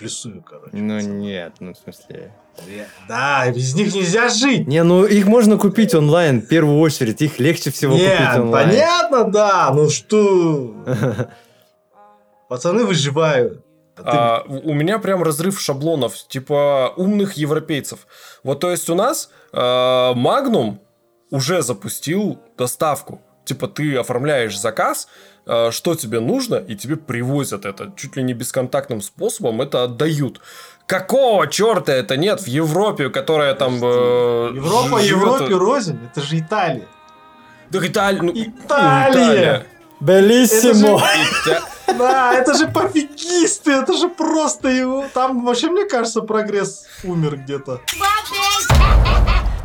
плюсую, 0.00 0.42
короче. 0.42 0.76
Ну 0.76 0.98
нет, 1.00 1.52
ну 1.60 1.74
в 1.74 1.76
смысле... 1.78 2.32
Да, 3.08 3.50
без 3.50 3.74
них 3.74 3.94
нельзя 3.94 4.28
жить. 4.28 4.66
Не, 4.66 4.82
ну 4.82 5.04
их 5.04 5.26
можно 5.26 5.56
купить 5.58 5.94
онлайн 5.94 6.40
в 6.42 6.46
первую 6.46 6.78
очередь, 6.80 7.22
их 7.22 7.38
легче 7.38 7.70
всего 7.70 7.92
купить 7.92 8.08
Нет, 8.08 8.38
онлайн. 8.38 8.68
понятно, 8.70 9.24
да. 9.30 9.70
Ну 9.74 9.88
что? 9.88 10.74
Пацаны 12.48 12.84
выживают. 12.84 13.64
А 13.96 14.02
ты- 14.02 14.08
А, 14.10 14.44
у 14.48 14.70
у 14.70 14.74
меня 14.74 14.98
прям 14.98 15.22
разрыв 15.22 15.60
шаблонов, 15.60 16.14
типа 16.28 16.92
умных 16.96 17.34
европейцев. 17.34 18.06
Вот 18.42 18.60
то 18.60 18.70
есть 18.70 18.88
у 18.90 18.94
нас 18.94 19.30
а, 19.52 20.14
Magnum 20.14 20.78
уже 21.30 21.62
запустил 21.62 22.38
доставку. 22.56 23.20
Типа 23.44 23.68
ты 23.68 23.96
оформляешь 23.96 24.58
заказ, 24.58 25.08
что 25.70 25.94
тебе 25.94 26.20
нужно, 26.20 26.56
и 26.56 26.76
тебе 26.76 26.96
привозят 26.96 27.64
это. 27.64 27.92
Чуть 27.96 28.16
ли 28.16 28.22
не 28.22 28.34
бесконтактным 28.34 29.00
способом 29.00 29.60
это 29.62 29.84
отдают. 29.84 30.40
Какого 30.86 31.46
черта 31.46 31.92
это 31.92 32.16
нет 32.16 32.40
в 32.40 32.46
Европе, 32.46 33.10
которая 33.10 33.54
там... 33.54 33.74
э, 33.82 34.50
Европа 34.54 35.00
ж- 35.00 35.04
живет- 35.04 35.22
Европе 35.22 35.54
рознь. 35.54 35.98
Это 36.10 36.20
же 36.26 36.38
Италия. 36.38 36.86
Да 37.70 37.78
Италия. 37.86 38.22
ну, 38.22 38.32
Италия! 38.34 39.66
Белиссимо! 40.00 41.00
Да, 41.98 42.32
это 42.34 42.54
же 42.54 42.66
пофигисты, 42.68 43.72
это 43.72 43.92
же 43.96 44.08
просто 44.08 44.68
его... 44.68 45.04
Там 45.12 45.44
вообще, 45.44 45.68
мне 45.70 45.84
кажется, 45.84 46.22
прогресс 46.22 46.86
умер 47.04 47.36
где-то. 47.36 47.80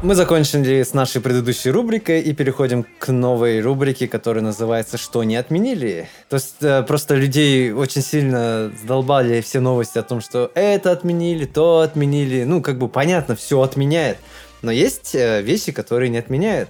Мы 0.05 0.13
закончили 0.13 0.83
с 0.83 0.93
нашей 0.93 1.19
предыдущей 1.19 1.71
рубрикой 1.71 2.21
и 2.21 2.31
переходим 2.31 2.85
к 2.99 3.11
новой 3.11 3.59
рубрике, 3.59 4.07
которая 4.07 4.43
называется 4.43 4.99
«Что 4.99 5.23
не 5.23 5.35
отменили?». 5.35 6.07
То 6.29 6.35
есть 6.35 6.61
э, 6.61 6.83
просто 6.83 7.15
людей 7.15 7.71
очень 7.71 8.03
сильно 8.03 8.71
задолбали 8.79 9.41
все 9.41 9.59
новости 9.61 9.97
о 9.97 10.03
том, 10.03 10.21
что 10.21 10.51
это 10.53 10.91
отменили, 10.91 11.45
то 11.45 11.79
отменили. 11.79 12.43
Ну, 12.43 12.61
как 12.61 12.77
бы 12.77 12.87
понятно, 12.87 13.35
все 13.35 13.59
отменяет. 13.61 14.19
Но 14.61 14.69
есть 14.69 15.15
э, 15.15 15.41
вещи, 15.41 15.71
которые 15.71 16.09
не 16.09 16.19
отменяют. 16.19 16.69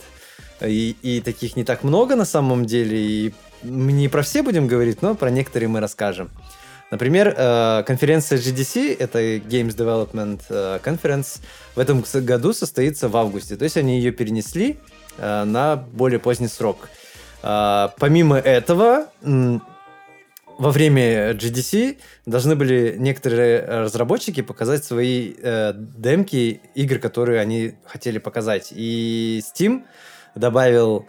И, 0.62 0.96
и 1.02 1.20
таких 1.20 1.58
не 1.58 1.66
так 1.66 1.84
много 1.84 2.16
на 2.16 2.24
самом 2.24 2.66
деле. 2.66 2.98
И 2.98 3.34
мы 3.64 3.92
не 3.92 4.08
про 4.08 4.22
все 4.22 4.44
будем 4.44 4.66
говорить, 4.66 5.02
но 5.02 5.14
про 5.14 5.30
некоторые 5.30 5.68
мы 5.68 5.82
расскажем. 5.82 6.32
Например, 6.92 7.34
э, 7.36 7.84
конференция 7.86 8.38
GDC, 8.38 8.96
это 9.00 9.38
Games 9.38 9.76
Development 9.76 10.42
э, 10.50 10.80
Conference, 10.84 11.42
в 11.76 11.80
этом 11.80 12.04
году 12.24 12.54
состоится 12.54 13.10
в 13.10 13.18
августе. 13.18 13.58
То 13.58 13.64
есть 13.64 13.76
они 13.78 13.98
ее 13.98 14.12
перенесли 14.12 14.78
э, 15.18 15.44
на 15.46 15.76
более 15.76 16.20
поздний 16.20 16.48
срок. 16.48 16.90
Помимо 17.42 18.38
этого, 18.38 19.06
во 19.22 20.72
время 20.72 21.34
GDC 21.34 21.98
должны 22.26 22.56
были 22.56 22.96
некоторые 22.98 23.64
разработчики 23.64 24.42
показать 24.42 24.84
свои 24.84 25.36
демки 25.72 26.60
игр, 26.74 26.98
которые 26.98 27.42
они 27.42 27.76
хотели 27.86 28.18
показать. 28.18 28.74
И 28.76 29.44
Steam 29.44 29.84
добавил 30.34 31.06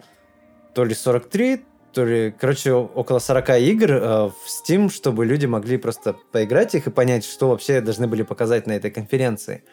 то 0.75 0.83
ли 0.83 0.93
43, 0.93 1.61
то 1.97 2.33
короче, 2.39 2.73
около 2.73 3.17
40 3.17 3.49
игр 3.61 3.91
э, 3.91 3.99
в 4.29 4.35
Steam, 4.47 4.91
чтобы 4.91 5.25
люди 5.25 5.47
могли 5.47 5.77
просто 5.77 6.15
поиграть 6.31 6.75
их 6.75 6.85
и 6.85 6.91
понять, 6.91 7.25
что 7.25 7.49
вообще 7.49 7.81
должны 7.81 8.07
были 8.07 8.21
показать 8.21 8.67
на 8.67 8.73
этой 8.73 8.91
конференции. 8.91 9.63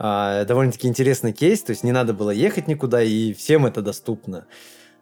Э, 0.00 0.44
довольно-таки 0.44 0.88
интересный 0.88 1.32
кейс, 1.32 1.62
то 1.62 1.70
есть 1.70 1.84
не 1.84 1.92
надо 1.92 2.12
было 2.12 2.30
ехать 2.30 2.66
никуда, 2.66 3.04
и 3.04 3.32
всем 3.34 3.66
это 3.66 3.82
доступно. 3.82 4.48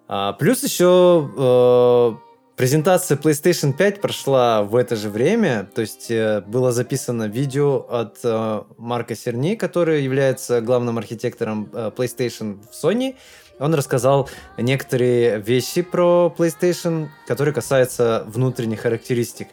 А, 0.08 0.34
плюс 0.34 0.62
еще 0.62 1.30
э, 1.38 2.12
презентация 2.56 3.16
PlayStation 3.16 3.72
5 3.72 4.02
прошла 4.02 4.62
в 4.62 4.76
это 4.76 4.94
же 4.94 5.08
время, 5.08 5.66
то 5.74 5.80
есть 5.80 6.10
э, 6.10 6.42
было 6.42 6.70
записано 6.70 7.28
видео 7.28 7.78
от 7.88 8.18
э, 8.24 8.62
Марка 8.76 9.16
Серни, 9.16 9.56
который 9.56 10.02
является 10.02 10.60
главным 10.60 10.98
архитектором 10.98 11.70
э, 11.72 11.90
PlayStation 11.96 12.58
в 12.70 12.84
Sony, 12.84 13.16
он 13.58 13.74
рассказал 13.74 14.28
некоторые 14.56 15.40
вещи 15.40 15.82
про 15.82 16.34
PlayStation, 16.36 17.08
которые 17.26 17.54
касаются 17.54 18.24
внутренних 18.26 18.80
характеристик, 18.80 19.48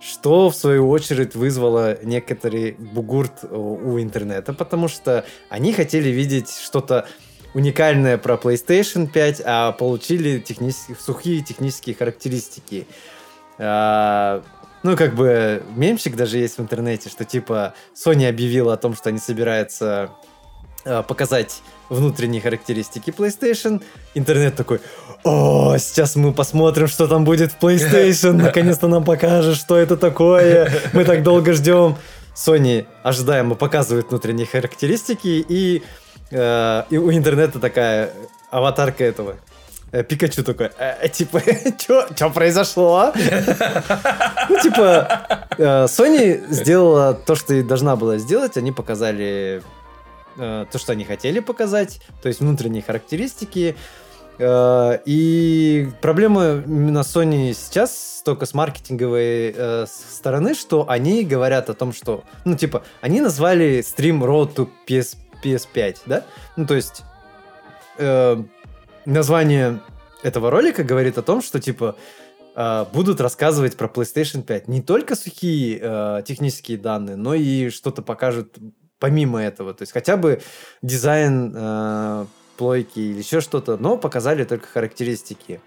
что 0.00 0.50
в 0.50 0.56
свою 0.56 0.88
очередь 0.88 1.34
вызвало 1.34 1.98
некоторый 2.02 2.72
бугурт 2.72 3.44
у 3.50 3.98
интернета, 4.00 4.52
потому 4.52 4.88
что 4.88 5.24
они 5.48 5.72
хотели 5.72 6.08
видеть 6.08 6.50
что-то 6.50 7.06
уникальное 7.54 8.16
про 8.16 8.34
PlayStation 8.34 9.06
5, 9.08 9.42
а 9.44 9.72
получили 9.72 10.38
технические, 10.38 10.96
сухие 10.96 11.42
технические 11.42 11.96
характеристики. 11.96 12.86
А, 13.58 14.42
ну, 14.82 14.96
как 14.96 15.14
бы, 15.14 15.62
мемчик 15.74 16.16
даже 16.16 16.38
есть 16.38 16.58
в 16.58 16.60
интернете, 16.60 17.08
что 17.08 17.24
типа 17.24 17.74
Sony 17.94 18.28
объявила 18.28 18.74
о 18.74 18.76
том, 18.76 18.94
что 18.94 19.08
они 19.08 19.18
собираются 19.18 20.10
а, 20.84 21.02
показать 21.02 21.60
внутренние 21.90 22.40
характеристики 22.40 23.10
PlayStation. 23.10 23.82
Интернет 24.14 24.54
такой, 24.54 24.80
о, 25.24 25.76
сейчас 25.78 26.16
мы 26.16 26.32
посмотрим, 26.32 26.86
что 26.86 27.06
там 27.06 27.24
будет 27.24 27.52
в 27.52 27.58
PlayStation. 27.62 28.32
Наконец-то 28.32 28.88
нам 28.88 29.04
покажет, 29.04 29.56
что 29.56 29.76
это 29.76 29.96
такое. 29.96 30.72
Мы 30.94 31.04
так 31.04 31.22
долго 31.22 31.52
ждем. 31.52 31.96
Sony 32.34 32.86
ожидаемо 33.02 33.54
показывает 33.54 34.08
внутренние 34.08 34.46
характеристики, 34.46 35.44
и, 35.46 35.82
э, 36.30 36.82
и 36.88 36.96
у 36.96 37.12
интернета 37.12 37.58
такая 37.58 38.12
аватарка 38.50 39.04
этого. 39.04 39.36
Э, 39.92 40.04
Пикачу 40.04 40.44
такой, 40.44 40.70
э, 40.78 41.08
типа, 41.08 41.42
что 42.16 42.30
произошло? 42.30 43.12
Ну, 44.48 44.58
типа, 44.60 45.48
э, 45.58 45.84
Sony 45.84 46.44
сделала 46.50 47.14
то, 47.14 47.36
что 47.36 47.54
и 47.54 47.62
должна 47.62 47.94
была 47.94 48.18
сделать. 48.18 48.56
Они 48.56 48.72
показали 48.72 49.62
Э, 50.40 50.64
то, 50.70 50.78
что 50.78 50.92
они 50.92 51.04
хотели 51.04 51.40
показать, 51.40 52.00
то 52.22 52.28
есть 52.28 52.40
внутренние 52.40 52.82
характеристики. 52.82 53.76
Э, 54.38 54.98
и 55.04 55.90
проблема 56.00 56.62
именно 56.64 57.00
Sony 57.00 57.52
сейчас 57.52 58.22
только 58.24 58.46
с 58.46 58.54
маркетинговой 58.54 59.54
э, 59.54 59.86
стороны, 59.86 60.54
что 60.54 60.88
они 60.88 61.24
говорят 61.24 61.68
о 61.68 61.74
том, 61.74 61.92
что, 61.92 62.24
ну, 62.46 62.56
типа, 62.56 62.84
они 63.02 63.20
назвали 63.20 63.82
стрим 63.82 64.24
Road 64.24 64.54
to 64.54 64.68
PS, 64.88 65.16
PS5, 65.44 65.96
да? 66.06 66.24
Ну, 66.56 66.66
то 66.66 66.74
есть 66.74 67.02
название 69.04 69.80
этого 70.22 70.50
ролика 70.50 70.84
говорит 70.84 71.18
о 71.18 71.22
том, 71.22 71.42
что, 71.42 71.60
типа, 71.60 71.96
будут 72.94 73.20
рассказывать 73.20 73.76
про 73.76 73.88
PlayStation 73.88 74.42
5 74.42 74.68
не 74.68 74.80
только 74.80 75.16
сухие 75.16 76.22
технические 76.26 76.78
данные, 76.78 77.16
но 77.16 77.34
и 77.34 77.68
что-то 77.68 78.00
покажут 78.00 78.56
помимо 79.00 79.42
этого. 79.42 79.74
То 79.74 79.82
есть 79.82 79.92
хотя 79.92 80.16
бы 80.16 80.40
дизайн 80.82 81.52
э, 81.56 82.26
плойки 82.56 83.00
или 83.00 83.18
еще 83.18 83.40
что-то, 83.40 83.76
но 83.78 83.96
показали 83.96 84.44
только 84.44 84.68
характеристики. 84.68 85.60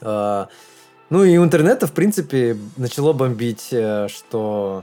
Э, 0.00 0.46
ну 1.10 1.22
и 1.22 1.36
у 1.36 1.44
интернета, 1.44 1.86
в 1.86 1.92
принципе, 1.92 2.56
начало 2.76 3.12
бомбить, 3.12 3.68
э, 3.70 4.08
что 4.08 4.82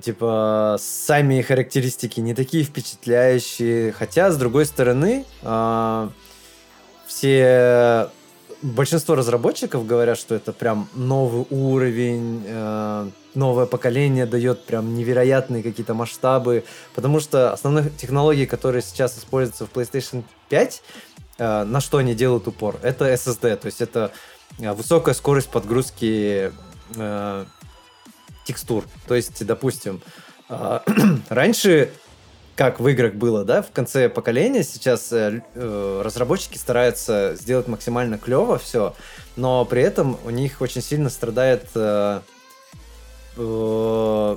типа 0.00 0.76
сами 0.78 1.40
характеристики 1.42 2.20
не 2.20 2.34
такие 2.34 2.62
впечатляющие. 2.62 3.90
Хотя, 3.92 4.30
с 4.30 4.36
другой 4.36 4.66
стороны, 4.66 5.24
э, 5.42 6.08
все 7.06 8.10
большинство 8.62 9.14
разработчиков 9.14 9.86
говорят, 9.86 10.18
что 10.18 10.34
это 10.34 10.52
прям 10.52 10.88
новый 10.94 11.46
уровень, 11.50 12.42
э, 12.46 13.10
новое 13.34 13.66
поколение 13.66 14.26
дает 14.26 14.64
прям 14.66 14.94
невероятные 14.94 15.62
какие-то 15.62 15.94
масштабы, 15.94 16.64
потому 16.94 17.20
что 17.20 17.52
основные 17.52 17.90
технологии, 17.90 18.44
которые 18.44 18.82
сейчас 18.82 19.18
используются 19.18 19.66
в 19.66 19.72
PlayStation 19.72 20.24
5, 20.48 20.82
э, 21.38 21.64
на 21.64 21.80
что 21.80 21.98
они 21.98 22.14
делают 22.14 22.48
упор, 22.48 22.78
это 22.82 23.06
SSD, 23.12 23.56
то 23.56 23.66
есть 23.66 23.80
это 23.80 24.12
э, 24.58 24.72
высокая 24.72 25.14
скорость 25.14 25.48
подгрузки 25.48 26.52
текстур. 28.44 28.84
То 29.06 29.14
есть, 29.14 29.46
допустим, 29.46 30.02
раньше 31.28 31.92
как 32.60 32.78
в 32.78 32.86
играх 32.88 33.14
было, 33.14 33.42
да, 33.42 33.62
в 33.62 33.70
конце 33.70 34.10
поколения 34.10 34.62
сейчас 34.64 35.10
э, 35.14 35.40
э, 35.54 36.02
разработчики 36.04 36.58
стараются 36.58 37.34
сделать 37.40 37.68
максимально 37.68 38.18
клево 38.18 38.58
все, 38.58 38.94
но 39.34 39.64
при 39.64 39.80
этом 39.80 40.18
у 40.26 40.28
них 40.28 40.60
очень 40.60 40.82
сильно 40.82 41.08
страдает 41.08 41.64
э, 41.74 42.20
э, 43.38 44.36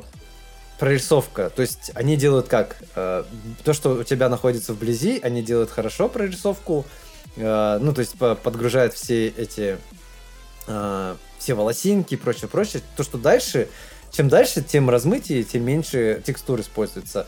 прорисовка. 0.80 1.50
То 1.50 1.64
есть 1.64 1.92
они 1.96 2.16
делают 2.16 2.48
как? 2.48 2.78
Э, 2.96 3.26
то, 3.66 3.74
что 3.74 3.90
у 3.90 4.04
тебя 4.06 4.30
находится 4.30 4.72
вблизи, 4.72 5.20
они 5.22 5.44
делают 5.44 5.70
хорошо 5.70 6.08
прорисовку, 6.08 6.86
э, 7.36 7.78
ну, 7.82 7.94
то 7.94 8.00
есть 8.00 8.18
подгружают 8.18 8.94
все 8.94 9.28
эти 9.28 9.78
э, 10.68 11.16
все 11.40 11.54
волосинки 11.56 12.14
и 12.14 12.18
прочее, 12.18 12.48
прочее. 12.48 12.84
То, 12.96 13.04
что 13.04 13.18
дальше, 13.18 13.68
чем 14.12 14.30
дальше, 14.30 14.62
тем 14.62 14.90
размытие, 14.90 15.44
тем 15.44 15.66
меньше 15.66 16.22
текстур 16.26 16.62
используется 16.62 17.28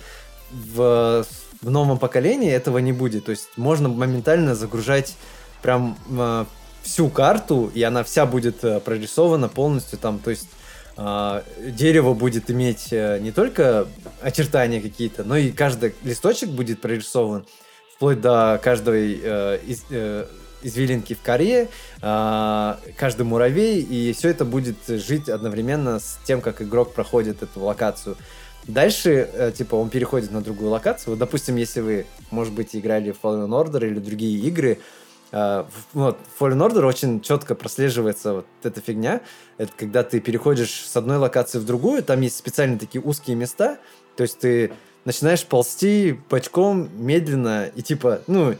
в, 0.51 1.25
в 1.61 1.69
новом 1.69 1.97
поколении 1.97 2.51
этого 2.51 2.77
не 2.79 2.91
будет. 2.91 3.25
То 3.25 3.31
есть 3.31 3.49
можно 3.57 3.89
моментально 3.89 4.55
загружать 4.55 5.15
прям 5.61 5.97
э, 6.09 6.45
всю 6.83 7.09
карту, 7.09 7.71
и 7.73 7.81
она 7.83 8.03
вся 8.03 8.25
будет 8.25 8.63
э, 8.63 8.79
прорисована 8.79 9.49
полностью 9.49 9.97
там. 9.97 10.19
То 10.19 10.29
есть 10.29 10.49
э, 10.97 11.41
дерево 11.71 12.13
будет 12.13 12.51
иметь 12.51 12.89
э, 12.91 13.19
не 13.19 13.31
только 13.31 13.87
очертания 14.21 14.81
какие-то, 14.81 15.23
но 15.23 15.37
и 15.37 15.51
каждый 15.51 15.95
листочек 16.03 16.49
будет 16.49 16.81
прорисован 16.81 17.45
вплоть 17.95 18.21
до 18.21 18.59
каждой 18.61 19.19
э, 19.23 19.59
из, 19.65 19.83
э, 19.89 20.25
извилинки 20.61 21.13
в 21.13 21.21
коре, 21.21 21.69
э, 22.01 22.75
каждый 22.97 23.23
муравей, 23.23 23.81
и 23.81 24.13
все 24.13 24.29
это 24.29 24.43
будет 24.43 24.77
жить 24.87 25.29
одновременно 25.29 25.99
с 25.99 26.19
тем, 26.25 26.41
как 26.41 26.61
игрок 26.61 26.93
проходит 26.93 27.41
эту 27.41 27.61
локацию. 27.61 28.17
Дальше, 28.67 29.29
э, 29.31 29.51
типа, 29.51 29.75
он 29.75 29.89
переходит 29.89 30.31
на 30.31 30.41
другую 30.41 30.71
локацию. 30.71 31.11
Вот, 31.11 31.19
допустим, 31.19 31.55
если 31.55 31.81
вы, 31.81 32.05
может 32.31 32.53
быть, 32.53 32.75
играли 32.75 33.11
в 33.11 33.17
Fallen 33.21 33.49
Order 33.49 33.85
или 33.87 33.99
другие 33.99 34.39
игры, 34.39 34.79
Uh, 35.31 35.65
вот, 35.91 36.17
Fallen 36.39 36.59
Order 36.59 36.85
очень 36.85 37.19
четко 37.19 37.55
прослеживается 37.55 38.33
вот 38.35 38.45
эта 38.63 38.79
фигня. 38.79 39.19
Это 39.57 39.71
когда 39.75 40.03
ты 40.03 40.21
переходишь 40.21 40.85
с 40.87 40.95
одной 40.95 41.17
локации 41.17 41.57
в 41.57 41.65
другую, 41.65 42.03
там 42.03 42.21
есть 42.21 42.37
специальные 42.37 42.79
такие 42.79 43.01
узкие 43.01 43.35
места, 43.35 43.79
то 44.15 44.23
есть 44.23 44.39
ты 44.39 44.71
начинаешь 45.03 45.43
ползти 45.43 46.19
бочком 46.29 46.89
медленно, 46.95 47.69
и 47.75 47.81
типа, 47.81 48.21
ну, 48.27 48.55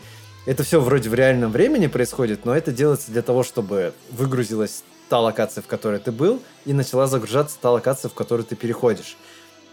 это 0.45 0.63
все 0.63 0.81
вроде 0.81 1.09
в 1.09 1.13
реальном 1.13 1.51
времени 1.51 1.87
происходит, 1.87 2.45
но 2.45 2.55
это 2.55 2.71
делается 2.71 3.11
для 3.11 3.21
того, 3.21 3.43
чтобы 3.43 3.93
выгрузилась 4.11 4.83
та 5.07 5.19
локация, 5.19 5.61
в 5.61 5.67
которой 5.67 5.99
ты 5.99 6.11
был, 6.11 6.41
и 6.65 6.73
начала 6.73 7.07
загружаться 7.07 7.57
та 7.61 7.71
локация, 7.71 8.09
в 8.09 8.13
которую 8.13 8.45
ты 8.45 8.55
переходишь. 8.55 9.17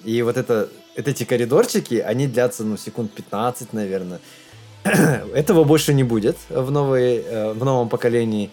И 0.05 0.22
вот 0.22 0.36
это 0.36 0.68
вот 0.96 1.09
эти 1.09 1.24
коридорчики, 1.24 1.94
они 1.94 2.26
длятся, 2.26 2.64
ну, 2.64 2.76
секунд 2.76 3.12
15, 3.12 3.72
наверное. 3.72 4.20
Этого 4.84 5.64
больше 5.64 5.94
не 5.94 6.05
будет 6.05 6.36
в, 6.48 6.70
новой, 6.70 7.18
э, 7.18 7.53
в 7.53 7.64
новом 7.64 7.88
поколении. 7.88 8.50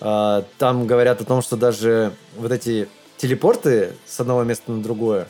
А, 0.00 0.44
там 0.58 0.86
говорят 0.86 1.20
о 1.20 1.24
том, 1.24 1.42
что 1.42 1.56
даже 1.56 2.12
вот 2.36 2.52
эти 2.52 2.88
телепорты 3.16 3.92
с 4.06 4.20
одного 4.20 4.44
места 4.44 4.72
на 4.72 4.82
другое, 4.82 5.28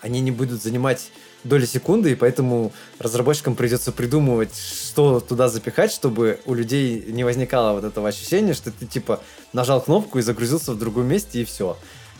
они 0.00 0.20
не 0.20 0.30
будут 0.30 0.62
занимать 0.62 1.10
доли 1.44 1.66
секунды, 1.66 2.12
и 2.12 2.14
поэтому 2.14 2.72
разработчикам 2.98 3.54
придется 3.54 3.92
придумывать, 3.92 4.54
что 4.56 5.20
туда 5.20 5.48
запихать, 5.48 5.92
чтобы 5.92 6.40
у 6.46 6.54
людей 6.54 7.04
не 7.08 7.24
возникало 7.24 7.74
вот 7.74 7.84
этого 7.84 8.08
ощущения, 8.08 8.54
что 8.54 8.70
ты 8.70 8.86
типа 8.86 9.20
нажал 9.52 9.80
кнопку 9.80 10.18
и 10.18 10.22
загрузился 10.22 10.72
в 10.72 10.78
другом 10.78 11.06
месте, 11.06 11.42
и 11.42 11.44
все. 11.44 11.76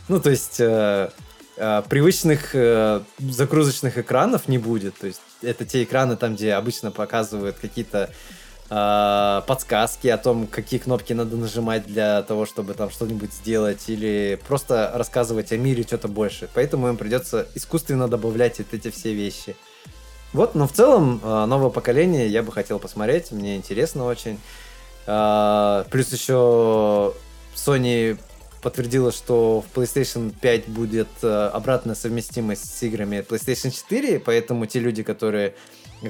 Ну, 0.08 0.20
то 0.20 0.30
есть 0.30 0.60
э, 0.60 1.10
э, 1.58 1.82
привычных 1.88 2.54
э, 2.54 3.02
загрузочных 3.18 3.98
экранов 3.98 4.48
не 4.48 4.58
будет. 4.58 4.96
То 4.98 5.06
есть 5.06 5.20
это 5.42 5.64
те 5.64 5.82
экраны 5.82 6.16
там, 6.16 6.34
где 6.34 6.54
обычно 6.54 6.90
показывают 6.90 7.56
какие-то 7.58 8.10
э, 8.70 9.42
подсказки 9.46 10.08
о 10.08 10.18
том, 10.18 10.46
какие 10.46 10.80
кнопки 10.80 11.12
надо 11.12 11.36
нажимать 11.36 11.86
для 11.86 12.22
того, 12.22 12.46
чтобы 12.46 12.74
там 12.74 12.90
что-нибудь 12.90 13.32
сделать, 13.32 13.88
или 13.88 14.38
просто 14.46 14.92
рассказывать 14.94 15.52
о 15.52 15.56
мире 15.56 15.82
что-то 15.82 16.08
больше. 16.08 16.48
Поэтому 16.54 16.88
им 16.88 16.96
придется 16.96 17.46
искусственно 17.54 18.08
добавлять 18.08 18.58
вот 18.58 18.68
эти 18.72 18.90
все 18.90 19.12
вещи. 19.12 19.56
Вот, 20.32 20.54
но 20.54 20.68
в 20.68 20.72
целом 20.72 21.20
э, 21.22 21.44
новое 21.46 21.70
поколение 21.70 22.28
я 22.28 22.42
бы 22.42 22.52
хотел 22.52 22.78
посмотреть, 22.78 23.32
мне 23.32 23.56
интересно 23.56 24.04
очень. 24.04 24.38
Э, 25.06 25.84
плюс 25.90 26.12
еще 26.12 27.14
Sony 27.54 28.18
подтвердила, 28.62 29.12
что 29.12 29.62
в 29.62 29.76
PlayStation 29.76 30.34
5 30.40 30.68
будет 30.68 31.08
э, 31.22 31.50
обратная 31.52 31.94
совместимость 31.94 32.76
с 32.76 32.82
играми 32.82 33.24
PlayStation 33.28 33.70
4, 33.70 34.20
поэтому 34.20 34.66
те 34.66 34.80
люди, 34.80 35.02
которые 35.02 35.54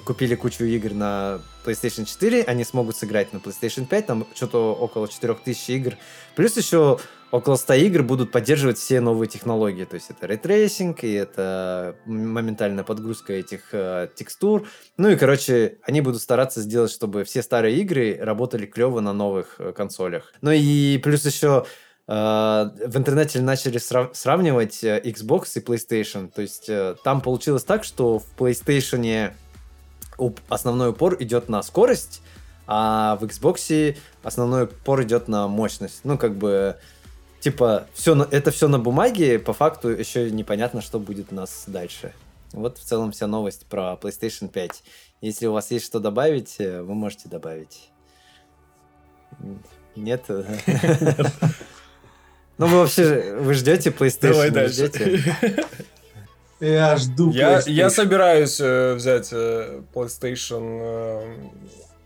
купили 0.04 0.34
кучу 0.34 0.64
игр 0.64 0.92
на 0.92 1.40
PlayStation 1.64 2.04
4, 2.04 2.44
они 2.44 2.64
смогут 2.64 2.96
сыграть 2.96 3.32
на 3.32 3.38
PlayStation 3.38 3.86
5, 3.86 4.06
там 4.06 4.26
что-то 4.34 4.74
около 4.74 5.08
4000 5.08 5.70
игр. 5.70 5.94
Плюс 6.36 6.56
еще 6.56 6.98
около 7.30 7.56
100 7.56 7.74
игр 7.74 8.02
будут 8.02 8.32
поддерживать 8.32 8.78
все 8.78 9.00
новые 9.00 9.28
технологии. 9.28 9.84
То 9.84 9.94
есть 9.94 10.10
это 10.10 10.26
ray 10.26 10.47
tracing, 10.47 11.04
и 11.04 11.12
это 11.12 11.96
моментальная 12.06 12.84
подгрузка 12.84 13.32
этих 13.32 13.68
э, 13.72 14.08
текстур. 14.14 14.66
Ну 14.96 15.10
и, 15.10 15.16
короче, 15.16 15.78
они 15.82 16.00
будут 16.00 16.22
стараться 16.22 16.60
сделать, 16.62 16.90
чтобы 16.90 17.24
все 17.24 17.42
старые 17.42 17.76
игры 17.78 18.18
работали 18.20 18.66
клево 18.66 19.00
на 19.00 19.12
новых 19.12 19.56
э, 19.58 19.72
консолях. 19.72 20.32
Ну 20.40 20.50
и 20.50 20.98
плюс 20.98 21.24
еще 21.24 21.66
в 22.86 22.96
интернете 22.96 23.42
начали 23.42 23.76
срав- 23.76 24.16
сравнивать 24.16 24.82
э, 24.82 24.98
Xbox 25.04 25.50
и 25.56 25.60
PlayStation. 25.60 26.30
То 26.30 26.40
есть 26.40 26.68
э, 26.68 26.96
там 27.04 27.20
получилось 27.20 27.64
так, 27.64 27.84
что 27.84 28.18
в 28.18 28.24
PlayStation 28.38 29.32
основной 30.48 30.90
упор 30.90 31.16
идет 31.20 31.50
на 31.50 31.62
скорость, 31.62 32.22
а 32.66 33.16
в 33.16 33.24
Xbox 33.24 33.96
основной 34.22 34.64
упор 34.64 35.02
идет 35.02 35.28
на 35.28 35.48
мощность. 35.48 36.00
Ну, 36.04 36.16
как 36.16 36.34
бы, 36.34 36.78
типа, 37.40 37.86
все, 37.92 38.14
это 38.30 38.50
все 38.52 38.68
на 38.68 38.78
бумаге, 38.78 39.38
по 39.38 39.52
факту 39.52 39.90
еще 39.90 40.30
непонятно, 40.30 40.80
что 40.80 40.98
будет 40.98 41.30
у 41.30 41.34
нас 41.34 41.64
дальше. 41.66 42.14
Вот 42.52 42.78
в 42.78 42.84
целом 42.84 43.12
вся 43.12 43.26
новость 43.26 43.66
про 43.66 43.98
PlayStation 44.00 44.48
5. 44.48 44.82
Если 45.20 45.46
у 45.46 45.52
вас 45.52 45.70
есть 45.70 45.84
что 45.84 46.00
добавить, 46.00 46.56
э, 46.58 46.80
вы 46.80 46.94
можете 46.94 47.28
добавить. 47.28 47.90
Нет? 49.94 50.24
Ну, 52.58 52.66
вы 52.66 52.78
вообще, 52.78 53.36
вы 53.38 53.54
ждете 53.54 53.90
PlayStation? 53.90 54.32
Давай 54.32 54.50
дальше. 54.50 54.90
Я 56.60 56.96
жду 56.96 57.30
я, 57.30 57.62
я 57.66 57.88
собираюсь 57.88 58.60
э, 58.60 58.94
взять 58.94 59.28
э, 59.30 59.80
PlayStation. 59.94 61.28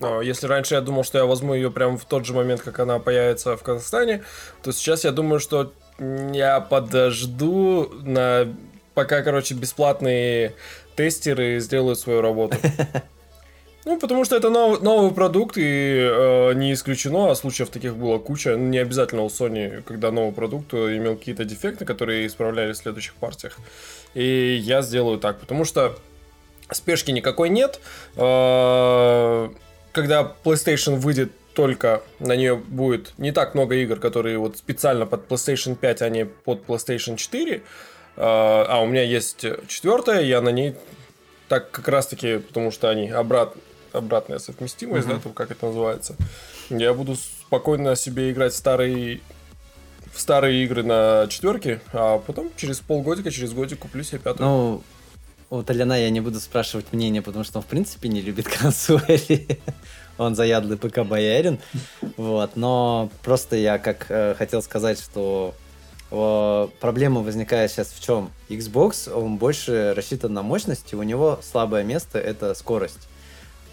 Э, 0.00 0.20
если 0.22 0.46
раньше 0.46 0.74
я 0.74 0.82
думал, 0.82 1.04
что 1.04 1.16
я 1.16 1.24
возьму 1.24 1.54
ее 1.54 1.70
прямо 1.70 1.96
в 1.96 2.04
тот 2.04 2.26
же 2.26 2.34
момент, 2.34 2.60
как 2.60 2.78
она 2.80 2.98
появится 2.98 3.56
в 3.56 3.62
Казахстане, 3.62 4.24
то 4.62 4.72
сейчас 4.72 5.04
я 5.04 5.12
думаю, 5.12 5.40
что 5.40 5.72
я 5.98 6.60
подожду 6.60 7.88
на 8.02 8.54
пока, 8.92 9.22
короче, 9.22 9.54
бесплатные 9.54 10.54
тестеры 10.96 11.58
сделают 11.60 11.98
свою 11.98 12.20
работу. 12.20 12.58
Ну, 13.84 13.98
потому 13.98 14.24
что 14.24 14.36
это 14.36 14.48
нов, 14.48 14.80
новый 14.80 15.10
продукт, 15.10 15.58
и 15.58 15.62
э, 15.62 16.52
не 16.54 16.72
исключено, 16.72 17.30
а 17.30 17.34
случаев 17.34 17.68
таких 17.68 17.96
было 17.96 18.18
куча. 18.18 18.54
Не 18.54 18.78
обязательно 18.78 19.22
у 19.22 19.26
Sony, 19.26 19.82
когда 19.82 20.12
новый 20.12 20.32
продукт 20.32 20.72
имел 20.72 21.16
какие-то 21.16 21.44
дефекты, 21.44 21.84
которые 21.84 22.26
исправляли 22.26 22.72
в 22.72 22.76
следующих 22.76 23.14
партиях. 23.14 23.58
И 24.14 24.60
я 24.62 24.82
сделаю 24.82 25.18
так, 25.18 25.40
потому 25.40 25.64
что 25.64 25.98
спешки 26.70 27.10
никакой 27.10 27.48
нет. 27.48 27.80
Э, 28.16 29.48
когда 29.90 30.32
PlayStation 30.44 30.96
выйдет 30.96 31.32
только 31.54 32.02
на 32.20 32.36
нее 32.36 32.54
будет 32.54 33.12
не 33.18 33.32
так 33.32 33.54
много 33.54 33.74
игр, 33.74 33.98
которые 33.98 34.38
вот 34.38 34.56
специально 34.56 35.06
под 35.06 35.26
PlayStation 35.26 35.74
5, 35.74 36.02
а 36.02 36.08
не 36.08 36.24
под 36.24 36.64
PlayStation 36.66 37.16
4. 37.16 37.56
Э, 37.56 37.60
а 38.16 38.80
у 38.80 38.86
меня 38.86 39.02
есть 39.02 39.44
четвертая, 39.66 40.22
я 40.22 40.40
на 40.40 40.50
ней 40.50 40.76
так 41.48 41.72
как 41.72 41.88
раз 41.88 42.06
таки, 42.06 42.38
потому 42.38 42.70
что 42.70 42.88
они 42.88 43.10
обратно 43.10 43.60
обратная 43.92 44.38
совместимость, 44.38 45.06
mm-hmm. 45.06 45.16
да, 45.16 45.20
там, 45.20 45.32
как 45.32 45.50
это 45.50 45.66
называется. 45.66 46.16
Я 46.70 46.94
буду 46.94 47.16
спокойно 47.16 47.96
себе 47.96 48.30
играть 48.30 48.54
старые 48.54 49.20
в 50.12 50.20
старые 50.20 50.62
игры 50.64 50.82
на 50.82 51.26
четверке, 51.28 51.80
а 51.92 52.18
потом 52.18 52.50
через 52.56 52.80
полгодика, 52.80 53.30
через 53.30 53.52
годик 53.52 53.80
куплю 53.80 54.02
себе 54.02 54.18
пятую. 54.18 54.48
Ну, 54.48 54.82
у 55.50 55.62
Толяна 55.62 55.98
я 55.98 56.10
не 56.10 56.20
буду 56.20 56.38
спрашивать 56.40 56.92
мнение, 56.92 57.22
потому 57.22 57.44
что 57.44 57.58
он 57.58 57.62
в 57.62 57.66
принципе 57.66 58.08
не 58.08 58.20
любит 58.20 58.46
консоли. 58.60 59.58
он 60.18 60.34
заядлый 60.34 60.76
ПК-боярин. 60.76 61.58
Вот, 62.16 62.56
но 62.56 63.10
просто 63.22 63.56
я 63.56 63.78
как 63.78 64.06
э, 64.08 64.34
хотел 64.36 64.62
сказать, 64.62 64.98
что 65.00 65.54
э, 66.10 66.68
проблема 66.80 67.22
возникает 67.22 67.70
сейчас 67.70 67.88
в 67.88 68.02
чем? 68.02 68.30
Xbox, 68.48 69.10
он 69.12 69.36
больше 69.36 69.94
рассчитан 69.96 70.32
на 70.34 70.42
мощность, 70.42 70.92
и 70.92 70.96
у 70.96 71.02
него 71.02 71.40
слабое 71.42 71.84
место 71.84 72.18
это 72.18 72.54
скорость. 72.54 73.08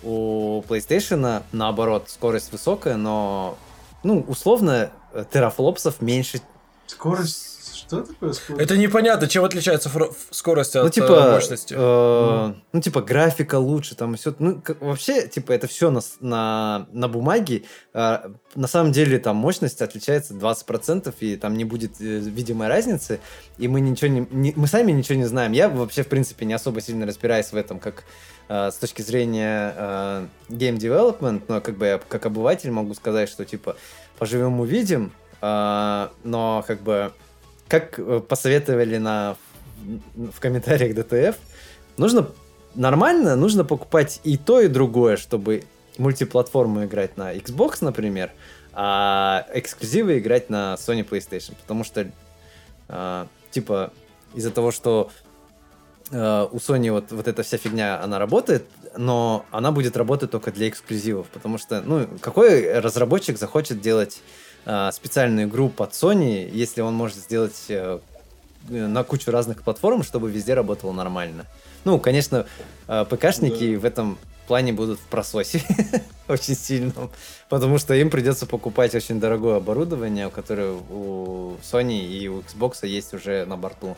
У 0.04 0.62
PlayStation, 0.68 1.44
наоборот, 1.52 2.10
скорость 2.10 2.52
высокая, 2.52 2.96
но, 2.96 3.58
ну, 4.04 4.24
условно, 4.28 4.92
терафлопсов 5.32 6.02
меньше. 6.02 6.42
Скорость 6.88 7.50
что 7.90 8.02
такое 8.04 8.34
скорость? 8.34 8.64
Это 8.64 8.78
непонятно, 8.78 9.28
чем 9.28 9.44
отличается 9.44 9.90
фро- 9.90 10.14
скорость 10.30 10.76
ну, 10.76 10.86
от 10.86 10.94
типа, 10.94 11.06
э, 11.06 11.32
мощности. 11.32 11.74
Э, 11.74 11.78
mm. 11.78 12.56
Ну, 12.74 12.82
типа, 12.82 13.02
графика 13.02 13.56
лучше, 13.56 13.96
там 13.96 14.16
все. 14.16 14.36
Ну, 14.38 14.62
как, 14.62 14.82
вообще, 14.82 15.28
типа, 15.28 15.52
это 15.54 15.68
все 15.68 15.90
на, 15.90 16.02
на, 16.20 16.88
на 16.92 17.08
бумаге. 17.08 17.64
Э, 17.94 18.30
на 18.56 18.68
самом 18.68 18.92
деле, 18.92 19.18
там 19.18 19.38
мощность 19.38 19.82
отличается 19.82 20.34
20%, 20.36 21.14
и 21.20 21.36
там 21.36 21.56
не 21.56 21.66
будет 21.66 22.00
э, 22.00 22.20
видимой 22.20 22.68
разницы. 22.68 23.20
И 23.58 23.68
мы 23.68 23.82
ничего 23.82 24.12
не, 24.12 24.28
не. 24.30 24.54
Мы 24.56 24.68
сами 24.68 24.92
ничего 24.92 25.18
не 25.18 25.26
знаем. 25.26 25.52
Я 25.52 25.70
вообще, 25.70 26.04
в 26.04 26.08
принципе, 26.08 26.46
не 26.46 26.54
особо 26.54 26.82
сильно 26.82 27.06
разбираюсь 27.06 27.52
в 27.52 27.56
этом, 27.56 27.80
как 27.80 28.04
э, 28.04 28.04
с 28.50 28.76
точки 28.76 29.04
зрения 29.04 29.74
э, 29.78 30.26
game 30.50 30.78
development, 30.78 31.44
но 31.48 31.62
как 31.62 31.78
бы 31.78 31.86
я 31.86 32.00
как 32.00 32.26
обыватель 32.26 32.72
могу 32.72 32.96
сказать, 32.96 33.30
что 33.30 33.46
типа 33.46 33.78
поживем 34.18 34.60
увидим, 34.60 35.12
э, 35.42 36.08
но 36.24 36.64
как 36.68 36.82
бы 36.82 37.14
как 37.68 38.00
э, 38.00 38.22
посоветовали 38.28 38.98
на, 38.98 39.38
в 40.16 40.40
комментариях 40.40 40.96
ДТФ, 40.96 41.40
нужно 41.98 42.30
нормально, 42.76 43.36
нужно 43.36 43.64
покупать 43.64 44.20
и 44.24 44.38
то, 44.38 44.60
и 44.60 44.68
другое, 44.68 45.16
чтобы 45.16 45.64
мультиплатформу 45.98 46.86
играть 46.86 47.18
на 47.18 47.36
Xbox, 47.36 47.78
например, 47.82 48.32
а 48.74 49.46
эксклюзивы 49.54 50.18
играть 50.20 50.50
на 50.50 50.76
Sony 50.76 51.08
PlayStation. 51.08 51.56
Потому 51.62 51.84
что, 51.84 52.12
э, 52.88 53.26
типа, 53.52 53.94
из-за 54.34 54.52
того, 54.52 54.72
что 54.72 55.12
э, 55.12 55.29
у 56.12 56.58
Sony 56.58 56.92
вот, 56.92 57.12
вот 57.12 57.28
эта 57.28 57.44
вся 57.44 57.58
фигня, 57.58 58.02
она 58.02 58.18
работает, 58.18 58.66
но 58.98 59.46
она 59.52 59.72
будет 59.72 59.98
работать 59.98 60.32
только 60.32 60.52
для 60.52 60.70
эксклюзивов. 60.70 61.28
Потому 61.28 61.58
что, 61.58 61.82
ну, 61.82 62.08
какой 62.22 62.80
разработчик 62.80 63.38
захочет 63.38 63.82
делать 63.82 64.22
э, 64.66 64.90
специальную 64.92 65.48
игру 65.48 65.70
под 65.70 65.92
Sony, 65.92 66.50
если 66.50 66.82
он 66.82 66.96
может 66.96 67.18
сделать 67.18 67.66
э, 67.70 68.00
на 68.68 69.04
кучу 69.04 69.32
разных 69.32 69.64
платформ, 69.64 70.04
чтобы 70.04 70.30
везде 70.30 70.54
работало 70.54 70.92
нормально. 70.92 71.46
Ну, 71.86 72.00
конечно, 72.00 72.46
э, 72.88 73.06
ПКшники 73.10 73.76
да. 73.76 73.80
в 73.80 73.86
этом 73.86 74.18
плане 74.48 74.74
будут 74.74 75.00
в 75.00 75.04
прососе 75.04 75.62
очень 76.28 76.56
сильном, 76.56 77.12
потому 77.50 77.78
что 77.78 77.94
им 77.94 78.10
придется 78.10 78.48
покупать 78.48 78.96
очень 78.96 79.20
дорогое 79.20 79.58
оборудование, 79.58 80.30
которое 80.30 80.72
у 80.72 81.56
Sony 81.62 82.00
и 82.00 82.28
у 82.28 82.42
Xbox 82.42 82.86
есть 82.86 83.14
уже 83.14 83.46
на 83.46 83.58
борту. 83.58 83.96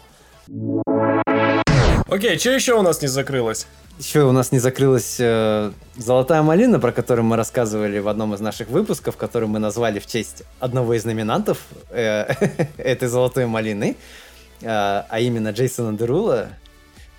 Окей, 2.12 2.38
что 2.38 2.49
еще 2.49 2.74
у 2.74 2.82
нас 2.82 3.01
не 3.01 3.07
закрылось? 3.07 3.68
Еще 3.97 4.24
у 4.24 4.34
нас 4.34 4.51
не 4.51 4.59
закрылась 4.59 5.16
э, 5.18 5.72
золотая 5.95 6.41
малина, 6.41 6.78
про 6.78 6.91
которую 6.91 7.24
мы 7.24 7.38
рассказывали 7.38 7.99
в 7.99 8.09
одном 8.09 8.34
из 8.34 8.41
наших 8.41 8.68
выпусков, 8.68 9.16
который 9.16 9.47
мы 9.47 9.59
назвали 9.59 9.99
в 9.99 10.05
честь 10.05 10.43
одного 10.59 10.93
из 10.93 11.05
номинантов 11.05 11.59
э, 11.89 12.34
этой 12.78 13.07
золотой 13.07 13.45
малины, 13.45 13.95
э, 14.59 14.68
а 14.68 15.20
именно 15.22 15.51
Джейсона 15.51 15.97
Дерула. 15.97 16.49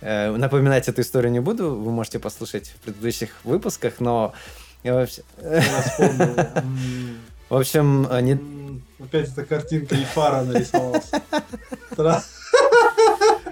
Э, 0.02 0.30
напоминать 0.36 0.88
эту 0.88 1.00
историю 1.00 1.32
не 1.32 1.40
буду, 1.40 1.74
вы 1.74 1.90
можете 1.90 2.18
послушать 2.18 2.68
в 2.68 2.84
предыдущих 2.84 3.30
выпусках, 3.44 3.94
но... 3.98 4.34
Я 4.82 5.06
вспомнил. 5.06 6.36
М, 6.54 7.16
В 7.48 7.56
общем, 7.56 8.06
э, 8.10 8.20
не... 8.20 8.32
м, 8.32 8.82
Опять 8.98 9.30
эта 9.30 9.46
картинка 9.46 9.94
и 9.94 10.04
фара 10.04 10.42
нарисовалась. 10.42 11.10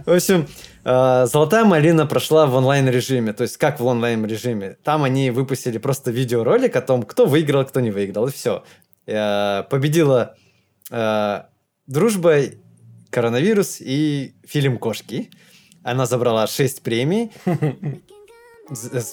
В 0.05 0.13
общем, 0.13 0.41
э, 0.43 0.70
«Золотая 0.85 1.65
малина» 1.65 2.07
прошла 2.07 2.47
в 2.47 2.55
онлайн-режиме. 2.55 3.33
То 3.33 3.43
есть, 3.43 3.57
как 3.57 3.81
в 3.81 3.87
онлайн-режиме? 3.87 4.77
Там 4.83 5.05
они 5.05 5.31
выпустили 5.31 5.79
просто 5.79 6.11
видеоролик 6.11 6.75
о 6.77 6.81
том, 6.81 7.03
кто 7.03 7.27
выиграл, 7.27 7.65
кто 7.65 7.81
не 7.81 7.91
выиграл, 7.91 8.29
и 8.29 8.33
все. 8.33 8.65
Победила 9.05 10.37
э, 10.91 11.43
дружба, 11.87 12.37
коронавирус 13.11 13.81
и 13.81 14.35
фильм 14.47 14.79
«Кошки». 14.79 15.31
Она 15.83 16.07
забрала 16.07 16.47
6 16.47 16.83
премий. 16.83 17.33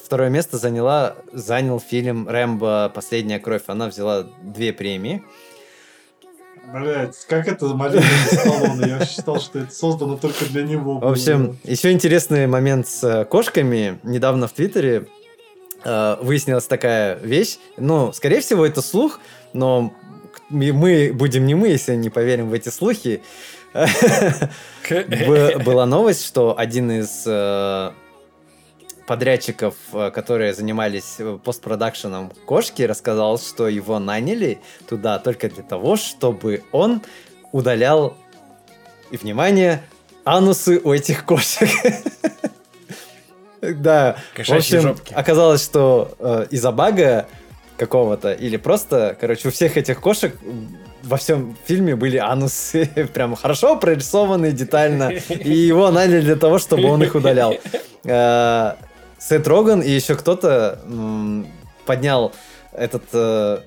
Второе 0.05 0.29
место 0.29 0.57
заняла, 0.57 1.15
занял 1.33 1.79
фильм 1.79 2.27
«Рэмбо. 2.27 2.91
Последняя 2.93 3.39
кровь». 3.39 3.63
Она 3.67 3.87
взяла 3.87 4.27
две 4.43 4.71
премии. 4.71 5.23
Блять, 6.73 7.25
как 7.29 7.47
это 7.47 7.65
малина 7.67 8.01
из 8.01 8.39
Сталлоне? 8.39 8.97
Я 8.99 9.05
считал, 9.05 9.39
что 9.39 9.59
это 9.59 9.73
создано 9.73 10.17
только 10.17 10.43
для 10.45 10.63
него. 10.63 10.99
В 10.99 11.07
общем, 11.07 11.57
еще 11.63 11.93
интересный 11.93 12.45
момент 12.45 12.87
с 12.89 13.03
э, 13.03 13.25
кошками. 13.25 13.99
Недавно 14.03 14.47
в 14.47 14.51
Твиттере 14.51 15.07
э, 15.85 16.17
выяснилась 16.21 16.65
такая 16.65 17.17
вещь. 17.19 17.57
Ну, 17.77 18.11
скорее 18.11 18.41
всего, 18.41 18.65
это 18.65 18.81
слух, 18.81 19.21
но 19.53 19.93
мы- 20.49 21.13
будем 21.13 21.45
не 21.45 21.55
мы, 21.55 21.69
если 21.69 21.95
не 21.95 22.09
поверим 22.09 22.49
в 22.49 22.53
эти 22.53 22.67
слухи. 22.67 23.21
Была 25.65 25.85
новость, 25.85 26.25
что 26.25 26.57
один 26.57 26.91
из 26.91 27.23
э, 27.25 27.91
подрядчиков, 29.07 29.75
э, 29.93 30.11
которые 30.11 30.53
занимались 30.53 31.15
э, 31.17 31.39
постпродакшеном 31.43 32.31
кошки, 32.45 32.83
рассказал, 32.83 33.39
что 33.39 33.67
его 33.67 33.97
наняли 33.97 34.59
туда 34.87 35.17
только 35.17 35.49
для 35.49 35.63
того, 35.63 35.95
чтобы 35.95 36.63
он 36.71 37.01
удалял, 37.51 38.15
и 39.09 39.17
внимание, 39.17 39.81
анусы 40.25 40.79
у 40.83 40.93
этих 40.93 41.25
кошек. 41.25 41.69
Да, 43.59 44.17
в 44.35 44.49
общем, 44.51 44.95
оказалось, 45.13 45.63
что 45.63 46.15
э, 46.19 46.45
из-за 46.51 46.71
бага 46.71 47.27
какого-то, 47.75 48.31
или 48.31 48.55
просто, 48.55 49.17
короче, 49.19 49.47
у 49.47 49.51
всех 49.51 49.77
этих 49.77 49.99
кошек 49.99 50.33
во 51.01 51.17
всем 51.17 51.57
фильме 51.65 51.95
были 51.95 52.17
анусы, 52.17 52.85
прям 53.13 53.35
хорошо 53.35 53.75
прорисованные 53.77 54.51
детально, 54.51 55.09
и 55.29 55.51
его 55.51 55.89
наняли 55.89 56.21
для 56.21 56.35
того, 56.35 56.59
чтобы 56.59 56.87
он 56.87 57.01
их 57.01 57.15
удалял. 57.15 57.55
Сет 59.19 59.47
Роган 59.47 59.81
и 59.81 59.89
еще 59.89 60.15
кто-то 60.15 60.79
поднял 61.85 62.33
этот 62.73 63.03
э, 63.13 63.59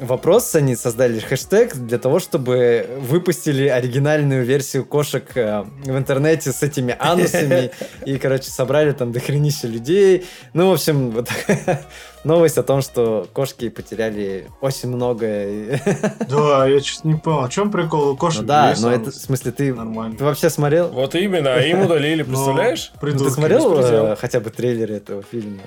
вопрос, 0.00 0.54
они 0.54 0.76
создали 0.76 1.18
хэштег 1.18 1.74
для 1.74 1.98
того, 1.98 2.18
чтобы 2.18 2.86
выпустили 2.98 3.68
оригинальную 3.68 4.44
версию 4.44 4.84
кошек 4.84 5.24
э, 5.34 5.64
в 5.84 5.96
интернете 5.96 6.52
с 6.52 6.62
этими 6.62 6.94
анусами, 6.98 7.70
и, 8.04 8.18
короче, 8.18 8.50
собрали 8.50 8.92
там 8.92 9.12
дохренища 9.12 9.66
людей. 9.66 10.26
Ну, 10.52 10.70
в 10.70 10.72
общем, 10.74 11.10
вот 11.10 11.28
новость 12.24 12.58
о 12.58 12.62
том, 12.62 12.82
что 12.82 13.26
кошки 13.32 13.68
потеряли 13.68 14.48
очень 14.60 14.88
много. 14.88 15.26
Да, 16.28 16.66
я 16.66 16.80
что-то 16.80 17.08
не 17.08 17.14
понял. 17.14 17.46
В 17.46 17.50
чем 17.50 17.70
прикол? 17.70 18.10
У 18.10 18.16
кошек 18.16 18.42
Ну 18.42 18.46
да, 18.46 18.74
но 18.80 18.88
анус? 18.88 19.00
это, 19.00 19.10
в 19.10 19.14
смысле, 19.14 19.52
ты, 19.52 19.74
Нормально. 19.74 20.16
ты 20.16 20.24
вообще 20.24 20.50
смотрел? 20.50 20.88
Вот 20.88 21.14
именно, 21.14 21.54
а 21.54 21.60
им 21.60 21.82
удалили, 21.82 22.22
Но 22.26 22.28
представляешь? 22.28 22.92
Ну, 23.00 23.12
ты 23.12 23.30
смотрел 23.30 23.78
э, 23.80 24.16
хотя 24.16 24.40
бы 24.40 24.50
трейлер 24.50 24.92
этого 24.92 25.22
фильма? 25.22 25.62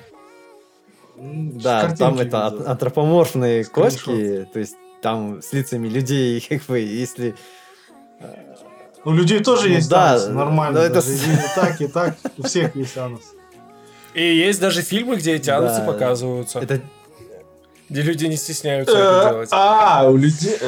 Да, 1.16 1.94
там 1.96 2.18
это 2.18 2.46
антропоморфные 2.46 3.64
кошки, 3.64 4.48
то 4.52 4.58
есть 4.58 4.74
там 5.02 5.42
с 5.42 5.52
лицами 5.52 5.88
людей, 5.88 6.40
как 6.48 6.62
бы, 6.66 6.78
если... 6.78 7.34
У 9.04 9.10
людей 9.10 9.40
тоже 9.42 9.68
Ну 9.68 9.74
есть 9.74 9.88
да, 9.90 10.12
анус, 10.12 10.28
нормально. 10.28 10.78
но 10.78 10.86
это 10.86 11.00
и 11.00 11.56
так, 11.56 11.80
и 11.80 11.86
так. 11.88 12.16
У 12.38 12.44
всех 12.44 12.76
есть 12.76 12.96
анус. 12.96 13.22
И 14.14 14.22
есть 14.22 14.60
даже 14.60 14.82
фильмы, 14.82 15.16
где 15.16 15.34
эти 15.34 15.50
анусы 15.50 15.80
Да. 15.80 15.86
показываются. 15.86 16.58
Это 16.60 16.80
Где 17.88 18.02
люди 18.02 18.26
не 18.26 18.36
стесняются 18.36 18.96
это 18.96 19.28
делать. 19.30 19.48
А, 19.52 20.08
у 20.08 20.16
людей... 20.16 20.56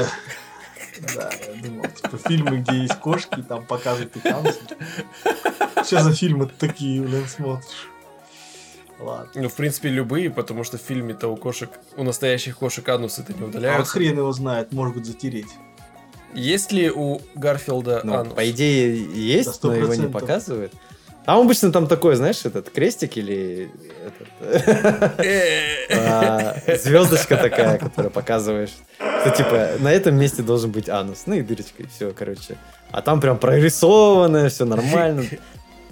Да, 1.17 1.29
я 1.49 1.61
думал, 1.61 1.87
типа 1.89 2.19
фильмы, 2.29 2.59
где 2.59 2.83
есть 2.83 2.95
кошки, 3.01 3.41
и 3.41 3.43
там 3.43 3.67
показывают 3.67 4.15
их 4.15 4.25
анусы. 4.27 4.61
Что 5.85 6.01
за 6.01 6.15
фильмы 6.15 6.49
такие, 6.57 7.03
блин, 7.03 7.27
смотришь? 7.27 7.91
Ладно. 9.01 9.43
Ну, 9.43 9.49
в 9.49 9.55
принципе, 9.55 9.89
любые, 9.89 10.31
потому 10.31 10.63
что 10.63 10.79
в 10.79 10.81
фильме-то 10.81 11.27
у 11.27 11.37
кошек, 11.37 11.69
у 11.97 12.05
настоящих 12.05 12.59
кошек 12.59 12.89
анусы-то 12.89 13.33
не 13.33 13.41
А 13.41 13.43
вот 13.43 13.49
удаляются. 13.51 13.93
хрен 13.93 14.19
его 14.19 14.33
знает, 14.33 14.73
может 14.73 14.95
быть, 14.95 15.05
затереть. 15.05 15.49
Есть 16.33 16.71
ли 16.73 16.91
у 16.91 17.21
Гарфилда 17.35 18.03
ну, 18.05 18.15
анус? 18.15 18.35
по 18.35 18.49
идее, 18.51 18.97
есть, 19.15 19.63
но 19.63 19.75
его 19.75 19.95
не 19.95 20.07
100%. 20.07 20.71
Там 21.25 21.41
обычно 21.41 21.73
там 21.73 21.87
такой, 21.87 22.17
знаешь, 22.17 22.45
этот 22.45 22.69
крестик 22.71 23.17
или 23.17 23.71
этот, 24.05 24.29
а, 25.97 26.55
звездочка 26.77 27.37
такая, 27.37 27.79
которая 27.79 28.11
показываешь, 28.11 28.73
что 28.99 29.31
типа 29.31 29.71
на 29.79 29.91
этом 29.91 30.17
месте 30.17 30.43
должен 30.43 30.71
быть 30.71 30.91
анус, 30.91 31.23
ну 31.25 31.35
и 31.35 31.43
дырочка, 31.43 31.83
и 31.83 31.87
все, 31.87 32.13
короче. 32.13 32.59
А 32.91 33.01
там 33.01 33.23
прям 33.23 33.39
прорисованное, 33.39 34.51
все 34.51 34.67
нормально. 34.67 35.25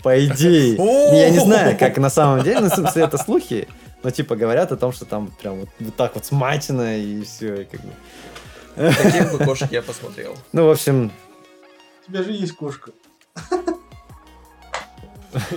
По 0.03 0.23
идее. 0.27 0.75
Я 1.17 1.31
не 1.31 1.39
знаю, 1.39 1.79
как 1.79 1.97
на 1.97 2.11
самом 2.11 2.45
деле, 2.45 2.61
ну, 2.61 2.69
в 2.69 2.75
смысле, 2.75 3.05
это 3.05 3.17
слухи, 3.17 3.69
но 4.03 4.11
типа 4.11 4.37
говорят 4.37 4.71
о 4.71 4.77
том, 4.77 4.93
что 4.93 5.07
там 5.07 5.33
прям 5.41 5.61
вот, 5.61 5.69
вот 5.81 5.97
так 5.97 6.15
вот 6.15 6.27
смачено 6.27 6.99
и 6.99 7.23
все, 7.23 7.63
и 7.63 7.65
как 7.65 7.81
бы. 7.81 7.93
Таких 9.03 9.33
бы 9.33 9.45
кошек 9.45 9.71
я 9.73 9.81
посмотрел. 9.81 10.37
Ну, 10.53 10.67
в 10.67 10.71
общем, 10.71 11.11
У 12.07 12.11
тебя 12.11 12.23
же 12.23 12.33
есть 12.33 12.53
кошка. 12.53 12.91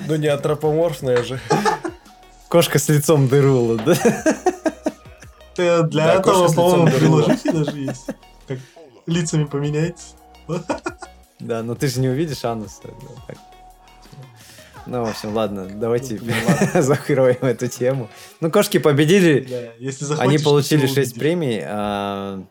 Ну, 0.07 0.15
не 0.15 0.28
антропоморфная 0.28 1.23
же. 1.23 1.39
кошка 2.49 2.80
с 2.80 2.88
лицом 2.89 3.28
Дерула, 3.28 3.78
да? 3.78 3.95
Ты 5.55 5.84
для 5.84 6.05
Да, 6.05 6.13
этого, 6.15 6.51
по-моему, 6.53 6.88
приложухи 6.97 7.51
даже 7.51 7.78
есть. 7.80 8.07
Как 8.47 8.57
лицами 9.05 9.45
поменяйтесь. 9.45 10.16
Да, 11.39 11.63
но 11.63 11.75
ты 11.75 11.87
же 11.87 11.99
не 11.99 12.09
увидишь 12.09 12.43
анус. 12.45 12.79
да, 12.83 12.89
так. 13.28 13.37
Ну, 14.87 15.04
в 15.04 15.09
общем, 15.09 15.33
ладно, 15.33 15.66
давайте 15.67 16.20
Ну, 16.21 16.82
закроем 16.82 17.37
эту 17.41 17.67
тему. 17.67 18.08
Ну, 18.39 18.51
кошки 18.51 18.78
победили, 18.78 19.39
Да, 19.49 19.74
если 19.79 20.05
они 20.20 20.37
получили 20.37 20.82
то 20.82 20.86
всё 20.87 20.95
6 20.95 20.97
увидишь. 21.13 21.20
премий. 21.20 21.62
а, 21.66 22.43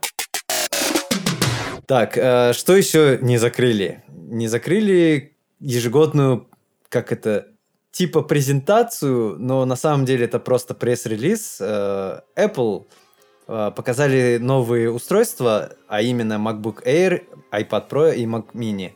Так, 1.87 2.17
э, 2.19 2.53
что 2.55 2.75
еще 2.77 3.19
не 3.23 3.39
закрыли? 3.39 4.03
Не 4.09 4.49
закрыли 4.49 5.37
ежегодную, 5.61 6.49
как 6.95 7.11
это, 7.11 7.49
типа 7.91 8.23
презентацию, 8.23 9.37
но 9.37 9.65
на 9.65 9.75
самом 9.75 10.05
деле 10.05 10.27
это 10.27 10.39
просто 10.39 10.75
пресс-релиз. 10.75 11.59
Э, 11.61 12.21
Apple 12.37 12.87
э, 13.49 13.73
показали 13.75 14.39
новые 14.41 14.93
устройства, 14.93 15.71
а 15.89 16.03
именно 16.03 16.35
MacBook 16.35 16.85
Air, 16.87 17.25
iPad 17.51 17.89
Pro 17.89 18.15
и 18.15 18.25
Mac 18.27 18.53
Mini. 18.55 18.93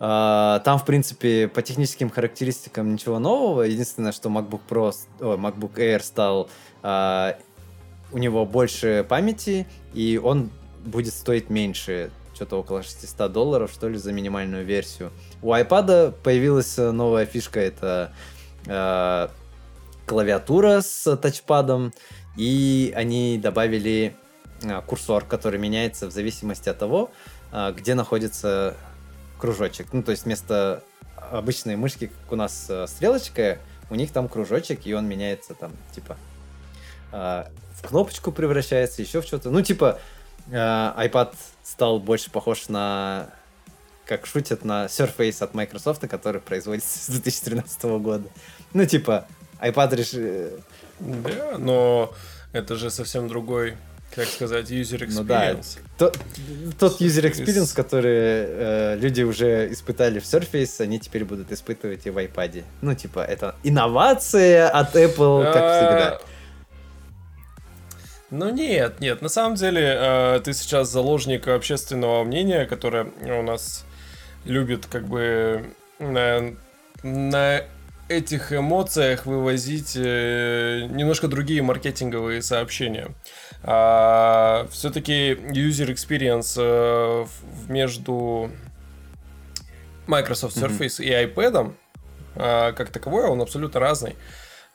А, 0.00 0.60
Там, 0.60 0.78
в 0.78 0.86
принципе, 0.86 1.46
по 1.46 1.60
техническим 1.60 2.08
характеристикам 2.08 2.94
ничего 2.94 3.18
нового. 3.18 3.62
Единственное, 3.62 4.12
что 4.12 4.30
MacBook 4.30 4.62
Pro, 4.66 4.94
ой, 5.20 5.36
MacBook 5.36 5.74
Air 5.76 6.02
стал, 6.02 6.48
у 8.12 8.18
него 8.18 8.46
больше 8.46 9.04
памяти, 9.06 9.66
и 9.92 10.18
он 10.22 10.50
будет 10.84 11.12
стоить 11.12 11.50
меньше, 11.50 12.10
что-то 12.34 12.56
около 12.56 12.82
600 12.82 13.32
долларов, 13.32 13.70
что 13.72 13.88
ли, 13.88 13.98
за 13.98 14.12
минимальную 14.12 14.64
версию. 14.64 15.10
У 15.44 15.52
iPad 15.52 16.12
появилась 16.22 16.78
э, 16.78 16.90
новая 16.90 17.26
фишка, 17.26 17.60
это 17.60 18.14
э, 18.66 19.28
клавиатура 20.06 20.80
с 20.80 21.16
тачпадом, 21.18 21.92
и 22.34 22.94
они 22.96 23.36
добавили 23.36 24.16
э, 24.62 24.80
курсор, 24.86 25.26
который 25.26 25.60
меняется 25.60 26.06
в 26.06 26.12
зависимости 26.12 26.70
от 26.70 26.78
того, 26.78 27.10
э, 27.52 27.74
где 27.76 27.92
находится 27.92 28.74
кружочек. 29.38 29.88
Ну, 29.92 30.02
то 30.02 30.12
есть 30.12 30.24
вместо 30.24 30.82
обычной 31.14 31.76
мышки, 31.76 32.06
как 32.06 32.32
у 32.32 32.36
нас 32.36 32.64
э, 32.70 32.86
стрелочка, 32.86 33.58
у 33.90 33.96
них 33.96 34.12
там 34.12 34.28
кружочек, 34.28 34.86
и 34.86 34.94
он 34.94 35.06
меняется 35.06 35.52
там, 35.52 35.72
типа, 35.94 36.16
э, 37.12 37.44
в 37.74 37.86
кнопочку 37.86 38.32
превращается, 38.32 39.02
еще 39.02 39.20
в 39.20 39.26
что-то. 39.26 39.50
Ну, 39.50 39.60
типа, 39.60 39.98
э, 40.50 40.54
iPad 40.54 41.34
стал 41.62 42.00
больше 42.00 42.30
похож 42.30 42.68
на, 42.68 43.28
как 44.06 44.26
шутят, 44.26 44.64
на 44.64 44.86
Surface 44.86 45.42
от 45.42 45.54
Microsoft, 45.54 46.06
который 46.08 46.40
производится 46.40 46.98
с 46.98 47.08
2013 47.08 47.82
года. 48.00 48.28
Ну, 48.72 48.84
типа, 48.86 49.26
iPad 49.60 49.96
решил... 49.96 50.60
Да, 51.00 51.58
но 51.58 52.14
это 52.52 52.76
же 52.76 52.90
совсем 52.90 53.28
другой 53.28 53.76
как 54.14 54.28
сказать, 54.28 54.70
user 54.70 55.00
experience. 55.00 55.14
Ну 55.16 55.24
да, 55.24 55.56
тот, 55.98 56.18
тот 56.78 57.00
user 57.00 57.28
experience, 57.28 57.74
который 57.74 58.12
э, 58.12 58.96
люди 58.96 59.22
уже 59.22 59.72
испытали 59.72 60.20
в 60.20 60.22
Surface, 60.22 60.80
они 60.80 61.00
теперь 61.00 61.24
будут 61.24 61.50
испытывать 61.50 62.06
и 62.06 62.10
в 62.10 62.18
iPad. 62.18 62.62
Ну, 62.80 62.94
типа, 62.94 63.20
это 63.20 63.56
инновация 63.64 64.68
от 64.68 64.94
Apple, 64.94 65.52
как 65.52 65.62
А, 65.62 65.78
всегда. 65.78 66.20
Ну 68.30 68.50
нет, 68.50 69.00
нет, 69.00 69.22
на 69.22 69.28
самом 69.28 69.54
деле 69.56 69.96
э, 69.96 70.40
ты 70.44 70.54
сейчас 70.54 70.90
заложник 70.90 71.46
общественного 71.48 72.24
мнения, 72.24 72.66
которое 72.66 73.06
у 73.22 73.42
нас 73.42 73.84
любит 74.44 74.86
как 74.86 75.06
бы 75.06 75.64
на, 75.98 76.54
на 77.02 77.62
этих 78.08 78.52
эмоциях 78.52 79.26
вывозить 79.26 79.96
э, 79.96 80.86
немножко 80.90 81.28
другие 81.28 81.62
маркетинговые 81.62 82.42
сообщения. 82.42 83.08
все-таки 83.62 85.32
user 85.32 85.88
experience 85.92 86.56
э, 86.58 87.26
между 87.68 88.50
Microsoft 90.06 90.56
Surface 90.56 91.02
и 91.02 91.10
iPad 91.10 91.72
э, 92.36 92.72
как 92.72 92.90
таковой, 92.90 93.24
он 93.24 93.40
абсолютно 93.40 93.80
разный. 93.80 94.16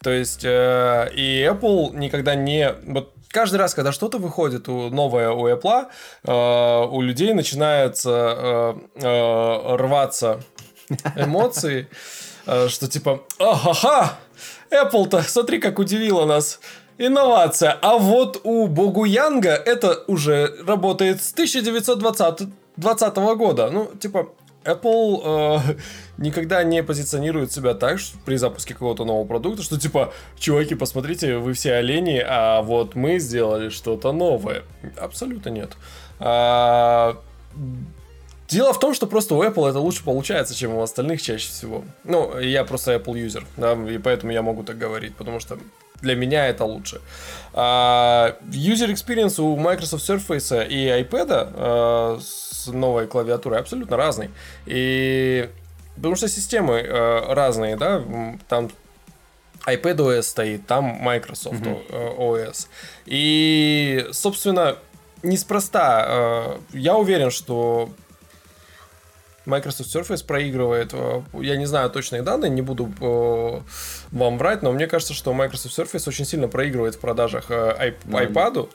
То 0.02 0.12
есть 0.12 0.46
э, 0.46 1.12
и 1.16 1.44
Apple 1.44 1.96
никогда 1.96 2.36
не... 2.36 2.74
Вот 2.86 3.14
каждый 3.30 3.58
раз, 3.58 3.74
когда 3.74 3.92
что-то 3.92 4.18
выходит 4.18 4.70
у, 4.70 4.90
новое 4.90 5.32
у 5.32 5.48
Apple, 5.48 5.88
э, 6.24 6.88
у 6.90 7.02
людей 7.02 7.34
начинается 7.34 8.10
э, 8.38 8.74
э, 8.96 9.76
рваться 9.76 10.42
эмоции, 11.16 11.88
э, 12.46 12.70
что 12.70 12.88
типа, 12.88 13.24
ага, 13.40 14.18
Apple-то, 14.72 15.22
смотри, 15.24 15.60
как 15.60 15.80
удивила 15.80 16.26
нас. 16.26 16.60
Инновация. 16.98 17.78
А 17.82 17.98
вот 17.98 18.42
у 18.44 18.68
Богу 18.68 19.06
Янга 19.06 19.52
это 19.52 20.04
уже 20.08 20.54
работает 20.66 21.24
с 21.24 21.32
1920 21.32 22.50
20 22.80 23.16
года. 23.38 23.70
Ну, 23.70 23.92
типа, 24.00 24.30
Apple 24.64 25.22
э, 25.23 25.76
никогда 26.18 26.64
не 26.64 26.84
позиционирует 26.84 27.52
себя 27.52 27.73
так, 27.73 27.99
что 27.99 28.18
при 28.26 28.36
запуске 28.36 28.73
какого-то 28.73 29.06
нового 29.06 29.26
продукта, 29.26 29.64
что 29.64 29.80
типа, 29.80 30.14
чуваки, 30.38 30.76
посмотрите, 30.76 31.38
вы 31.38 31.53
все 31.53 31.73
олени, 31.73 32.23
а 32.26 32.61
вот 32.61 32.95
мы 32.95 33.19
сделали 33.19 33.69
что-то 33.69 34.11
новое. 34.11 34.64
Абсолютно 34.98 35.49
нет. 35.49 35.72
А, 36.19 37.18
Дело 38.49 38.73
в 38.73 38.80
том, 38.80 38.95
что 38.95 39.06
просто 39.06 39.36
у 39.36 39.44
Apple 39.44 39.69
это 39.69 39.80
лучше 39.80 40.03
получается, 40.03 40.56
чем 40.56 40.73
у 40.73 40.81
остальных 40.81 41.22
чаще 41.22 41.48
всего. 41.48 41.84
Ну, 42.03 42.40
я 42.40 42.64
просто 42.64 42.95
Apple 42.95 43.15
юзер, 43.19 43.45
да, 43.57 43.73
и 43.73 43.99
поэтому 43.99 44.31
я 44.31 44.41
могу 44.41 44.64
так 44.64 44.76
говорить, 44.76 45.15
потому 45.15 45.40
что 45.40 45.60
для 46.02 46.15
меня 46.15 46.48
это 46.48 46.65
лучше. 46.65 46.99
А, 47.53 48.36
User 48.49 48.91
experience 48.91 49.40
у 49.40 49.56
Microsoft 49.56 50.10
Surface 50.10 50.68
и 50.68 50.88
iPad 50.88 51.27
а, 51.30 52.19
с 52.64 52.68
новой 52.68 53.07
клавиатурой 53.07 53.60
абсолютно 53.60 53.98
разный. 53.98 54.30
И 54.65 55.49
потому 55.95 56.15
что 56.15 56.27
системы 56.27 56.76
э, 56.76 57.34
разные, 57.34 57.76
да, 57.76 58.03
там 58.48 58.69
iPadOS 59.65 60.22
стоит, 60.23 60.65
там 60.68 60.84
Microsoft 60.86 61.61
э, 61.65 62.14
OS. 62.18 62.68
И, 63.06 64.07
собственно, 64.11 64.77
неспроста. 65.23 66.06
э, 66.07 66.57
Я 66.77 66.95
уверен, 66.95 67.30
что 67.31 67.90
Microsoft 69.45 69.94
Surface 69.95 70.26
проигрывает. 70.26 70.91
э, 70.94 71.22
Я 71.41 71.57
не 71.57 71.65
знаю 71.65 71.90
точные 71.90 72.22
данные, 72.22 72.49
не 72.49 72.61
буду 72.61 72.91
э, 73.02 73.60
вам 74.11 74.38
врать, 74.38 74.61
но 74.61 74.72
мне 74.72 74.88
кажется, 74.88 75.14
что 75.14 75.34
Microsoft 75.34 75.77
Surface 75.77 76.07
очень 76.07 76.26
сильно 76.26 76.48
проигрывает 76.48 76.95
в 76.95 76.99
продажах 76.99 77.45
э, 77.49 77.76
iP- 77.90 78.31
iPad. 78.34 78.69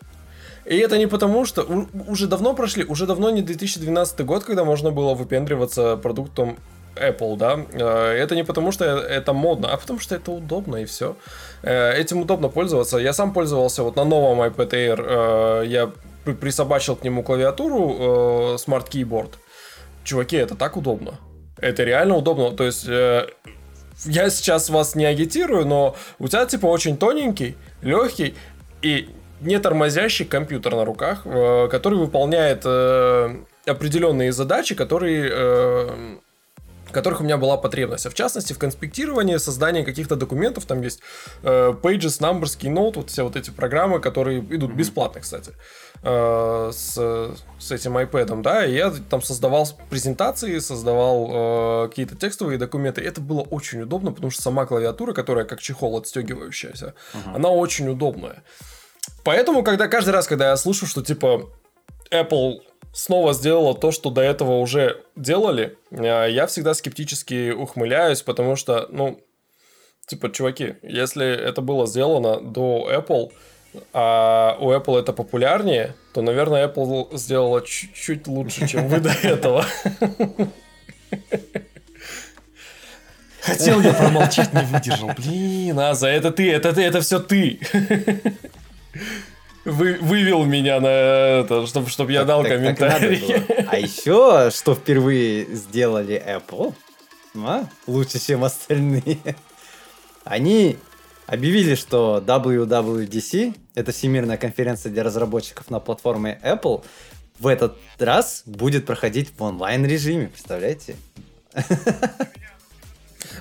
И 0.66 0.76
это 0.78 0.98
не 0.98 1.06
потому, 1.06 1.44
что 1.44 1.62
у- 1.62 2.10
уже 2.10 2.26
давно 2.26 2.54
прошли, 2.54 2.84
уже 2.84 3.06
давно 3.06 3.30
не 3.30 3.42
2012 3.42 4.24
год, 4.24 4.44
когда 4.44 4.64
можно 4.64 4.90
было 4.90 5.14
выпендриваться 5.14 5.96
продуктом 5.96 6.56
Apple, 6.96 7.36
да. 7.36 7.58
Э, 7.72 8.12
Это 8.22 8.34
не 8.36 8.44
потому, 8.44 8.72
что 8.72 8.84
это 8.84 9.32
модно, 9.32 9.68
а 9.72 9.76
потому 9.76 9.98
что 10.00 10.14
это 10.14 10.30
удобно 10.30 10.76
и 10.76 10.84
все. 10.84 11.16
Этим 11.62 12.20
удобно 12.20 12.48
пользоваться. 12.48 12.98
Я 12.98 13.12
сам 13.12 13.32
пользовался 13.32 13.82
вот 13.82 13.96
на 13.96 14.04
новом 14.04 14.40
iPad 14.42 14.70
Air. 14.70 15.04
э, 15.62 15.66
Я 15.66 15.90
при- 16.24 16.34
присобачил 16.34 16.96
к 16.96 17.04
нему 17.04 17.22
клавиатуру 17.22 17.78
э, 17.78 18.56
Smart 18.56 18.88
Keyboard. 18.90 19.30
Чуваки, 20.04 20.36
это 20.36 20.54
так 20.54 20.76
удобно. 20.76 21.18
Это 21.58 21.84
реально 21.84 22.16
удобно. 22.16 22.50
То 22.56 22.64
есть 22.64 22.86
э, 22.88 23.26
я 24.06 24.30
сейчас 24.30 24.70
вас 24.70 24.94
не 24.94 25.04
агитирую, 25.06 25.66
но 25.66 25.94
у 26.18 26.28
тебя 26.28 26.46
типа 26.46 26.66
очень 26.66 26.96
тоненький, 26.96 27.56
легкий 27.82 28.34
и 28.82 29.08
не 29.44 29.58
тормозящий 29.58 30.24
компьютер 30.24 30.74
на 30.74 30.84
руках, 30.84 31.22
э, 31.24 31.68
который 31.70 31.98
выполняет 31.98 32.62
э, 32.64 33.36
определенные 33.66 34.32
задачи, 34.32 34.74
которые 34.74 35.30
э, 35.30 36.16
которых 36.94 37.20
у 37.20 37.24
меня 37.24 37.36
была 37.36 37.58
потребность. 37.58 38.06
А 38.06 38.10
в 38.10 38.14
частности, 38.14 38.54
в 38.54 38.58
конспектировании, 38.58 39.36
создании 39.36 39.82
каких-то 39.82 40.16
документов. 40.16 40.64
Там 40.64 40.80
есть 40.80 41.00
э, 41.42 41.74
Pages, 41.82 42.20
Numbers, 42.20 42.56
Keynote, 42.58 42.94
вот 42.94 43.10
все 43.10 43.24
вот 43.24 43.36
эти 43.36 43.50
программы, 43.50 44.00
которые 44.00 44.40
идут 44.40 44.72
бесплатно, 44.72 45.20
кстати, 45.20 45.52
э, 46.02 46.70
с, 46.72 46.94
с 47.58 47.72
этим 47.72 47.98
iPad, 47.98 48.40
да. 48.40 48.64
И 48.64 48.74
я 48.74 48.90
там 49.10 49.20
создавал 49.20 49.68
презентации, 49.90 50.58
создавал 50.60 51.84
э, 51.84 51.88
какие-то 51.88 52.16
текстовые 52.16 52.58
документы. 52.58 53.02
Это 53.02 53.20
было 53.20 53.40
очень 53.40 53.82
удобно, 53.82 54.12
потому 54.12 54.30
что 54.30 54.40
сама 54.40 54.64
клавиатура, 54.64 55.12
которая 55.12 55.44
как 55.44 55.60
чехол 55.60 55.98
отстегивающаяся, 55.98 56.94
она 57.34 57.50
очень 57.50 57.88
удобная. 57.88 58.42
Поэтому, 59.24 59.62
когда 59.62 59.88
каждый 59.88 60.10
раз, 60.10 60.26
когда 60.26 60.50
я 60.50 60.56
слышу, 60.56 60.86
что 60.86 61.02
типа 61.02 61.50
Apple 62.10 62.60
снова 62.92 63.34
сделала 63.34 63.74
то, 63.74 63.90
что 63.90 64.10
до 64.10 64.20
этого 64.22 64.58
уже 64.58 65.02
делали, 65.16 65.76
э, 65.90 66.28
я 66.30 66.46
всегда 66.46 66.74
скептически 66.74 67.50
ухмыляюсь, 67.50 68.22
потому 68.22 68.56
что, 68.56 68.86
ну, 68.90 69.20
типа, 70.06 70.30
чуваки, 70.30 70.76
если 70.82 71.26
это 71.26 71.60
было 71.60 71.86
сделано 71.86 72.40
до 72.40 72.88
Apple, 72.90 73.32
а 73.92 74.56
у 74.60 74.70
Apple 74.70 75.00
это 75.00 75.12
популярнее, 75.12 75.94
то, 76.12 76.22
наверное, 76.22 76.68
Apple 76.68 77.16
сделала 77.16 77.60
чуть-чуть 77.62 78.28
лучше, 78.28 78.68
чем 78.68 78.88
вы 78.88 79.00
до 79.00 79.10
этого. 79.10 79.66
Хотел 83.40 83.80
я 83.80 83.92
промолчать, 83.92 84.54
не 84.54 84.62
выдержал. 84.62 85.10
Блин, 85.16 85.78
Аза, 85.78 86.08
это 86.08 86.30
ты, 86.30 86.50
это 86.50 86.72
ты, 86.72 86.82
это 86.82 87.00
все 87.02 87.18
ты. 87.18 87.60
Вы, 89.64 89.94
вывел 89.94 90.44
меня 90.44 90.78
на 90.78 90.88
это, 90.88 91.66
чтобы, 91.66 91.88
чтобы 91.88 92.12
я 92.12 92.24
дал 92.24 92.42
Так- 92.42 92.50
так 92.52 92.60
и 92.60 92.64
надо 92.64 92.76
комментарий. 92.76 93.44
было. 93.46 93.68
А 93.70 93.78
еще, 93.78 94.50
что 94.50 94.74
впервые 94.74 95.46
сделали 95.54 96.22
Apple, 96.26 96.74
а, 97.36 97.64
лучше, 97.86 98.18
чем 98.24 98.44
остальные, 98.44 99.18
они 100.24 100.76
объявили, 101.26 101.74
что 101.76 102.22
WWDC, 102.24 103.54
это 103.74 103.92
всемирная 103.92 104.36
конференция 104.36 104.92
для 104.92 105.02
разработчиков 105.02 105.70
на 105.70 105.80
платформе 105.80 106.38
Apple, 106.44 106.84
в 107.40 107.46
этот 107.46 107.76
раз 107.98 108.42
будет 108.44 108.84
проходить 108.84 109.30
в 109.36 109.42
онлайн 109.42 109.86
режиме, 109.86 110.26
представляете? 110.28 110.94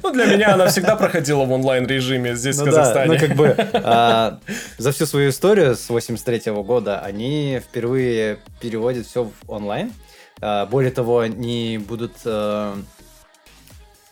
Ну, 0.01 0.11
для 0.11 0.25
меня 0.25 0.53
она 0.53 0.67
всегда 0.67 0.95
проходила 0.95 1.45
в 1.45 1.51
онлайн-режиме 1.51 2.35
здесь, 2.35 2.57
в 2.57 2.59
Ну 2.59 2.65
да, 2.65 2.71
Казахстане. 2.71 3.13
ну 3.13 3.19
как 3.19 3.37
бы 3.37 3.55
а, 3.73 4.39
за 4.77 4.91
всю 4.91 5.05
свою 5.05 5.29
историю 5.29 5.75
с 5.75 5.89
83 5.89 6.51
года 6.51 6.99
они 6.99 7.61
впервые 7.63 8.39
переводят 8.59 9.07
все 9.07 9.23
в 9.23 9.31
онлайн. 9.47 9.93
А, 10.41 10.65
более 10.65 10.91
того, 10.91 11.19
они 11.19 11.77
будут 11.77 12.13
э, 12.25 12.75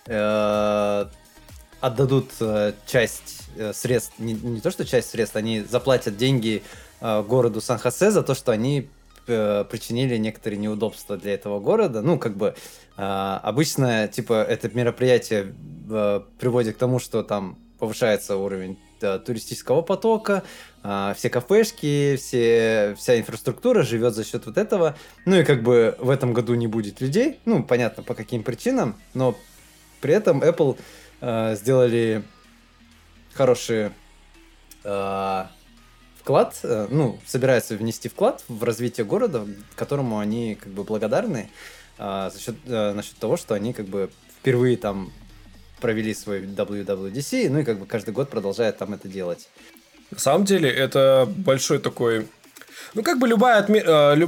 э, 0.07 1.05
отдадут 1.81 2.31
э, 2.39 2.73
часть 2.85 3.49
средств, 3.73 4.13
не, 4.17 4.33
не 4.33 4.61
то 4.61 4.71
что 4.71 4.85
часть 4.85 5.09
средств, 5.09 5.35
они 5.35 5.61
заплатят 5.61 6.15
деньги 6.15 6.63
городу 7.01 7.59
Сан-Хосе 7.61 8.11
за 8.11 8.21
то, 8.21 8.35
что 8.35 8.51
они 8.51 8.87
э, 9.31 9.65
причинили 9.65 10.17
некоторые 10.17 10.59
неудобства 10.59 11.17
для 11.17 11.33
этого 11.33 11.59
города. 11.59 12.01
Ну, 12.01 12.19
как 12.19 12.35
бы 12.37 12.55
э, 12.97 13.01
обычно, 13.43 14.07
типа, 14.07 14.43
это 14.43 14.69
мероприятие 14.69 15.55
э, 15.89 16.21
приводит 16.39 16.75
к 16.75 16.77
тому, 16.77 16.99
что 16.99 17.23
там 17.23 17.57
повышается 17.79 18.37
уровень 18.37 18.77
э, 19.01 19.19
туристического 19.19 19.81
потока, 19.81 20.43
э, 20.83 21.13
все 21.17 21.29
кафешки, 21.29 22.15
все, 22.17 22.95
вся 22.97 23.19
инфраструктура 23.19 23.81
живет 23.81 24.13
за 24.13 24.23
счет 24.23 24.45
вот 24.45 24.57
этого. 24.57 24.95
Ну 25.25 25.37
и 25.37 25.43
как 25.43 25.63
бы 25.63 25.95
в 25.99 26.09
этом 26.09 26.33
году 26.33 26.53
не 26.53 26.67
будет 26.67 27.01
людей, 27.01 27.39
ну, 27.45 27.63
понятно, 27.63 28.03
по 28.03 28.13
каким 28.13 28.43
причинам, 28.43 28.95
но 29.13 29.35
при 29.99 30.13
этом 30.13 30.43
Apple 30.43 30.77
э, 31.21 31.55
сделали 31.55 32.23
хороший 33.33 33.91
э, 34.83 35.45
вклад, 36.21 36.59
э, 36.63 36.87
ну, 36.89 37.19
собираются 37.25 37.75
внести 37.75 38.09
вклад 38.09 38.43
в 38.47 38.63
развитие 38.63 39.05
города, 39.05 39.45
которому 39.75 40.19
они 40.19 40.55
как 40.55 40.71
бы 40.71 40.83
благодарны 40.83 41.49
э, 41.97 42.29
за 42.33 42.39
счет, 42.39 42.55
э, 42.65 42.93
насчет 42.93 43.15
того, 43.17 43.37
что 43.37 43.53
они 43.55 43.73
как 43.73 43.87
бы 43.87 44.09
впервые 44.39 44.77
там 44.77 45.11
провели 45.79 46.13
свой 46.13 46.41
WWDC, 46.41 47.49
ну 47.49 47.59
и 47.59 47.63
как 47.63 47.79
бы 47.79 47.85
каждый 47.85 48.13
год 48.13 48.29
продолжают 48.29 48.77
там 48.77 48.93
это 48.93 49.07
делать. 49.07 49.49
На 50.11 50.19
самом 50.19 50.45
деле, 50.45 50.69
это 50.69 51.27
большой 51.37 51.79
такой 51.79 52.27
Ну, 52.93 53.03
как 53.03 53.19
бы 53.19 53.27
любая 53.27 53.61
отме- 53.61 53.83
э, 53.85 54.27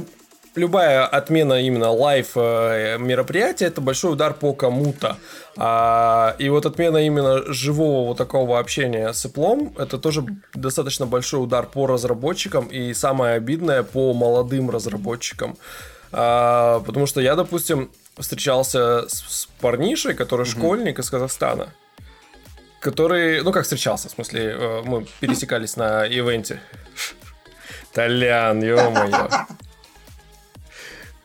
любая 0.56 1.06
отмена 1.06 1.60
именно 1.60 1.90
лайф 1.90 2.32
э, 2.36 2.96
мероприятия 2.98 3.66
это 3.66 3.80
большой 3.80 4.12
удар 4.12 4.34
по 4.34 4.52
кому-то. 4.52 5.16
А, 5.56 6.34
и 6.38 6.48
вот 6.48 6.66
отмена 6.66 6.98
именно 6.98 7.52
живого 7.52 8.08
вот 8.08 8.18
такого 8.18 8.58
общения 8.58 9.12
с 9.12 9.24
Apple 9.24 9.80
это 9.80 9.98
тоже 9.98 10.24
достаточно 10.54 11.06
большой 11.06 11.42
удар 11.42 11.66
по 11.66 11.86
разработчикам 11.86 12.66
и 12.66 12.94
самое 12.94 13.34
обидное 13.34 13.82
по 13.82 14.12
молодым 14.12 14.70
разработчикам. 14.70 15.56
А, 16.12 16.80
потому 16.80 17.06
что 17.06 17.20
я, 17.20 17.34
допустим, 17.34 17.90
встречался 18.18 19.08
с, 19.08 19.42
с 19.42 19.48
парнишей, 19.60 20.14
который 20.14 20.46
школьник 20.46 20.98
из 20.98 21.10
Казахстана. 21.10 21.72
Который, 22.80 23.42
ну 23.42 23.50
как 23.50 23.62
встречался, 23.62 24.08
в 24.08 24.12
смысле, 24.12 24.56
э, 24.56 24.82
мы 24.84 25.06
пересекались 25.20 25.76
на 25.76 26.06
ивенте. 26.06 26.60
Толян, 27.92 28.62
ё-моё. 28.62 29.28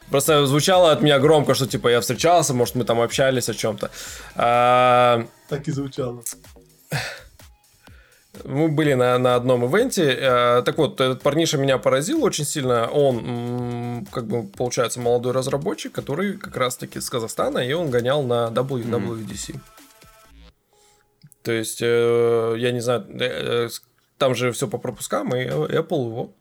Просто 0.10 0.46
звучало 0.48 0.92
от 0.92 1.02
меня 1.02 1.20
громко, 1.20 1.54
что 1.54 1.68
типа 1.68 1.90
я 1.90 2.02
встречался, 2.02 2.54
может 2.54 2.76
мы 2.76 2.84
там 2.84 3.00
общались 3.00 3.50
о 3.50 3.54
чем-то. 3.54 3.92
А, 4.36 5.26
Так 5.50 5.68
и 5.68 5.72
звучало. 5.72 6.24
мы 8.44 8.70
были 8.70 8.94
на, 8.96 9.18
на 9.20 9.36
одном 9.36 9.66
ивенте. 9.66 10.18
э, 10.20 10.62
так 10.64 10.78
вот, 10.78 11.00
этот 11.00 11.22
парниша 11.22 11.58
меня 11.58 11.78
поразил 11.78 12.24
очень 12.24 12.46
сильно. 12.46 12.88
Он, 12.88 14.06
как 14.12 14.26
бы, 14.28 14.44
получается, 14.48 15.00
молодой 15.00 15.34
разработчик, 15.34 15.92
который 15.92 16.38
как 16.38 16.58
раз-таки 16.58 17.00
с 17.00 17.10
Казахстана, 17.10 17.60
и 17.60 17.74
он 17.74 17.92
гонял 17.92 18.24
на 18.24 18.48
WWDC. 18.48 19.60
То 21.44 21.52
есть, 21.52 21.80
э, 21.82 22.56
я 22.58 22.72
не 22.72 22.80
знаю, 22.80 23.06
э, 23.10 23.66
э, 23.68 23.70
там 24.18 24.36
же 24.36 24.52
все 24.52 24.68
по 24.68 24.78
пропускам, 24.78 25.36
и 25.36 25.46
Apple 25.46 26.06
его, 26.08 26.32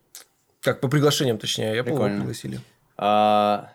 как 0.61 0.81
по 0.81 0.89
приглашениям, 0.89 1.39
точнее, 1.39 1.73
Apple 1.73 1.77
его 1.77 1.85
Прикольно. 1.97 2.16
пригласили. 2.19 2.61
А, 2.99 3.73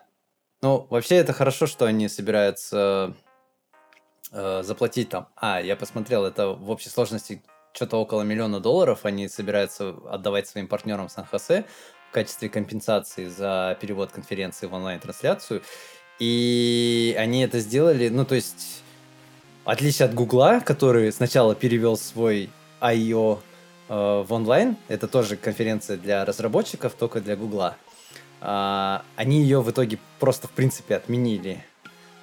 ну, 0.61 0.85
вообще 0.89 1.15
это 1.15 1.33
хорошо, 1.33 1.65
что 1.65 1.85
они 1.85 2.09
собираются 2.09 3.13
э, 4.31 4.63
заплатить 4.63 5.09
там. 5.09 5.29
А, 5.35 5.61
я 5.61 5.75
посмотрел, 5.75 6.25
это 6.25 6.49
в 6.49 6.69
общей 6.69 6.89
сложности 6.89 7.41
что-то 7.71 7.97
около 7.97 8.21
миллиона 8.21 8.59
долларов 8.59 8.99
они 9.03 9.27
собираются 9.27 9.95
отдавать 10.09 10.47
своим 10.47 10.67
партнерам 10.67 11.09
Сан-Хосе 11.09 11.65
в 12.09 12.13
качестве 12.13 12.49
компенсации 12.49 13.27
за 13.27 13.77
перевод 13.81 14.11
конференции 14.11 14.67
в 14.67 14.73
онлайн-трансляцию. 14.73 15.63
И 16.19 17.15
они 17.17 17.41
это 17.41 17.59
сделали, 17.59 18.09
ну, 18.09 18.23
то 18.25 18.35
есть, 18.35 18.83
отличие 19.65 20.07
от 20.07 20.13
Гугла, 20.13 20.61
который 20.63 21.11
сначала 21.11 21.55
перевел 21.55 21.97
свой 21.97 22.49
I.O. 22.79 23.39
э, 23.89 24.23
в 24.27 24.31
онлайн, 24.31 24.77
это 24.89 25.07
тоже 25.07 25.37
конференция 25.37 25.97
для 25.97 26.23
разработчиков, 26.25 26.93
только 26.93 27.19
для 27.19 27.35
Гугла. 27.35 27.77
А, 28.45 29.05
они 29.15 29.41
ее 29.41 29.61
в 29.61 29.71
итоге 29.71 29.97
просто 30.19 30.49
в 30.49 30.51
принципе 30.51 30.97
отменили. 30.97 31.63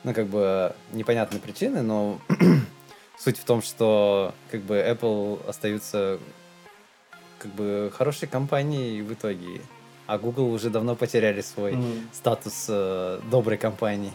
Ну, 0.04 0.12
как 0.12 0.26
бы 0.26 0.74
непонятные 0.92 1.40
причины, 1.40 1.80
но 1.80 2.20
суть 3.18 3.38
в 3.38 3.44
том, 3.44 3.62
что 3.62 4.34
как 4.50 4.60
бы 4.60 4.76
Apple 4.76 5.48
остаются 5.48 6.18
как 7.38 7.50
бы 7.54 7.90
хорошей 7.96 8.28
компанией 8.28 9.00
в 9.00 9.14
итоге. 9.14 9.62
А 10.06 10.18
Google 10.18 10.50
уже 10.52 10.68
давно 10.68 10.94
потеряли 10.94 11.40
свой 11.40 11.72
М. 11.72 12.08
статус 12.12 12.66
э, 12.68 13.20
доброй 13.30 13.56
компании. 13.56 14.12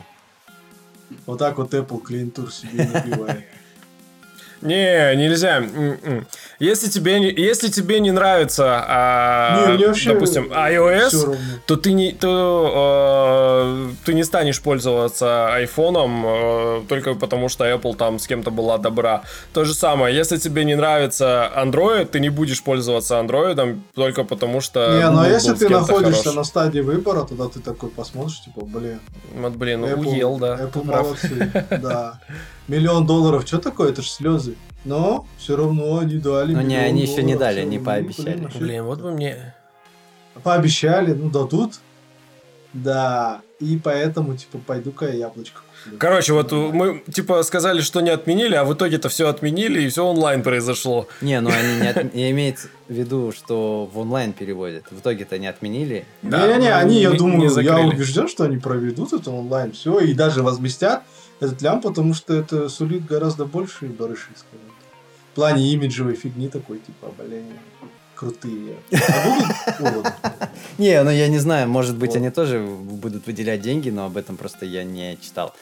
Вот 1.25 1.39
так 1.39 1.57
вот 1.57 1.73
Apple 1.73 2.01
клиентур 2.01 2.51
себе 2.51 2.87
набивает. 2.87 3.45
Не, 4.65 5.15
нельзя. 5.15 5.63
Если 6.59 6.89
тебе 6.89 7.19
не, 7.19 7.31
если 7.31 7.69
тебе 7.69 7.99
не 7.99 8.11
нравится, 8.11 8.83
а, 8.87 9.75
Не, 9.77 9.85
вообще 9.85 10.13
допустим, 10.13 10.51
iOS, 10.51 11.37
то 11.65 11.75
ты 11.75 11.91
не, 11.93 12.11
то, 12.13 13.89
э, 13.89 13.89
ты 14.05 14.13
не 14.13 14.23
станешь 14.23 14.61
пользоваться 14.61 15.53
айфоном 15.53 16.23
э, 16.25 16.81
только 16.87 17.13
потому, 17.13 17.49
что 17.49 17.65
Apple 17.65 17.95
там 17.95 18.19
с 18.19 18.27
кем-то 18.27 18.51
была 18.51 18.77
добра. 18.77 19.23
То 19.53 19.65
же 19.65 19.73
самое, 19.73 20.15
если 20.15 20.37
тебе 20.37 20.63
не 20.63 20.75
нравится 20.75 21.51
Android, 21.55 22.05
ты 22.05 22.19
не 22.19 22.29
будешь 22.29 22.63
пользоваться 22.63 23.15
Android 23.15 23.79
только 23.93 24.23
потому, 24.23 24.61
что 24.61 24.97
Не, 24.97 25.09
ну 25.09 25.21
а 25.21 25.27
если 25.27 25.53
ты 25.53 25.69
находишься 25.69 26.23
хорош. 26.23 26.35
на 26.35 26.43
стадии 26.43 26.79
выбора, 26.79 27.25
тогда 27.25 27.47
ты 27.49 27.59
такой 27.59 27.89
посмотришь, 27.89 28.41
типа, 28.41 28.65
блин, 28.65 28.99
Вот, 29.35 29.53
блин, 29.53 29.81
ну, 29.81 29.87
Apple, 29.87 30.07
уел, 30.07 30.37
да. 30.37 30.55
Apple 30.55 30.83
молодцы, 30.83 31.51
да. 31.69 32.19
Миллион 32.67 33.05
долларов, 33.05 33.43
что 33.45 33.59
такое? 33.59 33.89
Это 33.91 34.01
ж 34.01 34.07
слезы. 34.09 34.55
Но 34.85 35.25
все 35.37 35.55
равно 35.55 35.99
они 35.99 36.17
дали. 36.17 36.53
Ну, 36.53 36.61
не, 36.61 36.75
они 36.77 37.01
еще 37.01 37.23
не 37.23 37.35
дали, 37.35 37.59
они 37.61 37.79
пообещали. 37.79 38.37
блин. 38.37 38.49
Блин, 38.59 38.83
вот 38.83 39.01
бы 39.01 39.11
мне... 39.11 39.53
Пообещали, 40.43 41.13
ну 41.13 41.29
дадут. 41.29 41.75
Да, 42.73 43.41
и 43.61 43.79
поэтому, 43.81 44.35
типа, 44.35 44.57
пойду-ка 44.57 45.05
я 45.07 45.13
яблочко 45.13 45.61
куплю. 45.85 45.97
Короче, 45.97 46.33
вот 46.33 46.51
мы 46.51 47.03
типа 47.13 47.41
сказали, 47.43 47.79
что 47.79 48.01
не 48.01 48.09
отменили, 48.09 48.53
а 48.55 48.65
в 48.65 48.73
итоге-то 48.73 49.07
все 49.07 49.29
отменили, 49.29 49.81
и 49.83 49.87
все 49.87 50.05
онлайн 50.05 50.43
произошло. 50.43 51.07
Не, 51.21 51.39
ну 51.39 51.51
они 51.51 51.79
не, 51.81 51.87
от- 51.87 52.13
имеется 52.13 52.67
в 52.89 52.93
виду, 52.93 53.31
что 53.31 53.89
в 53.93 53.97
онлайн 53.97 54.33
переводят. 54.33 54.83
В 54.91 54.99
итоге-то 54.99 55.37
не 55.37 55.47
отменили. 55.47 56.05
Да, 56.21 56.41
Не-не-не, 56.47 56.69
ну, 56.71 56.75
они, 56.75 57.01
я 57.01 57.11
не- 57.11 57.17
думаю, 57.17 57.61
я 57.61 57.79
убежден, 57.79 58.27
что 58.27 58.43
они 58.43 58.57
проведут 58.57 59.13
это 59.13 59.31
онлайн, 59.31 59.71
все, 59.71 59.99
и 59.99 60.13
даже 60.13 60.43
возместят 60.43 61.03
этот 61.39 61.61
лям, 61.61 61.81
потому 61.81 62.13
что 62.13 62.33
это 62.33 62.69
сулит 62.69 63.05
гораздо 63.05 63.45
больше 63.45 63.87
барыши, 63.87 64.29
скажем. 64.35 64.75
В 65.31 65.35
плане 65.35 65.69
имиджевой 65.73 66.15
фигни 66.15 66.47
такой, 66.47 66.79
типа, 66.79 67.11
блин, 67.17 67.45
крутые. 68.15 68.77
А 68.91 69.81
будут? 69.81 70.13
Не, 70.77 71.03
ну 71.03 71.09
я 71.09 71.27
не 71.27 71.39
знаю, 71.39 71.67
может 71.67 71.97
быть, 71.97 72.15
они 72.15 72.29
тоже 72.29 72.59
будут 72.59 73.27
выделять 73.27 73.61
деньги, 73.61 73.89
но 73.89 74.05
об 74.05 74.17
этом 74.17 74.37
просто 74.37 74.65
я 74.65 74.83
не 74.83 75.17
читал. 75.21 75.53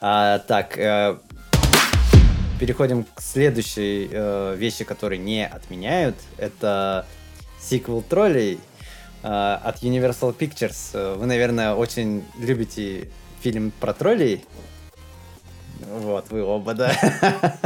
А, 0.00 0.38
так, 0.40 0.76
э, 0.78 1.18
переходим 2.58 3.04
к 3.14 3.20
следующей 3.20 4.08
э, 4.10 4.56
вещи, 4.56 4.84
которые 4.84 5.18
не 5.18 5.46
отменяют. 5.46 6.16
Это 6.36 7.06
сиквел 7.60 8.02
троллей 8.02 8.58
э, 9.22 9.26
от 9.28 9.82
Universal 9.82 10.36
Pictures. 10.36 11.16
Вы, 11.16 11.26
наверное, 11.26 11.74
очень 11.74 12.24
любите 12.38 13.08
фильм 13.40 13.72
про 13.78 13.92
троллей. 13.92 14.44
Вот, 15.88 16.26
вы 16.30 16.42
оба, 16.42 16.74
да. 16.74 16.92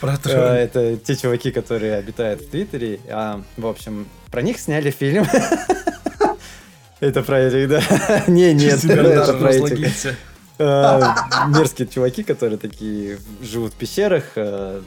Про 0.00 0.18
Э, 0.24 0.64
Это 0.64 0.96
те 0.96 1.16
чуваки, 1.16 1.50
которые 1.50 1.96
обитают 1.96 2.40
в 2.40 2.50
Твиттере. 2.50 3.00
А, 3.08 3.42
В 3.56 3.66
общем, 3.66 4.08
про 4.30 4.42
них 4.42 4.58
сняли 4.58 4.90
фильм. 4.90 5.26
Это 7.00 7.22
про 7.22 7.38
этих, 7.40 7.68
да? 7.68 8.24
Не, 8.26 8.52
нет, 8.52 8.84
это 8.84 9.32
про 9.32 9.54
этих 9.54 10.14
э, 10.58 11.00
мерзкие 11.48 11.88
чуваки, 11.88 12.22
которые 12.22 12.58
такие 12.58 13.18
живут 13.40 13.72
в 13.72 13.76
пещерах. 13.76 14.24
э, 14.34 14.82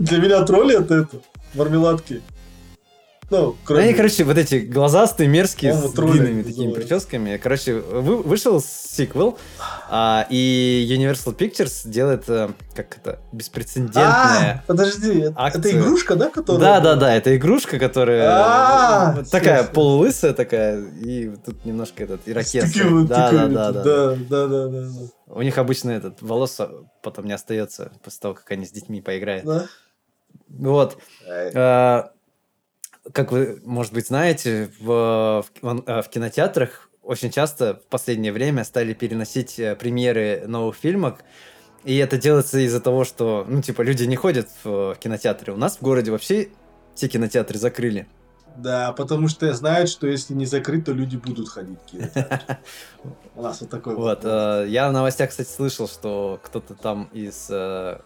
Для 0.00 0.18
меня 0.18 0.42
тролли 0.42 0.76
это 0.76 0.94
это, 1.02 1.18
мармеладки. 1.54 2.20
Ну, 3.32 3.56
кроме... 3.64 3.84
Они, 3.84 3.94
короче, 3.94 4.24
вот 4.24 4.36
эти 4.36 4.56
глазастые, 4.56 5.26
мерзкие, 5.26 5.72
По-моему, 5.72 5.92
с 5.92 5.94
длинными 5.94 6.42
такими 6.42 6.72
прическами. 6.72 7.38
Короче, 7.38 7.74
вы- 7.74 8.22
вышел 8.22 8.60
сиквел, 8.60 9.38
а, 9.88 10.26
и 10.28 10.86
Universal 10.90 11.34
Pictures 11.34 11.88
делает, 11.88 12.28
э, 12.28 12.50
как 12.74 12.98
это, 12.98 13.12
А, 13.12 13.34
беспрецедентное 13.36 14.62
подожди, 14.66 15.20
это- 15.20 15.30
это 15.30 15.40
акцию. 15.40 15.80
игрушка, 15.80 16.14
да, 16.16 16.28
которая... 16.28 16.60
Да, 16.60 16.80
да, 16.80 16.96
да, 16.96 17.14
это 17.14 17.34
игрушка, 17.34 17.78
которая 17.78 18.28
А, 18.30 19.12
вот 19.16 19.30
такая 19.30 19.64
полулысая 19.64 20.34
такая, 20.34 20.84
и 20.84 21.30
тут 21.44 21.64
немножко 21.64 22.04
этот 22.04 22.20
ирокез. 22.26 22.70
Да, 22.74 23.30
да, 23.32 23.46
да, 23.48 23.72
да. 23.72 23.82
да, 23.82 23.82
да, 23.82 24.46
да, 24.46 24.68
да, 24.68 24.68
да. 24.68 24.90
У 25.28 25.40
них 25.40 25.56
обычно 25.56 25.90
этот 25.90 26.20
волос 26.20 26.60
потом 27.02 27.24
не 27.24 27.32
остается 27.32 27.92
после 28.04 28.20
того, 28.20 28.34
как 28.34 28.50
они 28.50 28.66
с 28.66 28.70
детьми 28.70 29.00
поиграют. 29.00 29.46
Да? 29.46 29.66
Вот. 30.50 30.98
Как 33.12 33.32
вы, 33.32 33.60
может 33.64 33.92
быть, 33.92 34.06
знаете, 34.06 34.70
в, 34.78 35.44
в 35.44 35.60
кин- 35.60 35.84
в 35.84 36.08
кинотеатрах 36.08 36.88
очень 37.02 37.30
часто 37.30 37.74
в 37.74 37.90
последнее 37.90 38.32
время 38.32 38.64
стали 38.64 38.92
переносить 38.92 39.58
э, 39.58 39.74
премьеры 39.74 40.44
новых 40.46 40.76
фильмов. 40.76 41.18
И 41.84 41.96
это 41.96 42.16
делается 42.16 42.60
из-за 42.60 42.80
того, 42.80 43.04
что, 43.04 43.44
ну, 43.48 43.60
типа, 43.60 43.82
люди 43.82 44.04
не 44.04 44.14
ходят 44.14 44.48
в 44.62 44.96
кинотеатры. 45.00 45.52
У 45.52 45.56
нас 45.56 45.78
в 45.78 45.82
городе 45.82 46.12
вообще 46.12 46.48
все 46.94 47.08
кинотеатры 47.08 47.58
закрыли. 47.58 48.06
Да, 48.56 48.92
потому 48.92 49.28
что 49.28 49.52
знают, 49.54 49.88
что 49.88 50.06
если 50.06 50.34
не 50.34 50.46
закрыть, 50.46 50.84
то 50.84 50.92
люди 50.92 51.16
будут 51.16 51.48
ходить. 51.48 51.78
У 53.34 53.42
нас 53.42 53.60
вот 53.62 53.70
такой 53.70 53.94
Вот, 53.94 54.20
э, 54.24 54.66
я 54.68 54.88
в 54.88 54.92
новостях, 54.92 55.30
кстати, 55.30 55.48
слышал, 55.48 55.88
что 55.88 56.38
кто-то 56.42 56.74
там 56.74 57.08
из 57.12 57.46
э, 57.50 57.98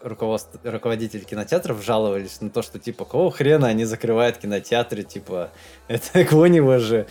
руководителей 0.63 1.25
кинотеатров 1.25 1.83
жаловались 1.83 2.39
на 2.39 2.49
то, 2.49 2.61
что 2.61 2.79
типа, 2.79 3.03
какого 3.05 3.31
хрена 3.31 3.67
они 3.67 3.83
закрывают 3.85 4.37
кинотеатры, 4.37 5.03
типа, 5.03 5.49
это 5.89 6.23
Конево 6.23 6.79
же, 6.79 7.07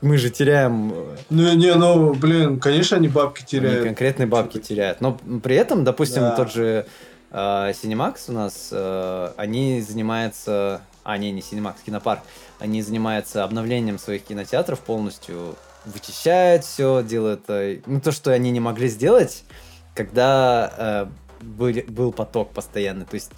мы 0.00 0.16
же 0.16 0.30
теряем, 0.30 0.92
э, 0.92 1.16
Ну, 1.30 1.52
не, 1.54 1.74
ну, 1.74 2.12
блин, 2.14 2.58
конечно, 2.58 2.96
они 2.96 3.08
бабки 3.08 3.40
они 3.42 3.46
теряют. 3.48 3.84
конкретные 3.84 4.26
бабки 4.26 4.58
теряют. 4.58 5.00
Но 5.00 5.18
при 5.42 5.56
этом, 5.56 5.84
допустим, 5.84 6.22
Да. 6.22 6.36
тот 6.36 6.50
же 6.52 6.86
э, 7.30 7.36
Cinemax 7.70 8.16
у 8.28 8.32
нас, 8.32 8.70
э, 8.72 9.32
они 9.36 9.80
занимаются 9.80 10.80
а 11.02 11.16
не, 11.18 11.30
не 11.30 11.40
Cinemax, 11.40 11.76
Кинопарк, 11.84 12.22
они 12.58 12.82
занимаются 12.82 13.44
обновлением 13.44 13.98
своих 13.98 14.24
кинотеатров 14.24 14.80
полностью, 14.80 15.56
вычищают 15.84 16.64
все, 16.64 17.02
делают 17.02 17.42
э, 17.48 17.80
ну, 17.86 18.00
то, 18.00 18.12
что 18.12 18.32
они 18.32 18.50
не 18.50 18.60
могли 18.60 18.88
сделать, 18.88 19.44
когда 19.94 20.72
э, 20.76 21.06
были, 21.42 21.82
был 21.82 22.12
поток 22.12 22.52
постоянный. 22.52 23.06
То 23.06 23.14
есть 23.14 23.32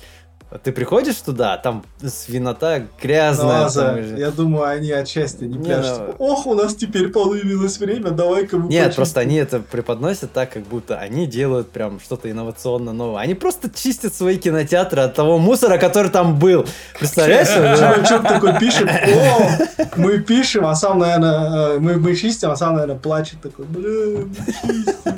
ты 0.59 0.73
приходишь 0.73 1.17
туда, 1.17 1.57
там 1.57 1.85
свинота 2.05 2.87
грязная. 3.03 3.65
Ну, 3.65 3.71
там 3.71 3.97
а, 3.97 3.99
уже- 3.99 4.19
я 4.19 4.31
думаю, 4.31 4.65
они 4.65 4.91
отчасти 4.91 5.45
не 5.45 5.59
Не, 5.59 5.65
пляшут. 5.65 5.99
ну- 5.99 6.07
типа, 6.13 6.17
Ох, 6.19 6.47
у 6.47 6.55
нас 6.55 6.75
теперь 6.75 7.09
появилось 7.09 7.79
время, 7.79 8.11
давай-ка 8.11 8.57
мы 8.57 8.69
Нет, 8.69 8.85
почистим». 8.85 8.97
просто 8.97 9.21
они 9.21 9.37
это 9.37 9.61
преподносят 9.61 10.33
так, 10.33 10.51
как 10.53 10.63
будто 10.65 10.97
они 10.99 11.27
делают 11.27 11.71
прям 11.71 12.01
что-то 12.01 12.31
инновационно 12.31 12.93
новое. 12.93 13.21
Они 13.23 13.35
просто 13.35 13.71
чистят 13.71 14.15
свои 14.15 14.37
кинотеатры 14.37 15.03
от 15.03 15.15
того 15.15 15.39
мусора, 15.39 15.79
который 15.79 16.11
там 16.11 16.39
был. 16.39 16.67
Представляешь? 16.99 17.49
Да. 17.49 18.05
Чувак 18.07 18.29
такой 18.29 18.59
пишет, 18.59 18.89
о, 18.89 19.89
мы 19.97 20.19
пишем, 20.19 20.67
а 20.67 20.75
сам, 20.75 20.99
наверное, 20.99 21.77
э, 21.77 21.79
мы, 21.79 22.15
чистим, 22.17 22.51
а 22.51 22.57
сам, 22.57 22.75
наверное, 22.75 22.99
плачет 22.99 23.41
такой, 23.41 23.65
мы 23.67 24.29
чистим, 24.63 25.15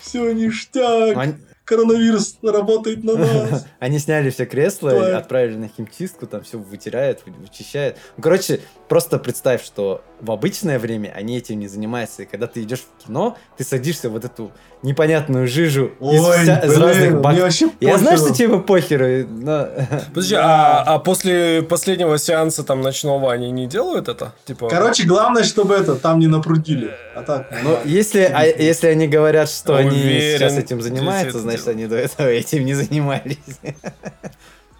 все 0.00 0.32
ништяк, 0.32 1.16
коронавирус 1.64 2.36
работает 2.42 3.04
на 3.04 3.16
нас. 3.16 3.66
они 3.78 3.98
сняли 3.98 4.30
все 4.30 4.46
кресла, 4.46 4.90
Да. 4.92 5.18
отправили 5.18 5.56
на 5.56 5.68
химчистку, 5.68 6.26
там 6.26 6.42
все 6.42 6.58
вытирают, 6.58 7.20
вы- 7.26 7.32
вычищают. 7.32 7.96
Ну, 8.16 8.22
короче, 8.22 8.60
просто 8.88 9.18
представь, 9.18 9.64
что 9.64 10.02
в 10.20 10.30
обычное 10.30 10.78
время 10.78 11.12
они 11.14 11.38
этим 11.38 11.58
не 11.58 11.68
занимаются. 11.68 12.22
И 12.22 12.26
когда 12.26 12.46
ты 12.46 12.62
идешь 12.62 12.80
в 12.80 13.06
кино, 13.06 13.36
ты 13.56 13.64
садишься 13.64 14.08
в 14.08 14.12
вот 14.12 14.24
эту 14.24 14.52
непонятную 14.82 15.46
жижу 15.46 15.92
из, 16.00 16.48
разных 16.78 17.20
бак- 17.20 17.36
Я 17.80 17.98
знаю, 17.98 18.18
что 18.18 18.34
тебе 18.34 18.58
похеру, 18.58 19.26
но... 19.28 19.68
Подожди, 20.14 20.34
а, 20.36 20.82
а 20.82 20.98
после 20.98 21.62
последнего 21.62 22.18
сеанса 22.18 22.62
там 22.64 22.80
ночного 22.80 23.32
они 23.32 23.50
не 23.50 23.66
делают 23.66 24.08
это? 24.08 24.32
Типа. 24.44 24.68
Короче, 24.68 25.04
главное, 25.04 25.44
чтобы 25.44 25.74
это 25.74 25.94
там 25.94 26.18
не 26.18 26.26
напрудили. 26.26 26.90
А 27.14 27.22
так, 27.22 27.52
Ну, 27.62 27.78
если, 27.84 28.20
а 28.32 28.44
если 28.44 28.88
они 28.88 29.06
говорят, 29.08 29.48
что 29.48 29.76
они 29.76 29.90
Уверен, 29.90 30.38
сейчас 30.38 30.58
этим 30.58 30.80
занимаются, 30.80 31.38
значит, 31.38 31.61
дело. 31.64 31.74
они 31.76 31.86
до 31.86 31.96
этого 31.96 32.28
этим 32.28 32.64
не 32.64 32.74
занимались. 32.74 33.38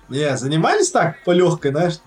не, 0.09 0.37
занимались 0.37 0.91
так 0.91 1.23
по 1.25 1.31
легкой, 1.31 1.71
знаешь? 1.71 1.99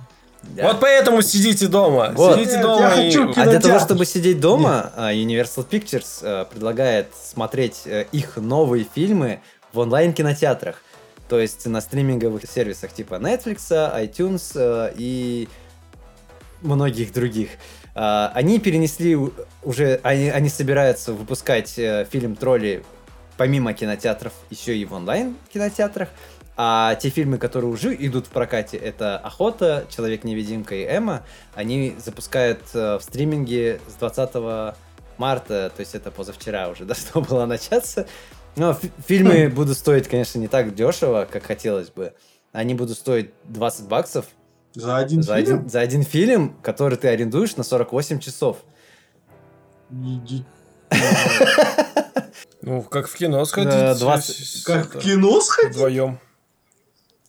Вот 0.61 0.79
поэтому 0.79 1.21
сидите 1.21 1.67
дома. 1.67 2.11
Вот. 2.13 2.35
Сидите 2.35 2.53
Нет, 2.53 2.61
дома 2.61 2.81
я 2.81 2.93
и... 2.93 3.05
хочу 3.07 3.23
А 3.23 3.25
для 3.25 3.33
Кинотеатр. 3.33 3.67
того, 3.67 3.79
чтобы 3.79 4.05
сидеть 4.05 4.39
дома, 4.39 4.91
а, 4.95 5.11
Universal 5.11 5.67
Pictures 5.67 6.19
э, 6.21 6.45
предлагает 6.45 7.07
смотреть 7.15 7.81
э, 7.85 8.05
их 8.11 8.37
новые 8.37 8.85
фильмы 8.93 9.41
в 9.73 9.79
онлайн-кинотеатрах. 9.79 10.81
То 11.29 11.39
есть 11.39 11.65
на 11.65 11.81
стриминговых 11.81 12.43
сервисах 12.49 12.93
типа 12.93 13.15
Netflix, 13.15 13.69
iTunes 13.69 14.51
э, 14.53 14.93
и 14.95 15.49
многих 16.61 17.11
других. 17.11 17.49
А, 17.95 18.31
Они 18.35 18.59
перенесли 18.59 19.17
уже, 19.63 19.99
они, 20.03 20.29
они 20.29 20.49
собираются 20.49 21.13
выпускать 21.13 21.77
э, 21.79 22.05
фильм 22.11 22.35
«Тролли» 22.35 22.83
помимо 23.37 23.73
кинотеатров 23.73 24.33
еще 24.49 24.77
и 24.77 24.85
в 24.85 24.93
онлайн-кинотеатрах. 24.93 26.09
А 26.57 26.95
те 26.95 27.09
фильмы, 27.09 27.37
которые 27.37 27.69
уже 27.69 27.93
идут 27.95 28.27
в 28.27 28.29
прокате, 28.29 28.77
это 28.77 29.17
«Охота», 29.17 29.85
«Человек-невидимка» 29.93 30.73
и 30.75 30.83
«Эмма», 30.85 31.23
они 31.53 31.95
запускают 31.97 32.61
э, 32.73 32.97
в 32.97 33.01
стриминге 33.01 33.81
с 33.89 33.95
20 33.95 34.75
марта, 35.17 35.69
то 35.75 35.79
есть 35.79 35.95
это 35.95 36.11
позавчера 36.11 36.69
уже 36.69 36.85
должно 36.85 37.21
было 37.29 37.45
начаться. 37.45 38.07
Но 38.55 38.73
фи- 38.73 38.89
фильмы 39.05 39.49
будут 39.49 39.77
стоить, 39.77 40.07
конечно, 40.07 40.39
не 40.39 40.47
так 40.47 40.73
дешево, 40.73 41.27
как 41.29 41.43
хотелось 41.43 41.89
бы. 41.89 42.13
Они 42.53 42.73
будут 42.73 42.97
стоить 42.97 43.31
20 43.45 43.87
баксов 43.89 44.25
За 44.75 44.95
один 44.95 45.23
за 45.23 45.35
фильм? 45.35 45.57
один, 45.57 45.69
за 45.69 45.79
один 45.81 46.03
фильм, 46.03 46.55
который 46.61 46.97
ты 46.97 47.09
арендуешь 47.09 47.57
на 47.57 47.63
48 47.63 48.19
часов. 48.19 48.59
Иди. 49.91 50.45
Ну, 52.65 52.81
как 52.81 53.07
в 53.07 53.15
кино 53.15 53.45
сходить. 53.45 53.69
Да, 53.69 53.93
20 53.93 54.63
Как 54.63 54.95
в 54.95 54.99
кино 54.99 55.39
сходить? 55.39 55.75
Вдвоем. 55.75 56.19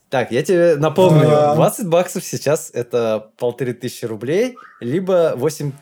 Так, 0.09 0.33
я 0.33 0.43
тебе 0.43 0.77
напомню, 0.77 1.27
Да. 1.27 1.55
20 1.55 1.89
баксов 1.89 2.25
сейчас 2.25 2.71
это 2.73 3.33
полторы 3.37 3.75
тысячи 3.75 4.07
рублей, 4.07 4.57
либо 4.81 5.35
8 5.37 5.73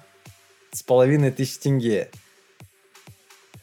с 0.72 0.82
половиной 0.82 1.30
тысяч 1.30 1.58
тенге. 1.58 2.10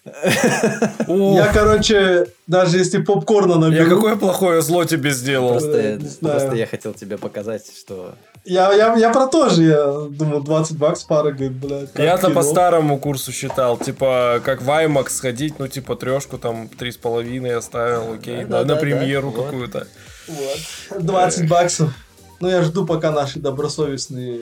Я, 1.07 1.51
короче, 1.53 2.25
даже 2.47 2.79
если 2.79 3.03
попкорна 3.03 3.53
я 3.53 3.57
наберу, 3.59 3.95
какое 3.95 4.15
плохое 4.15 4.61
зло 4.63 4.83
тебе 4.83 5.11
сделал. 5.11 5.59
Просто, 5.59 6.55
я 6.55 6.65
хотел 6.65 6.93
тебе 6.93 7.19
показать, 7.19 7.71
что... 7.77 8.15
я, 8.43 8.73
я, 8.73 8.95
я 8.95 9.11
про 9.11 9.27
то 9.27 9.49
же, 9.49 9.63
я 9.63 9.91
думал, 10.09 10.41
20 10.41 10.77
баксов 10.77 11.07
пара, 11.07 11.31
говорит, 11.31 11.51
блядь. 11.51 11.89
Я-то 11.95 12.31
по 12.31 12.41
старому 12.41 12.97
курсу 12.97 13.31
считал, 13.31 13.77
типа, 13.77 14.41
как 14.43 14.63
в 14.63 14.69
IMAX 14.69 15.09
сходить, 15.09 15.59
ну, 15.59 15.67
типа, 15.67 15.95
трешку 15.95 16.39
там, 16.39 16.67
три 16.67 16.91
с 16.91 16.97
половиной 16.97 17.55
оставил, 17.55 18.13
окей, 18.13 18.43
Да, 18.45 18.65
на, 18.65 18.77
премьеру 18.77 19.31
какую-то. 19.31 19.85
Вот. 20.27 21.03
20 21.03 21.47
баксов. 21.47 21.93
Ну, 22.39 22.49
я 22.49 22.63
жду, 22.63 22.87
пока 22.87 23.11
наши 23.11 23.37
добросовестные 23.37 24.39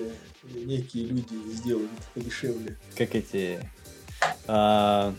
некие 0.56 1.06
люди 1.06 1.34
сделают 1.54 1.92
подешевле. 2.14 2.78
как 2.98 3.14
эти 3.14 3.60
а, 4.48 5.14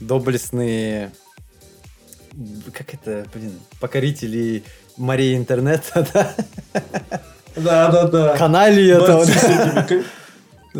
доблестные 0.00 1.12
как 2.72 2.94
это, 2.94 3.26
блин, 3.34 3.52
покорители 3.80 4.62
морей 4.96 5.36
интернета, 5.36 6.06
да? 6.14 6.34
Да-да-да. 7.56 8.36
Каналии 8.36 8.90
это 8.92 9.12
Борцы 9.14 9.32
вот 9.32 9.40
с 9.40 9.44
этими 9.44 9.86
ка- 9.86 10.04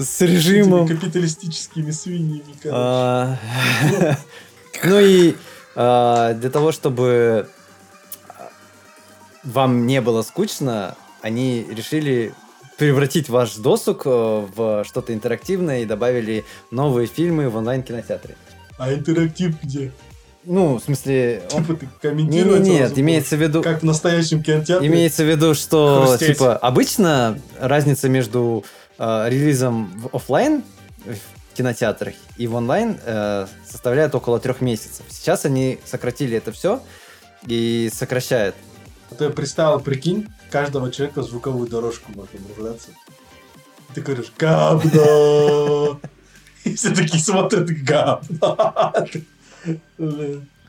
с 0.01 0.09
с 0.17 0.21
режимом. 0.21 0.87
капиталистическими 0.87 1.91
свиньями, 1.91 2.55
короче. 2.63 2.71
А, 2.73 3.37
Ну 4.85 5.01
и 5.01 5.35
а, 5.75 6.33
для 6.35 6.49
того, 6.51 6.71
чтобы 6.73 7.49
вам 9.43 9.87
не 9.87 10.01
было 10.01 10.23
скучно, 10.23 10.97
они 11.23 11.67
решили 11.69 12.33
превратить 12.79 13.29
ваш 13.29 13.57
досуг 13.57 14.03
э, 14.07 14.09
в 14.11 14.85
что-то 14.87 15.13
интерактивное 15.13 15.83
и 15.83 15.85
добавили 15.85 16.45
новые 16.71 17.07
фильмы 17.07 17.51
в 17.51 17.57
онлайн-кинотеатре. 17.57 18.37
А 18.81 18.95
интерактив 18.95 19.55
где? 19.63 19.93
Ну, 20.45 20.79
в 20.79 20.83
смысле... 20.83 21.43
он- 21.53 21.67
Типа 21.67 21.75
ты 21.79 21.85
Не, 21.85 21.93
комментировать 22.01 22.63
не, 22.63 22.71
нет, 22.71 22.99
имеется 22.99 23.37
в 23.37 23.43
виду... 23.43 23.63
Как 23.63 23.83
в 23.83 23.85
настоящем 23.85 24.43
кинотеатре. 24.43 24.89
Имеется 24.89 25.23
в 25.23 25.29
виду, 25.29 25.55
что 25.55 26.07
Хрустеть. 26.07 26.39
типа 26.39 26.57
обычно 26.57 27.39
разница 27.59 28.09
между 28.09 28.65
э, 28.99 29.29
релизом 29.29 29.93
в 30.01 30.17
офлайн 30.17 30.63
в 31.05 31.57
кинотеатрах 31.59 32.15
и 32.39 32.47
в 32.47 32.55
онлайн 32.55 32.99
э, 33.05 33.49
составляет 33.71 34.15
около 34.15 34.41
трех 34.41 34.63
месяцев. 34.63 35.05
Сейчас 35.11 35.45
они 35.45 35.79
сократили 35.85 36.39
это 36.39 36.51
все 36.51 36.83
и 37.47 37.91
сокращают. 37.93 38.57
Ты 39.19 39.29
представил, 39.29 39.79
прикинь, 39.81 40.27
каждого 40.51 40.91
человека 40.91 41.23
звуковую 41.23 41.69
дорожку 41.69 42.13
можно 42.15 42.39
врубаться. 42.57 42.89
Ты 43.95 44.01
говоришь, 44.01 44.33
говно! 44.39 46.01
И 46.65 46.75
все 46.75 46.95
такие 46.95 47.23
смотрят, 47.23 47.69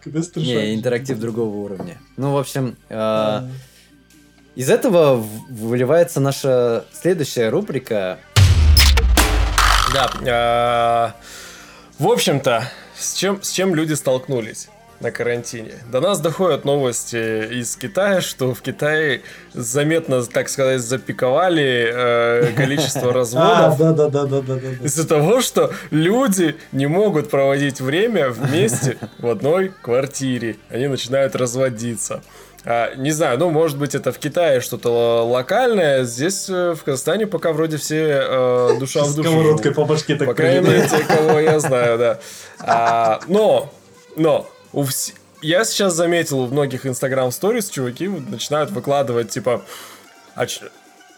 Когда 0.04 0.24
страшно. 0.24 0.50
Не, 0.50 0.74
интерактив 0.74 1.20
другого 1.20 1.56
уровня. 1.58 1.98
Ну, 2.18 2.34
в 2.34 2.38
общем, 2.38 2.76
э, 2.90 3.48
из 4.56 4.70
этого 4.70 5.16
выливается 5.50 6.20
наша 6.20 6.86
следующая 6.94 7.50
рубрика. 7.50 8.20
Да. 9.94 10.10
а, 10.28 11.16
В 12.00 12.08
общем-то, 12.08 12.70
с 12.98 13.14
чем, 13.14 13.44
с 13.44 13.52
чем 13.52 13.76
люди 13.76 13.94
столкнулись 13.94 14.70
на 15.02 15.12
карантине? 15.12 15.74
До 15.92 16.00
нас 16.00 16.20
доходят 16.20 16.66
новости 16.66 17.60
из 17.60 17.76
Китая, 17.76 18.22
что 18.22 18.54
в 18.54 18.62
Китае 18.62 19.22
заметно, 19.54 20.24
так 20.24 20.50
сказать, 20.50 20.82
запиковали 20.82 21.92
э, 21.94 22.54
количество 22.56 23.10
А, 23.12 23.14
разводов. 23.14 23.78
да, 23.78 23.94
да, 23.94 24.10
да, 24.10 24.26
да, 24.26 24.42
да. 24.42 24.56
Из-за 24.86 25.08
того, 25.08 25.42
что 25.42 25.72
люди 25.90 26.56
не 26.72 26.88
могут 26.88 27.30
проводить 27.30 27.82
время 27.82 28.30
вместе 28.30 28.98
в 29.20 29.28
одной 29.28 29.72
квартире. 29.82 30.58
Они 30.70 30.88
начинают 30.88 31.36
разводиться. 31.36 32.22
А, 32.64 32.94
не 32.96 33.12
знаю, 33.12 33.40
ну, 33.40 33.50
может 33.50 33.80
быть, 33.80 33.96
это 33.96 34.12
в 34.12 34.20
Китае 34.20 34.62
что-то 34.62 35.26
локальное. 35.26 36.04
Здесь, 36.04 36.48
э, 36.48 36.76
в 36.76 36.84
Казахстане, 36.84 37.26
пока 37.26 37.54
вроде 37.54 37.78
все 37.78 38.22
э, 38.24 38.70
душа 38.80 39.04
в 39.04 39.16
душу. 39.16 39.30
Сковородкой 39.30 39.74
по 39.74 39.86
башке 39.86 40.16
так 40.16 40.28
По 40.28 40.34
крайней 40.36 40.68
мере, 40.68 40.88
те, 40.88 41.00
кого 41.04 41.40
я 41.40 41.60
знаю, 41.60 41.98
да. 41.98 42.20
А, 42.60 43.20
но, 43.28 43.74
но, 44.16 44.48
у 44.74 44.84
вс- 44.84 45.14
я 45.42 45.64
сейчас 45.66 45.94
заметил 45.96 46.46
в 46.46 46.52
многих 46.52 46.86
инстаграм 46.86 47.32
сторис 47.32 47.70
чуваки 47.70 48.08
начинают 48.08 48.72
выкладывать, 48.72 49.30
типа, 49.30 49.64
«А 50.36 50.46
ч- 50.46 50.62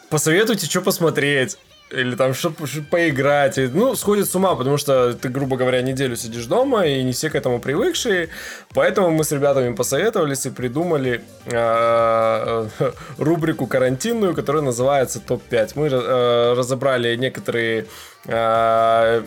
посоветуйте, 0.09 0.65
что 0.67 0.81
посмотреть. 0.81 1.57
или 1.91 2.15
там 2.15 2.33
чтобы 2.33 2.55
поиграть. 2.89 3.59
И, 3.59 3.67
ну, 3.67 3.95
сходит 3.95 4.27
с 4.27 4.33
ума, 4.35 4.55
потому 4.55 4.77
что 4.77 5.13
ты, 5.13 5.29
грубо 5.29 5.57
говоря, 5.57 5.79
неделю 5.83 6.15
сидишь 6.15 6.45
дома, 6.45 6.87
и 6.87 7.03
не 7.03 7.11
все 7.11 7.29
к 7.29 7.35
этому 7.35 7.59
привыкшие. 7.59 8.29
Поэтому 8.73 9.11
мы 9.11 9.23
с 9.23 9.31
ребятами 9.31 9.75
посоветовались 9.75 10.45
и 10.47 10.49
придумали 10.49 11.21
э, 11.45 12.67
рубрику 13.19 13.67
карантинную, 13.67 14.33
которая 14.33 14.63
называется 14.63 15.19
ТОП-5. 15.19 15.71
Мы 15.75 15.87
э, 15.91 16.53
разобрали 16.57 17.15
некоторые 17.15 17.85
э, 18.25 19.23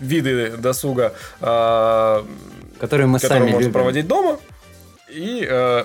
виды 0.00 0.56
досуга, 0.56 1.12
э, 1.40 2.22
которые 2.80 3.06
мы 3.06 3.18
которые 3.18 3.40
сами 3.40 3.50
можно 3.50 3.58
любим. 3.58 3.72
проводить 3.72 4.06
дома. 4.06 4.38
И 5.08 5.46
э, 5.48 5.84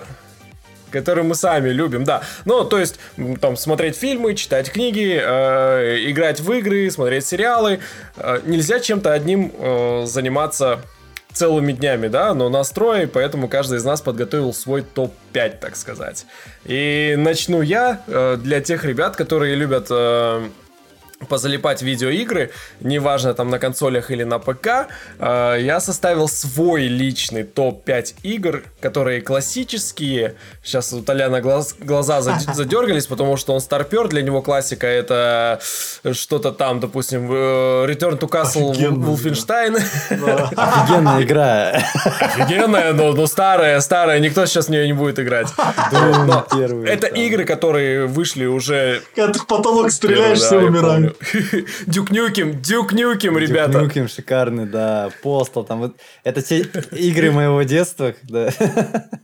который 0.92 1.24
мы 1.24 1.36
сами 1.36 1.70
любим, 1.70 2.04
да. 2.04 2.22
Ну, 2.46 2.64
то 2.64 2.80
есть, 2.80 3.00
там, 3.42 3.58
смотреть 3.58 3.98
фильмы, 3.98 4.36
читать 4.36 4.72
книги, 4.72 5.20
э, 5.20 6.10
играть 6.10 6.40
в 6.40 6.52
игры, 6.54 6.90
смотреть 6.92 7.26
сериалы. 7.26 7.80
Э, 8.16 8.40
нельзя 8.46 8.80
чем-то 8.80 9.12
одним 9.12 9.52
э, 9.58 10.04
заниматься 10.06 10.80
целыми 11.34 11.72
днями, 11.74 12.08
да, 12.08 12.34
но 12.36 12.50
настрой, 12.50 13.08
поэтому 13.08 13.48
каждый 13.48 13.80
из 13.80 13.84
нас 13.84 14.02
подготовил 14.02 14.54
свой 14.54 14.84
топ-5, 14.84 15.58
так 15.60 15.76
сказать. 15.76 16.28
И 16.64 17.16
начну 17.18 17.62
я 17.62 18.02
э, 18.08 18.38
для 18.38 18.62
тех 18.62 18.86
ребят, 18.86 19.16
которые 19.16 19.56
любят 19.56 19.88
э, 19.90 20.48
позалипать 21.26 21.82
видеоигры, 21.82 22.52
неважно 22.80 23.34
там 23.34 23.50
на 23.50 23.60
консолях 23.60 24.12
или 24.12 24.24
на 24.24 24.40
ПК, 24.40 24.88
э, 25.20 25.58
я 25.62 25.80
составил 25.80 26.28
свой 26.28 26.88
личный 26.88 27.44
топ-5 27.44 28.16
игр, 28.24 28.64
которые 28.82 29.22
классические. 29.22 30.36
Сейчас 30.64 30.94
у 30.94 31.02
Толяна 31.02 31.42
глаз, 31.42 31.76
глаза 31.80 32.22
задергались, 32.54 33.08
потому 33.08 33.38
что 33.38 33.54
он 33.54 33.62
старпер, 33.62 34.08
для 34.08 34.22
него 34.22 34.42
классика 34.42 34.88
это 34.88 35.60
что-то 36.12 36.52
там, 36.52 36.80
допустим, 36.80 37.32
э, 37.32 37.86
Return 37.88 38.20
to 38.20 38.30
Castle 38.30 38.74
Wolfenstein. 38.74 39.76
Офигенная 40.56 41.24
игра. 41.24 41.84
Офигенная, 42.20 42.94
но, 42.94 43.14
но 43.14 43.28
старая, 43.28 43.80
старая, 43.82 44.20
никто 44.20 44.46
сейчас 44.46 44.68
в 44.68 44.70
нее 44.70 44.86
не 44.88 44.94
будет 44.94 45.20
играть. 45.20 45.48
Это 45.92 47.08
игры, 47.08 47.46
которые 47.46 48.08
вышли 48.08 48.46
уже... 48.46 49.02
Когда 49.16 49.34
ты 49.34 49.40
в 49.40 49.48
потолок 49.48 49.92
стреляешь, 49.92 50.40
все 50.40 50.60
умирают. 50.60 51.13
Duke 51.88 52.12
Nukem, 52.12 52.62
Duke 52.62 52.94
Nukem, 52.94 53.38
ребята. 53.38 53.74
Duke 53.74 53.82
Nukem 53.84 54.08
шикарный, 54.08 54.66
да. 54.66 55.10
Postal 55.22 55.64
там. 55.64 55.80
Вот, 55.80 55.96
это 56.24 56.42
те 56.42 56.60
игры 56.92 57.32
моего 57.32 57.62
детства. 57.64 58.14
Да. 58.24 58.50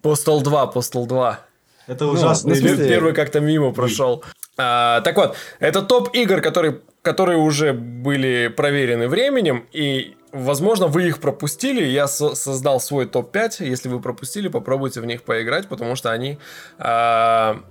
Postal 0.01 0.41
2, 0.41 0.67
Postal 0.67 1.05
2. 1.05 1.39
Это 1.87 2.05
ужасно. 2.05 2.53
Ну, 2.55 2.77
Первый 2.77 3.13
как-то 3.13 3.39
мимо 3.39 3.71
прошел. 3.71 4.23
А, 4.57 5.01
так 5.01 5.15
вот, 5.15 5.35
это 5.59 5.81
топ 5.81 6.13
игр, 6.13 6.41
которые, 6.41 6.81
которые 7.01 7.37
уже 7.39 7.73
были 7.73 8.47
проверены 8.55 9.07
временем, 9.07 9.65
и 9.71 10.15
Возможно, 10.31 10.85
вы 10.87 11.07
их 11.07 11.19
пропустили, 11.19 11.83
я 11.83 12.07
со- 12.07 12.35
создал 12.35 12.79
свой 12.79 13.07
топ-5. 13.07 13.65
Если 13.65 13.89
вы 13.89 13.99
пропустили, 13.99 14.47
попробуйте 14.47 15.01
в 15.01 15.05
них 15.05 15.23
поиграть, 15.23 15.67
потому 15.67 15.95
что 15.95 16.11
они 16.11 16.37
а, 16.77 17.61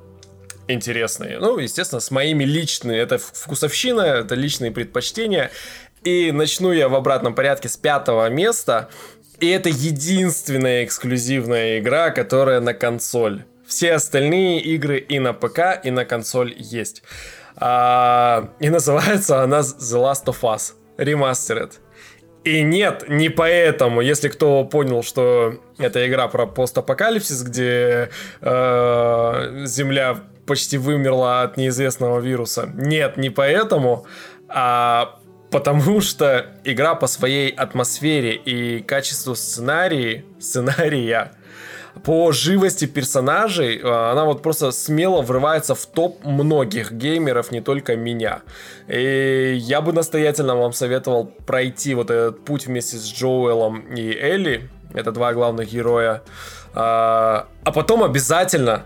интересные. 0.68 1.38
Ну, 1.38 1.58
естественно, 1.58 2.00
с 2.00 2.10
моими 2.10 2.44
личными. 2.44 2.96
Это 2.96 3.18
вкусовщина, 3.18 4.02
это 4.02 4.34
личные 4.34 4.70
предпочтения. 4.70 5.50
И 6.04 6.30
начну 6.30 6.72
я 6.72 6.88
в 6.88 6.94
обратном 6.94 7.34
порядке 7.34 7.68
с 7.68 7.76
пятого 7.76 8.28
места. 8.28 8.88
И 9.40 9.48
это 9.48 9.68
единственная 9.68 10.84
эксклюзивная 10.84 11.80
игра, 11.80 12.10
которая 12.10 12.60
на 12.60 12.74
консоль. 12.74 13.44
Все 13.66 13.94
остальные 13.94 14.60
игры 14.60 14.98
и 14.98 15.18
на 15.18 15.32
ПК, 15.32 15.80
и 15.82 15.90
на 15.90 16.04
консоль 16.04 16.54
есть. 16.56 17.02
А, 17.56 18.50
и 18.60 18.70
называется 18.70 19.42
она 19.42 19.60
The 19.60 19.98
Last 20.00 20.24
of 20.26 20.40
Us 20.42 20.72
Remastered. 20.96 21.72
И 22.44 22.62
нет, 22.62 23.04
не 23.08 23.28
поэтому, 23.28 24.00
если 24.00 24.28
кто 24.28 24.64
понял, 24.64 25.02
что 25.02 25.60
это 25.76 26.08
игра 26.08 26.28
про 26.28 26.46
постапокалипсис, 26.46 27.42
где 27.42 28.10
э, 28.40 29.64
Земля 29.66 30.20
почти 30.48 30.78
вымерла 30.78 31.42
от 31.42 31.56
неизвестного 31.56 32.18
вируса. 32.18 32.68
Нет, 32.74 33.16
не 33.16 33.30
поэтому, 33.30 34.06
а 34.48 35.20
потому 35.50 36.00
что 36.00 36.46
игра 36.64 36.94
по 36.94 37.06
своей 37.06 37.50
атмосфере 37.50 38.34
и 38.34 38.82
качеству 38.82 39.34
сценарии, 39.34 40.24
сценария, 40.40 41.32
по 42.04 42.32
живости 42.32 42.86
персонажей, 42.86 43.80
а, 43.82 44.12
она 44.12 44.24
вот 44.24 44.42
просто 44.42 44.70
смело 44.70 45.20
врывается 45.20 45.74
в 45.74 45.84
топ 45.86 46.24
многих 46.24 46.92
геймеров, 46.92 47.50
не 47.50 47.60
только 47.60 47.96
меня. 47.96 48.40
И 48.88 49.56
я 49.60 49.80
бы 49.80 49.92
настоятельно 49.92 50.56
вам 50.56 50.72
советовал 50.72 51.26
пройти 51.46 51.94
вот 51.94 52.10
этот 52.10 52.44
путь 52.44 52.66
вместе 52.66 52.96
с 52.96 53.12
Джоэлом 53.12 53.80
и 53.94 54.12
Элли, 54.12 54.70
это 54.94 55.12
два 55.12 55.32
главных 55.32 55.70
героя, 55.70 56.22
а, 56.74 57.48
а 57.64 57.72
потом 57.72 58.02
обязательно 58.02 58.84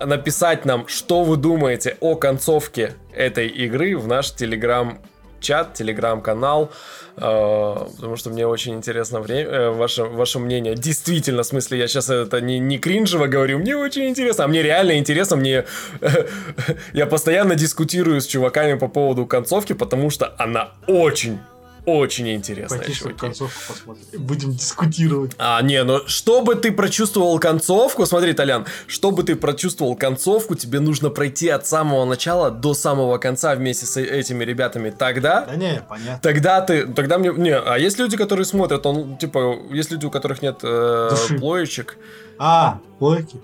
написать 0.00 0.64
нам, 0.64 0.86
что 0.88 1.24
вы 1.24 1.36
думаете 1.36 1.96
о 2.00 2.14
концовке 2.14 2.94
этой 3.12 3.48
игры 3.48 3.96
в 3.96 4.06
наш 4.06 4.30
телеграм-чат, 4.32 5.74
телеграм-канал, 5.74 6.70
э, 7.16 7.20
потому 7.20 8.16
что 8.16 8.30
мне 8.30 8.46
очень 8.46 8.74
интересно 8.74 9.20
время, 9.20 9.50
э, 9.50 9.70
ваше, 9.70 10.04
ваше 10.04 10.38
мнение. 10.38 10.74
Действительно, 10.74 11.42
в 11.42 11.46
смысле, 11.46 11.78
я 11.78 11.88
сейчас 11.88 12.08
это 12.08 12.40
не, 12.40 12.58
не 12.58 12.78
кринжево 12.78 13.26
говорю, 13.26 13.58
мне 13.58 13.76
очень 13.76 14.08
интересно, 14.08 14.44
а 14.44 14.48
мне 14.48 14.62
реально 14.62 14.98
интересно, 14.98 15.36
мне... 15.36 15.64
я 16.92 17.06
постоянно 17.06 17.54
дискутирую 17.56 18.20
с 18.20 18.26
чуваками 18.26 18.78
по 18.78 18.88
поводу 18.88 19.26
концовки, 19.26 19.72
потому 19.72 20.10
что 20.10 20.34
она 20.38 20.70
очень 20.86 21.40
очень 21.88 23.14
концовку 23.16 23.58
посмотрим. 23.68 24.04
Будем 24.18 24.52
дискутировать. 24.52 25.32
А, 25.38 25.60
не, 25.62 25.82
ну, 25.84 26.00
чтобы 26.06 26.54
ты 26.54 26.72
прочувствовал 26.72 27.38
концовку, 27.38 28.06
смотри, 28.06 28.32
Толян, 28.32 28.66
чтобы 28.86 29.22
ты 29.22 29.36
прочувствовал 29.36 29.96
концовку, 29.96 30.54
тебе 30.54 30.80
нужно 30.80 31.10
пройти 31.10 31.48
от 31.48 31.66
самого 31.66 32.04
начала 32.04 32.50
до 32.50 32.74
самого 32.74 33.18
конца 33.18 33.54
вместе 33.54 33.86
с 33.86 33.96
этими 34.00 34.44
ребятами. 34.44 34.90
Тогда... 34.90 35.46
Да 35.46 35.56
не, 35.56 35.82
понятно. 35.88 36.20
Тогда 36.22 36.60
ты... 36.60 36.86
Тогда 36.86 37.18
мне... 37.18 37.32
Не, 37.32 37.56
а 37.56 37.78
есть 37.78 37.98
люди, 37.98 38.16
которые 38.16 38.44
смотрят, 38.44 38.84
он, 38.86 39.16
типа, 39.16 39.58
есть 39.70 39.90
люди, 39.90 40.06
у 40.06 40.10
которых 40.10 40.42
нет 40.42 40.60
э, 40.62 41.10
плоечек. 41.38 41.96
А, 42.38 42.80
плойки. 42.98 43.40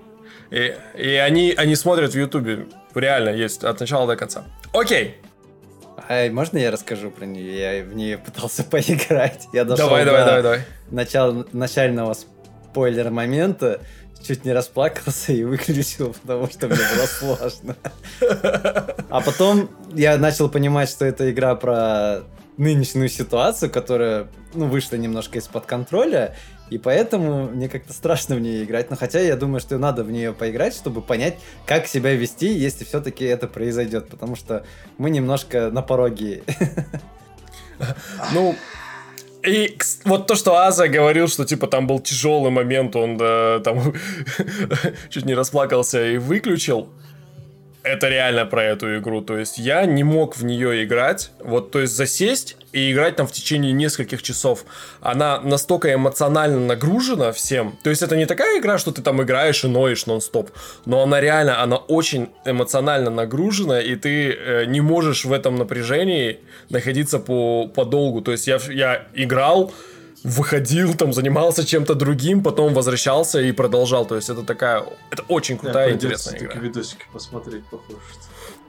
И, 0.50 0.74
и 0.96 1.14
они, 1.14 1.52
они 1.56 1.74
смотрят 1.76 2.12
в 2.12 2.18
Ютубе. 2.18 2.66
Реально 2.94 3.30
есть 3.30 3.64
от 3.64 3.80
начала 3.80 4.06
до 4.06 4.16
конца. 4.16 4.44
Окей, 4.72 5.16
а 6.08 6.30
можно 6.30 6.58
я 6.58 6.70
расскажу 6.70 7.10
про 7.10 7.24
нее? 7.24 7.58
Я 7.58 7.84
в 7.84 7.94
нее 7.94 8.18
пытался 8.18 8.64
поиграть. 8.70 9.48
Я 9.52 9.64
дошел 9.64 9.88
давай, 9.88 10.04
до 10.04 10.10
давай, 10.10 10.26
давай, 10.26 10.42
давай. 10.42 10.60
Начала, 10.90 11.46
начального 11.52 12.14
спойлер 12.14 13.10
момента, 13.10 13.80
чуть 14.26 14.44
не 14.44 14.52
расплакался 14.52 15.32
и 15.32 15.44
выключил, 15.44 16.14
потому 16.22 16.48
что 16.48 16.66
мне 16.66 16.76
было 16.76 17.06
сложно. 17.06 17.76
А 19.10 19.20
потом 19.20 19.70
я 19.92 20.16
начал 20.18 20.48
понимать, 20.48 20.88
что 20.88 21.04
это 21.04 21.30
игра 21.30 21.54
про 21.54 22.22
нынешнюю 22.56 23.08
ситуацию, 23.08 23.70
которая 23.70 24.28
ну, 24.54 24.66
вышла 24.66 24.96
немножко 24.96 25.38
из-под 25.38 25.66
контроля, 25.66 26.36
и 26.70 26.78
поэтому 26.78 27.48
мне 27.48 27.68
как-то 27.68 27.92
страшно 27.92 28.36
в 28.36 28.40
нее 28.40 28.64
играть. 28.64 28.90
Но 28.90 28.96
хотя 28.96 29.20
я 29.20 29.36
думаю, 29.36 29.60
что 29.60 29.78
надо 29.78 30.02
в 30.02 30.10
нее 30.10 30.32
поиграть, 30.32 30.74
чтобы 30.74 31.02
понять, 31.02 31.36
как 31.66 31.86
себя 31.86 32.14
вести, 32.14 32.48
если 32.48 32.84
все-таки 32.84 33.24
это 33.24 33.46
произойдет. 33.46 34.08
Потому 34.08 34.34
что 34.34 34.64
мы 34.96 35.10
немножко 35.10 35.70
на 35.70 35.82
пороге. 35.82 36.42
Ну, 38.32 38.54
и 39.44 39.76
вот 40.04 40.26
то, 40.26 40.36
что 40.36 40.56
Аза 40.56 40.88
говорил, 40.88 41.28
что 41.28 41.44
типа 41.44 41.66
там 41.66 41.86
был 41.86 42.00
тяжелый 42.00 42.50
момент, 42.50 42.96
он 42.96 43.18
да, 43.18 43.60
там 43.60 43.92
чуть 45.10 45.26
не 45.26 45.34
расплакался 45.34 46.06
и 46.06 46.16
выключил 46.16 46.88
это 47.84 48.08
реально 48.08 48.46
про 48.46 48.64
эту 48.64 48.98
игру. 48.98 49.20
То 49.20 49.38
есть 49.38 49.58
я 49.58 49.84
не 49.84 50.02
мог 50.02 50.36
в 50.36 50.44
нее 50.44 50.84
играть. 50.84 51.30
Вот, 51.38 51.70
то 51.70 51.80
есть 51.80 51.94
засесть 51.94 52.56
и 52.72 52.90
играть 52.90 53.16
там 53.16 53.26
в 53.26 53.32
течение 53.32 53.72
нескольких 53.72 54.22
часов. 54.22 54.64
Она 55.00 55.40
настолько 55.40 55.92
эмоционально 55.92 56.58
нагружена 56.60 57.30
всем. 57.32 57.78
То 57.84 57.90
есть 57.90 58.02
это 58.02 58.16
не 58.16 58.24
такая 58.24 58.58
игра, 58.58 58.78
что 58.78 58.90
ты 58.90 59.02
там 59.02 59.22
играешь 59.22 59.62
и 59.64 59.68
ноешь 59.68 60.06
нон-стоп. 60.06 60.50
Но 60.86 61.02
она 61.02 61.20
реально, 61.20 61.62
она 61.62 61.76
очень 61.76 62.30
эмоционально 62.46 63.10
нагружена, 63.10 63.80
и 63.80 63.94
ты 63.96 64.32
э, 64.32 64.64
не 64.64 64.80
можешь 64.80 65.26
в 65.26 65.32
этом 65.32 65.56
напряжении 65.56 66.40
находиться 66.70 67.18
по, 67.18 67.68
подолгу. 67.68 68.22
То 68.22 68.32
есть 68.32 68.46
я, 68.46 68.58
я 68.70 69.06
играл, 69.14 69.72
выходил, 70.24 70.94
там, 70.94 71.12
занимался 71.12 71.64
чем-то 71.64 71.94
другим, 71.94 72.42
потом 72.42 72.74
возвращался 72.74 73.40
и 73.40 73.52
продолжал. 73.52 74.06
То 74.06 74.16
есть 74.16 74.30
это 74.30 74.42
такая, 74.42 74.84
это 75.10 75.22
очень 75.28 75.58
крутая 75.58 75.90
и 75.90 75.94
интересная 75.94 76.38
игра. 76.38 76.54
видосики 76.54 77.04
посмотреть, 77.12 77.64
похоже. 77.66 77.98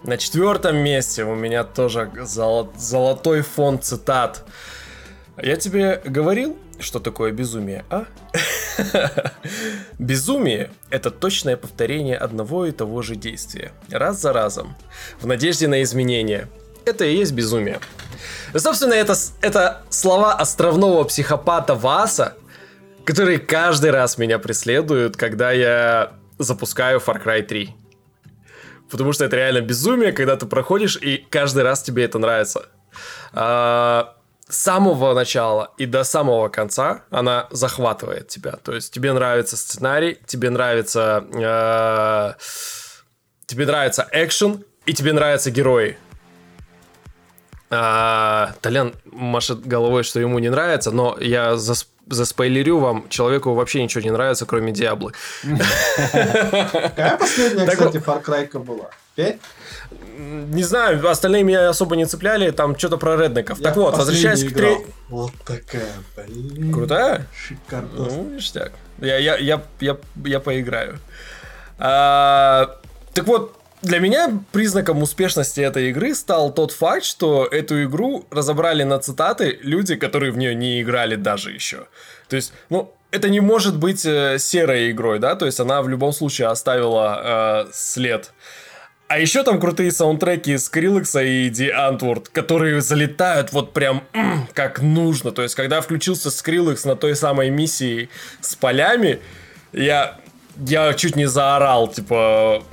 На 0.03 0.17
четвертом 0.17 0.77
месте 0.77 1.23
у 1.23 1.33
меня 1.33 1.63
тоже 1.63 2.11
золотой 2.77 3.41
фонд 3.41 3.83
цитат. 3.83 4.43
Я 5.41 5.55
тебе 5.55 6.01
говорил, 6.05 6.57
что 6.79 6.99
такое 6.99 7.31
безумие, 7.31 7.85
а? 7.89 8.05
Безумие– 9.99 10.69
это 10.89 11.09
точное 11.09 11.55
повторение 11.55 12.17
одного 12.17 12.65
и 12.65 12.71
того 12.71 13.01
же 13.01 13.15
действия, 13.15 13.71
раз 13.89 14.21
за 14.21 14.33
разом, 14.33 14.75
в 15.19 15.25
надежде 15.25 15.67
на 15.67 15.81
изменения. 15.81 16.49
это 16.85 17.05
и 17.05 17.15
есть 17.15 17.31
безумие. 17.31 17.79
Собственно, 18.57 18.93
это, 18.93 19.15
это 19.41 19.81
слова 19.89 20.33
островного 20.33 21.03
психопата 21.03 21.75
Васа, 21.75 22.35
которые 23.03 23.39
каждый 23.39 23.91
раз 23.91 24.17
меня 24.17 24.39
преследуют, 24.39 25.17
когда 25.17 25.51
я 25.51 26.13
запускаю 26.39 26.99
Far 26.99 27.23
Cry 27.23 27.43
3. 27.43 27.75
Потому 28.89 29.13
что 29.13 29.25
это 29.25 29.35
реально 29.35 29.61
безумие, 29.61 30.11
когда 30.11 30.35
ты 30.35 30.45
проходишь, 30.45 30.97
и 30.97 31.25
каждый 31.29 31.63
раз 31.63 31.81
тебе 31.81 32.05
это 32.05 32.19
нравится. 32.19 32.67
А, 33.33 34.15
с 34.47 34.57
самого 34.57 35.13
начала 35.13 35.73
и 35.77 35.85
до 35.85 36.03
самого 36.03 36.49
конца 36.49 37.03
она 37.09 37.47
захватывает 37.51 38.27
тебя. 38.27 38.53
То 38.63 38.73
есть 38.73 38.93
тебе 38.93 39.11
нравится 39.11 39.57
сценарий, 39.57 40.19
тебе 40.25 40.49
нравится... 40.49 41.25
Э, 41.33 42.33
тебе 43.47 43.65
нравится 43.65 44.07
экшен, 44.11 44.63
и 44.85 44.93
тебе 44.93 45.13
нравятся 45.13 45.51
герои. 45.51 45.97
А, 47.77 48.53
Толян 48.61 48.93
машет 49.11 49.67
головой, 49.67 50.03
что 50.03 50.19
ему 50.19 50.39
не 50.39 50.49
нравится, 50.49 50.91
но 50.91 51.17
я 51.19 51.57
засп 51.57 51.89
заспойлерю 52.07 52.77
вам, 52.77 53.09
человеку 53.09 53.55
вообще 53.55 53.81
ничего 53.81 54.03
не 54.03 54.11
нравится, 54.11 54.45
кроме 54.45 54.71
Диаблы. 54.71 55.13
Какая 56.11 57.17
последняя, 57.17 57.65
кстати, 57.65 57.97
Far 57.97 58.23
Cry 58.23 58.59
была? 58.59 58.91
Пять? 59.15 59.37
Не 60.17 60.63
знаю, 60.63 61.09
остальные 61.09 61.43
меня 61.43 61.67
особо 61.67 61.95
не 61.95 62.05
цепляли, 62.05 62.51
там 62.51 62.77
что-то 62.77 62.97
про 62.97 63.17
реднеков. 63.17 63.59
Так 63.59 63.75
вот, 63.75 63.97
возвращаясь 63.97 64.43
к 64.43 64.53
третьей... 64.53 64.85
Вот 65.09 65.31
такая, 65.45 65.93
блин. 66.15 66.71
Крутая? 66.71 67.27
Шикарно. 67.35 67.89
Ну, 67.95 68.29
ништяк. 68.35 68.71
Я, 68.99 69.17
я, 69.17 69.37
я, 69.37 69.63
я, 69.79 69.97
я 70.25 70.39
поиграю. 70.39 70.99
А, 71.79 72.79
так 73.13 73.25
вот, 73.25 73.57
для 73.85 73.99
меня 73.99 74.39
признаком 74.51 75.01
успешности 75.01 75.61
этой 75.61 75.89
игры 75.89 76.13
стал 76.15 76.53
тот 76.53 76.71
факт, 76.71 77.05
что 77.05 77.45
эту 77.45 77.83
игру 77.83 78.25
разобрали 78.31 78.83
на 78.83 78.99
цитаты 78.99 79.59
люди, 79.61 79.95
которые 79.95 80.31
в 80.31 80.37
нее 80.37 80.55
не 80.55 80.81
играли 80.81 81.15
даже 81.15 81.51
еще. 81.51 81.87
То 82.27 82.35
есть, 82.35 82.51
ну, 82.69 82.91
это 83.11 83.29
не 83.29 83.39
может 83.39 83.77
быть 83.77 84.05
э, 84.05 84.37
серой 84.39 84.91
игрой, 84.91 85.19
да, 85.19 85.35
то 85.35 85.45
есть 85.45 85.59
она 85.59 85.81
в 85.81 85.89
любом 85.89 86.11
случае 86.11 86.47
оставила 86.47 87.65
э, 87.67 87.71
след. 87.73 88.33
А 89.07 89.19
еще 89.19 89.43
там 89.43 89.59
крутые 89.59 89.91
саундтреки 89.91 90.57
Скриллекса 90.57 91.21
и 91.21 91.49
Ди 91.49 91.69
Антворд, 91.69 92.29
которые 92.29 92.81
залетают 92.81 93.53
вот 93.53 93.71
прям 93.71 94.03
как 94.53 94.81
нужно. 94.81 95.31
То 95.31 95.43
есть, 95.43 95.53
когда 95.53 95.81
включился 95.81 96.31
Скриллекс 96.31 96.85
на 96.85 96.95
той 96.95 97.15
самой 97.15 97.51
миссии 97.51 98.09
с 98.41 98.55
полями, 98.55 99.19
я, 99.73 100.17
я 100.57 100.93
чуть 100.95 101.15
не 101.15 101.27
заорал, 101.27 101.87
типа, 101.87 102.63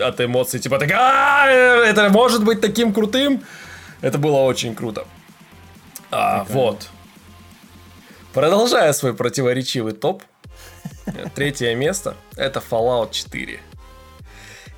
от 0.00 0.20
эмоций, 0.20 0.60
типа, 0.60 0.78
так, 0.78 0.90
«А, 0.92 1.46
это 1.48 2.08
может 2.10 2.44
быть 2.44 2.60
таким 2.60 2.92
крутым. 2.92 3.42
Это 4.00 4.18
было 4.18 4.38
очень 4.38 4.74
круто. 4.74 5.04
А, 6.10 6.44
вот. 6.48 6.88
Продолжая 8.32 8.92
свой 8.92 9.14
противоречивый 9.14 9.92
топ, 9.92 10.22
третье 11.34 11.74
место 11.74 12.14
это 12.36 12.62
Fallout 12.70 13.12
4. 13.12 13.60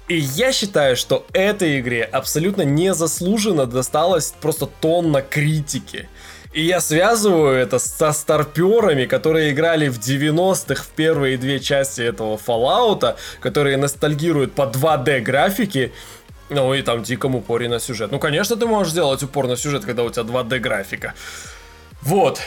И 0.09 0.17
я 0.17 0.53
считаю, 0.53 0.97
что 0.97 1.27
этой 1.33 1.81
игре 1.81 2.05
абсолютно 2.05 2.63
незаслуженно 2.63 3.67
досталось 3.67 4.35
просто 4.41 4.67
тонна 4.67 5.23
критики. 5.23 6.09
И 6.53 6.63
я 6.63 6.81
связываю 6.81 7.57
это 7.57 7.79
со 7.79 8.13
старперами, 8.13 9.07
которые 9.07 9.53
играли 9.53 9.89
в 9.89 9.99
90-х 9.99 10.83
в 10.83 10.89
первые 10.89 11.39
две 11.39 11.61
части 11.61 12.03
этого 12.03 12.37
Fallout, 12.37 13.17
которые 13.41 13.79
ностальгируют 13.79 14.53
по 14.53 14.63
2D 14.63 15.21
графике, 15.21 15.93
ну 16.51 16.75
и 16.75 16.83
там 16.83 17.03
дикому 17.03 17.39
упоре 17.39 17.69
на 17.71 17.81
сюжет. 17.81 18.11
Ну, 18.13 18.19
конечно, 18.19 18.57
ты 18.57 18.67
можешь 18.67 18.93
сделать 18.93 19.23
упор 19.23 19.47
на 19.47 19.57
сюжет, 19.57 19.87
когда 19.87 20.03
у 20.03 20.11
тебя 20.11 20.25
2D 20.25 20.59
графика. 20.59 21.15
Вот. 22.03 22.41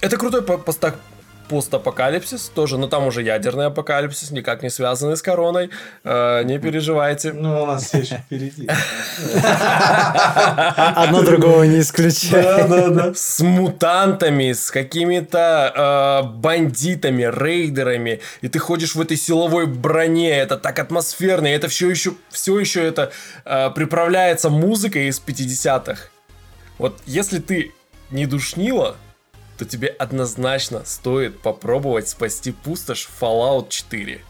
Это 0.00 0.18
крутой 0.18 0.42
поста 0.42 0.94
постапокалипсис 1.48 2.50
тоже, 2.54 2.78
но 2.78 2.86
там 2.86 3.06
уже 3.06 3.22
ядерный 3.22 3.66
апокалипсис, 3.66 4.30
никак 4.30 4.62
не 4.62 4.70
связанный 4.70 5.16
с 5.16 5.22
короной. 5.22 5.70
Э, 6.04 6.42
не 6.44 6.58
переживайте. 6.58 7.32
Ну, 7.32 7.62
у 7.62 7.66
нас 7.66 7.86
все 7.86 7.98
еще 7.98 8.16
впереди. 8.16 8.68
Одно 10.94 11.22
другого 11.22 11.64
не 11.64 11.80
исключает. 11.80 12.68
Да, 12.68 12.68
да, 12.68 12.88
да. 12.88 13.14
С 13.14 13.40
мутантами, 13.40 14.52
с 14.52 14.70
какими-то 14.70 16.22
э, 16.24 16.28
бандитами, 16.36 17.22
рейдерами, 17.22 18.20
и 18.40 18.48
ты 18.48 18.58
ходишь 18.58 18.94
в 18.94 19.00
этой 19.00 19.16
силовой 19.16 19.66
броне, 19.66 20.38
это 20.38 20.56
так 20.56 20.78
атмосферно, 20.78 21.46
и 21.46 21.50
это 21.50 21.68
все 21.68 21.90
еще, 21.90 22.12
все 22.30 22.58
еще 22.58 22.84
это 22.84 23.10
э, 23.44 23.70
приправляется 23.70 24.50
музыкой 24.50 25.08
из 25.08 25.20
50-х. 25.24 26.08
Вот 26.78 26.98
если 27.06 27.38
ты 27.38 27.72
не 28.10 28.26
душнила, 28.26 28.96
то 29.58 29.64
тебе 29.64 29.88
однозначно 29.88 30.84
стоит 30.84 31.40
попробовать 31.40 32.08
спасти 32.08 32.52
пустошь 32.52 33.08
Fallout 33.20 33.68
4. 33.70 34.20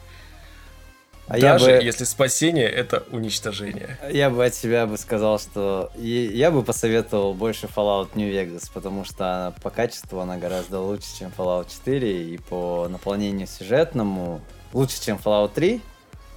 А 1.28 1.38
Даже 1.38 1.70
я 1.70 1.76
бы... 1.76 1.84
если 1.84 2.04
спасение 2.04 2.66
это 2.66 3.04
уничтожение. 3.10 3.98
Я 4.10 4.30
бы 4.30 4.46
от 4.46 4.54
себя 4.54 4.86
бы 4.86 4.96
сказал, 4.96 5.38
что 5.38 5.92
я 5.98 6.50
бы 6.50 6.62
посоветовал 6.62 7.34
больше 7.34 7.66
Fallout 7.66 8.10
New 8.14 8.32
Vegas, 8.32 8.70
потому 8.72 9.04
что 9.04 9.54
по 9.62 9.68
качеству 9.68 10.20
она 10.20 10.38
гораздо 10.38 10.80
лучше, 10.80 11.08
чем 11.18 11.30
Fallout 11.36 11.68
4, 11.70 12.32
и 12.32 12.38
по 12.38 12.88
наполнению 12.88 13.46
сюжетному 13.46 14.40
лучше, 14.72 15.02
чем 15.02 15.18
Fallout 15.22 15.52
3, 15.54 15.82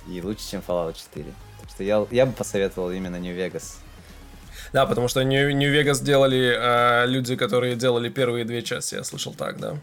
и 0.09 0.21
лучше, 0.21 0.51
чем 0.51 0.61
Fallout 0.67 0.97
4. 0.97 1.25
Так 1.61 1.69
что 1.69 1.83
я, 1.85 2.05
я 2.11 2.25
бы 2.25 2.33
посоветовал 2.33 2.91
именно 2.91 3.15
New 3.15 3.33
Vegas. 3.33 3.77
Да, 4.73 4.85
потому 4.85 5.07
что 5.07 5.23
Нью-Вегас 5.23 6.01
делали 6.01 6.55
э, 6.57 7.07
люди, 7.07 7.35
которые 7.35 7.75
делали 7.75 8.09
первые 8.09 8.45
две 8.45 8.61
части, 8.61 8.95
я 8.95 9.03
слышал 9.03 9.33
так, 9.33 9.59
да. 9.59 9.75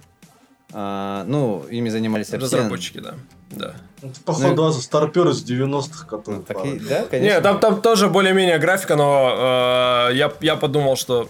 А, 0.73 1.24
ну, 1.24 1.65
ими 1.70 1.89
занимались 1.89 2.32
Разработчики, 2.32 2.98
да. 2.98 3.15
Да. 3.51 3.74
Это, 4.02 4.20
походу, 4.20 4.65
ну, 4.65 4.73
старперы 4.73 5.32
с 5.32 5.43
90-х, 5.43 6.06
которые... 6.06 6.40
Ну, 6.40 6.44
так 6.44 6.65
и, 6.65 6.78
да, 6.78 7.05
конечно. 7.05 7.35
Не, 7.36 7.40
там, 7.40 7.59
там 7.60 7.81
тоже 7.81 8.09
более-менее 8.09 8.59
графика, 8.59 8.97
но 8.97 10.09
э, 10.10 10.16
я, 10.16 10.32
я 10.40 10.56
подумал, 10.56 10.97
что 10.97 11.28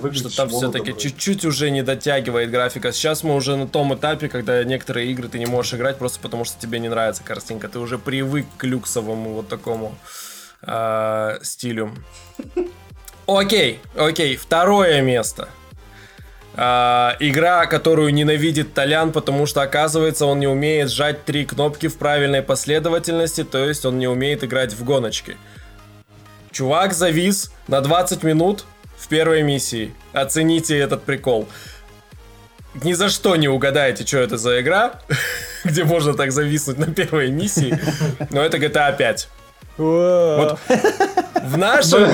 Выглядит 0.00 0.32
что 0.32 0.36
там 0.42 0.48
все-таки 0.48 0.96
чуть-чуть 0.96 1.44
уже 1.44 1.70
не 1.70 1.82
дотягивает 1.82 2.50
графика. 2.50 2.92
Сейчас 2.92 3.22
мы 3.22 3.34
уже 3.34 3.56
на 3.56 3.68
том 3.68 3.94
этапе, 3.94 4.28
когда 4.28 4.64
некоторые 4.64 5.10
игры 5.10 5.28
ты 5.28 5.38
не 5.38 5.46
можешь 5.46 5.74
играть 5.74 5.98
просто 5.98 6.18
потому, 6.18 6.44
что 6.44 6.58
тебе 6.58 6.78
не 6.78 6.88
нравится 6.88 7.22
картинка. 7.22 7.68
Ты 7.68 7.78
уже 7.78 7.98
привык 7.98 8.46
к 8.56 8.64
люксовому 8.64 9.34
вот 9.34 9.48
такому 9.48 9.94
э, 9.94 10.31
стилю. 11.42 11.92
Окей, 13.26 13.80
окей, 13.96 14.36
второе 14.36 15.00
место. 15.00 15.48
Uh, 16.54 17.16
игра, 17.18 17.64
которую 17.64 18.12
ненавидит 18.12 18.74
Толян, 18.74 19.10
потому 19.10 19.46
что, 19.46 19.62
оказывается, 19.62 20.26
он 20.26 20.38
не 20.38 20.46
умеет 20.46 20.90
сжать 20.90 21.24
три 21.24 21.46
кнопки 21.46 21.86
в 21.88 21.96
правильной 21.96 22.42
последовательности, 22.42 23.42
то 23.42 23.64
есть 23.66 23.86
он 23.86 23.98
не 23.98 24.06
умеет 24.06 24.44
играть 24.44 24.74
в 24.74 24.84
гоночки. 24.84 25.38
Чувак 26.50 26.92
завис 26.92 27.52
на 27.68 27.80
20 27.80 28.22
минут 28.22 28.66
в 28.98 29.08
первой 29.08 29.42
миссии. 29.42 29.94
Оцените 30.12 30.78
этот 30.78 31.04
прикол. 31.04 31.48
Ни 32.82 32.92
за 32.92 33.08
что 33.08 33.34
не 33.36 33.48
угадаете, 33.48 34.04
что 34.04 34.18
это 34.18 34.36
за 34.36 34.60
игра, 34.60 35.00
где 35.64 35.84
можно 35.84 36.12
так 36.12 36.32
зависнуть 36.32 36.76
на 36.76 36.92
первой 36.92 37.30
миссии, 37.30 37.80
но 38.28 38.42
это 38.42 38.58
GTA 38.58 38.94
5. 38.94 39.28
Вот 39.78 40.58
в 41.42 41.56
нашем 41.56 42.10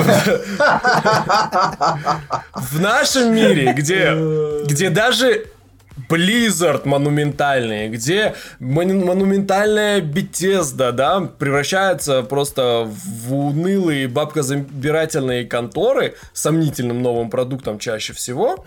в 2.55 2.81
нашем 2.81 3.35
мире, 3.35 3.73
где 3.73 4.15
где 4.65 4.91
даже 4.91 5.47
Blizzard 6.09 6.83
монументальные, 6.87 7.89
где 7.89 8.35
монументальная 8.61 10.01
Bethesda, 10.01 10.93
да, 10.93 11.21
превращается 11.21 12.23
просто 12.23 12.89
в 12.89 13.35
унылые 13.35 14.09
бабкозабирательные 14.09 15.45
конторы 15.45 16.15
с 16.33 16.43
сомнительным 16.43 17.03
новым 17.03 17.31
продуктом 17.31 17.79
чаще 17.79 18.13
всего. 18.13 18.65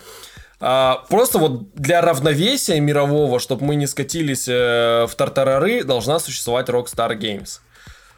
А, 0.60 1.04
просто 1.10 1.40
вот 1.40 1.74
для 1.74 2.02
равновесия 2.02 2.80
мирового, 2.80 3.40
чтобы 3.40 3.66
мы 3.66 3.76
не 3.76 3.88
скатились 3.88 4.48
э, 4.48 5.08
в 5.10 5.16
тартарары, 5.16 5.84
должна 5.84 6.20
существовать 6.20 6.70
Rockstar 6.70 7.18
Games. 7.18 7.62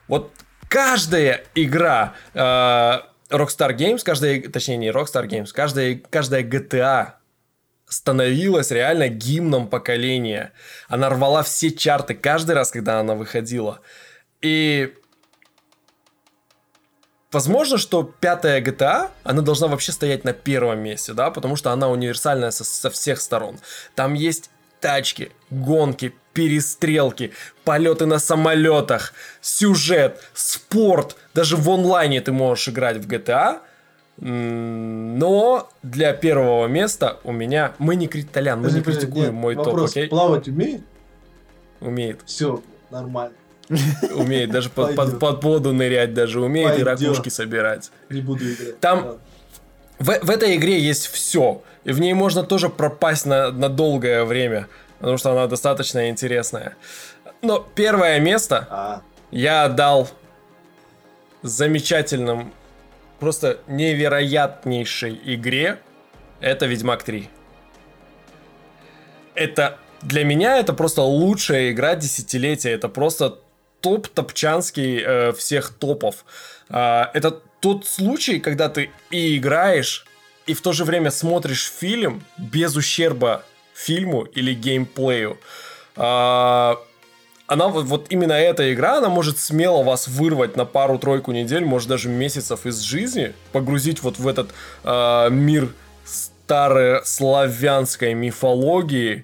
Вот 0.10 0.30
каждая 0.74 1.44
игра 1.54 2.16
э, 2.34 2.40
Rockstar 3.30 3.78
Games, 3.78 4.02
каждая, 4.04 4.42
точнее 4.42 4.78
не 4.78 4.88
Rockstar 4.88 5.28
Games, 5.28 5.50
каждая, 5.54 6.02
каждая 6.10 6.42
GTA 6.42 7.12
становилась 7.86 8.72
реально 8.72 9.08
гимном 9.08 9.68
поколения. 9.68 10.52
Она 10.88 11.10
рвала 11.10 11.44
все 11.44 11.70
чарты 11.70 12.16
каждый 12.16 12.56
раз, 12.56 12.72
когда 12.72 13.00
она 13.00 13.14
выходила. 13.14 13.82
И 14.42 14.96
Возможно, 17.32 17.80
что 17.80 18.04
пятая 18.04 18.62
GTA, 18.62 19.10
она 19.24 19.42
должна 19.42 19.68
вообще 19.68 19.92
стоять 19.92 20.24
на 20.24 20.34
первом 20.34 20.80
месте, 20.80 21.14
да, 21.14 21.32
потому 21.32 21.56
что 21.56 21.72
она 21.72 21.90
универсальная 21.90 22.52
со, 22.52 22.64
со 22.64 22.92
всех 22.92 23.20
сторон. 23.20 23.58
Там 23.96 24.14
есть 24.14 24.52
тачки, 24.84 25.32
гонки, 25.50 26.14
перестрелки, 26.34 27.32
полеты 27.64 28.06
на 28.06 28.20
самолетах, 28.20 29.14
сюжет, 29.42 30.22
спорт. 30.34 31.16
Даже 31.34 31.56
в 31.56 31.70
онлайне 31.70 32.20
ты 32.20 32.34
можешь 32.34 32.68
играть 32.68 32.98
в 32.98 33.08
GTA. 33.08 33.60
Но 34.18 35.70
для 35.82 36.14
первого 36.14 36.68
места 36.68 37.18
у 37.24 37.32
меня... 37.32 37.74
Мы 37.80 37.96
не 37.96 38.08
крит... 38.08 38.32
Толян, 38.32 38.62
мы 38.62 38.72
не 38.72 38.82
критикуем 38.82 39.34
нет, 39.34 39.34
мой 39.34 39.56
топ, 39.56 39.68
вопрос, 39.68 39.92
окей? 39.92 40.08
Плавать 40.08 40.48
умеет? 40.48 40.82
Умеет, 41.80 42.20
Все, 42.26 42.62
нормально. 42.92 43.34
умеет. 44.16 44.52
Даже 44.52 44.70
под, 44.70 44.90
под, 44.90 44.96
Пойдет. 44.96 45.20
под 45.20 45.44
воду 45.44 45.74
нырять 45.74 46.14
даже 46.14 46.42
умеет 46.42 46.78
и 46.78 46.84
ракушки 46.84 47.30
собирать. 47.30 47.90
Не 48.10 48.22
буду 48.22 48.44
играть. 48.44 48.80
Там-. 48.82 49.18
В, 50.00 50.20
в 50.22 50.30
этой 50.30 50.56
игре 50.56 50.80
есть 50.80 51.08
все. 51.08 51.62
И 51.84 51.92
в 51.92 52.00
ней 52.00 52.14
можно 52.14 52.44
тоже 52.44 52.70
пропасть 52.70 53.26
на, 53.26 53.52
на 53.52 53.70
долгое 53.70 54.24
время. 54.24 54.68
Потому 55.00 55.18
что 55.18 55.32
она 55.32 55.48
достаточно 55.48 56.10
интересная. 56.10 56.76
Но 57.42 57.60
первое 57.60 58.20
место 58.20 58.68
А, 58.70 59.02
я 59.32 59.66
отдал 59.66 60.10
замечательным, 61.42 62.54
просто 63.20 63.60
невероятнейшей 63.68 65.20
игре. 65.26 65.80
Это 66.40 66.66
Ведьмак 66.66 67.04
3. 67.04 67.30
Это 69.36 69.78
для 70.02 70.24
меня 70.24 70.58
это 70.58 70.74
просто 70.74 71.02
лучшая 71.02 71.72
игра 71.72 71.96
десятилетия. 71.96 72.72
Это 72.72 72.90
просто 72.90 73.40
топ 73.82 74.08
топчанский 74.08 75.02
э, 75.02 75.32
всех 75.34 75.74
топов. 75.74 76.26
А, 76.70 77.12
это 77.14 77.42
тот 77.64 77.88
случай, 77.88 78.40
когда 78.42 78.68
ты 78.68 78.92
и 79.10 79.38
играешь, 79.38 80.06
и 80.46 80.54
в 80.54 80.60
то 80.60 80.74
же 80.74 80.84
время 80.84 81.12
смотришь 81.12 81.72
фильм 81.72 82.22
без 82.38 82.76
ущерба 82.76 83.46
фильму 83.74 84.24
или 84.24 84.54
геймплею. 84.54 85.38
А, 85.96 86.78
она 87.48 87.70
вот, 87.70 87.86
вот 87.86 88.08
именно 88.10 88.34
эта 88.34 88.74
игра, 88.74 88.98
она 88.98 89.08
может 89.08 89.38
смело 89.38 89.82
вас 89.82 90.10
вырвать 90.10 90.58
на 90.58 90.66
пару-тройку 90.66 91.32
недель, 91.32 91.64
может 91.64 91.88
даже 91.88 92.10
месяцев 92.10 92.66
из 92.66 92.80
жизни, 92.80 93.32
погрузить 93.54 94.04
вот 94.04 94.20
в 94.20 94.28
этот 94.28 94.50
а, 94.84 95.30
мир 95.30 95.70
старославянской 96.04 98.14
мифологии, 98.14 99.24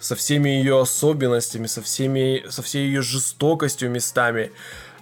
со 0.00 0.16
всеми 0.16 0.50
ее 0.50 0.82
особенностями, 0.82 1.66
со, 1.66 1.80
всеми, 1.80 2.44
со 2.50 2.62
всей 2.62 2.88
ее 2.88 3.00
жестокостью 3.00 3.88
местами. 3.88 4.52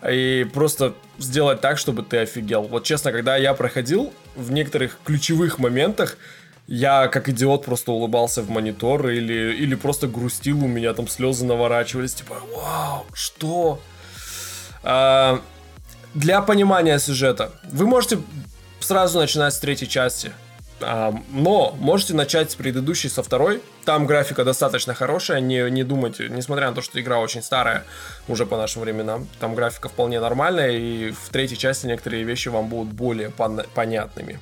И 0.09 0.45
просто 0.53 0.95
сделать 1.19 1.61
так, 1.61 1.79
чтобы 1.79 2.03
ты 2.03 2.19
офигел. 2.19 2.63
Вот 2.63 2.85
честно, 2.85 3.13
когда 3.13 3.37
я 3.37 3.55
проходил, 3.55 4.13
в 4.35 4.51
некоторых 4.51 4.99
ключевых 5.05 5.59
моментах 5.59 6.17
я 6.67 7.09
как 7.09 7.29
идиот 7.29 7.65
просто 7.65 7.93
улыбался 7.93 8.43
в 8.43 8.51
монитор 8.51 9.09
или, 9.09 9.55
или 9.55 9.75
просто 9.75 10.07
грустил, 10.07 10.65
у 10.65 10.69
меня 10.69 10.93
там 10.95 11.09
слезы 11.09 11.45
наворачивались, 11.45 12.15
типа, 12.15 12.37
вау, 12.55 13.07
что? 13.13 13.81
А, 14.83 15.41
для 16.15 16.41
понимания 16.43 16.99
сюжета, 16.99 17.53
вы 17.71 17.87
можете 17.87 18.19
сразу 18.81 19.19
начинать 19.19 19.55
с 19.55 19.59
третьей 19.59 19.89
части, 19.89 20.33
но 20.83 21.77
можете 21.79 22.15
начать 22.15 22.51
с 22.51 22.55
предыдущей, 22.55 23.09
со 23.09 23.23
второй. 23.23 23.63
Там 23.85 24.07
графика 24.07 24.45
достаточно 24.45 24.95
хорошая, 24.95 25.41
не, 25.41 25.71
не 25.71 25.85
думайте, 25.85 26.29
несмотря 26.29 26.69
на 26.69 26.75
то, 26.75 26.83
что 26.83 27.01
игра 27.01 27.19
очень 27.19 27.43
старая, 27.43 27.85
уже 28.29 28.47
по 28.47 28.57
нашим 28.57 28.83
временам, 28.83 29.29
там 29.41 29.55
графика 29.55 29.89
вполне 29.89 30.21
нормальная, 30.21 30.71
и 30.71 31.11
в 31.11 31.29
третьей 31.31 31.59
части 31.59 31.87
некоторые 31.87 32.25
вещи 32.25 32.49
вам 32.49 32.69
будут 32.69 32.93
более 32.93 33.29
пон- 33.31 33.67
понятными. 33.75 34.39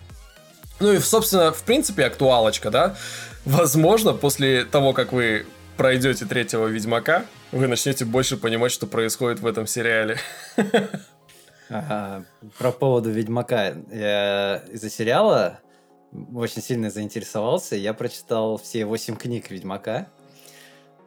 Ну 0.81 0.93
и, 0.93 0.99
собственно, 0.99 1.53
в 1.53 1.63
принципе, 1.63 2.07
актуалочка, 2.07 2.71
да? 2.71 2.97
Возможно, 3.45 4.13
после 4.15 4.65
того, 4.65 4.93
как 4.93 5.13
вы 5.13 5.47
пройдете 5.77 6.27
третьего 6.27 6.67
Ведьмака, 6.67 7.25
вы 7.53 7.67
начнете 7.67 8.05
больше 8.05 8.37
понимать, 8.37 8.73
что 8.73 8.87
происходит 8.87 9.41
в 9.41 9.47
этом 9.47 9.67
сериале. 9.67 10.19
Ага, 11.69 12.25
Про 12.59 12.73
поводу 12.73 13.11
Ведьмака. 13.11 13.69
Из-за 13.69 14.91
сериала 14.91 15.61
очень 16.35 16.63
сильно 16.63 16.91
заинтересовался. 16.91 17.77
Я 17.77 17.95
прочитал 17.95 18.59
все 18.59 18.85
восемь 18.85 19.17
книг 19.17 19.51
Ведьмака. 19.51 20.09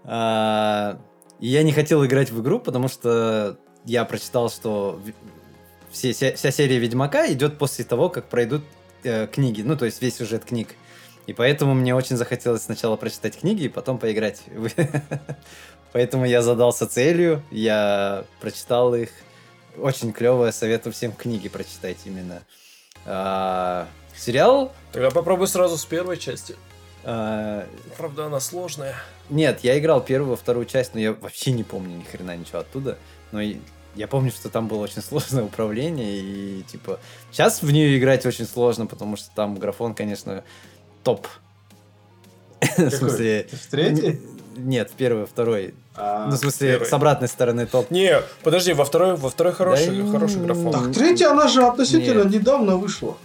А, 0.03 0.99
И 1.39 1.47
я 1.47 1.63
не 1.63 1.71
хотел 1.71 2.05
играть 2.05 2.31
в 2.31 2.41
игру, 2.41 2.59
потому 2.59 2.87
что 2.87 3.57
я 3.85 4.05
прочитал, 4.05 4.49
что 4.49 4.99
вся, 5.91 6.13
серия 6.13 6.79
Ведьмака 6.79 7.31
идет 7.31 7.57
после 7.57 7.85
того, 7.85 8.09
как 8.09 8.29
пройдут 8.29 8.63
э, 9.03 9.27
книги. 9.27 9.61
Ну, 9.61 9.77
то 9.77 9.85
есть 9.85 10.01
весь 10.01 10.15
сюжет 10.15 10.45
книг. 10.45 10.69
И 11.27 11.33
поэтому 11.33 11.73
мне 11.73 11.95
очень 11.95 12.17
захотелось 12.17 12.63
сначала 12.63 12.97
прочитать 12.97 13.39
книги 13.39 13.63
и 13.63 13.69
потом 13.69 13.97
поиграть. 13.97 14.41
Поэтому 15.93 16.25
я 16.25 16.41
задался 16.41 16.87
целью, 16.87 17.43
я 17.51 18.25
прочитал 18.41 18.95
их. 18.95 19.09
Очень 19.77 20.11
клевое, 20.11 20.51
советую 20.51 20.91
всем 20.91 21.13
книги 21.13 21.49
прочитать 21.49 21.97
именно. 22.05 22.41
Сериал? 24.23 24.71
Тогда 24.91 25.11
попробуй 25.11 25.47
сразу 25.47 25.77
с 25.77 25.85
первой 25.85 26.17
части. 26.17 26.55
а, 27.03 27.65
Правда, 27.97 28.25
она 28.27 28.39
сложная. 28.39 28.95
нет, 29.29 29.59
я 29.63 29.77
играл 29.77 30.01
первую, 30.01 30.37
вторую 30.37 30.65
часть, 30.65 30.93
но 30.93 30.99
я 30.99 31.13
вообще 31.13 31.51
не 31.51 31.63
помню 31.63 31.97
ни 31.97 32.03
хрена 32.03 32.35
ничего 32.37 32.59
оттуда. 32.59 32.97
Но 33.31 33.41
я 33.95 34.07
помню, 34.07 34.31
что 34.31 34.49
там 34.49 34.67
было 34.67 34.79
очень 34.83 35.01
сложное 35.09 35.43
управление, 35.43 36.19
и 36.19 36.63
типа... 36.63 36.99
Сейчас 37.31 37.61
в 37.61 37.69
нее 37.71 37.97
играть 37.97 38.25
очень 38.25 38.45
сложно, 38.47 38.85
потому 38.85 39.17
что 39.17 39.29
там 39.35 39.55
графон, 39.57 39.93
конечно, 39.93 40.43
топ. 41.03 41.27
В 42.61 42.67
Какой? 42.75 42.91
смысле... 42.91 43.47
В 43.51 43.67
третьей? 43.69 44.21
Нет, 44.55 44.91
в 44.91 44.93
первой, 44.93 45.25
второй. 45.25 45.73
А, 45.95 46.27
Ну, 46.27 46.35
в 46.35 46.37
смысле, 46.37 46.73
первой. 46.73 46.85
с 46.87 46.93
обратной 46.93 47.27
стороны 47.27 47.65
топ. 47.65 47.89
Не, 47.91 48.21
подожди, 48.43 48.71
во 48.73 48.85
второй, 48.85 49.15
во 49.17 49.29
второй 49.29 49.51
хороший, 49.53 50.01
Да 50.03 50.11
хороший 50.11 50.41
графон. 50.41 50.71
Так, 50.71 50.93
третья, 50.93 51.31
она 51.31 51.47
же 51.47 51.63
относительно 51.65 52.23
Нет. 52.23 52.33
недавно 52.41 52.77
вышла. 52.77 53.17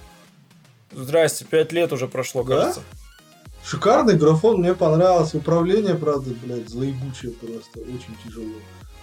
Здрасте, 0.93 1.45
пять 1.45 1.73
лет 1.73 1.93
уже 1.93 2.09
прошло, 2.09 2.43
Да? 2.43 2.57
кажется. 2.61 2.81
Шикарный 3.65 4.15
графон, 4.17 4.61
мне 4.61 4.75
понравилось. 4.75 5.35
Управление, 5.35 5.95
правда, 5.95 6.31
блядь, 6.43 6.69
злоебучее 6.69 7.33
просто. 7.33 7.81
Очень 7.81 8.17
тяжело. 8.25 8.47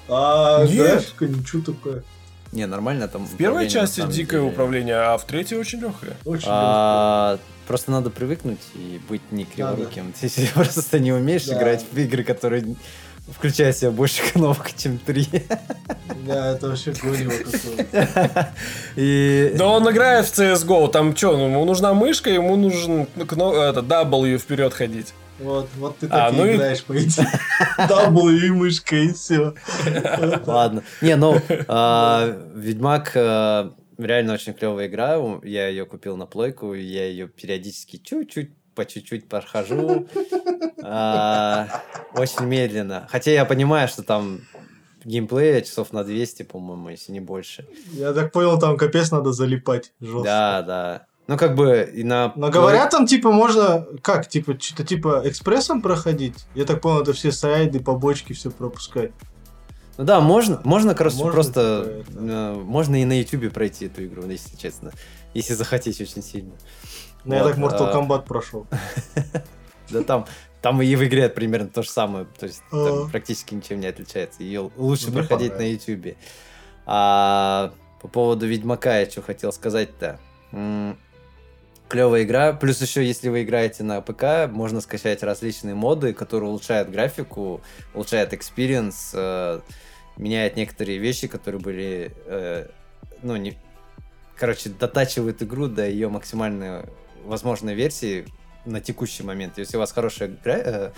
А 0.08 0.66
Нет. 0.66 0.76
графика 0.94 1.28
ничего 1.28 1.62
такое. 1.62 2.04
Не, 2.52 2.66
нормально 2.68 3.08
там. 3.08 3.26
В 3.26 3.36
первой 3.38 3.68
части 3.70 4.02
дикое 4.08 4.40
деле. 4.42 4.52
управление, 4.54 4.96
а 4.96 5.18
в 5.18 5.26
третьей 5.26 5.58
очень 5.58 5.80
легкое. 5.82 6.16
Очень 6.26 6.48
А, 6.50 7.38
Просто 7.68 7.90
надо 7.92 8.12
привыкнуть 8.12 8.60
и 8.76 9.02
быть 9.10 9.24
не 9.32 9.46
криворуким. 9.46 10.14
Ты 10.20 10.28
если 10.28 10.46
просто 10.54 11.00
не 11.00 11.12
умеешь 11.12 11.46
Да. 11.46 11.58
играть 11.58 11.84
в 11.92 11.98
игры, 11.98 12.24
которые 12.24 12.76
включают 13.30 13.76
в 13.76 13.80
себя 13.80 13.92
больше 13.92 14.22
кнопок, 14.34 14.74
чем 14.76 14.98
три. 14.98 15.28
Да, 16.28 16.52
это 16.54 16.70
вообще 16.70 16.94
какое. 16.94 17.30
И... 18.96 19.54
Да 19.58 19.68
он 19.68 19.90
играет 19.92 20.26
в 20.26 20.38
CSGO, 20.40 20.90
там 20.92 21.16
что, 21.16 21.34
ему 21.34 21.66
нужна 21.66 21.94
мышка, 21.94 22.30
ему 22.30 22.56
нужен 22.56 23.06
кно- 23.28 23.54
это, 23.62 23.82
W 23.82 24.38
вперед 24.38 24.74
ходить. 24.74 25.14
Вот, 25.40 25.68
вот 25.78 25.98
ты 25.98 26.06
А, 26.08 26.30
так 26.30 26.34
ну 26.34 26.46
и 26.46 26.52
и- 26.52 26.56
играешь, 26.56 26.84
по 26.84 26.98
идее. 26.98 27.28
W 27.78 28.38
и 28.38 28.50
мышка, 28.52 28.96
и 28.96 29.12
все. 29.14 29.54
Ладно. 30.46 30.84
Не, 31.02 31.16
ну, 31.18 31.42
а, 31.68 32.38
Ведьмак 32.56 33.12
а, 33.16 33.74
реально 33.98 34.34
очень 34.36 34.54
клевая 34.54 34.88
игра. 34.88 35.20
Я 35.44 35.68
ее 35.68 35.86
купил 35.86 36.16
на 36.16 36.26
плойку, 36.26 36.74
я 36.74 37.06
ее 37.08 37.28
периодически 37.28 37.98
чуть-чуть, 37.98 38.52
по 38.76 38.86
чуть-чуть 38.86 39.28
прохожу. 39.28 40.08
А, 40.84 41.68
Очень 42.14 42.46
медленно. 42.46 43.08
Хотя 43.10 43.32
я 43.32 43.46
понимаю, 43.46 43.88
что 43.88 44.04
там 44.04 44.42
геймплея 45.04 45.62
часов 45.62 45.94
на 45.94 46.04
200, 46.04 46.44
по-моему, 46.44 46.90
если 46.90 47.12
не 47.12 47.20
больше. 47.20 47.68
Я 47.92 48.14
так 48.14 48.32
понял, 48.32 48.60
там 48.60 48.78
капец 48.78 49.12
надо 49.12 49.32
залипать 49.32 49.94
жестко. 50.00 50.24
Да, 50.24 50.62
да. 50.62 51.06
Ну, 51.28 51.38
как 51.38 51.56
бы 51.56 51.90
и 51.92 52.04
на... 52.04 52.34
Но 52.36 52.52
говорят, 52.52 52.92
там 52.92 53.08
типа 53.08 53.32
можно, 53.32 53.88
как, 54.04 54.28
типа, 54.28 54.60
что-то 54.60 54.84
типа 54.84 55.24
экспрессом 55.26 55.82
проходить? 55.82 56.46
Я 56.54 56.66
так 56.66 56.82
понял, 56.82 57.02
это 57.02 57.14
все 57.14 57.32
сайды, 57.32 57.80
побочки, 57.80 58.34
все 58.34 58.52
пропускать. 58.52 59.12
Ну 59.98 60.04
да, 60.04 60.20
можно, 60.20 60.60
можно, 60.66 60.94
короче, 60.94 61.16
Можно, 61.18 61.32
просто... 61.32 62.04
типа, 62.08 62.20
э, 62.20 62.54
можно 62.56 63.02
и 63.02 63.06
на 63.06 63.18
Ютубе 63.18 63.50
пройти 63.50 63.86
эту 63.86 64.06
игру, 64.06 64.28
если 64.28 64.56
честно. 64.58 64.92
Если 65.34 65.54
захотеть 65.54 66.00
очень 66.02 66.22
сильно. 66.22 66.52
Ну, 67.26 67.36
я 67.36 67.44
так 67.44 67.58
Mortal 67.58 67.92
а- 67.92 67.96
Kombat 67.96 68.26
прошел. 68.26 68.68
Да 69.92 70.02
там, 70.02 70.26
там 70.62 70.82
и 70.82 70.96
в 70.96 71.06
игре 71.06 71.30
примерно 71.30 71.70
то 71.70 71.84
же 71.84 71.90
самое. 71.90 72.26
То 72.40 72.48
есть 72.48 72.64
там 72.72 73.04
А. 73.04 73.08
практически 73.10 73.54
ничем 73.54 73.80
не 73.80 73.86
отличается. 73.86 74.42
Ее 74.42 74.72
лучше 74.76 75.12
Ну, 75.12 75.20
проходить 75.20 75.56
на. 75.58 75.62
Ютубе. 75.62 76.16
А 76.88 77.72
по 78.02 78.08
поводу 78.08 78.48
Ведьмака 78.48 78.98
я 79.00 79.10
что 79.10 79.22
хотел 79.22 79.54
сказать-то. 79.54 80.20
Клевая 81.88 82.24
игра. 82.24 82.54
Плюс 82.54 82.82
еще, 82.82 83.06
если 83.06 83.30
вы 83.30 83.44
играете 83.44 83.84
на 83.84 84.02
ПК, 84.02 84.50
можно 84.52 84.82
скачать 84.82 85.22
различные 85.22 85.76
моды, 85.76 86.14
которые 86.14 86.50
улучшают 86.50 86.90
графику, 86.90 87.62
улучшают 87.94 88.34
experience, 88.34 89.12
э, 89.14 89.60
меняют 90.18 90.56
некоторые 90.56 90.98
вещи, 90.98 91.28
которые 91.28 91.62
были, 91.62 92.12
э, 92.26 92.70
ну, 93.22 93.36
не... 93.36 93.56
Короче, 94.36 94.70
дотачивают 94.70 95.44
игру 95.44 95.68
до 95.68 95.88
ее 95.88 96.10
максимальной 96.10 96.86
возможной 97.26 97.74
версии, 97.74 98.26
на 98.66 98.82
текущий 98.82 99.24
момент. 99.24 99.58
Если 99.58 99.78
у 99.78 99.80
вас 99.80 99.92
хорошая 99.92 100.30
гра- 100.44 100.58
э, 100.58 100.92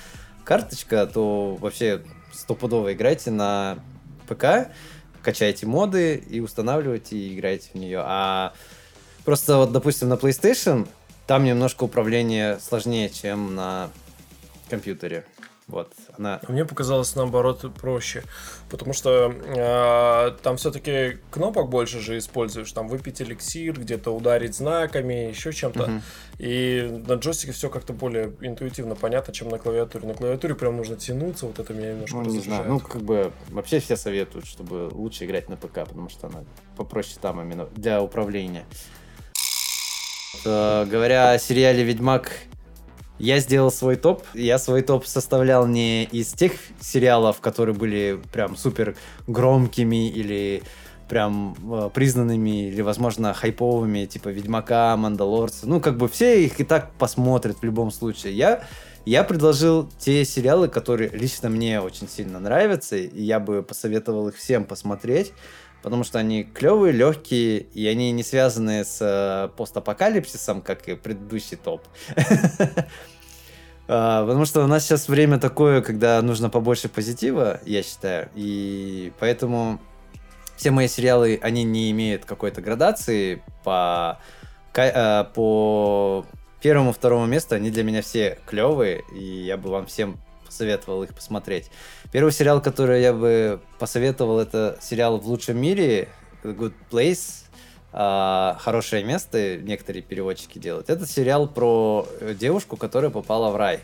карточка, 0.44 1.06
то 1.06 1.56
вообще 1.56 2.02
стопудово 2.32 2.94
играйте 2.94 3.30
на 3.32 3.80
ПК, 4.28 4.72
качайте 5.22 5.66
моды 5.66 6.16
и 6.16 6.40
устанавливайте 6.40 7.18
и 7.18 7.36
играйте 7.36 7.70
в 7.74 7.76
нее. 7.76 8.02
А 8.06 8.54
просто 9.26 9.58
вот, 9.58 9.72
допустим, 9.72 10.08
на 10.10 10.14
PlayStation 10.14 10.88
там 11.26 11.44
немножко 11.44 11.84
управление 11.84 12.60
сложнее, 12.60 13.10
чем 13.10 13.56
на 13.56 13.90
компьютере. 14.70 15.26
Вот, 15.68 15.92
она... 16.18 16.40
Мне 16.48 16.64
показалось 16.64 17.14
наоборот 17.16 17.66
проще, 17.76 18.24
потому 18.70 18.94
что 18.94 19.34
э, 19.34 20.38
там 20.42 20.56
все-таки 20.56 21.18
кнопок 21.30 21.70
больше 21.70 22.00
же 22.00 22.18
используешь, 22.18 22.72
там 22.72 22.88
выпить 22.88 23.22
эликсир, 23.22 23.78
где-то 23.78 24.12
ударить 24.12 24.56
знаками, 24.56 25.30
еще 25.30 25.52
чем-то. 25.52 25.88
Мгм. 25.88 26.02
И 26.38 27.02
на 27.06 27.16
джойстике 27.16 27.52
все 27.52 27.70
как-то 27.70 27.92
более 27.92 28.32
интуитивно 28.40 28.96
понятно, 28.96 29.34
чем 29.34 29.50
на 29.50 29.60
клавиатуре. 29.60 30.08
На 30.08 30.14
клавиатуре 30.14 30.56
прям 30.56 30.78
нужно 30.78 30.96
тянуться, 30.96 31.48
вот 31.48 31.60
это 31.60 31.74
меня 31.74 31.92
немножко 31.92 32.16
Ну, 32.16 32.24
не 32.24 32.40
знаю, 32.40 32.64
ну, 32.70 32.80
как 32.80 33.02
бы, 33.02 33.34
вообще 33.50 33.80
все 33.82 33.98
советуют, 33.98 34.46
чтобы 34.46 34.90
лучше 34.94 35.26
играть 35.26 35.50
на 35.50 35.58
ПК, 35.58 35.86
потому 35.86 36.08
что 36.08 36.28
она 36.28 36.46
попроще 36.78 37.18
там 37.22 37.42
именно 37.42 37.66
для 37.76 38.02
управления. 38.02 38.66
Э, 40.46 40.86
говоря 40.86 41.32
о 41.32 41.40
сериале 41.40 41.84
«Ведьмак», 41.84 42.32
я 43.20 43.40
сделал 43.40 43.72
свой 43.72 43.96
топ. 43.96 44.24
Я 44.34 44.60
свой 44.60 44.82
топ 44.82 45.06
составлял 45.06 45.68
не 45.68 46.04
из 46.06 46.34
тех 46.34 46.54
сериалов, 46.80 47.40
которые 47.42 47.76
были 47.76 48.20
прям 48.32 48.56
супер 48.56 48.96
громкими 49.28 50.10
или 50.10 50.64
прям 51.10 51.56
э, 51.72 51.90
признанными 51.94 52.68
или, 52.68 52.82
возможно, 52.82 53.34
хайповыми, 53.34 54.06
типа 54.06 54.30
Ведьмака, 54.30 54.96
Мандалорца. 54.98 55.68
Ну, 55.68 55.80
как 55.80 55.98
бы 55.98 56.08
все 56.10 56.44
их 56.44 56.60
и 56.60 56.64
так 56.64 56.92
посмотрят 56.94 57.58
в 57.60 57.64
любом 57.64 57.92
случае. 57.92 58.34
Я 58.34 58.64
я 59.08 59.24
предложил 59.24 59.90
те 60.00 60.26
сериалы, 60.26 60.68
которые 60.68 61.10
лично 61.12 61.48
мне 61.48 61.80
очень 61.80 62.10
сильно 62.10 62.42
нравятся, 62.42 62.98
и 62.98 63.24
я 63.24 63.40
бы 63.40 63.64
посоветовал 63.64 64.28
их 64.28 64.36
всем 64.36 64.66
посмотреть, 64.66 65.32
потому 65.82 66.04
что 66.04 66.20
они 66.20 66.44
клевые, 66.44 66.92
легкие, 66.92 67.60
и 67.60 67.88
они 67.88 68.12
не 68.12 68.24
связаны 68.24 68.84
с 68.84 69.00
э, 69.02 69.50
постапокалипсисом, 69.56 70.62
как 70.62 70.88
и 70.88 70.96
предыдущий 70.96 71.58
топ. 71.58 71.84
А, 73.90 74.26
Потому 74.26 74.44
что 74.44 74.66
у 74.66 74.68
нас 74.68 74.84
сейчас 74.84 75.08
время 75.08 75.40
такое, 75.40 75.82
когда 75.82 76.22
нужно 76.22 76.50
побольше 76.50 76.90
позитива, 76.90 77.62
я 77.66 77.84
считаю, 77.84 78.28
и 78.36 79.14
поэтому 79.18 79.80
все 80.58 80.72
мои 80.72 80.90
сериалы, 80.90 81.40
они 81.42 81.64
не 81.64 81.90
имеют 81.92 82.26
какой-то 82.26 82.62
градации 82.62 83.42
по, 83.64 84.20
э, 84.76 85.24
по 85.34 86.26
первому, 86.62 86.92
второму 86.92 87.28
месту, 87.28 87.56
они 87.56 87.70
для 87.70 87.84
меня 87.84 88.02
все 88.02 88.40
клевые, 88.46 89.04
и 89.16 89.24
я 89.24 89.56
бы 89.56 89.70
вам 89.70 89.86
всем 89.86 90.20
посоветовал 90.48 91.04
их 91.04 91.14
посмотреть. 91.14 91.70
Первый 92.12 92.32
сериал, 92.32 92.62
который 92.62 93.02
я 93.02 93.14
бы 93.14 93.60
посоветовал, 93.78 94.40
это 94.40 94.78
сериал 94.82 95.20
«В 95.20 95.28
лучшем 95.28 95.58
мире», 95.58 96.10
«The 96.44 96.56
Good 96.56 96.74
Place», 96.90 97.46
а, 97.94 98.58
«Хорошее 98.60 99.04
место», 99.04 99.58
некоторые 99.58 100.02
переводчики 100.02 100.58
делают. 100.58 100.90
Это 100.90 101.06
сериал 101.06 101.48
про 101.48 102.08
э, 102.20 102.34
девушку, 102.34 102.78
которая 102.78 103.12
попала 103.12 103.52
в 103.52 103.56
рай. 103.56 103.82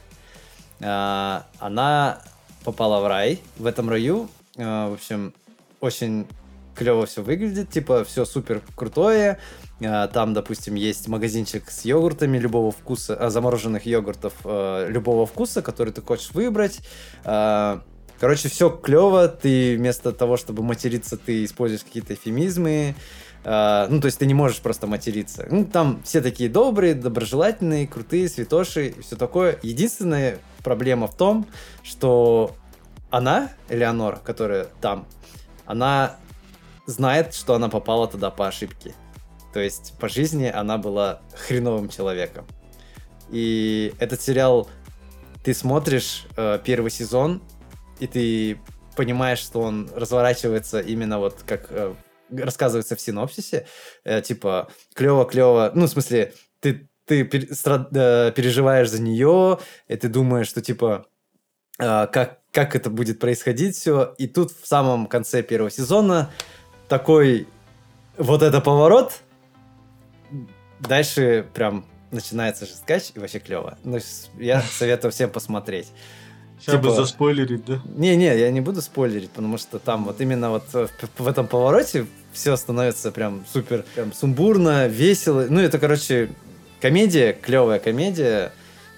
А, 0.81 1.45
Она 1.59 2.21
попала 2.63 3.01
в 3.01 3.07
рай, 3.07 3.39
в 3.57 3.65
этом 3.65 3.89
раю, 3.89 4.29
а, 4.57 4.89
в 4.89 4.93
общем, 4.93 5.33
очень 5.79 6.27
клево 6.75 7.05
все 7.05 7.21
выглядит, 7.21 7.69
типа 7.69 8.03
все 8.03 8.25
супер 8.25 8.61
крутое. 8.75 9.39
А, 9.81 10.07
Там, 10.07 10.33
допустим, 10.33 10.75
есть 10.75 11.07
магазинчик 11.07 11.69
с 11.69 11.85
йогуртами 11.85 12.37
любого 12.37 12.71
вкуса, 12.71 13.15
а, 13.15 13.29
замороженных 13.29 13.85
йогуртов 13.85 14.33
э, 14.45 14.87
любого 14.89 15.25
вкуса, 15.25 15.61
который 15.61 15.93
ты 15.93 16.01
хочешь 16.01 16.31
выбрать. 16.31 16.79
А, 17.23 17.81
Короче, 18.19 18.47
все 18.47 18.69
клево, 18.69 19.27
ты 19.27 19.75
вместо 19.75 20.13
того, 20.13 20.37
чтобы 20.37 20.63
материться, 20.63 21.17
ты 21.17 21.43
используешь 21.43 21.83
какие-то 21.83 22.13
эфемизмы. 22.13 22.95
А, 23.43 23.87
Ну, 23.89 23.99
то 23.99 24.05
есть 24.05 24.19
ты 24.19 24.25
не 24.25 24.33
можешь 24.33 24.59
просто 24.61 24.87
материться. 24.87 25.45
Ну, 25.49 25.65
там 25.65 26.01
все 26.03 26.21
такие 26.21 26.49
добрые, 26.49 26.93
доброжелательные, 26.93 27.87
крутые, 27.87 28.29
святоши, 28.29 28.87
и 28.87 29.01
все 29.01 29.17
такое. 29.17 29.59
Единственная 29.63 30.39
проблема 30.63 31.07
в 31.07 31.17
том, 31.17 31.45
что 31.83 32.55
она, 33.09 33.49
Элеонор, 33.69 34.19
которая 34.19 34.67
там, 34.79 35.05
она 35.65 36.15
знает, 36.85 37.33
что 37.33 37.55
она 37.55 37.67
попала 37.69 38.07
туда 38.07 38.29
по 38.31 38.47
ошибке. 38.47 38.93
То 39.53 39.59
есть 39.59 39.93
по 39.99 40.09
жизни 40.09 40.45
она 40.45 40.77
была 40.77 41.21
хреновым 41.35 41.89
человеком. 41.89 42.45
И 43.29 43.93
этот 43.99 44.21
сериал 44.21 44.67
ты 45.43 45.53
смотришь 45.53 46.25
э, 46.35 46.59
первый 46.63 46.91
сезон, 46.91 47.41
и 47.99 48.07
ты 48.07 48.59
понимаешь, 48.95 49.39
что 49.39 49.61
он 49.61 49.89
разворачивается 49.95 50.79
именно 50.79 51.19
вот 51.19 51.43
как 51.45 51.67
э, 51.69 51.93
рассказывается 52.31 52.95
в 52.95 53.01
синопсисе. 53.01 53.67
Э, 54.03 54.21
типа, 54.21 54.69
клево-клево. 54.95 55.71
Ну, 55.75 55.85
в 55.85 55.89
смысле, 55.89 56.33
ты, 56.59 56.89
ты 57.05 57.23
пер- 57.23 57.51
стра- 57.51 57.87
э, 57.93 58.31
переживаешь 58.31 58.89
за 58.89 59.01
нее, 59.01 59.59
и 59.87 59.95
ты 59.95 60.07
думаешь, 60.07 60.47
что 60.47 60.61
типа, 60.61 61.05
э, 61.79 62.07
как, 62.07 62.39
как 62.51 62.75
это 62.75 62.89
будет 62.89 63.19
происходить 63.19 63.75
все. 63.75 64.15
И 64.17 64.27
тут 64.27 64.51
в 64.51 64.67
самом 64.67 65.07
конце 65.07 65.43
первого 65.43 65.71
сезона 65.71 66.31
такой 66.87 67.47
вот 68.17 68.41
это 68.41 68.61
поворот. 68.61 69.21
Дальше 70.87 71.45
прям 71.53 71.85
начинается 72.11 72.65
жесткач 72.65 73.11
и 73.15 73.19
вообще 73.19 73.39
клево. 73.39 73.77
Ну, 73.83 73.99
я 74.37 74.61
советую 74.71 75.11
всем 75.11 75.29
посмотреть. 75.29 75.87
Сейчас 76.59 76.75
бы 76.75 76.83
Типа- 76.89 76.95
заспойлерить, 76.95 77.65
да? 77.65 77.81
Не-не, 77.85 78.37
я 78.37 78.49
не 78.51 78.61
буду 78.61 78.81
спойлерить, 78.81 79.31
потому 79.31 79.57
что 79.57 79.79
там 79.79 80.05
вот 80.05 80.21
именно 80.21 80.49
вот 80.49 80.63
э, 80.73 80.87
в, 80.87 81.19
в 81.23 81.27
этом 81.27 81.47
повороте 81.47 82.05
все 82.31 82.55
становится 82.55 83.11
прям 83.11 83.43
супер, 83.51 83.83
прям 83.95 84.13
сумбурно, 84.13 84.87
весело. 84.87 85.45
Ну, 85.49 85.59
это, 85.59 85.77
короче, 85.77 86.29
комедия, 86.79 87.33
клевая 87.33 87.79
комедия, 87.79 88.53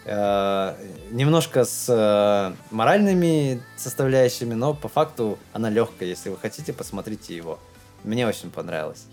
э, 0.05 0.75
немножко 1.09 1.65
с 1.65 1.85
э, 1.89 2.53
моральными 2.69 3.63
составляющими, 3.77 4.53
но 4.53 4.75
по 4.75 4.87
факту 4.87 5.39
она 5.51 5.71
легкая. 5.71 6.07
Если 6.09 6.29
вы 6.29 6.37
хотите, 6.37 6.71
посмотрите 6.71 7.35
его. 7.35 7.57
Мне 8.03 8.27
очень 8.27 8.51
понравилось. 8.51 9.05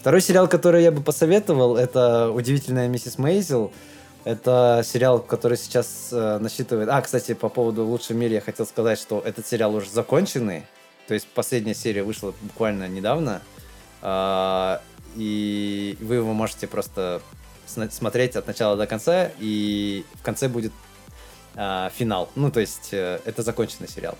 Второй 0.00 0.22
сериал, 0.22 0.48
который 0.48 0.82
я 0.82 0.92
бы 0.92 1.02
посоветовал, 1.02 1.76
это 1.76 2.30
«Удивительная 2.30 2.88
миссис 2.88 3.18
Мейзел». 3.18 3.70
Это 4.24 4.82
сериал, 4.82 5.18
который 5.18 5.58
сейчас 5.58 6.08
э, 6.10 6.38
насчитывает... 6.38 6.88
А, 6.88 7.02
кстати, 7.02 7.34
по 7.34 7.50
поводу 7.50 7.84
«В 7.84 7.90
лучшем 7.90 8.18
мире» 8.18 8.36
я 8.36 8.40
хотел 8.40 8.64
сказать, 8.64 8.98
что 8.98 9.20
этот 9.20 9.46
сериал 9.46 9.74
уже 9.74 9.90
законченный. 9.90 10.64
То 11.06 11.12
есть 11.12 11.26
последняя 11.26 11.74
серия 11.74 12.02
вышла 12.02 12.32
буквально 12.40 12.88
недавно. 12.88 13.42
А, 14.00 14.80
и 15.16 15.98
вы 16.00 16.14
его 16.14 16.32
можете 16.32 16.66
просто 16.66 17.20
смотреть 17.66 18.36
от 18.36 18.46
начала 18.46 18.78
до 18.78 18.86
конца, 18.86 19.30
и 19.38 20.06
в 20.14 20.22
конце 20.22 20.48
будет 20.48 20.72
а, 21.56 21.90
финал. 21.94 22.30
Ну, 22.36 22.50
то 22.50 22.60
есть 22.60 22.88
э, 22.92 23.20
это 23.26 23.42
законченный 23.42 23.88
сериал. 23.88 24.16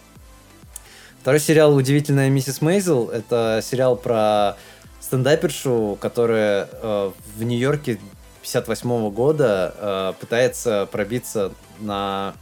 Второй 1.23 1.40
сериал 1.40 1.74
«Удивительная 1.74 2.28
миссис 2.28 2.61
Мейзел»— 2.61 3.09
это 3.11 3.61
сериал 3.62 3.97
про 3.97 4.57
стендапершу, 5.01 5.98
которая 6.01 6.68
э, 6.70 7.10
в 7.36 7.43
Нью-Йорке 7.43 7.98
58 8.43 9.10
года 9.10 9.74
э, 9.77 10.12
пытается 10.20 10.89
пробиться 10.90 11.52
на 11.81 12.35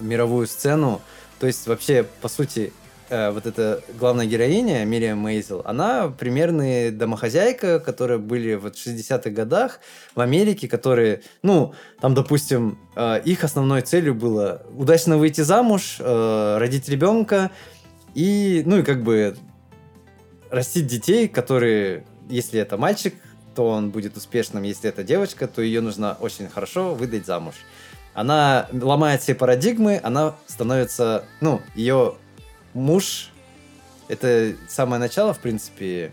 мировую 0.00 0.46
сцену. 0.46 1.00
То 1.38 1.46
есть 1.46 1.66
вообще, 1.66 2.06
по 2.20 2.28
сути, 2.28 2.72
э, 3.08 3.30
вот 3.30 3.46
эта 3.46 3.82
главная 3.98 4.26
героиня, 4.26 4.84
Мириам 4.84 5.18
Мейзел, 5.18 5.62
она 5.64 6.08
примерная 6.08 6.90
домохозяйка, 6.90 7.80
которые 7.80 8.18
были 8.18 8.54
в 8.54 8.66
60-х 8.66 9.30
годах 9.30 9.80
в 10.14 10.20
Америке, 10.20 10.68
которые, 10.68 11.22
ну, 11.42 11.74
там, 12.00 12.14
допустим, 12.14 12.78
э, 12.96 13.20
их 13.24 13.44
основной 13.44 13.82
целью 13.82 14.14
было 14.14 14.62
удачно 14.76 15.18
выйти 15.18 15.42
замуж, 15.42 15.96
э, 15.98 16.56
родить 16.58 16.88
ребенка 16.88 17.50
и, 18.14 18.62
ну, 18.66 18.78
и 18.78 18.82
как 18.82 19.02
бы 19.02 19.36
растить 20.52 20.86
детей, 20.86 21.28
которые, 21.28 22.04
если 22.28 22.60
это 22.60 22.76
мальчик, 22.76 23.14
то 23.54 23.68
он 23.68 23.90
будет 23.90 24.16
успешным, 24.16 24.62
если 24.62 24.88
это 24.88 25.02
девочка, 25.02 25.48
то 25.48 25.62
ее 25.62 25.80
нужно 25.80 26.16
очень 26.20 26.48
хорошо 26.48 26.94
выдать 26.94 27.26
замуж. 27.26 27.54
Она 28.14 28.68
ломает 28.70 29.22
все 29.22 29.34
парадигмы, 29.34 29.98
она 30.02 30.36
становится, 30.46 31.24
ну, 31.40 31.62
ее 31.74 32.14
муж, 32.74 33.30
это 34.08 34.54
самое 34.68 35.00
начало, 35.00 35.32
в 35.32 35.38
принципе, 35.38 36.12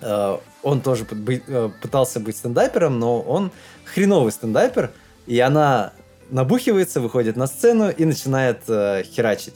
э, 0.00 0.38
он 0.64 0.80
тоже 0.80 1.06
э, 1.08 1.70
пытался 1.80 2.18
быть 2.18 2.36
стендапером, 2.36 2.98
но 2.98 3.20
он 3.20 3.52
хреновый 3.84 4.32
стендапер, 4.32 4.90
и 5.28 5.38
она 5.38 5.92
набухивается, 6.30 7.00
выходит 7.00 7.36
на 7.36 7.46
сцену 7.46 7.88
и 7.88 8.04
начинает 8.04 8.62
э, 8.66 9.04
херачить. 9.04 9.54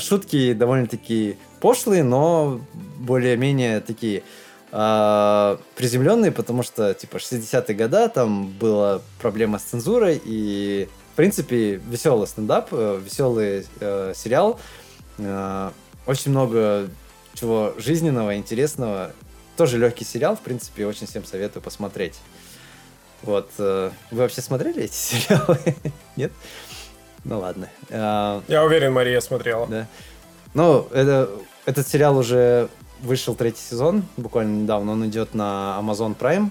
Шутки 0.00 0.52
довольно-таки 0.52 1.38
пошлые, 1.60 2.02
но 2.02 2.60
более-менее 2.98 3.80
такие 3.80 4.22
э, 4.72 5.56
приземленный, 5.76 6.32
потому 6.32 6.62
что, 6.62 6.94
типа, 6.94 7.16
60-е 7.16 7.74
года, 7.74 8.08
там 8.08 8.48
была 8.48 9.00
проблема 9.20 9.58
с 9.58 9.62
цензурой, 9.62 10.20
и, 10.24 10.88
в 11.12 11.16
принципе, 11.16 11.74
веселый 11.76 12.26
стендап, 12.26 12.68
э, 12.72 13.00
веселый 13.04 13.66
э, 13.80 14.12
сериал, 14.14 14.58
э, 15.18 15.70
очень 16.06 16.30
много 16.30 16.88
чего 17.34 17.74
жизненного, 17.78 18.36
интересного. 18.36 19.12
Тоже 19.56 19.78
легкий 19.78 20.04
сериал, 20.04 20.36
в 20.36 20.40
принципе, 20.40 20.86
очень 20.86 21.06
всем 21.06 21.24
советую 21.24 21.62
посмотреть. 21.62 22.18
Вот. 23.22 23.50
э, 23.58 23.90
Вы 24.10 24.18
вообще 24.18 24.40
смотрели 24.40 24.84
эти 24.84 24.94
сериалы? 24.94 25.58
Нет? 26.16 26.32
Ну 27.24 27.38
ладно. 27.38 27.68
А, 27.90 28.42
Я 28.48 28.64
уверен, 28.64 28.92
Мария 28.92 29.20
смотрела. 29.20 29.66
Да. 29.66 29.86
Ну, 30.54 30.88
это, 30.92 31.28
этот 31.70 31.88
сериал 31.88 32.18
уже 32.18 32.68
вышел 33.00 33.34
третий 33.34 33.62
сезон, 33.62 34.04
буквально 34.16 34.62
недавно. 34.62 34.92
Он 34.92 35.06
идет 35.06 35.34
на 35.34 35.78
Amazon 35.80 36.16
Prime. 36.16 36.50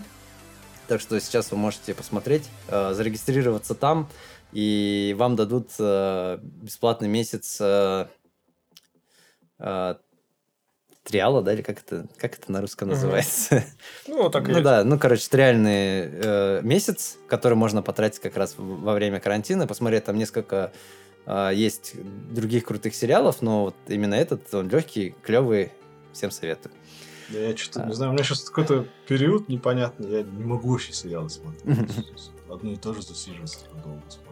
Так 0.87 1.01
что 1.01 1.19
сейчас 1.19 1.51
вы 1.51 1.57
можете 1.57 1.93
посмотреть, 1.93 2.49
э, 2.67 2.93
зарегистрироваться 2.93 3.75
там, 3.75 4.09
и 4.51 5.15
вам 5.19 5.35
дадут 5.35 5.69
э, 5.77 6.39
бесплатный 6.41 7.07
месяц 7.07 7.59
э, 7.61 8.07
триала, 11.03 11.41
да, 11.41 11.53
или 11.53 11.61
как 11.61 11.79
это, 11.79 12.07
как 12.17 12.35
это 12.35 12.51
на 12.51 12.61
русском 12.61 12.89
называется? 12.89 13.63
Ну, 14.07 14.23
вот 14.23 14.31
так 14.31 14.43
и 14.43 14.47
Ну 14.47 14.57
есть. 14.57 14.63
да, 14.63 14.83
ну, 14.83 14.97
короче, 14.97 15.27
реальный 15.33 16.09
э, 16.11 16.61
месяц, 16.63 17.17
который 17.27 17.55
можно 17.55 17.81
потратить 17.81 18.19
как 18.19 18.37
раз 18.37 18.55
во 18.57 18.93
время 18.93 19.19
карантина, 19.19 19.67
посмотреть 19.67 20.05
там 20.05 20.17
несколько 20.17 20.71
есть 21.53 21.93
других 22.31 22.65
крутых 22.65 22.95
сериалов, 22.95 23.41
но 23.41 23.65
вот 23.65 23.75
именно 23.87 24.15
этот, 24.15 24.51
он 24.53 24.69
легкий, 24.69 25.15
клевый, 25.21 25.71
всем 26.13 26.31
советую. 26.31 26.73
Да 27.29 27.37
я 27.39 27.55
что-то 27.55 27.83
А. 27.83 27.85
не 27.87 27.93
знаю, 27.93 28.11
у 28.11 28.13
меня 28.15 28.23
сейчас 28.23 28.41
какой-то 28.49 28.87
период 29.07 29.47
непонятный, 29.49 30.09
я 30.11 30.21
не 30.23 30.43
могу 30.43 30.69
вообще 30.71 30.91
сериалы 30.93 31.29
смотреть. 31.29 31.77
Одно 32.49 32.71
и 32.71 32.75
то 32.77 32.93
же 32.95 33.03
засиживаться 33.03 33.59
долго 33.83 34.01
смотреть. 34.09 34.25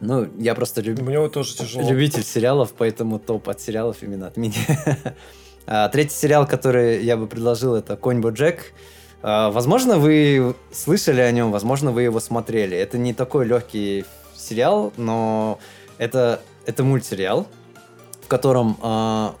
Ну, 0.00 0.28
я 0.38 0.54
просто 0.54 0.82
люб- 0.82 1.00
Мне 1.00 1.18
вот 1.18 1.32
тоже 1.32 1.54
тяжело. 1.56 1.88
любитель 1.88 2.22
сериалов, 2.24 2.74
поэтому 2.76 3.18
топ 3.18 3.48
от 3.48 3.60
сериалов 3.60 4.02
именно 4.02 4.26
от 4.26 4.36
меня. 4.36 4.54
А, 5.64 5.88
Третий 5.90 6.16
сериал, 6.16 6.44
который 6.46 7.04
я 7.04 7.16
бы 7.16 7.28
предложил, 7.28 7.76
это 7.76 7.96
«Конь 7.96 8.20
Боджек». 8.20 8.72
А, 9.22 9.48
Возможно, 9.52 9.96
вы 9.96 10.56
слышали 10.72 11.20
о 11.20 11.30
нем, 11.30 11.52
возможно, 11.52 11.92
вы 11.92 12.02
его 12.02 12.18
смотрели. 12.18 12.76
Это 12.76 12.98
не 12.98 13.14
такой 13.14 13.46
легкий 13.46 14.04
сериал, 14.34 14.92
но 14.96 15.60
это, 15.98 16.40
это 16.66 16.84
мультсериал, 16.84 17.46
в 18.22 18.28
котором 18.28 18.76
а, 18.80 19.34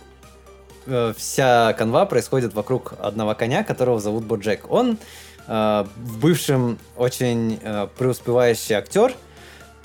э, 0.86 1.12
вся 1.16 1.72
канва 1.74 2.06
происходит 2.06 2.54
вокруг 2.54 2.94
одного 3.00 3.34
коня, 3.34 3.64
которого 3.64 4.00
зовут 4.00 4.24
Боджек. 4.24 4.70
Он 4.70 4.98
э, 5.46 5.84
в 5.96 6.18
бывшем 6.18 6.78
очень 6.96 7.58
э, 7.62 7.88
преуспевающий 7.98 8.74
актер, 8.74 9.14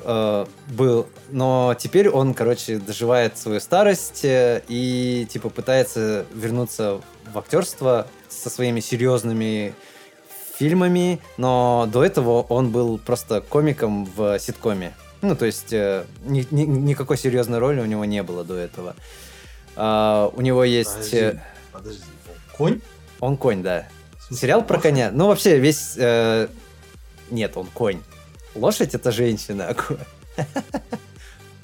э, 0.01 0.45
был, 0.67 1.07
но 1.29 1.75
теперь 1.77 2.09
он, 2.09 2.33
короче, 2.33 2.77
доживает 2.77 3.37
свою 3.37 3.59
старость 3.59 4.25
э, 4.25 4.61
и, 4.67 5.27
типа, 5.29 5.49
пытается 5.49 6.25
вернуться 6.33 7.01
в 7.31 7.37
актерство 7.37 8.07
со 8.29 8.49
своими 8.49 8.79
серьезными 8.79 9.73
фильмами, 10.57 11.19
но 11.37 11.87
до 11.91 12.03
этого 12.03 12.41
он 12.41 12.71
был 12.71 12.97
просто 12.97 13.41
комиком 13.41 14.05
в 14.05 14.39
ситкоме. 14.39 14.93
Ну, 15.21 15.35
то 15.35 15.45
есть, 15.45 15.73
э, 15.73 16.05
ни- 16.25 16.47
ни- 16.51 16.65
никакой 16.65 17.17
серьезной 17.17 17.59
роли 17.59 17.81
у 17.81 17.85
него 17.85 18.05
не 18.05 18.21
было 18.23 18.43
до 18.43 18.55
этого. 18.55 18.95
А, 19.75 20.31
у 20.35 20.41
него 20.41 20.63
есть... 20.63 21.13
э, 21.13 21.41
Подожди, 21.71 22.01
подожди. 22.25 22.41
Конь? 22.57 22.81
Он 23.19 23.37
конь, 23.37 23.63
да. 23.63 23.87
Смысле, 24.19 24.37
Сериал 24.41 24.63
про 24.63 24.75
лошадь? 24.77 24.91
коня. 24.91 25.09
Ну, 25.11 25.27
вообще, 25.27 25.59
весь... 25.59 25.93
э, 25.97 26.47
Нет, 27.31 27.57
он 27.57 27.67
конь. 27.67 28.01
Лошадь— 28.55 28.93
это 28.95 29.11
женщина. 29.11 29.73
ко- 29.73 29.97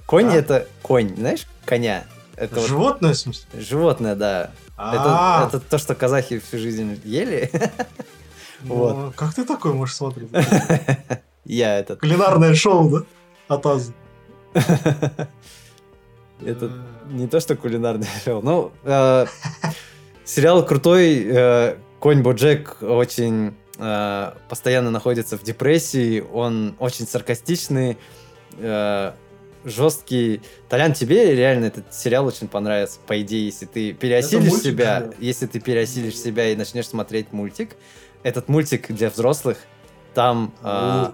Конь— 0.05 0.27
А? 0.29 0.33
это 0.35 0.67
конь, 0.81 1.15
знаешь, 1.15 1.47
коня. 1.65 2.05
Это 2.35 2.55
вот 2.59 2.67
Животное, 2.67 3.13
в 3.13 3.17
смысле? 3.17 3.45
животное, 3.61 4.15
да. 4.15 4.51
Это, 4.73 5.03
А, 5.05 5.45
это 5.47 5.59
то, 5.59 5.77
что 5.77 5.93
казахи 5.95 6.39
всю 6.39 6.57
жизнь 6.57 6.99
ели. 7.03 7.49
ну, 8.61 8.75
вот. 8.75 9.15
Как 9.15 9.33
ты 9.35 9.45
такой 9.45 9.73
можешь 9.73 9.95
смотреть? 9.95 10.29
Я 11.45 11.77
этот... 11.79 11.99
Кулинарное 11.99 12.53
шоу, 12.55 12.89
да? 12.89 13.05
От. 13.47 13.65
Это 16.45 16.71
не 17.09 17.27
то, 17.27 17.39
что 17.39 17.55
кулинарный 17.55 18.07
шоу. 18.25 18.41
Ну, 18.41 18.71
э, 18.83 19.25
сериал 20.25 20.65
крутой. 20.65 21.23
э, 21.25 21.75
Конь 21.99 22.21
Боджек 22.21 22.77
очень 22.81 23.55
э, 23.77 24.31
постоянно 24.49 24.91
находится 24.91 25.37
в 25.37 25.43
депрессии. 25.43 26.23
Он 26.33 26.75
очень 26.79 27.07
саркастичный, 27.07 27.97
э, 28.57 29.13
жесткий. 29.63 30.41
Толян, 30.67 30.93
тебе 30.93 31.33
реально 31.33 31.65
этот 31.65 31.93
сериал 31.93 32.25
очень 32.25 32.49
понравится, 32.49 32.99
по 33.07 33.21
идее, 33.21 33.45
если 33.45 33.65
ты 33.65 33.93
переосилишь 33.93 34.49
мультик, 34.49 34.71
себя, 34.71 34.99
да. 35.01 35.13
если 35.19 35.45
ты 35.45 35.61
переосилишь 35.61 36.17
себя 36.17 36.49
и 36.49 36.55
начнешь 36.55 36.87
смотреть 36.87 37.31
мультик. 37.31 37.75
Этот 38.23 38.47
мультик 38.47 38.91
для 38.91 39.09
взрослых, 39.09 39.57
там 40.13 40.53
э, 40.61 41.11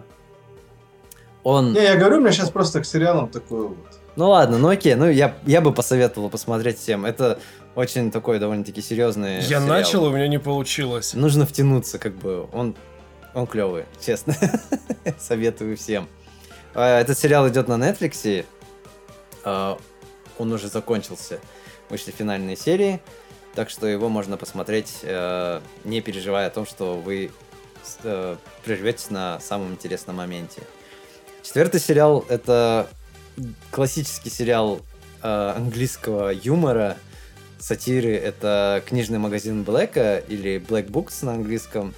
он... 1.43 1.73
Не, 1.73 1.83
я 1.83 1.95
говорю, 1.95 2.17
у 2.17 2.19
меня 2.21 2.31
сейчас 2.31 2.49
просто 2.51 2.81
к 2.81 2.85
сериалам 2.85 3.29
такое 3.29 3.69
вот. 3.69 3.77
Ну 4.15 4.29
ладно, 4.29 4.57
ну 4.57 4.67
окей, 4.69 4.95
ну 4.95 5.09
я, 5.09 5.35
я 5.45 5.61
бы 5.61 5.71
посоветовал 5.73 6.29
посмотреть 6.29 6.77
всем. 6.79 7.05
Это 7.05 7.39
очень 7.75 8.11
такой 8.11 8.39
довольно-таки 8.39 8.81
серьезный 8.81 9.35
Я 9.35 9.41
сериал. 9.43 9.65
начал, 9.67 10.05
и 10.05 10.09
у 10.09 10.11
меня 10.11 10.27
не 10.27 10.39
получилось. 10.39 11.13
Нужно 11.13 11.45
втянуться, 11.45 11.99
как 11.99 12.15
бы. 12.15 12.47
Он, 12.51 12.75
он 13.33 13.47
клевый, 13.47 13.85
честно. 14.05 14.35
Советую 15.19 15.77
всем. 15.77 16.09
А, 16.73 16.99
Этот 16.99 17.17
сериал 17.17 17.47
идет 17.47 17.67
на 17.69 17.75
Netflix. 17.75 18.45
а, 19.45 19.77
Он 20.37 20.51
уже 20.51 20.67
закончился. 20.67 21.39
Вышли 21.89 22.11
финальные 22.11 22.57
серии. 22.57 23.01
Так 23.55 23.69
что 23.69 23.87
его 23.87 24.09
можно 24.09 24.37
посмотреть, 24.37 24.99
э, 25.01 25.59
не 25.83 26.01
переживая 26.01 26.47
о 26.47 26.49
том, 26.49 26.65
что 26.67 26.95
вы 26.95 27.31
э, 28.03 28.35
прерветесь 28.63 29.09
на 29.09 29.39
самом 29.39 29.71
интересном 29.73 30.17
моменте. 30.17 30.61
Четвертый 31.43 31.79
сериал— 31.79 32.25
это 32.29 32.87
классический 33.71 34.29
сериал 34.29 34.81
э, 35.21 35.53
английского 35.55 36.29
юмора, 36.29 36.97
сатиры. 37.59 38.15
Это 38.15 38.83
книжный 38.85 39.19
магазин 39.19 39.63
Блэка 39.63 40.17
или 40.17 40.57
Black 40.57 40.89
Books 40.89 41.25
на 41.25 41.33
английском. 41.33 41.93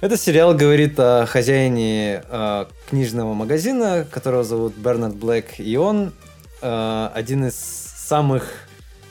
Этот 0.00 0.20
сериал 0.20 0.54
говорит 0.54 0.98
о 0.98 1.26
хозяине 1.26 2.24
э, 2.28 2.66
книжного 2.90 3.34
магазина, 3.34 4.06
которого 4.10 4.42
зовут 4.42 4.74
Бернард 4.76 5.14
Блэк, 5.14 5.58
и 5.58 5.76
он 5.76 6.12
э, 6.60 7.08
один 7.14 7.46
из 7.46 7.54
самых 7.54 8.48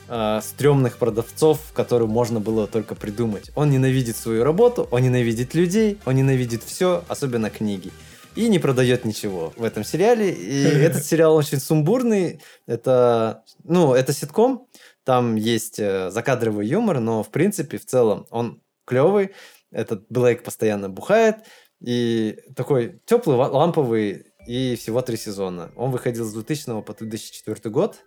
э, 0.09 0.41
стрёмных 0.43 0.97
продавцов, 0.97 1.59
который 1.73 2.07
можно 2.07 2.41
было 2.41 2.67
только 2.67 2.95
придумать. 2.95 3.51
Он 3.55 3.69
ненавидит 3.69 4.17
свою 4.17 4.43
работу, 4.43 4.87
он 4.91 5.01
ненавидит 5.01 5.55
людей, 5.55 5.97
он 6.05 6.15
ненавидит 6.15 6.61
все, 6.63 7.05
особенно 7.07 7.49
книги. 7.49 7.91
И 8.35 8.47
не 8.47 8.59
продает 8.59 9.03
ничего 9.05 9.53
в 9.57 9.63
этом 9.63 9.83
сериале. 9.83 10.31
И 10.31 10.63
этот 10.63 11.05
сериал 11.05 11.35
очень 11.35 11.59
сумбурный. 11.59 12.41
Это, 12.65 13.43
ну, 13.63 13.93
это 13.93 14.13
ситком. 14.13 14.67
Там 15.03 15.35
есть 15.35 15.79
э, 15.79 16.09
закадровый 16.11 16.67
юмор, 16.67 16.99
но 16.99 17.23
в 17.23 17.29
принципе, 17.29 17.77
в 17.77 17.85
целом, 17.85 18.27
он 18.29 18.61
клевый. 18.85 19.31
Этот 19.71 20.05
Блейк 20.09 20.43
постоянно 20.43 20.89
бухает. 20.89 21.37
И 21.81 22.39
такой 22.55 23.01
теплый, 23.05 23.35
ла- 23.35 23.49
ламповый, 23.49 24.27
и 24.47 24.75
всего 24.75 25.01
три 25.01 25.17
сезона. 25.17 25.71
Он 25.75 25.91
выходил 25.91 26.25
с 26.25 26.33
2000 26.33 26.81
по 26.83 26.93
2004 26.93 27.69
год. 27.69 27.97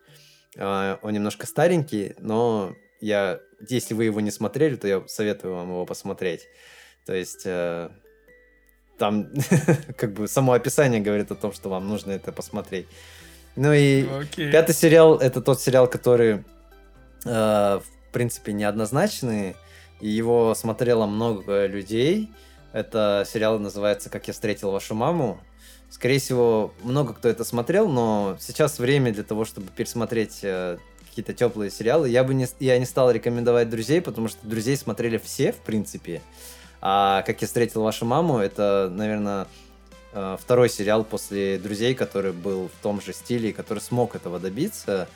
А, 0.57 0.99
Он 1.03 1.13
немножко 1.13 1.47
старенький, 1.47 2.15
но 2.19 2.73
я, 3.01 3.41
если 3.69 3.95
вы 3.95 4.05
его 4.05 4.21
не 4.21 4.31
смотрели, 4.31 4.77
то 4.77 4.89
я 4.89 5.03
советую 5.07 5.55
вам 5.55 5.69
его 5.69 5.87
посмотреть. 5.87 6.43
То 7.07 7.15
есть 7.15 7.43
э, 7.45 7.91
там 9.05 9.29
как 9.97 10.15
бы 10.15 10.27
само 10.29 10.53
описание 10.53 11.01
говорит 11.01 11.31
о 11.31 11.35
том, 11.35 11.53
что 11.53 11.69
вам 11.69 11.89
нужно 11.89 12.13
это 12.13 12.33
посмотреть. 12.33 12.87
Ну 13.55 13.73
и 13.73 14.07
Окей. 14.09 14.51
Пятый 14.51 14.75
сериал 14.75 15.19
это 15.19 15.43
тот 15.43 15.61
сериал, 15.61 15.87
который 15.87 16.43
э, 17.25 17.81
в 17.81 18.13
принципе 18.13 18.55
неоднозначный, 18.55 19.57
и 20.01 20.09
его 20.09 20.55
смотрело 20.55 21.05
много 21.07 21.67
людей. 21.67 22.33
Это 22.73 23.27
сериал 23.31 23.59
называется 23.59 24.09
«Как 24.09 24.27
я 24.27 24.33
встретил 24.33 24.71
вашу 24.71 24.95
маму». 24.95 25.39
Скорее 25.91 26.19
всего, 26.19 26.73
много 26.83 27.13
кто 27.13 27.29
это 27.29 27.45
смотрел, 27.45 27.87
но 27.89 28.37
сейчас 28.41 28.79
время 28.79 29.13
для 29.13 29.23
того, 29.23 29.45
чтобы 29.45 29.69
пересмотреть 29.69 30.41
э, 30.43 30.79
какие-то 31.07 31.35
теплые 31.35 31.71
сериалы. 31.71 32.09
Я 32.09 32.25
бы 32.25 32.33
не, 32.33 32.49
я 32.59 32.79
не 32.79 32.87
стал 32.87 33.11
рекомендовать 33.11 33.69
«Друзей», 33.69 34.01
потому 34.01 34.29
что 34.29 34.39
«Друзей» 34.47 34.79
смотрели 34.79 35.19
все, 35.19 35.53
в 35.53 35.59
принципе. 35.59 36.23
А 36.87 37.23
«Как 37.23 37.41
я 37.41 37.47
встретил 37.47 37.83
вашу 37.83 38.05
маму»— 38.05 38.39
это, 38.41 38.93
наверное, 38.93 39.47
э, 40.13 40.37
второй 40.39 40.69
сериал 40.69 41.03
после 41.03 41.59
«Друзей», 41.59 41.95
который 41.95 42.33
был 42.33 42.69
в 42.69 42.83
том 42.83 43.01
же 43.01 43.15
стиле 43.15 43.49
и 43.49 43.53
который 43.55 43.79
смог 43.79 44.15
этого 44.15 44.39
добиться. 44.39 45.09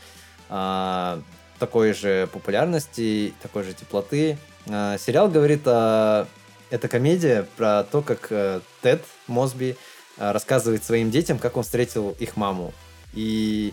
а, 0.50 1.20
такой 1.58 1.92
же 1.92 2.26
популярности, 2.32 3.34
такой 3.42 3.64
же 3.64 3.74
теплоты. 3.74 4.38
Э, 4.66 4.96
сериал 4.98 5.28
говорит 5.28 5.62
о... 5.66 6.26
Это 6.70 6.88
комедия 6.88 7.46
про 7.56 7.82
то, 7.82 8.02
как 8.02 8.28
э, 8.30 8.60
Тед 8.82 9.02
Мосби 9.26 9.76
э, 10.18 10.32
рассказывает 10.32 10.84
своим 10.84 11.10
детям, 11.10 11.38
как 11.38 11.56
он 11.56 11.64
встретил 11.64 12.14
их 12.18 12.36
маму. 12.36 12.72
И 13.14 13.72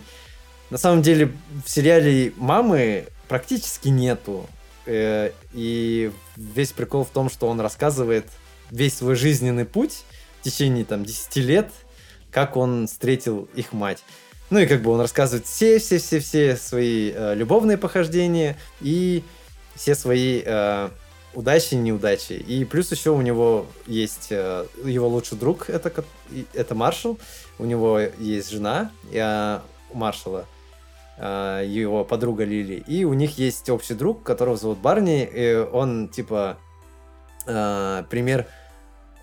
на 0.70 0.78
самом 0.78 1.02
деле 1.02 1.32
в 1.64 1.70
сериале 1.70 2.32
мамы 2.36 3.06
практически 3.28 3.88
нету. 3.88 4.46
И 4.86 6.12
весь 6.36 6.72
прикол 6.72 7.04
в 7.04 7.10
том, 7.10 7.30
что 7.30 7.48
он 7.48 7.60
рассказывает 7.60 8.26
весь 8.70 8.96
свой 8.96 9.14
жизненный 9.14 9.64
путь 9.64 10.04
в 10.40 10.44
течение 10.44 10.84
там 10.84 11.04
10 11.04 11.36
лет, 11.36 11.70
как 12.30 12.56
он 12.56 12.86
встретил 12.86 13.48
их 13.54 13.72
мать. 13.72 14.02
Ну 14.50 14.60
и 14.60 14.66
как 14.66 14.82
бы 14.82 14.92
он 14.92 15.00
рассказывает 15.00 15.46
все-все-все-все 15.46 16.56
свои 16.56 17.10
э, 17.12 17.34
любовные 17.34 17.78
похождения 17.78 18.56
и 18.80 19.24
все 19.74 19.94
свои 19.94 20.42
э, 20.44 20.90
удачи 21.34 21.74
и 21.74 21.76
неудачи. 21.76 22.32
И 22.32 22.64
плюс 22.64 22.90
еще 22.90 23.10
у 23.10 23.20
него 23.20 23.66
есть 23.86 24.28
э, 24.30 24.66
его 24.84 25.08
лучший 25.08 25.36
друг, 25.36 25.68
это, 25.68 26.04
это 26.54 26.74
Маршал. 26.74 27.18
У 27.58 27.64
него 27.64 28.00
есть 28.18 28.50
жена 28.50 28.90
э, 29.12 29.60
у 29.90 29.96
Маршала, 29.96 30.46
его 31.18 32.04
подруга 32.04 32.44
Лили. 32.44 32.82
И 32.86 33.04
у 33.04 33.14
них 33.14 33.38
есть 33.38 33.70
общий 33.70 33.94
друг, 33.94 34.22
которого 34.22 34.56
зовут 34.56 34.78
Барни. 34.78 35.24
И 35.24 35.54
он 35.54 36.08
типа 36.08 36.58
э, 37.46 38.04
пример 38.10 38.46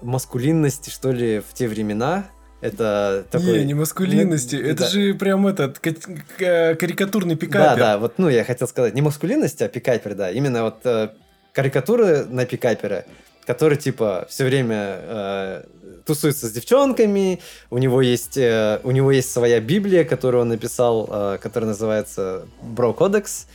маскулинности, 0.01 0.89
что 0.89 1.11
ли, 1.11 1.39
в 1.39 1.53
те 1.53 1.67
времена. 1.67 2.25
Это 2.61 3.25
такой... 3.29 3.59
Не, 3.59 3.65
не 3.65 3.73
маскулинности, 3.73 4.55
ну, 4.55 4.69
это 4.69 4.83
да. 4.83 4.87
же 4.87 5.13
прям 5.15 5.45
этот 5.47 5.79
карикатурный 5.79 7.35
пикапер. 7.35 7.59
Да, 7.59 7.75
да, 7.75 7.97
вот, 7.97 8.19
ну, 8.19 8.29
я 8.29 8.45
хотел 8.45 8.69
сказать, 8.69 8.93
не 8.93 9.01
маскулинности, 9.01 9.63
а 9.63 9.67
пикапер, 9.67 10.15
да. 10.15 10.31
Именно 10.31 10.63
вот 10.63 10.85
э, 10.85 11.09
карикатуры 11.51 12.23
на 12.23 12.45
пикапера, 12.45 13.03
который, 13.45 13.77
типа, 13.77 14.25
все 14.29 14.45
время 14.45 14.95
э, 14.97 15.63
тусуется 16.05 16.47
с 16.47 16.51
девчонками, 16.51 17.39
у 17.69 17.77
него 17.77 18.01
есть, 18.01 18.37
э, 18.37 18.79
у 18.83 18.91
него 18.91 19.11
есть 19.11 19.31
своя 19.31 19.59
Библия, 19.59 20.03
которую 20.03 20.41
он 20.41 20.49
написал, 20.49 21.07
э, 21.09 21.37
которая 21.41 21.69
называется 21.69 22.45
Бро 22.61 22.93
Кодекс. 22.93 23.47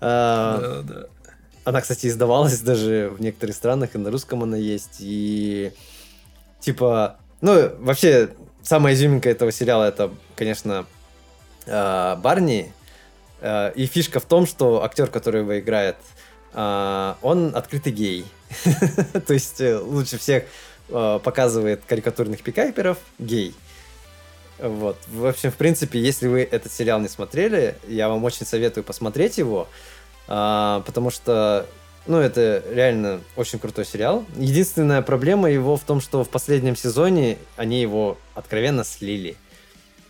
Э, 0.00 0.58
да, 0.60 0.82
да. 0.82 1.06
Она, 1.64 1.80
кстати, 1.80 2.06
издавалась 2.06 2.60
даже 2.60 3.10
в 3.10 3.20
некоторых 3.20 3.56
странах, 3.56 3.94
и 3.94 3.98
на 3.98 4.10
русском 4.10 4.42
она 4.42 4.56
есть. 4.56 4.98
И 5.00 5.72
типа, 6.60 7.16
ну, 7.40 7.70
вообще, 7.78 8.30
самая 8.62 8.94
изюминка 8.94 9.30
этого 9.30 9.52
сериала 9.52 9.84
это, 9.84 10.12
конечно, 10.36 10.86
э, 11.66 12.16
Барни. 12.16 12.72
Э, 13.40 13.72
и 13.74 13.86
фишка 13.86 14.20
в 14.20 14.24
том, 14.24 14.46
что 14.46 14.82
актер, 14.84 15.08
который 15.08 15.40
его 15.42 15.58
играет, 15.58 15.96
э, 16.52 17.14
он 17.22 17.54
открытый 17.54 17.92
гей. 17.92 18.24
То 19.26 19.34
есть 19.34 19.60
лучше 19.60 20.18
всех 20.18 20.44
показывает 20.88 21.82
карикатурных 21.86 22.42
пикайперов 22.42 22.98
гей. 23.18 23.54
Вот. 24.58 24.96
В 25.08 25.26
общем, 25.26 25.50
в 25.50 25.56
принципе, 25.56 25.98
если 26.00 26.28
вы 26.28 26.42
этот 26.42 26.72
сериал 26.72 27.00
не 27.00 27.08
смотрели, 27.08 27.76
я 27.88 28.08
вам 28.08 28.24
очень 28.24 28.46
советую 28.46 28.84
посмотреть 28.84 29.38
его. 29.38 29.68
А, 30.28 30.82
потому 30.86 31.10
что 31.10 31.66
ну, 32.06 32.18
это 32.18 32.62
реально 32.70 33.20
очень 33.36 33.58
крутой 33.58 33.84
сериал. 33.84 34.24
Единственная 34.36 35.02
проблема 35.02 35.50
его 35.50 35.76
в 35.76 35.82
том, 35.82 36.00
что 36.00 36.24
в 36.24 36.28
последнем 36.28 36.76
сезоне 36.76 37.36
они 37.56 37.80
его 37.80 38.16
откровенно 38.34 38.84
слили. 38.84 39.36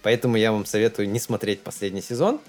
Поэтому 0.03 0.37
я 0.37 0.53
вам 0.53 0.67
советую 0.67 1.09
не 1.09 1.19
смотреть 1.19 1.63
последний 1.63 2.03
сезон, 2.03 2.41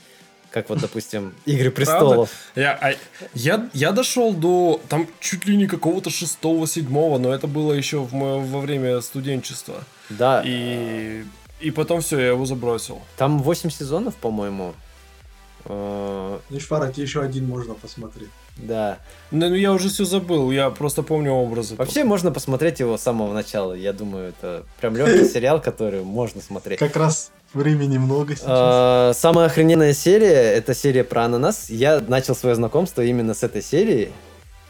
как 0.52 0.70
вот, 0.70 0.80
допустим, 0.80 1.34
Игры 1.46 1.72
престолов. 1.72 2.30
Я, 2.56 2.78
а, 2.82 2.94
я, 3.34 3.70
я 3.74 3.92
дошел 3.92 4.34
до 4.34 4.82
там 4.90 5.08
чуть 5.20 5.46
ли 5.46 5.58
не 5.58 5.68
какого-то 5.68 6.10
шестого, 6.10 6.68
седьмого, 6.68 7.18
но 7.18 7.34
это 7.34 7.48
было 7.48 7.74
еще 7.74 8.00
в, 8.00 8.12
во 8.12 8.60
время 8.60 9.02
студенчества. 9.02 9.84
Да. 10.10 10.42
И, 10.46 11.24
и 11.60 11.72
потом 11.72 12.02
все, 12.02 12.20
я 12.20 12.28
его 12.28 12.46
забросил. 12.46 13.02
Там 13.18 13.40
8 13.40 13.70
сезонов, 13.70 14.16
по-моему. 14.16 14.74
Нишфара, 15.66 16.92
тебе 16.92 17.04
еще 17.04 17.22
один 17.22 17.48
можно 17.48 17.74
посмотреть. 17.74 18.30
Да. 18.58 19.00
Ну, 19.32 19.54
я 19.54 19.74
уже 19.74 19.90
все 19.90 20.06
забыл, 20.06 20.52
я 20.52 20.70
просто 20.70 21.04
помню 21.04 21.32
образы. 21.32 21.76
Вообще 21.76 22.04
можно 22.04 22.32
посмотреть 22.32 22.80
его 22.80 22.98
с 22.98 23.02
самого 23.02 23.34
начала. 23.34 23.74
Я 23.74 23.94
думаю, 23.94 24.30
это 24.30 24.64
прям 24.80 24.96
легкий 24.96 25.26
сериал, 25.32 25.62
который 25.62 26.04
можно 26.04 26.42
смотреть. 26.42 26.80
Как 26.80 26.96
раз 26.96 27.32
времени 27.54 27.98
много 27.98 28.36
сейчас. 28.36 28.46
А, 28.48 29.12
самая 29.14 29.48
охрененная 29.48 29.94
серия 29.94 30.54
это 30.54 30.74
серия 30.74 31.04
про 31.04 31.26
ананас. 31.26 31.70
Я 31.70 32.00
начал 32.00 32.36
свое 32.36 32.56
знакомство 32.56 33.02
именно 33.02 33.34
с 33.34 33.44
этой 33.44 33.62
серии. 33.62 34.12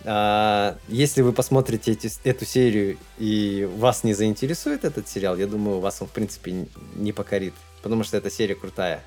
А, 0.03 0.77
если 0.87 1.21
вы 1.21 1.33
посмотрите 1.33 1.91
эти, 1.91 2.11
эту 2.23 2.45
серию 2.45 2.97
и 3.17 3.69
вас 3.77 4.03
не 4.03 4.13
заинтересует 4.13 4.85
этот 4.85 5.07
сериал, 5.09 5.37
я 5.37 5.47
думаю, 5.47 5.79
вас 5.79 6.01
он 6.01 6.07
в 6.07 6.11
принципе 6.11 6.67
не 6.95 7.11
покорит, 7.11 7.53
потому 7.81 8.03
что 8.03 8.17
эта 8.17 8.29
серия 8.29 8.55
крутая. 8.55 9.03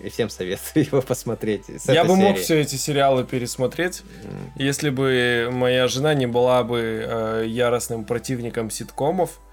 И 0.00 0.08
всем 0.08 0.28
советую 0.30 0.84
его 0.86 1.02
посмотреть. 1.02 1.64
Я 1.86 2.04
бы 2.04 2.14
серии. 2.14 2.22
мог 2.22 2.38
все 2.38 2.60
эти 2.60 2.76
сериалы 2.76 3.24
пересмотреть, 3.24 4.02
mm. 4.02 4.50
если 4.56 4.90
бы 4.90 5.48
моя 5.52 5.88
жена 5.88 6.14
не 6.14 6.26
была 6.26 6.64
бы 6.64 6.80
э, 6.80 7.44
яростным 7.46 8.04
противником 8.04 8.70
ситкомов. 8.70 9.40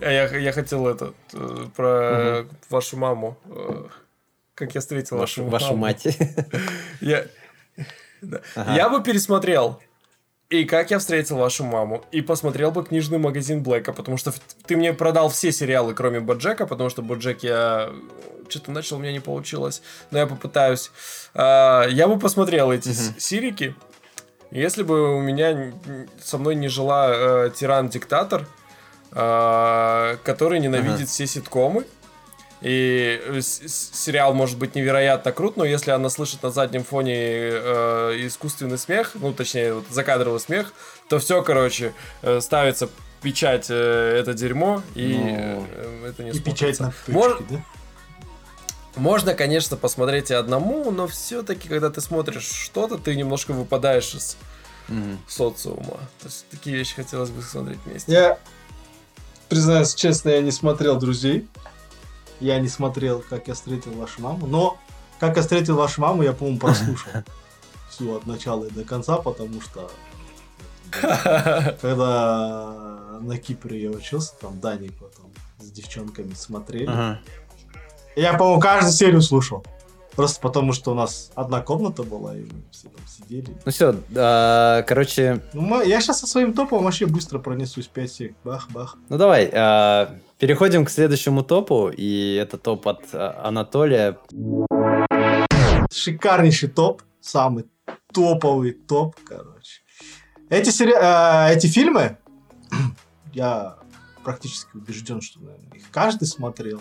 А 0.00 0.12
я, 0.12 0.36
я 0.36 0.52
хотел 0.52 0.86
этот 0.86 1.16
э, 1.32 1.66
про 1.74 2.46
вашу 2.70 2.96
маму. 2.96 3.36
Э, 3.46 3.86
как 4.54 4.74
я 4.74 4.80
встретил 4.80 5.16
вашу, 5.16 5.44
вашу, 5.44 5.66
вашу 5.66 5.76
мать. 5.76 6.06
Я, 7.00 7.26
я 8.56 8.88
бы 8.88 9.02
пересмотрел 9.02 9.80
и 10.50 10.64
как 10.64 10.90
я 10.90 10.98
встретил 10.98 11.36
вашу 11.36 11.64
маму. 11.64 12.04
И 12.10 12.22
посмотрел 12.22 12.70
бы 12.70 12.84
книжный 12.84 13.18
магазин 13.18 13.62
Блэка, 13.62 13.92
потому 13.92 14.16
что 14.16 14.32
ты 14.66 14.76
мне 14.76 14.94
продал 14.94 15.28
все 15.28 15.52
сериалы, 15.52 15.94
кроме 15.94 16.20
Боджека, 16.20 16.66
потому 16.66 16.88
что 16.88 17.02
Боджек 17.02 17.42
я 17.42 17.90
что-то 18.48 18.72
начал, 18.72 18.96
у 18.96 19.00
меня 19.00 19.12
не 19.12 19.20
получилось, 19.20 19.82
но 20.10 20.18
я 20.18 20.26
попытаюсь. 20.26 20.90
А, 21.34 21.86
я 21.88 22.08
бы 22.08 22.18
посмотрел 22.18 22.72
эти 22.72 22.88
угу. 22.88 23.18
сирики, 23.18 23.74
если 24.50 24.82
бы 24.82 25.16
у 25.16 25.20
меня 25.20 25.72
со 26.22 26.38
мной 26.38 26.54
не 26.54 26.68
жила 26.68 27.10
э, 27.10 27.50
тиран-диктатор, 27.54 28.46
э, 29.12 30.16
который 30.24 30.60
ненавидит 30.60 30.96
ага. 31.00 31.06
все 31.06 31.26
ситкомы. 31.26 31.84
И 32.60 33.40
сериал 33.40 34.34
может 34.34 34.58
быть 34.58 34.74
невероятно 34.74 35.30
крут, 35.32 35.56
но 35.56 35.64
если 35.64 35.92
она 35.92 36.10
слышит 36.10 36.42
на 36.42 36.50
заднем 36.50 36.82
фоне 36.82 37.14
э, 37.14 38.14
искусственный 38.26 38.78
смех, 38.78 39.12
ну 39.14 39.32
точнее 39.32 39.74
вот 39.74 39.84
закадровый 39.90 40.40
смех, 40.40 40.72
то 41.08 41.20
все, 41.20 41.42
короче, 41.42 41.94
э, 42.22 42.40
ставится 42.40 42.88
печать 43.22 43.66
э, 43.70 44.18
это 44.18 44.34
дерьмо 44.34 44.82
и 44.94 45.14
ну, 45.16 45.66
э, 45.70 46.10
это 46.10 46.24
не 46.24 46.30
И 46.30 46.40
печать 46.40 46.80
на 46.80 46.86
точке, 46.86 47.12
Мож... 47.12 47.38
да? 47.48 47.64
Можно, 48.96 49.34
конечно, 49.34 49.76
посмотреть 49.76 50.32
и 50.32 50.34
одному, 50.34 50.90
но 50.90 51.06
все-таки, 51.06 51.68
когда 51.68 51.88
ты 51.90 52.00
смотришь 52.00 52.42
что-то, 52.42 52.98
ты 52.98 53.14
немножко 53.14 53.52
выпадаешь 53.52 54.12
из 54.14 54.36
mm-hmm. 54.88 55.18
социума. 55.28 55.98
То 56.18 56.26
есть 56.26 56.46
такие 56.50 56.76
вещи 56.76 56.96
хотелось 56.96 57.30
бы 57.30 57.40
смотреть 57.42 57.78
вместе. 57.86 58.12
Я 58.12 58.38
признаюсь 59.48 59.94
честно, 59.94 60.30
я 60.30 60.40
не 60.42 60.50
смотрел 60.50 60.98
друзей. 60.98 61.46
Я 62.40 62.60
не 62.60 62.68
смотрел, 62.68 63.22
как 63.28 63.48
я 63.48 63.54
встретил 63.54 63.92
вашу 63.92 64.22
маму. 64.22 64.46
Но 64.46 64.78
как 65.18 65.36
я 65.36 65.42
встретил 65.42 65.76
вашу 65.76 66.00
маму, 66.00 66.22
я, 66.22 66.32
по-моему, 66.32 66.58
прослушал 66.58 67.12
всю 67.90 68.14
от 68.14 68.26
начала 68.26 68.64
и 68.64 68.70
до 68.70 68.84
конца, 68.84 69.16
потому 69.16 69.60
что 69.60 69.90
когда 71.80 73.18
на 73.20 73.38
Кипре 73.38 73.82
я 73.82 73.90
учился, 73.90 74.34
там 74.40 74.60
Дани 74.60 74.88
потом 74.88 75.32
с 75.58 75.70
девчонками 75.70 76.32
смотрели. 76.34 76.86
Ага. 76.86 77.20
Я, 78.16 78.34
по-моему, 78.34 78.60
каждую 78.60 78.92
серию 78.92 79.22
слушал. 79.22 79.64
Просто 80.16 80.40
потому, 80.40 80.72
что 80.72 80.90
у 80.90 80.94
нас 80.94 81.30
одна 81.36 81.60
комната 81.60 82.02
была, 82.02 82.36
и 82.36 82.40
мы 82.40 82.64
все 82.72 82.88
там 82.88 83.06
сидели. 83.06 83.56
Ну 83.64 83.70
все, 83.70 83.94
а, 84.16 84.82
короче... 84.82 85.40
Ну, 85.52 85.60
мы, 85.60 85.86
я 85.86 86.00
сейчас 86.00 86.18
со 86.18 86.26
своим 86.26 86.54
топом 86.54 86.82
вообще 86.82 87.06
быстро 87.06 87.38
пронесусь 87.38 87.86
5 87.86 88.12
сек. 88.12 88.34
Бах-бах. 88.42 88.96
Ну 89.08 89.16
давай, 89.16 89.48
а, 89.52 90.18
переходим 90.38 90.84
к 90.84 90.90
следующему 90.90 91.42
топу, 91.42 91.88
и 91.88 92.34
это 92.34 92.58
топ 92.58 92.86
от 92.88 93.02
а, 93.12 93.42
Анатолия. 93.44 94.18
Шикарнейший 95.90 96.68
топ, 96.68 97.02
самый 97.20 97.66
топовый 98.12 98.72
топ, 98.72 99.16
короче. 99.24 99.82
Эти, 100.50 100.70
сери... 100.70 100.92
а, 100.92 101.50
эти 101.50 101.66
фильмы, 101.66 102.18
я 103.32 103.76
практически 104.24 104.76
убежден, 104.76 105.20
что 105.20 105.40
наверное, 105.40 105.76
их 105.76 105.90
каждый 105.90 106.26
смотрел 106.26 106.80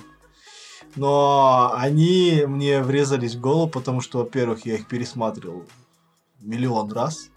но 0.96 1.74
они 1.76 2.44
мне 2.48 2.82
врезались 2.82 3.36
в 3.36 3.40
голову, 3.40 3.70
потому 3.70 4.02
что, 4.02 4.20
во-первых, 4.20 4.66
я 4.66 4.76
их 4.76 4.88
пересматривал 4.88 5.66
миллион 6.40 6.92
раз, 6.92 7.30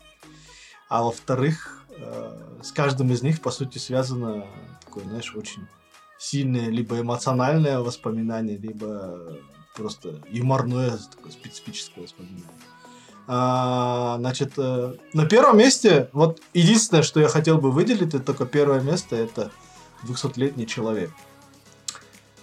а 0.89 1.03
во-вторых, 1.03 1.85
э, 1.91 2.59
с 2.63 2.73
каждым 2.73 3.13
из 3.13 3.23
них, 3.23 3.41
по 3.41 3.51
сути, 3.51 3.79
связано 3.79 4.47
такое, 4.85 5.05
знаешь, 5.05 5.35
очень 5.35 5.67
сильное 6.21 6.69
либо 6.69 7.01
эмоциональное 7.01 7.81
воспоминание, 7.81 8.59
либо 8.59 9.39
просто 9.75 10.21
юморное 10.29 10.99
такое 11.11 11.33
специфическое 11.33 12.05
воспоминание. 12.05 12.45
А, 13.27 14.17
значит, 14.19 14.53
э, 14.59 14.95
на 15.15 15.27
первом 15.27 15.59
месте, 15.59 16.11
вот 16.13 16.41
единственное, 16.53 17.03
что 17.03 17.21
я 17.21 17.29
хотел 17.29 17.59
бы 17.59 17.71
выделить, 17.71 18.09
это 18.09 18.21
только 18.21 18.45
первое 18.45 18.81
место, 18.81 19.17
это 19.17 19.51
200-летний 20.03 20.67
человек. 20.67 21.11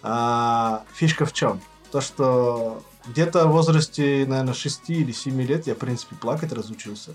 А, 0.02 0.84
фишка 0.96 1.26
в 1.26 1.34
чем? 1.34 1.62
То, 1.92 2.02
что 2.02 2.82
где-то 3.06 3.48
в 3.48 3.52
возрасте, 3.52 4.26
наверное, 4.28 4.54
6 4.54 4.90
или 4.90 5.12
7 5.12 5.42
лет 5.42 5.68
я, 5.68 5.76
в 5.76 5.78
принципе, 5.78 6.16
плакать 6.16 6.52
разучился 6.52 7.12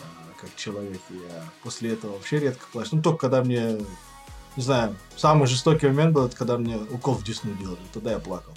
а, 0.00 0.40
как 0.40 0.54
человек. 0.56 1.00
Я 1.08 1.44
после 1.62 1.92
этого 1.92 2.12
вообще 2.12 2.38
редко 2.38 2.66
плачу. 2.72 2.90
Ну, 2.92 3.02
только 3.02 3.18
когда 3.18 3.42
мне, 3.42 3.78
не 4.56 4.62
знаю, 4.62 4.96
самый 5.16 5.46
жестокий 5.46 5.86
момент 5.86 6.14
был, 6.14 6.26
это 6.26 6.36
когда 6.36 6.56
мне 6.56 6.76
укол 6.76 7.14
в 7.14 7.22
десну 7.22 7.52
делали. 7.54 7.78
Тогда 7.92 8.12
я 8.12 8.18
плакал. 8.18 8.52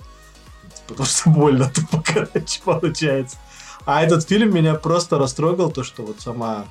Потому 0.88 1.06
что 1.06 1.30
больно 1.30 1.70
тупо, 1.70 2.04
короче, 2.06 2.62
получается. 2.64 3.38
А 3.86 4.02
этот 4.04 4.28
фильм 4.28 4.54
меня 4.54 4.76
просто 4.76 5.18
растрогал, 5.18 5.72
то, 5.72 5.84
что 5.84 6.04
вот 6.04 6.22
сама, 6.22 6.66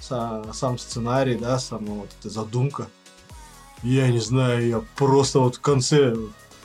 сам, 0.00 0.52
сам 0.52 0.78
сценарий, 0.78 1.36
да, 1.36 1.58
сама 1.58 1.94
вот 1.94 2.10
эта 2.20 2.30
задумка. 2.30 2.88
Я 3.82 4.08
не 4.08 4.20
знаю, 4.20 4.66
я 4.66 4.82
просто 4.96 5.40
вот 5.40 5.56
в 5.56 5.60
конце, 5.60 6.16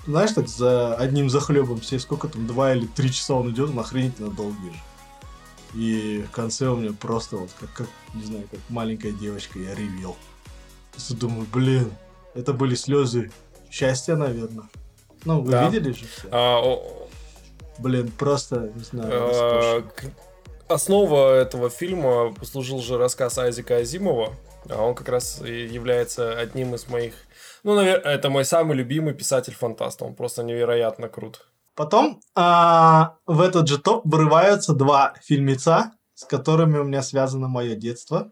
знаешь, 0.05 0.31
так 0.31 0.47
за 0.47 0.95
одним 0.95 1.29
захлебом 1.29 1.79
все, 1.81 1.99
сколько 1.99 2.27
там, 2.27 2.45
два 2.45 2.73
или 2.73 2.85
три 2.85 3.11
часа 3.11 3.33
он 3.33 3.49
идет, 3.51 3.69
он 3.69 3.79
охренительно 3.79 4.29
долгий 4.29 4.71
же. 4.71 4.79
И 5.73 6.25
в 6.27 6.31
конце 6.31 6.67
у 6.67 6.77
меня 6.77 6.93
просто 6.93 7.37
вот, 7.37 7.49
как, 7.59 7.73
как 7.73 7.87
не 8.13 8.23
знаю, 8.23 8.47
как 8.49 8.59
маленькая 8.69 9.11
девочка, 9.11 9.59
я 9.59 9.75
ревел. 9.75 10.15
Просто 10.91 11.15
думаю, 11.15 11.47
блин, 11.51 11.91
это 12.37 12.53
были 12.53 12.75
слезы 12.75 13.31
счастья, 13.69 14.15
наверное. 14.15 14.65
Ну, 15.25 15.41
вы 15.41 15.51
Да. 15.51 15.67
видели 15.67 15.91
же 15.91 16.05
все? 16.05 16.27
А, 16.31 16.59
о- 16.63 17.07
Блин, 17.79 18.11
просто, 18.11 18.71
не 18.75 18.83
знаю, 18.83 19.11
э, 19.11 19.81
Основа 20.67 21.35
этого 21.35 21.69
фильма 21.69 22.33
послужил 22.33 22.81
же 22.81 22.97
рассказ 22.97 23.37
Айзека 23.37 23.77
Азимова. 23.77 24.33
А 24.69 24.81
он 24.83 24.95
как 24.95 25.07
раз 25.09 25.39
является 25.41 26.37
одним 26.37 26.75
из 26.75 26.87
моих... 26.89 27.13
Ну, 27.63 27.75
наверное, 27.75 28.11
это 28.13 28.29
мой 28.29 28.43
самый 28.45 28.75
любимый 28.75 29.13
писатель-фантаст. 29.13 30.01
Он 30.01 30.13
просто 30.15 30.43
невероятно 30.43 31.07
крут. 31.07 31.47
Потом 31.75 32.19
а, 32.35 33.15
в 33.27 33.39
этот 33.39 33.67
же 33.67 33.77
топ 33.77 34.05
врываются 34.05 34.73
два 34.73 35.13
фильмеца, 35.21 35.91
с 36.15 36.25
которыми 36.25 36.79
у 36.79 36.83
меня 36.83 37.01
связано 37.03 37.47
мое 37.47 37.75
детство. 37.75 38.31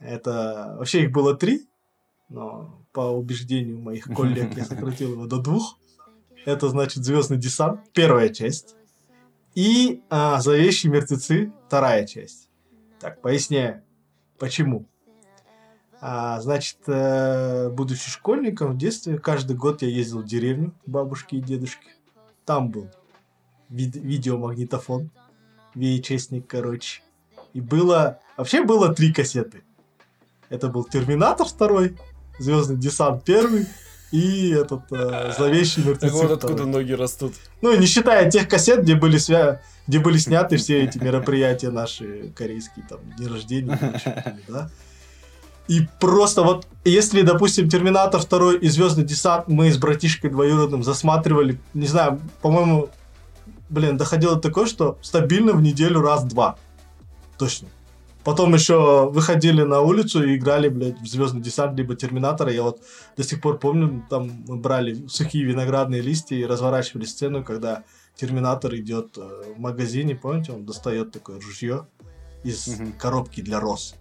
Это 0.00 0.74
вообще 0.78 1.02
их 1.02 1.12
было 1.12 1.36
три, 1.36 1.68
но 2.32 2.82
по 2.92 3.00
убеждению 3.10 3.78
моих 3.80 4.04
коллег 4.16 4.56
я 4.56 4.64
сократил 4.64 5.12
его 5.12 5.26
до 5.26 5.38
двух. 5.38 5.78
Это 6.44 6.68
значит 6.68 7.04
Звездный 7.04 7.38
десант, 7.38 7.80
первая 7.92 8.28
часть. 8.30 8.74
И 9.54 10.02
а, 10.08 10.40
Зловещие 10.40 10.90
мертвецы, 10.90 11.52
вторая 11.66 12.06
часть. 12.06 12.48
Так, 12.98 13.20
поясняю, 13.20 13.82
почему. 14.38 14.86
А, 16.00 16.40
значит, 16.40 16.78
э, 16.86 17.68
будучи 17.68 18.10
школьником 18.10 18.72
в 18.72 18.78
детстве, 18.78 19.18
каждый 19.18 19.54
год 19.54 19.82
я 19.82 19.88
ездил 19.88 20.22
в 20.22 20.24
деревню 20.24 20.72
к 20.84 20.88
бабушке 20.88 21.36
и 21.36 21.40
дедушке. 21.40 21.90
Там 22.44 22.70
был 22.70 22.88
вид- 23.68 23.94
видеомагнитофон, 23.94 25.10
VHS-ник, 25.74 26.46
короче. 26.46 27.02
И 27.52 27.60
было... 27.60 28.18
Вообще 28.36 28.64
было 28.64 28.92
три 28.92 29.12
кассеты. 29.12 29.62
Это 30.48 30.68
был 30.68 30.84
Терминатор 30.84 31.46
второй, 31.46 31.96
Звездный 32.38 32.76
десант 32.76 33.24
первый 33.24 33.66
и 34.12 34.50
этот 34.50 34.82
э, 34.92 35.32
Зловещий 35.36 35.82
Так 35.82 35.86
мертвецы 35.86 36.14
вот 36.14 36.30
откуда 36.30 36.66
ноги 36.66 36.92
растут. 36.92 37.34
Ну, 37.62 37.74
не 37.76 37.86
считая 37.86 38.30
тех 38.30 38.46
кассет, 38.46 38.82
где 38.82 38.94
были, 38.94 39.16
свя... 39.16 39.62
где 39.86 39.98
были 39.98 40.18
сняты 40.18 40.58
все 40.58 40.84
эти 40.84 40.98
мероприятия 41.02 41.70
наши 41.70 42.30
корейские, 42.36 42.84
там, 42.88 43.00
дни 43.16 43.26
рождения, 43.26 43.78
да. 44.48 44.70
И 45.68 45.86
просто 46.00 46.42
вот, 46.42 46.66
если, 46.84 47.22
допустим, 47.22 47.68
Терминатор 47.70 48.22
2 48.22 48.56
и 48.56 48.68
Звездный 48.68 49.04
десант 49.04 49.48
мы 49.48 49.70
с 49.70 49.78
братишкой 49.78 50.30
двоюродным 50.30 50.82
засматривали, 50.82 51.58
не 51.72 51.86
знаю, 51.86 52.20
по-моему, 52.42 52.90
блин, 53.70 53.96
доходило 53.96 54.34
до 54.34 54.42
такого, 54.42 54.66
что 54.66 54.98
стабильно 55.00 55.52
в 55.52 55.62
неделю 55.62 56.02
раз-два. 56.02 56.56
Точно. 57.38 57.68
Потом 58.24 58.54
еще 58.54 59.10
выходили 59.10 59.62
на 59.62 59.80
улицу 59.80 60.22
и 60.24 60.36
играли, 60.36 60.68
блядь, 60.68 61.00
в 61.00 61.06
Звездный 61.06 61.42
десант, 61.42 61.76
либо 61.76 61.96
Терминатора. 61.96 62.52
Я 62.52 62.62
вот 62.62 62.80
до 63.16 63.24
сих 63.24 63.40
пор 63.40 63.58
помню, 63.58 64.06
там 64.08 64.44
мы 64.46 64.58
брали 64.58 65.06
сухие 65.08 65.44
виноградные 65.44 66.00
листья 66.02 66.36
и 66.36 66.44
разворачивали 66.44 67.04
сцену, 67.04 67.42
когда 67.42 67.82
Терминатор 68.14 68.74
идет 68.76 69.16
э, 69.18 69.54
в 69.56 69.58
магазине, 69.58 70.14
помните, 70.14 70.52
он 70.52 70.64
достает 70.64 71.10
такое 71.12 71.40
ружье 71.40 71.86
из 72.44 72.68
Мгм. 72.68 72.92
коробки 72.92 73.40
для 73.40 73.58
роз. 73.58 73.96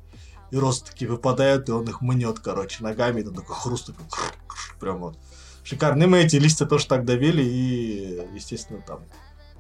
И 0.51 0.57
розы 0.57 0.83
такие 0.85 1.09
выпадают, 1.09 1.69
и 1.69 1.71
он 1.71 1.85
их 1.87 2.01
мнет, 2.01 2.39
короче, 2.39 2.83
ногами, 2.83 3.21
и 3.21 3.23
там 3.23 3.33
такой 3.33 3.55
хруст, 3.55 3.87
такой 3.87 4.05
прям 4.79 4.99
вот. 4.99 5.17
Шикарно. 5.63 6.03
И 6.03 6.07
мы 6.07 6.19
эти 6.19 6.35
листья 6.35 6.65
тоже 6.65 6.87
так 6.87 7.05
давили, 7.05 7.41
и, 7.41 8.21
естественно, 8.35 8.83
там 8.85 8.99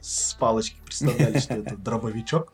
с 0.01 0.33
палочки 0.33 0.77
представляли, 0.85 1.39
что 1.39 1.53
это 1.53 1.77
дробовичок. 1.77 2.53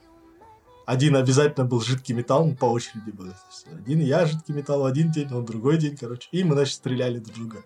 Один 0.88 1.16
обязательно 1.16 1.66
был 1.66 1.82
жидкий 1.82 2.14
металл, 2.14 2.46
ну, 2.46 2.54
по 2.54 2.64
очереди 2.64 3.12
есть 3.22 3.66
Один 3.84 4.00
я 4.00 4.24
жидкий 4.24 4.54
металл 4.54 4.86
один 4.86 5.10
день, 5.10 5.30
он 5.30 5.44
другой 5.44 5.76
день, 5.76 5.98
короче. 5.98 6.30
И 6.32 6.42
мы, 6.42 6.54
значит, 6.54 6.76
стреляли 6.76 7.18
друг 7.18 7.36
друга. 7.36 7.56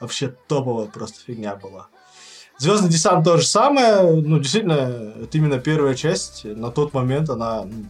Вообще 0.00 0.34
топовая 0.48 0.86
просто 0.88 1.20
фигня 1.24 1.54
была. 1.54 1.86
Звездный 2.58 2.90
десант 2.90 3.24
то 3.24 3.36
же 3.36 3.46
самое. 3.46 4.20
Ну, 4.20 4.40
действительно, 4.40 5.12
это 5.22 5.38
именно 5.38 5.60
первая 5.60 5.94
часть. 5.94 6.44
На 6.44 6.72
тот 6.72 6.92
момент 6.94 7.30
она 7.30 7.62
ну, 7.62 7.84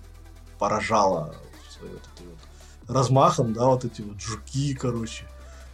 поражала 0.59 1.35
своей 1.71 1.95
вот 1.95 2.03
этой 2.15 2.27
вот 2.27 2.95
размахом, 2.95 3.55
да, 3.55 3.65
вот 3.65 3.87
эти 3.87 4.03
вот 4.03 4.21
жуки, 4.21 4.75
короче. 4.75 5.25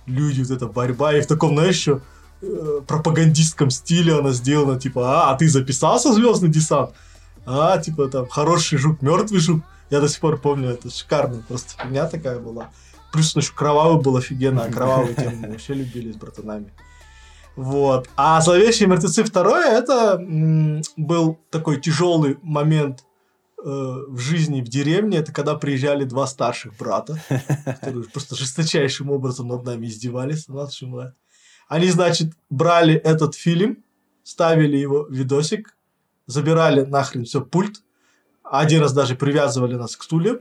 Люди, 0.07 0.41
вот 0.43 0.53
эта 0.53 0.69
борьба. 0.69 1.15
И 1.15 1.21
в 1.21 1.27
таком, 1.27 1.55
знаешь, 1.55 1.75
еще 1.75 2.01
э, 2.43 2.81
пропагандистском 2.87 3.71
стиле 3.71 4.21
она 4.21 4.31
сделана, 4.31 4.79
типа, 4.79 5.25
а, 5.25 5.33
а 5.33 5.37
ты 5.37 5.49
записался 5.49 6.11
в 6.11 6.15
Звездный 6.15 6.49
десант? 6.49 6.93
А, 7.53 7.79
типа, 7.79 8.09
там, 8.09 8.29
хороший 8.29 8.79
жук, 8.79 9.03
мертвый 9.03 9.41
жук. 9.41 9.63
Я 9.91 10.01
до 10.01 10.09
сих 10.09 10.21
пор 10.21 10.39
помню, 10.41 10.71
это 10.71 10.89
шикарно, 10.89 11.43
просто 11.49 11.75
фигня 11.83 12.07
такая 12.07 12.39
была. 12.39 12.71
Плюс 13.13 13.35
он 13.35 13.43
еще 13.43 13.53
кровавый 13.55 14.01
был 14.01 14.17
офигенно, 14.17 14.63
а 14.65 14.71
кровавый 14.71 15.15
тему 15.15 15.37
мы 15.41 15.49
вообще 15.49 15.75
любили 15.75 16.13
с 16.13 16.17
братанами. 16.17 16.71
Вот. 17.57 18.09
А 18.17 18.41
«Зловещие 18.41 18.89
мертвецы» 18.89 19.25
второе, 19.25 19.67
это 19.67 20.13
м, 20.21 20.83
был 20.97 21.41
такой 21.51 21.81
тяжелый 21.81 22.39
момент 22.43 23.05
э, 23.59 23.63
в 23.65 24.19
жизни 24.19 24.61
в 24.61 24.69
деревне. 24.69 25.19
Это 25.19 25.33
когда 25.33 25.57
приезжали 25.57 26.05
два 26.05 26.29
старших 26.29 26.77
брата, 26.77 27.21
которые 27.65 28.05
просто 28.05 28.37
жесточайшим 28.37 29.11
образом 29.11 29.49
над 29.49 29.65
нами 29.65 29.87
издевались. 29.89 30.47
брат. 30.47 30.71
Они, 31.69 31.91
значит, 31.91 32.33
брали 32.49 32.95
этот 32.95 33.35
фильм, 33.35 33.83
ставили 34.23 34.77
его 34.77 35.07
видосик, 35.09 35.77
забирали 36.31 36.83
нахрен 36.83 37.25
все 37.25 37.41
пульт, 37.41 37.83
один 38.45 38.81
раз 38.81 38.93
даже 38.93 39.15
привязывали 39.15 39.75
нас 39.75 39.97
к 39.97 40.03
стульям, 40.03 40.41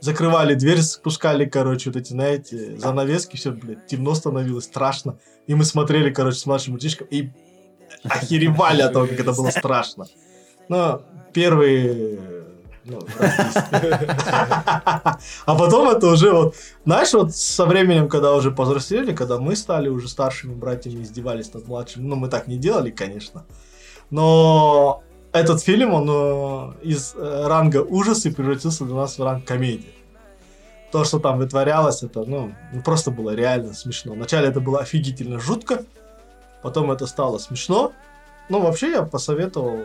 закрывали 0.00 0.54
дверь, 0.54 0.82
спускали, 0.82 1.44
короче, 1.44 1.90
вот 1.90 1.96
эти, 1.96 2.12
знаете, 2.12 2.76
занавески, 2.78 3.36
все, 3.36 3.50
блядь, 3.50 3.86
темно 3.86 4.14
становилось, 4.14 4.64
страшно. 4.64 5.18
И 5.46 5.54
мы 5.54 5.64
смотрели, 5.64 6.10
короче, 6.10 6.38
с 6.38 6.46
младшим 6.46 6.74
братишком 6.74 7.06
и 7.10 7.30
охеревали 8.04 8.82
от 8.82 8.92
того, 8.92 9.06
как 9.06 9.20
это 9.20 9.32
было 9.32 9.50
страшно. 9.50 10.06
Но 10.68 11.02
первые... 11.32 12.18
ну. 12.84 13.00
А 15.46 15.54
потом 15.58 15.88
это 15.90 16.06
уже 16.06 16.32
вот, 16.32 16.54
знаешь, 16.84 17.12
вот 17.12 17.34
со 17.34 17.66
временем, 17.66 18.08
когда 18.08 18.34
уже 18.34 18.50
повзрослели, 18.50 19.14
когда 19.14 19.38
мы 19.38 19.56
стали 19.56 19.88
уже 19.88 20.08
старшими 20.08 20.54
братьями, 20.54 21.02
издевались 21.02 21.52
над 21.52 21.66
младшими, 21.68 22.06
ну, 22.06 22.16
мы 22.16 22.28
так 22.28 22.46
не 22.46 22.56
делали, 22.56 22.90
конечно, 22.90 23.44
но 24.10 25.02
этот 25.32 25.62
фильм, 25.62 25.92
он 25.92 26.08
э, 26.08 26.72
из 26.82 27.14
э, 27.14 27.46
ранга 27.46 27.82
ужасы 27.82 28.32
превратился 28.32 28.84
для 28.84 28.94
нас 28.94 29.18
в 29.18 29.22
ранг 29.22 29.44
комедии. 29.44 29.94
То, 30.90 31.04
что 31.04 31.20
там 31.20 31.38
вытворялось, 31.38 32.02
это, 32.02 32.24
ну, 32.24 32.52
ну, 32.72 32.82
просто 32.82 33.12
было 33.12 33.34
реально 33.34 33.74
смешно. 33.74 34.14
Вначале 34.14 34.48
это 34.48 34.60
было 34.60 34.80
офигительно 34.80 35.38
жутко, 35.38 35.84
потом 36.62 36.90
это 36.90 37.06
стало 37.06 37.38
смешно. 37.38 37.92
Ну, 38.48 38.60
вообще, 38.60 38.90
я 38.90 39.02
посоветовал 39.02 39.84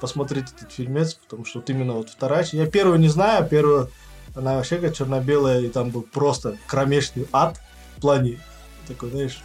посмотреть 0.00 0.46
этот 0.56 0.70
фильмец, 0.70 1.14
потому 1.14 1.44
что 1.44 1.58
вот 1.58 1.70
именно 1.70 1.94
вот 1.94 2.10
вторая. 2.10 2.46
Я 2.52 2.66
первую 2.66 3.00
не 3.00 3.08
знаю, 3.08 3.44
а 3.44 3.48
первую, 3.48 3.90
она 4.36 4.54
вообще 4.54 4.78
как 4.78 4.94
черно-белая, 4.94 5.60
и 5.60 5.68
там 5.68 5.90
был 5.90 6.02
просто 6.02 6.56
кромешный 6.68 7.26
ад 7.32 7.60
в 7.96 8.00
плане 8.00 8.38
такой, 8.86 9.10
знаешь, 9.10 9.42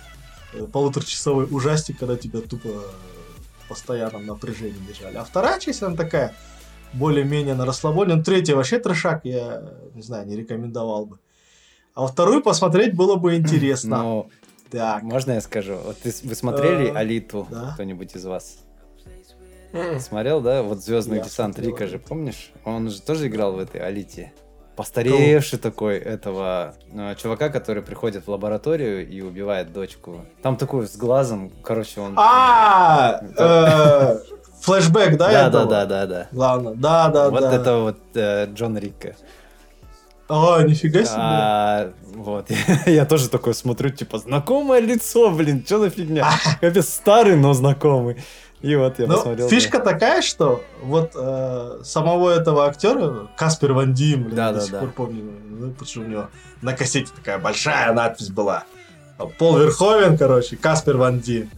э, 0.54 0.64
полуторачасовой 0.72 1.48
ужастик, 1.50 1.98
когда 1.98 2.16
тебя 2.16 2.42
тупо 2.42 2.70
в 3.68 3.70
постоянном 3.70 4.26
напряжении 4.26 4.80
держали. 4.88 5.18
А 5.18 5.26
вторая 5.26 5.60
часть, 5.60 5.84
она 5.84 5.96
такая, 5.98 6.34
более-менее 6.94 7.54
на 7.54 7.66
расслабоне. 7.66 8.16
Ну, 8.16 8.24
третья 8.24 8.56
вообще 8.56 8.80
трешак, 8.80 9.26
я 9.26 9.62
не 9.94 10.02
знаю, 10.02 10.26
не 10.26 10.38
рекомендовал 10.38 11.06
бы. 11.06 11.20
А 11.94 12.02
во 12.02 12.08
вторую 12.08 12.42
посмотреть 12.42 12.96
было 12.96 13.16
бы 13.16 13.36
интересно. 13.36 13.98
Ну, 14.04 14.30
Так. 14.72 15.04
можно 15.04 15.34
я 15.34 15.42
скажу? 15.42 15.76
Вот 15.84 15.98
ты- 16.00 16.14
вы 16.24 16.34
смотрели 16.36 16.88
Алиту, 16.90 17.46
да. 17.52 17.72
кто-нибудь 17.74 18.16
из 18.16 18.24
вас? 18.26 18.60
Смотрел, 20.00 20.40
да? 20.40 20.64
Вот 20.64 20.82
Звездный 20.82 21.18
Я 21.18 21.24
десант 21.26 21.56
смотрел. 21.56 21.76
Рика 21.76 21.88
же, 21.88 22.00
помнишь? 22.00 22.52
Он 22.64 22.90
же 22.90 23.02
тоже 23.02 23.28
играл 23.28 23.52
в 23.54 23.60
этой 23.60 23.82
Алите. 23.82 24.32
Постаревший 24.78 25.58
такой 25.58 25.98
этого 25.98 26.76
э, 26.94 27.16
чувака, 27.18 27.50
который 27.50 27.82
приходит 27.82 28.28
в 28.28 28.30
лабораторию 28.30 29.10
и 29.10 29.22
убивает 29.22 29.74
дочку. 29.74 30.24
Там 30.44 30.56
такой 30.56 30.88
с 30.88 30.96
глазом, 30.96 31.52
короче, 31.64 32.00
он... 32.00 32.14
А, 32.16 33.20
э, 33.38 34.20
флешбэк, 34.62 35.18
да? 35.18 35.32
да, 35.32 35.50
да, 35.50 35.66
да, 35.66 35.86
да, 35.88 36.06
да. 36.06 36.28
Главное, 36.32 36.76
да, 36.76 37.10
да, 37.10 37.30
Вот 37.32 37.42
да. 37.42 37.56
это 37.56 37.78
вот 37.78 37.98
э, 38.14 38.46
Джон 38.54 38.78
Рикка. 38.78 39.16
А, 40.30 40.62
нифига 40.62 41.04
себе. 41.06 41.16
А, 41.18 41.92
вот, 42.14 42.52
я 42.86 43.06
тоже 43.06 43.30
такой 43.30 43.56
смотрю, 43.56 43.90
типа, 43.90 44.20
знакомое 44.20 44.80
лицо, 44.80 45.32
блин, 45.32 45.64
что 45.66 45.80
за 45.80 45.90
фигня? 45.90 46.30
Капец, 46.62 46.90
старый, 46.90 47.36
но 47.36 47.54
знакомый. 47.54 48.18
И 48.62 48.76
вот 48.76 48.98
я 49.00 49.06
Ну, 49.08 49.16
посмотрел. 49.16 49.50
фишка 49.50 49.80
такая, 49.80 50.22
что 50.24 50.64
вот 50.82 51.12
э, 51.16 51.80
самого 51.84 52.32
этого 52.32 52.66
актера, 52.66 53.28
Каспер 53.38 53.74
Ван 53.74 53.94
Дим, 53.94 54.24
блин, 54.24 54.36
Да, 54.36 54.52
до 54.52 54.60
да, 54.60 54.64
сих 54.64 54.72
да. 54.72 54.80
пор 54.80 54.90
помню, 54.92 55.32
ну, 55.48 55.74
что 55.86 56.00
у 56.02 56.04
него 56.06 56.30
на 56.62 56.74
кассете 56.74 57.12
такая 57.16 57.38
большая 57.38 57.94
надпись 57.94 58.30
была. 58.30 58.64
Пол 59.38 59.58
Верховен, 59.60 60.18
короче, 60.18 60.58
Каспер 60.58 60.98
Ван 60.98 61.20
Дим. 61.20 61.50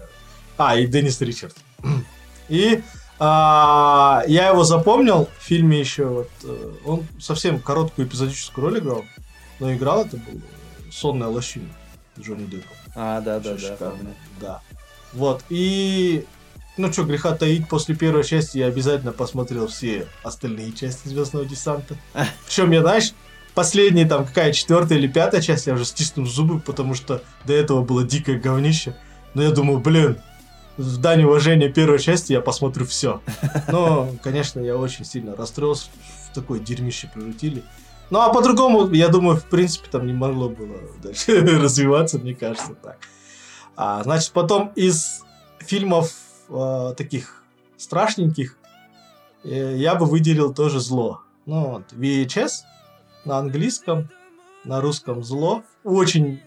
А, 0.57 0.75
и 0.77 0.87
Деннис 0.87 1.19
Ричард. 1.21 1.55
И 2.49 2.81
а, 3.19 4.23
я 4.27 4.49
его 4.49 4.63
запомнил 4.63 5.29
в 5.39 5.43
фильме 5.43 5.79
еще. 5.79 6.05
Вот, 6.05 6.29
э, 6.43 6.71
он 6.85 7.05
совсем 7.19 7.59
короткую 7.59 8.07
эпизодическую 8.07 8.67
роль 8.69 8.79
играл. 8.79 9.05
Но 9.59 9.73
играл 9.73 10.05
это 10.05 10.17
был 10.17 10.41
«Сонная 10.91 11.27
лощина» 11.27 11.69
Джонни 12.19 12.45
Деппа. 12.45 12.69
А, 12.95 13.21
да, 13.21 13.39
да, 13.39 13.53
да, 13.53 13.59
шикарно. 13.59 13.91
помню. 13.97 14.15
Да. 14.41 14.61
Вот. 15.13 15.43
И 15.49 16.25
ну 16.79 16.91
что, 16.93 17.03
греха 17.03 17.33
таить, 17.35 17.67
после 17.67 17.93
первой 17.93 18.23
части 18.23 18.57
я 18.57 18.67
обязательно 18.67 19.11
посмотрел 19.11 19.67
все 19.67 20.07
остальные 20.23 20.71
части 20.71 21.09
Звездного 21.09 21.45
десанта. 21.45 21.95
Причем 22.45 22.71
я, 22.71 22.81
знаешь, 22.81 23.13
последняя 23.53 24.05
там 24.05 24.25
какая 24.25 24.53
четвертая 24.53 24.97
или 24.97 25.07
пятая 25.07 25.41
часть, 25.41 25.67
я 25.67 25.73
уже 25.73 25.83
стиснул 25.83 26.25
зубы, 26.25 26.59
потому 26.59 26.93
что 26.93 27.21
до 27.45 27.53
этого 27.53 27.83
было 27.83 28.05
дикое 28.05 28.39
говнище. 28.39 28.95
Но 29.33 29.43
я 29.43 29.51
думаю, 29.51 29.79
блин, 29.79 30.19
в 30.77 30.97
дань 30.97 31.23
уважения 31.23 31.67
первой 31.67 31.99
части 31.99 32.31
я 32.31 32.39
посмотрю 32.39 32.85
все. 32.85 33.21
Но, 33.67 34.09
конечно, 34.23 34.61
я 34.61 34.77
очень 34.77 35.03
сильно 35.03 35.35
расстроился, 35.35 35.89
в 36.29 36.33
такое 36.33 36.59
дерьмище 36.59 37.11
превратили. 37.13 37.61
Ну, 38.09 38.21
а 38.21 38.33
по-другому, 38.33 38.89
я 38.93 39.09
думаю, 39.09 39.37
в 39.37 39.43
принципе, 39.43 39.89
там 39.91 40.07
не 40.07 40.13
могло 40.13 40.47
было 40.47 40.77
дальше 41.03 41.41
развиваться, 41.61 42.19
мне 42.19 42.33
кажется, 42.33 42.73
так. 42.81 42.97
А, 43.75 44.01
значит, 44.03 44.31
потом 44.31 44.71
из 44.75 45.23
фильмов 45.59 46.11
э, 46.49 46.93
таких 46.97 47.43
страшненьких 47.77 48.57
э, 49.43 49.77
я 49.77 49.95
бы 49.95 50.05
выделил 50.05 50.53
тоже 50.53 50.79
зло. 50.79 51.21
Ну, 51.45 51.69
вот, 51.71 51.93
VHS 51.93 52.63
на 53.25 53.37
английском, 53.37 54.09
на 54.63 54.81
русском 54.81 55.23
зло. 55.23 55.63
Очень 55.83 56.41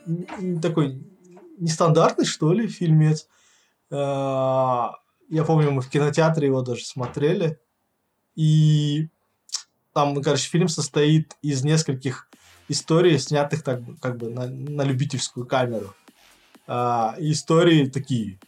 такой 0.60 1.02
нестандартный, 1.58 2.24
что 2.24 2.52
ли, 2.52 2.68
фильмец. 2.68 3.28
Э, 3.90 4.90
Я 5.28 5.44
помню, 5.46 5.70
мы 5.70 5.80
в 5.80 5.88
кинотеатре 5.88 6.48
его 6.48 6.62
даже 6.62 6.84
смотрели. 6.84 7.58
И 8.34 9.08
там, 9.92 10.20
короче, 10.22 10.48
фильм 10.48 10.68
состоит 10.68 11.36
из 11.42 11.64
нескольких 11.64 12.28
историй, 12.68 13.18
снятых 13.18 13.62
так 13.62 13.80
как 14.00 14.16
бы 14.16 14.30
на, 14.30 14.46
на 14.46 14.82
любительскую 14.82 15.46
камеру. 15.46 15.94
И 16.68 17.32
истории 17.32 17.86
такие, 17.86 18.38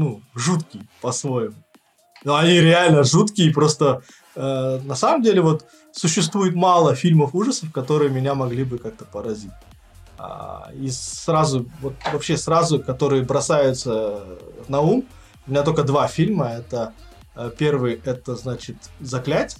ну, 0.00 0.22
жуткие 0.34 0.88
по-своему. 1.02 1.54
Но 2.24 2.36
они 2.36 2.58
реально 2.58 3.04
жуткие, 3.04 3.52
просто 3.52 4.02
э, 4.34 4.80
на 4.82 4.94
самом 4.94 5.22
деле 5.22 5.42
вот 5.42 5.66
существует 5.92 6.54
мало 6.54 6.94
фильмов 6.94 7.34
ужасов, 7.34 7.70
которые 7.70 8.10
меня 8.10 8.34
могли 8.34 8.64
бы 8.64 8.78
как-то 8.78 9.04
поразить. 9.04 9.52
А, 10.18 10.70
и 10.74 10.90
сразу, 10.90 11.66
вот 11.82 11.94
вообще 12.12 12.38
сразу, 12.38 12.80
которые 12.80 13.22
бросаются 13.22 14.22
на 14.68 14.80
ум, 14.80 15.06
у 15.46 15.50
меня 15.50 15.62
только 15.62 15.82
два 15.82 16.08
фильма. 16.08 16.48
Это 16.48 16.94
э, 17.36 17.50
первый, 17.58 18.00
это 18.04 18.36
значит 18.36 18.76
«Заклять» 19.00 19.56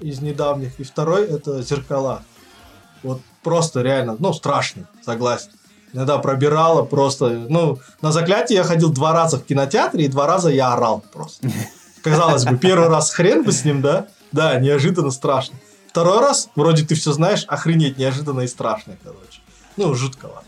из 0.00 0.20
недавних, 0.22 0.80
и 0.80 0.84
второй 0.84 1.26
это 1.26 1.62
«Зеркала». 1.62 2.22
Вот 3.02 3.20
просто 3.42 3.82
реально, 3.82 4.16
ну, 4.18 4.32
страшный, 4.32 4.86
согласен. 5.02 5.50
Иногда 5.92 6.18
пробирало 6.18 6.82
просто. 6.82 7.46
Ну, 7.48 7.78
на 8.00 8.12
заклятие 8.12 8.56
я 8.56 8.64
ходил 8.64 8.90
два 8.90 9.12
раза 9.12 9.38
в 9.38 9.44
кинотеатре, 9.44 10.04
и 10.04 10.08
два 10.08 10.26
раза 10.26 10.50
я 10.50 10.72
орал 10.72 11.04
просто. 11.12 11.48
Казалось 12.02 12.44
бы, 12.44 12.56
первый 12.56 12.88
раз 12.88 13.12
хрен 13.12 13.44
бы 13.44 13.52
с 13.52 13.64
ним, 13.64 13.82
да? 13.82 14.06
Да, 14.32 14.58
неожиданно 14.58 15.10
страшно. 15.10 15.56
Второй 15.88 16.20
раз, 16.20 16.48
вроде 16.56 16.84
ты 16.84 16.94
все 16.94 17.12
знаешь, 17.12 17.44
охренеть, 17.46 17.98
неожиданно 17.98 18.40
и 18.40 18.46
страшно, 18.46 18.96
короче. 19.02 19.40
Ну, 19.76 19.94
жутковато. 19.94 20.46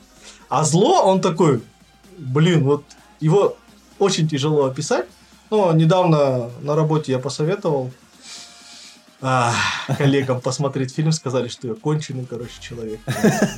А 0.49 0.65
зло, 0.65 1.03
он 1.05 1.21
такой, 1.21 1.63
блин, 2.17 2.65
вот 2.65 2.85
его 3.21 3.57
очень 3.99 4.29
тяжело 4.29 4.65
описать. 4.65 5.07
Но 5.51 5.73
недавно 5.73 6.51
на 6.63 6.75
работе 6.75 7.13
я 7.13 7.19
посоветовал 7.19 7.91
коллегам 9.99 10.41
посмотреть 10.41 10.95
фильм, 10.95 11.13
сказали, 11.13 11.49
что 11.49 11.69
я 11.69 11.75
конченый, 11.75 12.27
короче, 12.27 12.53
человек. 12.61 13.01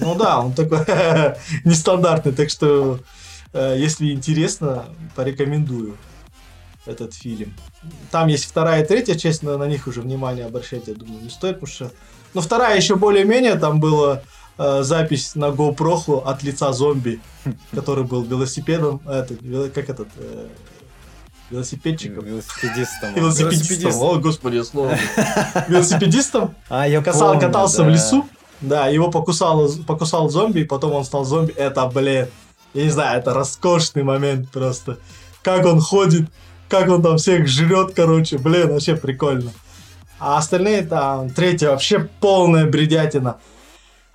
Ну 0.00 0.14
да, 0.14 0.40
он 0.40 0.52
такой 0.52 0.78
нестандартный, 1.64 2.32
так 2.32 2.50
что, 2.50 3.00
э, 3.52 3.76
если 3.78 4.12
интересно, 4.12 4.84
порекомендую 5.14 5.96
этот 6.86 7.14
фильм. 7.14 7.52
Там 8.10 8.28
есть 8.28 8.44
вторая 8.44 8.84
и 8.84 8.86
третья 8.86 9.16
часть, 9.16 9.42
но 9.42 9.58
на 9.58 9.64
них 9.66 9.86
уже 9.88 10.00
внимание 10.02 10.46
обращать, 10.46 10.86
я 10.86 10.94
думаю, 10.94 11.22
не 11.22 11.30
стоит, 11.30 11.54
потому 11.60 11.72
что... 11.72 11.90
Ну, 12.34 12.40
вторая 12.40 12.76
еще 12.76 12.94
более-менее, 12.96 13.56
там 13.56 13.80
была 13.80 14.22
э, 14.58 14.82
запись 14.82 15.34
на 15.34 15.46
GoPro 15.46 16.22
от 16.24 16.42
лица 16.42 16.72
зомби, 16.72 17.20
который 17.74 18.04
был 18.04 18.22
велосипедом, 18.22 19.00
это, 19.06 19.34
вело- 19.34 19.70
как 19.70 19.88
этот, 19.90 20.08
э, 20.16 20.48
велосипедчиком. 21.50 22.24
Велосипедистом. 22.24 23.14
Велосипедистом. 23.14 23.14
Велосипедист. 23.14 24.02
О, 24.02 24.16
господи, 24.16 24.62
слово. 24.62 24.98
Велосипедистом 25.68 26.54
А, 26.68 26.86
я 26.86 27.02
касал, 27.02 27.38
катался 27.38 27.84
в 27.84 27.88
лесу. 27.88 28.26
Да, 28.60 28.88
его 28.88 29.10
покусал, 29.10 29.68
покусал 29.86 30.30
зомби, 30.30 30.60
и 30.60 30.64
потом 30.64 30.92
он 30.92 31.04
стал 31.04 31.24
зомби. 31.24 31.52
Это, 31.52 31.86
блин, 31.86 32.28
я 32.72 32.84
не 32.84 32.90
знаю, 32.90 33.18
это 33.18 33.34
роскошный 33.34 34.02
момент 34.02 34.50
просто. 34.50 34.98
Как 35.42 35.66
он 35.66 35.80
ходит, 35.80 36.28
как 36.68 36.88
он 36.88 37.02
там 37.02 37.18
всех 37.18 37.46
жрет, 37.46 37.92
короче, 37.94 38.38
блин, 38.38 38.70
вообще 38.70 38.96
прикольно. 38.96 39.52
А 40.18 40.38
остальные 40.38 40.82
там, 40.82 41.30
третья 41.30 41.70
вообще 41.70 42.08
полная 42.20 42.66
бредятина. 42.66 43.36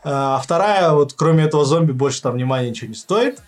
А 0.03 0.41
вторая, 0.43 0.91
вот 0.91 1.13
кроме 1.13 1.43
этого 1.43 1.63
зомби, 1.63 1.91
больше 1.91 2.21
там 2.23 2.33
внимания 2.33 2.69
ничего 2.69 2.89
не 2.89 2.95
стоит. 2.95 3.41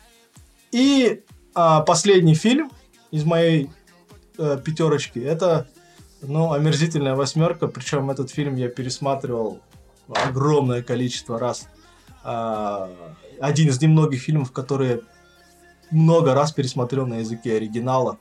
И 0.72 1.24
а, 1.56 1.82
последний 1.82 2.36
фильм 2.36 2.72
из 3.14 3.26
моей 3.26 3.70
э, 4.40 4.58
пятерочки, 4.66 5.20
это, 5.20 5.68
ну, 6.24 6.52
омерзительная 6.52 7.14
восьмерка. 7.14 7.68
Причем 7.68 8.10
этот 8.10 8.32
фильм 8.32 8.56
я 8.56 8.70
пересматривал 8.70 9.60
огромное 10.08 10.82
количество 10.82 11.38
раз. 11.38 11.68
А, 12.24 12.90
один 13.40 13.70
из 13.70 13.80
немногих 13.80 14.20
фильмов, 14.20 14.52
которые 14.52 15.02
много 15.92 16.34
раз 16.34 16.54
пересмотрел 16.54 17.06
на 17.06 17.20
языке 17.20 17.56
оригинала. 17.56 18.18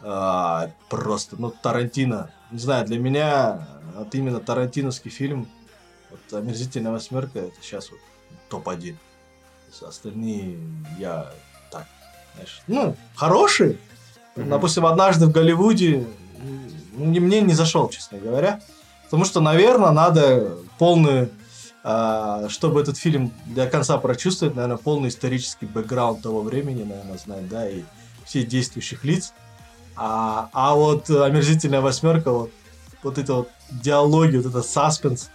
А, 0.00 0.70
просто, 0.88 1.36
ну, 1.38 1.50
Тарантино. 1.50 2.30
Не 2.50 2.60
знаю, 2.60 2.86
для 2.86 2.98
меня 2.98 3.68
вот 3.94 4.14
именно 4.14 4.40
тарантиновский 4.40 5.10
фильм, 5.10 5.46
вот 6.08 6.32
«Омерзительная 6.32 6.92
восьмерка», 6.92 7.40
это 7.40 7.60
сейчас 7.60 7.90
вот 7.90 8.00
топ-1. 8.48 8.96
Остальные 9.82 10.58
я 10.98 11.30
так, 11.70 11.86
знаешь, 12.32 12.62
ну, 12.68 12.96
хорошие. 13.14 13.76
Мгм. 14.38 14.50
Допустим, 14.50 14.86
однажды 14.86 15.26
в 15.26 15.32
Голливуде 15.32 16.06
мне 16.92 17.40
не 17.40 17.54
зашел, 17.54 17.88
честно 17.88 18.18
говоря. 18.18 18.60
Потому 19.04 19.24
что, 19.24 19.40
наверное, 19.40 19.90
надо 19.90 20.58
полную, 20.78 21.30
а, 21.82 22.48
чтобы 22.48 22.80
этот 22.80 22.98
фильм 22.98 23.32
до 23.46 23.66
конца 23.66 23.96
прочувствовать, 23.98 24.54
наверное, 24.54 24.76
полный 24.76 25.08
исторический 25.08 25.66
бэкграунд 25.66 26.22
того 26.22 26.42
времени, 26.42 26.82
наверное, 26.82 27.18
знать, 27.18 27.48
да, 27.48 27.68
и 27.68 27.82
все 28.24 28.44
действующих 28.44 29.04
лиц. 29.04 29.32
А, 29.96 30.50
а 30.52 30.74
вот 30.74 31.08
омерзительная 31.08 31.80
восьмерка, 31.80 32.30
вот, 32.30 32.50
вот 33.02 33.18
это 33.18 33.34
вот 33.34 33.48
диалоги, 33.70 34.36
вот 34.36 34.46
этот 34.46 34.66
саспенс, 34.66 35.30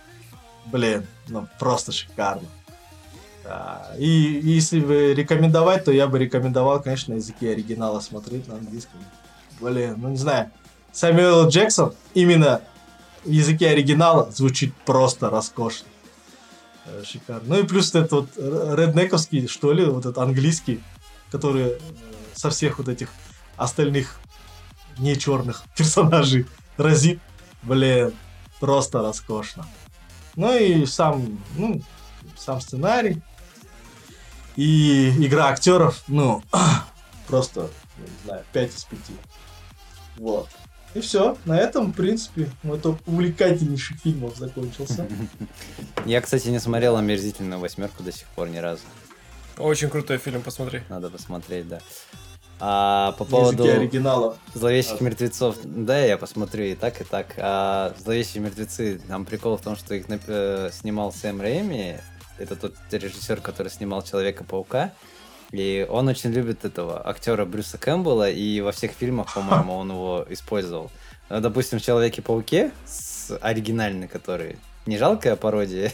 блин, 0.67 1.07
ну 1.27 1.47
просто 1.59 1.91
шикарно. 1.91 2.47
И 3.97 4.39
если 4.43 4.79
бы 4.79 5.13
рекомендовать, 5.13 5.85
то 5.85 5.91
я 5.91 6.07
бы 6.07 6.17
рекомендовал, 6.19 6.81
конечно, 6.81 7.13
на 7.13 7.17
языке 7.17 7.51
оригинала 7.51 7.99
смотреть 7.99 8.47
на 8.47 8.55
английском. 8.55 8.99
Блин, 9.59 9.95
ну 9.97 10.09
не 10.09 10.17
знаю. 10.17 10.51
Сэмюэл. 10.93 11.49
Джексон 11.49 11.93
именно 12.13 12.61
в 13.23 13.29
языке 13.29 13.69
оригинала 13.69 14.31
звучит 14.31 14.73
просто 14.85 15.29
роскошно. 15.29 15.87
Э, 16.85 17.03
Шикарно. 17.05 17.43
Ну 17.47 17.59
и 17.59 17.67
плюс 17.67 17.93
этот 17.95 18.11
вот 18.11 18.29
реднековский, 18.37 19.47
что 19.47 19.73
ли, 19.73 19.85
вот 19.85 20.05
этот 20.05 20.17
английский, 20.17 20.81
который 21.31 21.63
э, 21.63 21.79
со 22.35 22.49
всех 22.49 22.77
вот 22.77 22.87
этих 22.87 23.09
остальных 23.57 24.19
не 24.97 25.17
черных 25.17 25.63
персонажей 25.77 26.45
разит. 26.77 27.19
Блин, 27.61 28.13
просто 28.59 29.01
роскошно. 29.01 29.65
Ну 30.35 30.55
и 30.57 30.85
сам, 30.85 31.39
ну, 31.55 31.81
сам 32.35 32.59
сценарий. 32.59 33.21
И 34.55 35.09
игра 35.25 35.47
актеров, 35.47 36.03
ну, 36.07 36.43
просто, 37.27 37.69
не 37.97 38.25
знаю, 38.25 38.43
5 38.53 38.69
из 38.75 38.83
5. 38.85 38.99
Вот. 40.17 40.49
И 40.93 41.01
все. 41.01 41.37
На 41.45 41.57
этом, 41.57 41.91
в 41.91 41.95
принципе, 41.95 42.49
мой 42.61 42.79
топ 42.79 42.99
увлекательнейших 43.07 43.97
фильмов 43.97 44.37
закончился. 44.37 45.07
Я, 46.05 46.21
кстати, 46.21 46.49
не 46.49 46.59
смотрел 46.59 46.95
«Омерзительную 46.97 47.59
восьмерку» 47.59 48.03
до 48.03 48.11
сих 48.11 48.27
пор 48.27 48.49
ни 48.49 48.57
разу. 48.57 48.81
Очень 49.57 49.89
крутой 49.89 50.17
фильм, 50.19 50.41
посмотри. 50.41 50.81
Надо 50.89 51.09
посмотреть, 51.09 51.67
да. 51.67 51.79
А 52.59 53.13
по 53.13 53.25
поводу 53.25 53.63
оригинала. 53.65 54.37
зловещих 54.53 55.01
А. 55.01 55.03
мертвецов, 55.03 55.57
да, 55.63 55.99
я 55.99 56.17
посмотрю 56.17 56.63
и 56.65 56.75
так, 56.75 57.01
и 57.01 57.03
так. 57.03 57.33
А 57.37 57.93
зловещие 57.99 58.41
мертвецы, 58.43 59.01
там 59.07 59.25
прикол 59.25 59.57
в 59.57 59.61
том, 59.61 59.75
что 59.75 59.95
их 59.95 60.05
нап- 60.07 60.21
э, 60.27 60.69
снимал 60.71 61.11
Сэм 61.11 61.41
Рэйми, 61.41 61.97
это 62.37 62.55
тот 62.55 62.73
режиссер, 62.91 63.41
который 63.41 63.69
снимал 63.69 64.01
Человека-паука. 64.03 64.91
И 65.51 65.85
он 65.89 66.07
очень 66.07 66.31
любит 66.31 66.65
этого 66.65 67.07
актера 67.07 67.45
Брюса 67.45 67.77
Кэмпбелла, 67.77 68.29
и 68.29 68.59
во 68.61 68.71
всех 68.71 68.91
фильмах, 68.91 69.33
по-моему, 69.33 69.75
он 69.75 69.89
его 69.91 70.25
использовал. 70.29 70.89
Ну, 71.29 71.41
Допустим, 71.41 71.79
в 71.79 71.83
Человеке-пауке, 71.83 72.71
с 72.85 73.37
оригинальный, 73.39 74.07
который 74.07 74.57
не 74.87 74.97
жалкая 74.97 75.35
пародия, 75.35 75.91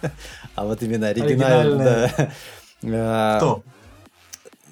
а 0.54 0.64
вот 0.64 0.82
именно 0.82 1.08
оригинальный, 1.08 1.84
да. 1.84 2.30
А, 2.84 3.36
Кто? 3.38 3.62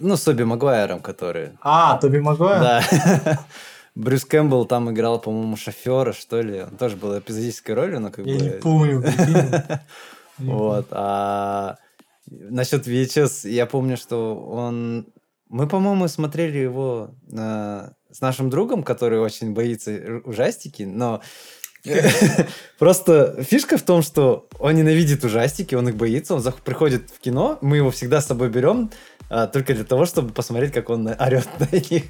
Ну, 0.01 0.17
с 0.17 0.23
Тоби 0.23 0.45
Магуайром, 0.45 1.01
который 1.01 1.51
А, 1.61 1.99
Тоби 1.99 2.19
Магуайр? 2.19 2.61
да. 2.61 3.45
Брюс 3.97 4.25
Кэмпбелл 4.25 4.65
там 4.67 4.89
играл, 4.93 5.19
по-моему, 5.19 5.57
шофера, 5.57 6.13
что 6.13 6.41
ли. 6.41 6.63
Он 6.63 6.77
тоже 6.77 6.95
был 6.97 7.19
эпизодической 7.19 7.75
ролью, 7.75 7.99
но 7.99 8.11
как 8.11 8.25
Я 8.25 8.39
бы... 8.39 8.41
не 8.41 8.51
помню. 8.51 9.03
Вот. 10.39 10.87
А 10.91 11.77
насчет 12.31 12.87
VHS, 12.87 13.49
я 13.49 13.67
помню, 13.67 13.97
что 13.97 14.37
он... 14.37 15.07
Мы, 15.49 15.67
по-моему, 15.67 16.09
смотрели 16.09 16.59
его 16.59 17.15
э, 17.33 17.89
с 18.11 18.21
нашим 18.21 18.51
другом, 18.51 18.83
который 18.83 19.19
очень 19.19 19.55
боится 19.55 20.21
ужастики, 20.25 20.83
но 20.83 21.23
просто 22.79 23.43
фишка 23.43 23.79
в 23.79 23.83
том, 23.83 24.03
что 24.03 24.49
он 24.59 24.75
ненавидит 24.75 25.25
ужастики, 25.25 25.75
он 25.75 25.89
их 25.89 25.97
боится, 25.97 26.35
он 26.35 26.43
приходит 26.65 27.11
в 27.11 27.21
кино, 27.21 27.59
мы 27.63 27.79
его 27.79 27.91
всегда 27.91 28.21
с 28.21 28.27
собой 28.27 28.51
берем, 28.51 28.91
а, 29.31 29.47
только 29.47 29.75
для 29.75 29.85
того, 29.85 30.05
чтобы 30.05 30.33
посмотреть, 30.33 30.73
как 30.73 30.91
он 30.91 31.09
орет 31.19 31.49
на 31.59 31.69
них. 31.77 32.05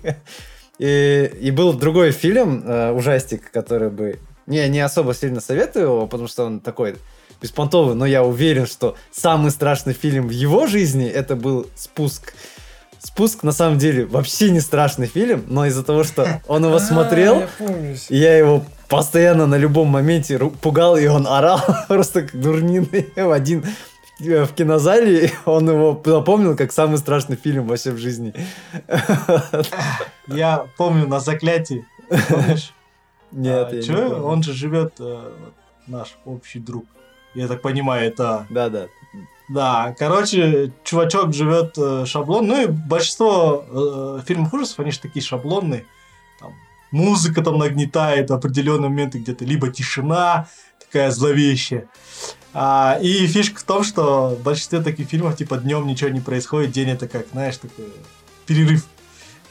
И, 0.79 1.33
и 1.41 1.51
был 1.51 1.73
другой 1.73 2.13
фильм, 2.13 2.63
э, 2.65 2.93
ужастик, 2.93 3.51
который 3.51 3.91
бы... 3.91 4.19
Не, 4.47 4.69
не 4.69 4.81
особо 4.81 5.13
сильно 5.13 5.41
советую 5.41 5.87
его, 5.87 6.07
потому 6.07 6.29
что 6.29 6.45
он 6.45 6.61
такой 6.61 6.97
беспонтовый, 7.41 7.95
но 7.95 8.07
я 8.07 8.23
уверен, 8.25 8.67
что 8.67 8.97
самый 9.13 9.51
страшный 9.51 9.93
фильм 9.95 10.29
в 10.29 10.31
его 10.31 10.67
жизни 10.67 11.07
это 11.07 11.37
был 11.37 11.67
«Спуск». 11.77 12.35
«Спуск» 13.01 13.45
на 13.45 13.53
самом 13.53 13.79
деле 13.79 14.05
вообще 14.07 14.51
не 14.51 14.61
страшный 14.61 15.07
фильм, 15.07 15.45
но 15.47 15.67
из-за 15.67 15.85
того, 15.85 16.03
что 16.05 16.41
он 16.49 16.65
его 16.65 16.75
А, 16.77 16.81
смотрел, 16.81 17.41
Я 17.41 17.49
помню. 17.59 17.97
и 18.09 18.17
я 18.17 18.37
его 18.37 18.65
постоянно 18.89 19.47
на 19.47 19.57
любом 19.57 19.89
моменте 19.89 20.39
пугал, 20.39 20.97
и 20.97 21.07
он 21.07 21.27
орал 21.29 21.61
просто 21.89 22.23
как 22.23 22.41
дурниный 22.41 23.13
в 23.17 23.31
один 23.31 23.65
э, 24.21 24.45
в 24.45 24.53
кинозале, 24.53 25.31
он 25.45 25.71
его 25.71 26.03
запомнил 26.05 26.57
как 26.57 26.73
самый 26.73 26.99
страшный 26.99 27.37
фильм 27.37 27.69
вообще 27.69 27.93
в 27.93 27.99
жизни. 27.99 28.35
Я 30.27 30.67
помню 30.77 31.07
на 31.07 31.21
заклятии. 31.21 31.85
Помнишь? 32.29 32.73
Нет, 33.31 33.69
А, 33.71 33.75
я 33.75 33.81
не 33.81 33.87
чё? 33.87 34.09
помню. 34.11 34.25
Он 34.25 34.43
же 34.43 34.53
живет, 34.55 34.95
э, 35.01 35.31
наш 35.87 36.17
общий 36.25 36.59
друг. 36.59 36.85
Я 37.39 37.47
так 37.47 37.63
понимаю, 37.63 38.07
это... 38.07 38.47
Да-да. 38.51 38.89
Да, 39.49 39.95
короче, 39.97 40.73
чувачок 40.83 41.33
живет 41.33 41.75
э, 41.79 42.05
шаблон. 42.05 42.49
Ну 42.49 42.65
и 42.65 42.67
большинство 42.67 43.65
э, 43.69 44.23
фильмов 44.27 44.53
ужасов, 44.53 44.81
они 44.81 44.91
же 44.91 44.99
такие 44.99 45.25
шаблонные. 45.25 45.87
Там, 46.41 46.53
музыка 46.91 47.43
там 47.43 47.57
нагнетает 47.57 48.29
в 48.29 48.35
определенные 48.35 48.91
моменты 48.91 49.19
где-то, 49.21 49.45
либо 49.45 49.71
тишина 49.71 50.49
такая 50.85 51.11
зловещая. 51.13 51.89
А, 52.53 52.99
и 53.01 53.27
фишка 53.27 53.61
в 53.61 53.63
том, 53.63 53.85
что 53.85 54.31
в 54.31 54.43
большинстве 54.43 54.83
таких 54.83 55.09
фильмов, 55.09 55.37
типа, 55.37 55.59
днем 55.59 55.87
ничего 55.87 56.11
не 56.11 56.21
происходит, 56.21 56.73
день 56.73 56.91
это 56.91 57.07
как, 57.07 57.29
знаешь, 57.33 57.57
такой 57.57 57.87
перерыв, 58.47 58.85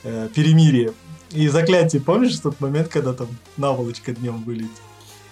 э, 0.03 0.27
перемирие. 0.35 0.93
И 1.31 1.47
заклятие, 1.47 2.01
помнишь 2.01 2.37
тот 2.37 2.59
момент, 2.59 2.89
когда 2.89 3.13
там 3.13 3.29
наволочка 3.55 4.11
днем 4.13 4.43
вылетит? 4.43 4.86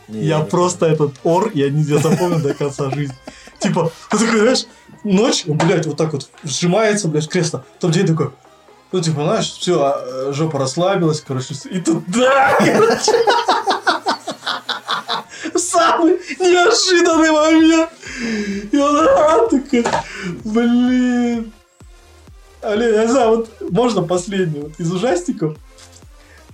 Не, 0.07 0.23
я 0.23 0.39
не 0.39 0.45
просто 0.45 0.85
этот 0.85 1.13
ор, 1.23 1.51
я 1.53 1.69
не 1.69 1.83
я 1.83 1.99
запомнил 1.99 2.39
до 2.39 2.53
конца 2.53 2.89
жизни. 2.91 3.15
Типа, 3.59 3.91
вот 4.11 4.21
такой, 4.21 4.39
знаешь, 4.39 4.65
ночь, 5.03 5.45
блядь, 5.45 5.85
вот 5.85 5.97
так 5.97 6.13
вот 6.13 6.29
сжимается, 6.43 7.07
блядь, 7.07 7.27
кресло. 7.27 7.65
Потом 7.75 7.91
день 7.91 8.07
такой, 8.07 8.31
ну, 8.91 9.01
типа, 9.01 9.23
знаешь, 9.23 9.51
все, 9.51 10.31
жопа 10.31 10.59
расслабилась, 10.59 11.21
короче, 11.21 11.55
и 11.71 11.79
тут, 11.79 12.03
да, 12.07 12.55
короче. 12.59 13.11
Самый 15.55 16.19
неожиданный 16.39 17.31
момент. 17.31 17.89
И 18.71 18.77
он, 18.77 19.07
а, 19.07 19.47
такой, 19.47 19.85
блин. 20.43 21.51
Блин, 22.61 22.93
я 22.93 23.07
знаю, 23.07 23.29
вот 23.37 23.71
можно 23.71 24.01
последний 24.01 24.61
вот 24.61 24.71
из 24.79 24.91
ужастиков. 24.91 25.55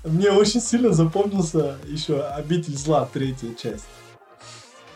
Мне 0.04 0.32
очень 0.32 0.62
сильно 0.62 0.94
запомнился 0.94 1.78
еще 1.86 2.22
«Обитель 2.22 2.76
зла», 2.76 3.08
третья 3.12 3.54
часть. 3.54 3.86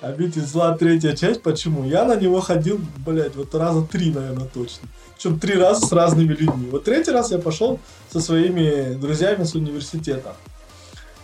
«Обитель 0.02 0.42
зла», 0.42 0.76
третья 0.76 1.16
часть. 1.16 1.44
Почему? 1.44 1.86
Я 1.86 2.06
на 2.06 2.16
него 2.16 2.42
ходил, 2.42 2.80
блядь, 3.06 3.36
вот 3.36 3.54
раза 3.54 3.84
три, 3.84 4.12
наверное, 4.12 4.48
точно. 4.48 4.88
Причем 5.16 5.40
три 5.40 5.54
раза 5.56 5.86
с 5.86 5.92
разными 5.92 6.34
людьми. 6.34 6.70
Вот 6.70 6.84
третий 6.86 7.12
раз 7.12 7.32
я 7.32 7.38
пошел 7.38 7.80
со 8.12 8.20
своими 8.20 8.96
друзьями 8.96 9.44
с 9.44 9.54
университета. 9.54 10.36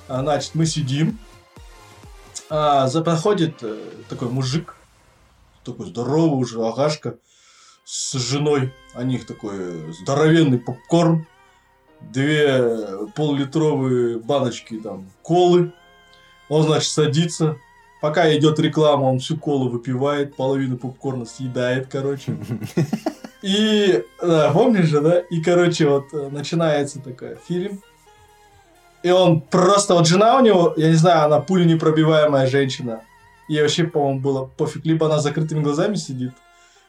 А, 0.08 0.22
значит, 0.22 0.52
мы 0.54 0.66
сидим. 0.66 1.18
А, 2.50 2.88
за- 2.88 3.02
проходит 3.02 3.64
э, 3.64 3.80
такой 4.10 4.30
мужик, 4.30 4.76
такой 5.64 5.88
здоровый 5.88 6.40
уже, 6.40 6.64
агашка, 6.64 7.16
с 7.84 8.14
женой. 8.14 8.74
У 8.94 9.02
них 9.02 9.26
такой 9.26 9.94
здоровенный 9.94 10.60
попкорн, 10.60 11.26
две 12.10 13.08
поллитровые 13.16 14.20
баночки 14.20 14.80
там 14.80 15.10
колы. 15.22 15.72
Он, 16.50 16.64
значит, 16.64 16.92
садится. 16.92 17.58
Пока 18.02 18.36
идет 18.36 18.60
реклама, 18.60 19.04
он 19.06 19.20
всю 19.20 19.38
колу 19.38 19.70
выпивает, 19.70 20.36
половину 20.36 20.78
попкорна 20.78 21.26
съедает, 21.26 21.88
короче. 21.88 22.36
И, 23.42 24.04
да, 24.22 24.52
помнишь 24.52 24.88
же, 24.88 25.02
да? 25.02 25.20
И, 25.20 25.42
короче, 25.42 25.88
вот 25.88 26.06
э, 26.14 26.30
начинается 26.30 27.00
такой 27.00 27.38
фильм. 27.48 27.82
И 29.04 29.10
он 29.10 29.42
просто, 29.42 29.96
вот 29.96 30.08
жена 30.08 30.38
у 30.38 30.42
него, 30.44 30.74
я 30.78 30.90
не 30.90 30.96
знаю, 30.96 31.26
она 31.26 31.40
пуля 31.40 31.66
непробиваемая 31.66 32.48
женщина. 32.48 33.02
Ей 33.48 33.62
вообще, 33.62 33.86
по-моему, 33.86 34.20
было 34.20 34.46
пофиг. 34.46 34.86
Либо 34.86 35.08
она 35.08 35.20
с 35.20 35.24
закрытыми 35.24 35.62
глазами 35.62 35.96
сидит, 35.96 36.34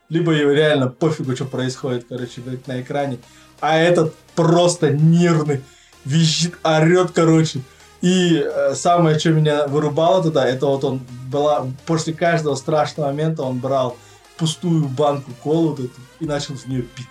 либо 0.09 0.33
ей 0.33 0.45
реально 0.45 0.89
пофигу, 0.89 1.35
что 1.35 1.47
происходит, 1.47 2.07
короче, 2.09 2.43
на 2.67 2.81
экране. 2.83 3.19
А 3.63 3.79
этот 3.79 4.17
просто 4.35 4.91
нервный, 4.91 5.63
визжит, 6.05 6.55
орет, 6.65 7.13
короче. 7.13 7.63
И 8.01 8.45
э, 8.45 8.75
самое, 8.75 9.17
что 9.21 9.31
меня 9.31 9.69
вырубало 9.69 10.21
тогда, 10.21 10.49
это 10.49 10.67
вот 10.67 10.83
он 10.83 11.01
была 11.29 11.69
после 11.87 12.13
каждого 12.13 12.57
страшного 12.57 13.07
момента 13.07 13.45
он 13.45 13.61
брал 13.61 13.97
пустую 14.37 14.89
банку 14.89 15.31
колы 15.45 15.69
вот 15.69 15.79
эту 15.79 16.01
и 16.19 16.27
начал 16.27 16.57
в 16.57 16.67
нее 16.67 16.83
пить. 16.83 17.07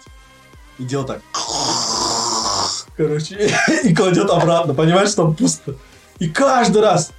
И 0.78 0.84
делал 0.84 1.06
так. 1.06 1.22
Короче, 2.98 3.50
и 3.86 3.96
кладет 3.96 4.30
обратно. 4.30 4.74
Понимаешь, 4.74 5.12
что 5.12 5.24
там 5.24 5.36
пусто. 5.36 5.76
И 6.20 6.28
каждый 6.28 6.82
раз. 6.82 7.14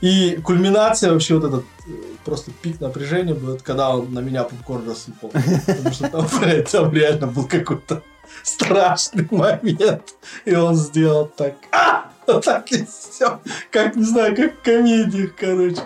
И 0.00 0.38
кульминация 0.44 1.12
вообще 1.12 1.34
вот 1.34 1.44
этот 1.44 1.64
э, 1.88 1.90
просто 2.24 2.52
пик 2.62 2.80
напряжения 2.80 3.34
будет, 3.34 3.62
когда 3.62 3.96
он 3.96 4.14
на 4.14 4.20
меня 4.20 4.44
попкорн 4.44 4.88
рассыпал. 4.88 5.30
Потому 5.30 5.92
что 5.92 6.08
там, 6.08 6.28
там 6.70 6.92
реально 6.92 7.26
был 7.26 7.48
какой-то 7.48 8.02
страшный 8.42 9.26
момент. 9.30 10.14
И 10.44 10.54
он 10.54 10.74
сделал 10.76 11.26
так. 11.26 11.54
А! 11.72 12.10
Вот 12.26 12.44
так 12.44 12.70
и 12.72 12.84
все. 12.84 13.40
Как, 13.70 13.96
не 13.96 14.04
знаю, 14.04 14.34
как 14.34 14.54
в 14.54 14.62
комедиях, 14.62 15.34
короче. 15.36 15.82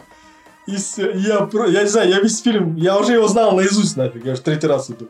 И 0.66 0.76
все. 0.76 1.10
Я, 1.12 1.48
я 1.68 1.82
не 1.82 1.88
знаю, 1.88 2.08
я 2.08 2.20
весь 2.20 2.40
фильм, 2.40 2.76
я 2.76 2.98
уже 2.98 3.14
его 3.14 3.28
знал 3.28 3.52
наизусть 3.52 3.96
нафиг, 3.96 4.24
я 4.24 4.32
уже 4.32 4.42
третий 4.42 4.66
раз 4.66 4.90
иду. 4.90 5.08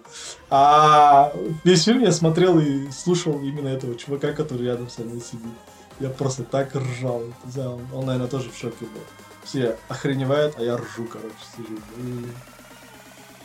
А 0.49 1.33
весь 1.65 1.85
фильм 1.85 2.01
я 2.01 2.13
смотрел 2.13 2.59
и 2.59 2.91
слушал 2.91 3.41
именно 3.41 3.69
этого 3.69 3.95
чувака, 3.95 4.33
который 4.33 4.67
рядом 4.67 4.89
со 4.89 5.03
мной 5.03 5.21
сидит. 5.21 5.55
Я 5.99 6.09
просто 6.09 6.45
так 6.45 6.75
ржал. 6.75 7.23
Он, 7.57 7.81
он, 7.93 8.07
наверное, 8.07 8.29
тоже 8.29 8.51
в 8.51 8.57
шоке 8.57 8.87
был. 8.87 9.03
Все 9.45 9.77
охреневают, 9.89 10.55
а 10.59 10.63
я 10.63 10.77
ржу, 10.77 11.07
короче, 11.11 11.35
сижу. 11.57 11.79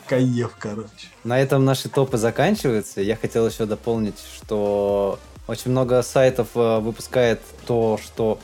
Каев, 0.08 0.54
короче. 0.58 1.08
На 1.24 1.40
этом 1.40 1.64
наши 1.64 1.88
топы 1.88 2.16
заканчиваются. 2.16 3.00
Я 3.00 3.16
хотел 3.16 3.46
еще 3.46 3.66
дополнить, 3.66 4.18
что 4.36 5.18
Очень 5.48 5.70
много 5.70 6.02
сайтов 6.02 6.48
э, 6.56 6.80
выпускает 6.80 7.40
то, 7.66 8.00
что 8.02 8.40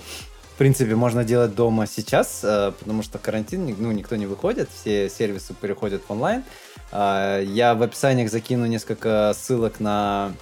в 0.54 0.58
принципе 0.58 0.94
можно 0.94 1.24
делать 1.24 1.54
дома 1.54 1.88
сейчас, 1.88 2.42
э, 2.44 2.72
потому 2.78 3.02
что 3.02 3.18
карантин, 3.18 3.74
ну, 3.76 3.90
никто 3.90 4.14
не 4.14 4.26
выходит, 4.26 4.68
все 4.72 5.10
сервисы 5.10 5.52
переходят 5.52 6.02
в 6.06 6.12
онлайн. 6.12 6.44
Э, 6.92 7.42
я 7.44 7.74
в 7.74 7.82
описаниях 7.82 8.30
закину 8.30 8.66
несколько 8.66 9.34
ссылок 9.36 9.80
на 9.80 10.32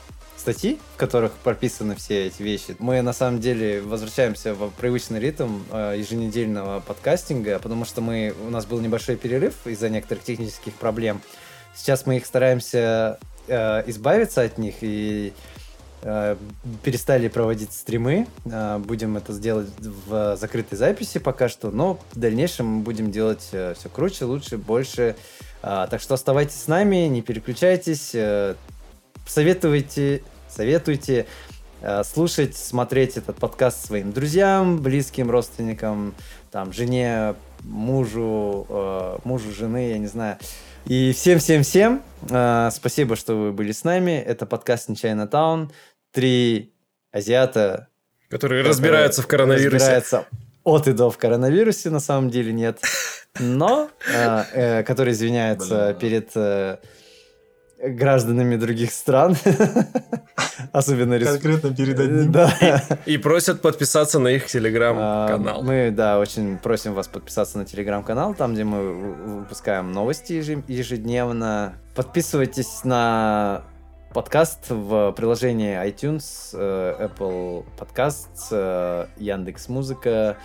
статьи, 0.41 0.81
в 0.95 0.97
которых 0.97 1.33
прописаны 1.33 1.95
все 1.95 2.27
эти 2.27 2.43
вещи. 2.43 2.75
Мы 2.79 3.03
на 3.03 3.13
самом 3.13 3.41
деле 3.41 3.83
возвращаемся 3.83 4.55
в 4.55 4.71
привычный 4.71 5.21
ритм 5.21 5.61
э, 5.71 5.97
еженедельного 5.99 6.81
подкастинга, 6.81 7.59
потому 7.59 7.85
что 7.85 8.01
мы 8.01 8.35
у 8.47 8.51
нас 8.51 8.67
был 8.67 8.81
небольшой 8.81 9.17
перерыв 9.17 9.55
из-за 9.67 9.89
некоторых 9.89 10.25
технических 10.25 10.75
проблем. 10.75 11.21
Сейчас 11.77 12.07
мы 12.07 12.17
их 12.17 12.27
стараемся 12.27 13.19
э, 13.47 13.83
избавиться 13.89 14.43
от 14.43 14.59
них 14.59 14.77
и 14.81 15.33
э, 16.03 16.37
перестали 16.83 17.29
проводить 17.29 17.73
стримы. 17.73 18.27
Э, 18.47 18.79
будем 18.79 19.17
это 19.17 19.33
сделать 19.33 19.69
в 19.79 20.37
закрытой 20.37 20.77
записи 20.77 21.19
пока 21.19 21.49
что, 21.49 21.71
но 21.71 22.01
в 22.13 22.19
дальнейшем 22.19 22.67
мы 22.67 22.83
будем 22.83 23.13
делать 23.13 23.49
э, 23.53 23.75
все 23.79 23.89
круче, 23.89 24.25
лучше, 24.25 24.57
больше. 24.57 25.17
Э, 25.63 25.87
так 25.91 26.01
что 26.01 26.15
оставайтесь 26.15 26.61
с 26.61 26.67
нами, 26.67 27.07
не 27.07 27.23
переключайтесь. 27.23 28.11
Э, 28.15 28.55
советуйте, 29.31 30.23
советуйте 30.49 31.27
э, 31.83 32.03
слушать, 32.05 32.57
смотреть 32.57 33.17
этот 33.17 33.37
подкаст 33.37 33.87
своим 33.87 34.13
друзьям, 34.13 34.83
близким, 34.83 35.31
родственникам, 35.31 36.15
там, 36.51 36.73
жене, 36.73 37.37
мужу, 37.63 38.67
э, 38.69 39.19
мужу 39.25 39.53
жены, 39.53 39.91
я 39.91 39.99
не 39.99 40.09
знаю. 40.09 40.37
И 40.87 41.13
всем-всем-всем 41.13 42.03
э, 42.29 42.71
спасибо, 42.73 43.15
что 43.15 43.35
вы 43.35 43.53
были 43.53 43.73
с 43.73 43.85
нами. 43.85 44.13
Это 44.13 44.47
подкаст 44.47 44.89
Нечаянно 44.89 45.29
Таун. 45.29 45.71
Три 46.13 46.73
азиата, 47.13 47.89
Которые 48.29 48.65
разбираются 48.65 49.23
в 49.23 49.29
коронавирусе. 49.29 49.77
разбираются 49.77 50.27
от 50.65 50.89
и 50.89 50.93
до 50.93 51.09
в 51.11 51.19
коронавирусе, 51.19 51.91
на 51.91 52.01
самом 52.01 52.31
деле 52.31 52.53
нет. 52.53 52.81
Но, 53.39 53.91
э, 54.13 54.45
э, 54.53 54.83
которые 54.83 55.13
извиняются 55.13 55.97
перед 56.01 56.31
э, 56.35 56.79
гражданами 57.83 58.57
других 58.57 58.93
стран, 58.93 59.37
особенно 60.73 61.19
Конкретно 61.19 61.75
перед 61.75 61.99
одним. 61.99 62.33
Да. 62.33 62.53
И 63.07 63.17
просят 63.17 63.63
подписаться 63.63 64.19
на 64.19 64.29
их 64.29 64.45
А, 64.45 64.49
телеграм-канал. 64.49 65.63
Мы, 65.63 65.91
да, 65.91 66.19
очень 66.19 66.59
просим 66.59 66.95
вас 66.95 67.09
подписаться 67.09 67.59
на 67.59 67.65
телеграм-канал, 67.65 68.35
там, 68.35 68.55
где 68.55 68.65
мы 68.65 69.41
выпускаем 69.41 69.93
новости 69.93 70.33
ежедневно. 70.69 71.75
Подписывайтесь 71.95 72.85
на 72.85 73.63
подкаст 74.13 74.67
в 74.69 75.13
приложении 75.13 75.77
iTunes, 75.87 76.51
э, 76.53 77.09
Apple 77.09 77.65
Podcasts, 77.79 78.49
э, 78.51 79.07
Яндекс 79.17 79.69
Музыка, 79.69 80.37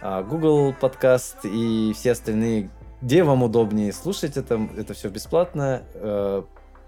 э, 0.00 0.22
Google 0.22 0.74
Подкаст 0.78 1.38
и 1.44 1.92
все 1.96 2.12
остальные, 2.12 2.70
где 3.00 3.24
вам 3.24 3.42
удобнее 3.42 3.92
слушать 3.92 4.36
это. 4.36 4.68
Это 4.76 4.94
все 4.94 5.08
бесплатно. 5.08 5.82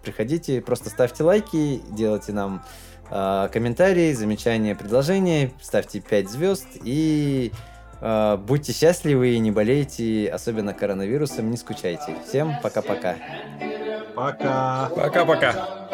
Приходите, 0.06 0.60
просто 0.60 0.88
ставьте 0.88 1.24
лайки, 1.24 1.82
делайте 1.90 2.32
нам 2.32 2.62
э, 3.10 3.48
комментарии, 3.52 4.12
замечания, 4.12 4.76
предложения, 4.76 5.50
ставьте 5.60 5.98
5 5.98 6.30
звезд 6.30 6.68
и 6.84 7.50
э, 8.00 8.36
будьте 8.36 8.72
счастливы 8.72 9.30
и 9.30 9.38
не 9.40 9.50
болейте, 9.50 10.28
особенно 10.32 10.74
коронавирусом, 10.74 11.50
не 11.50 11.56
скучайте. 11.56 12.14
Всем 12.24 12.52
пока-пока. 12.62 13.16
Пока. 14.14 14.90
Пока-пока. 14.94 15.88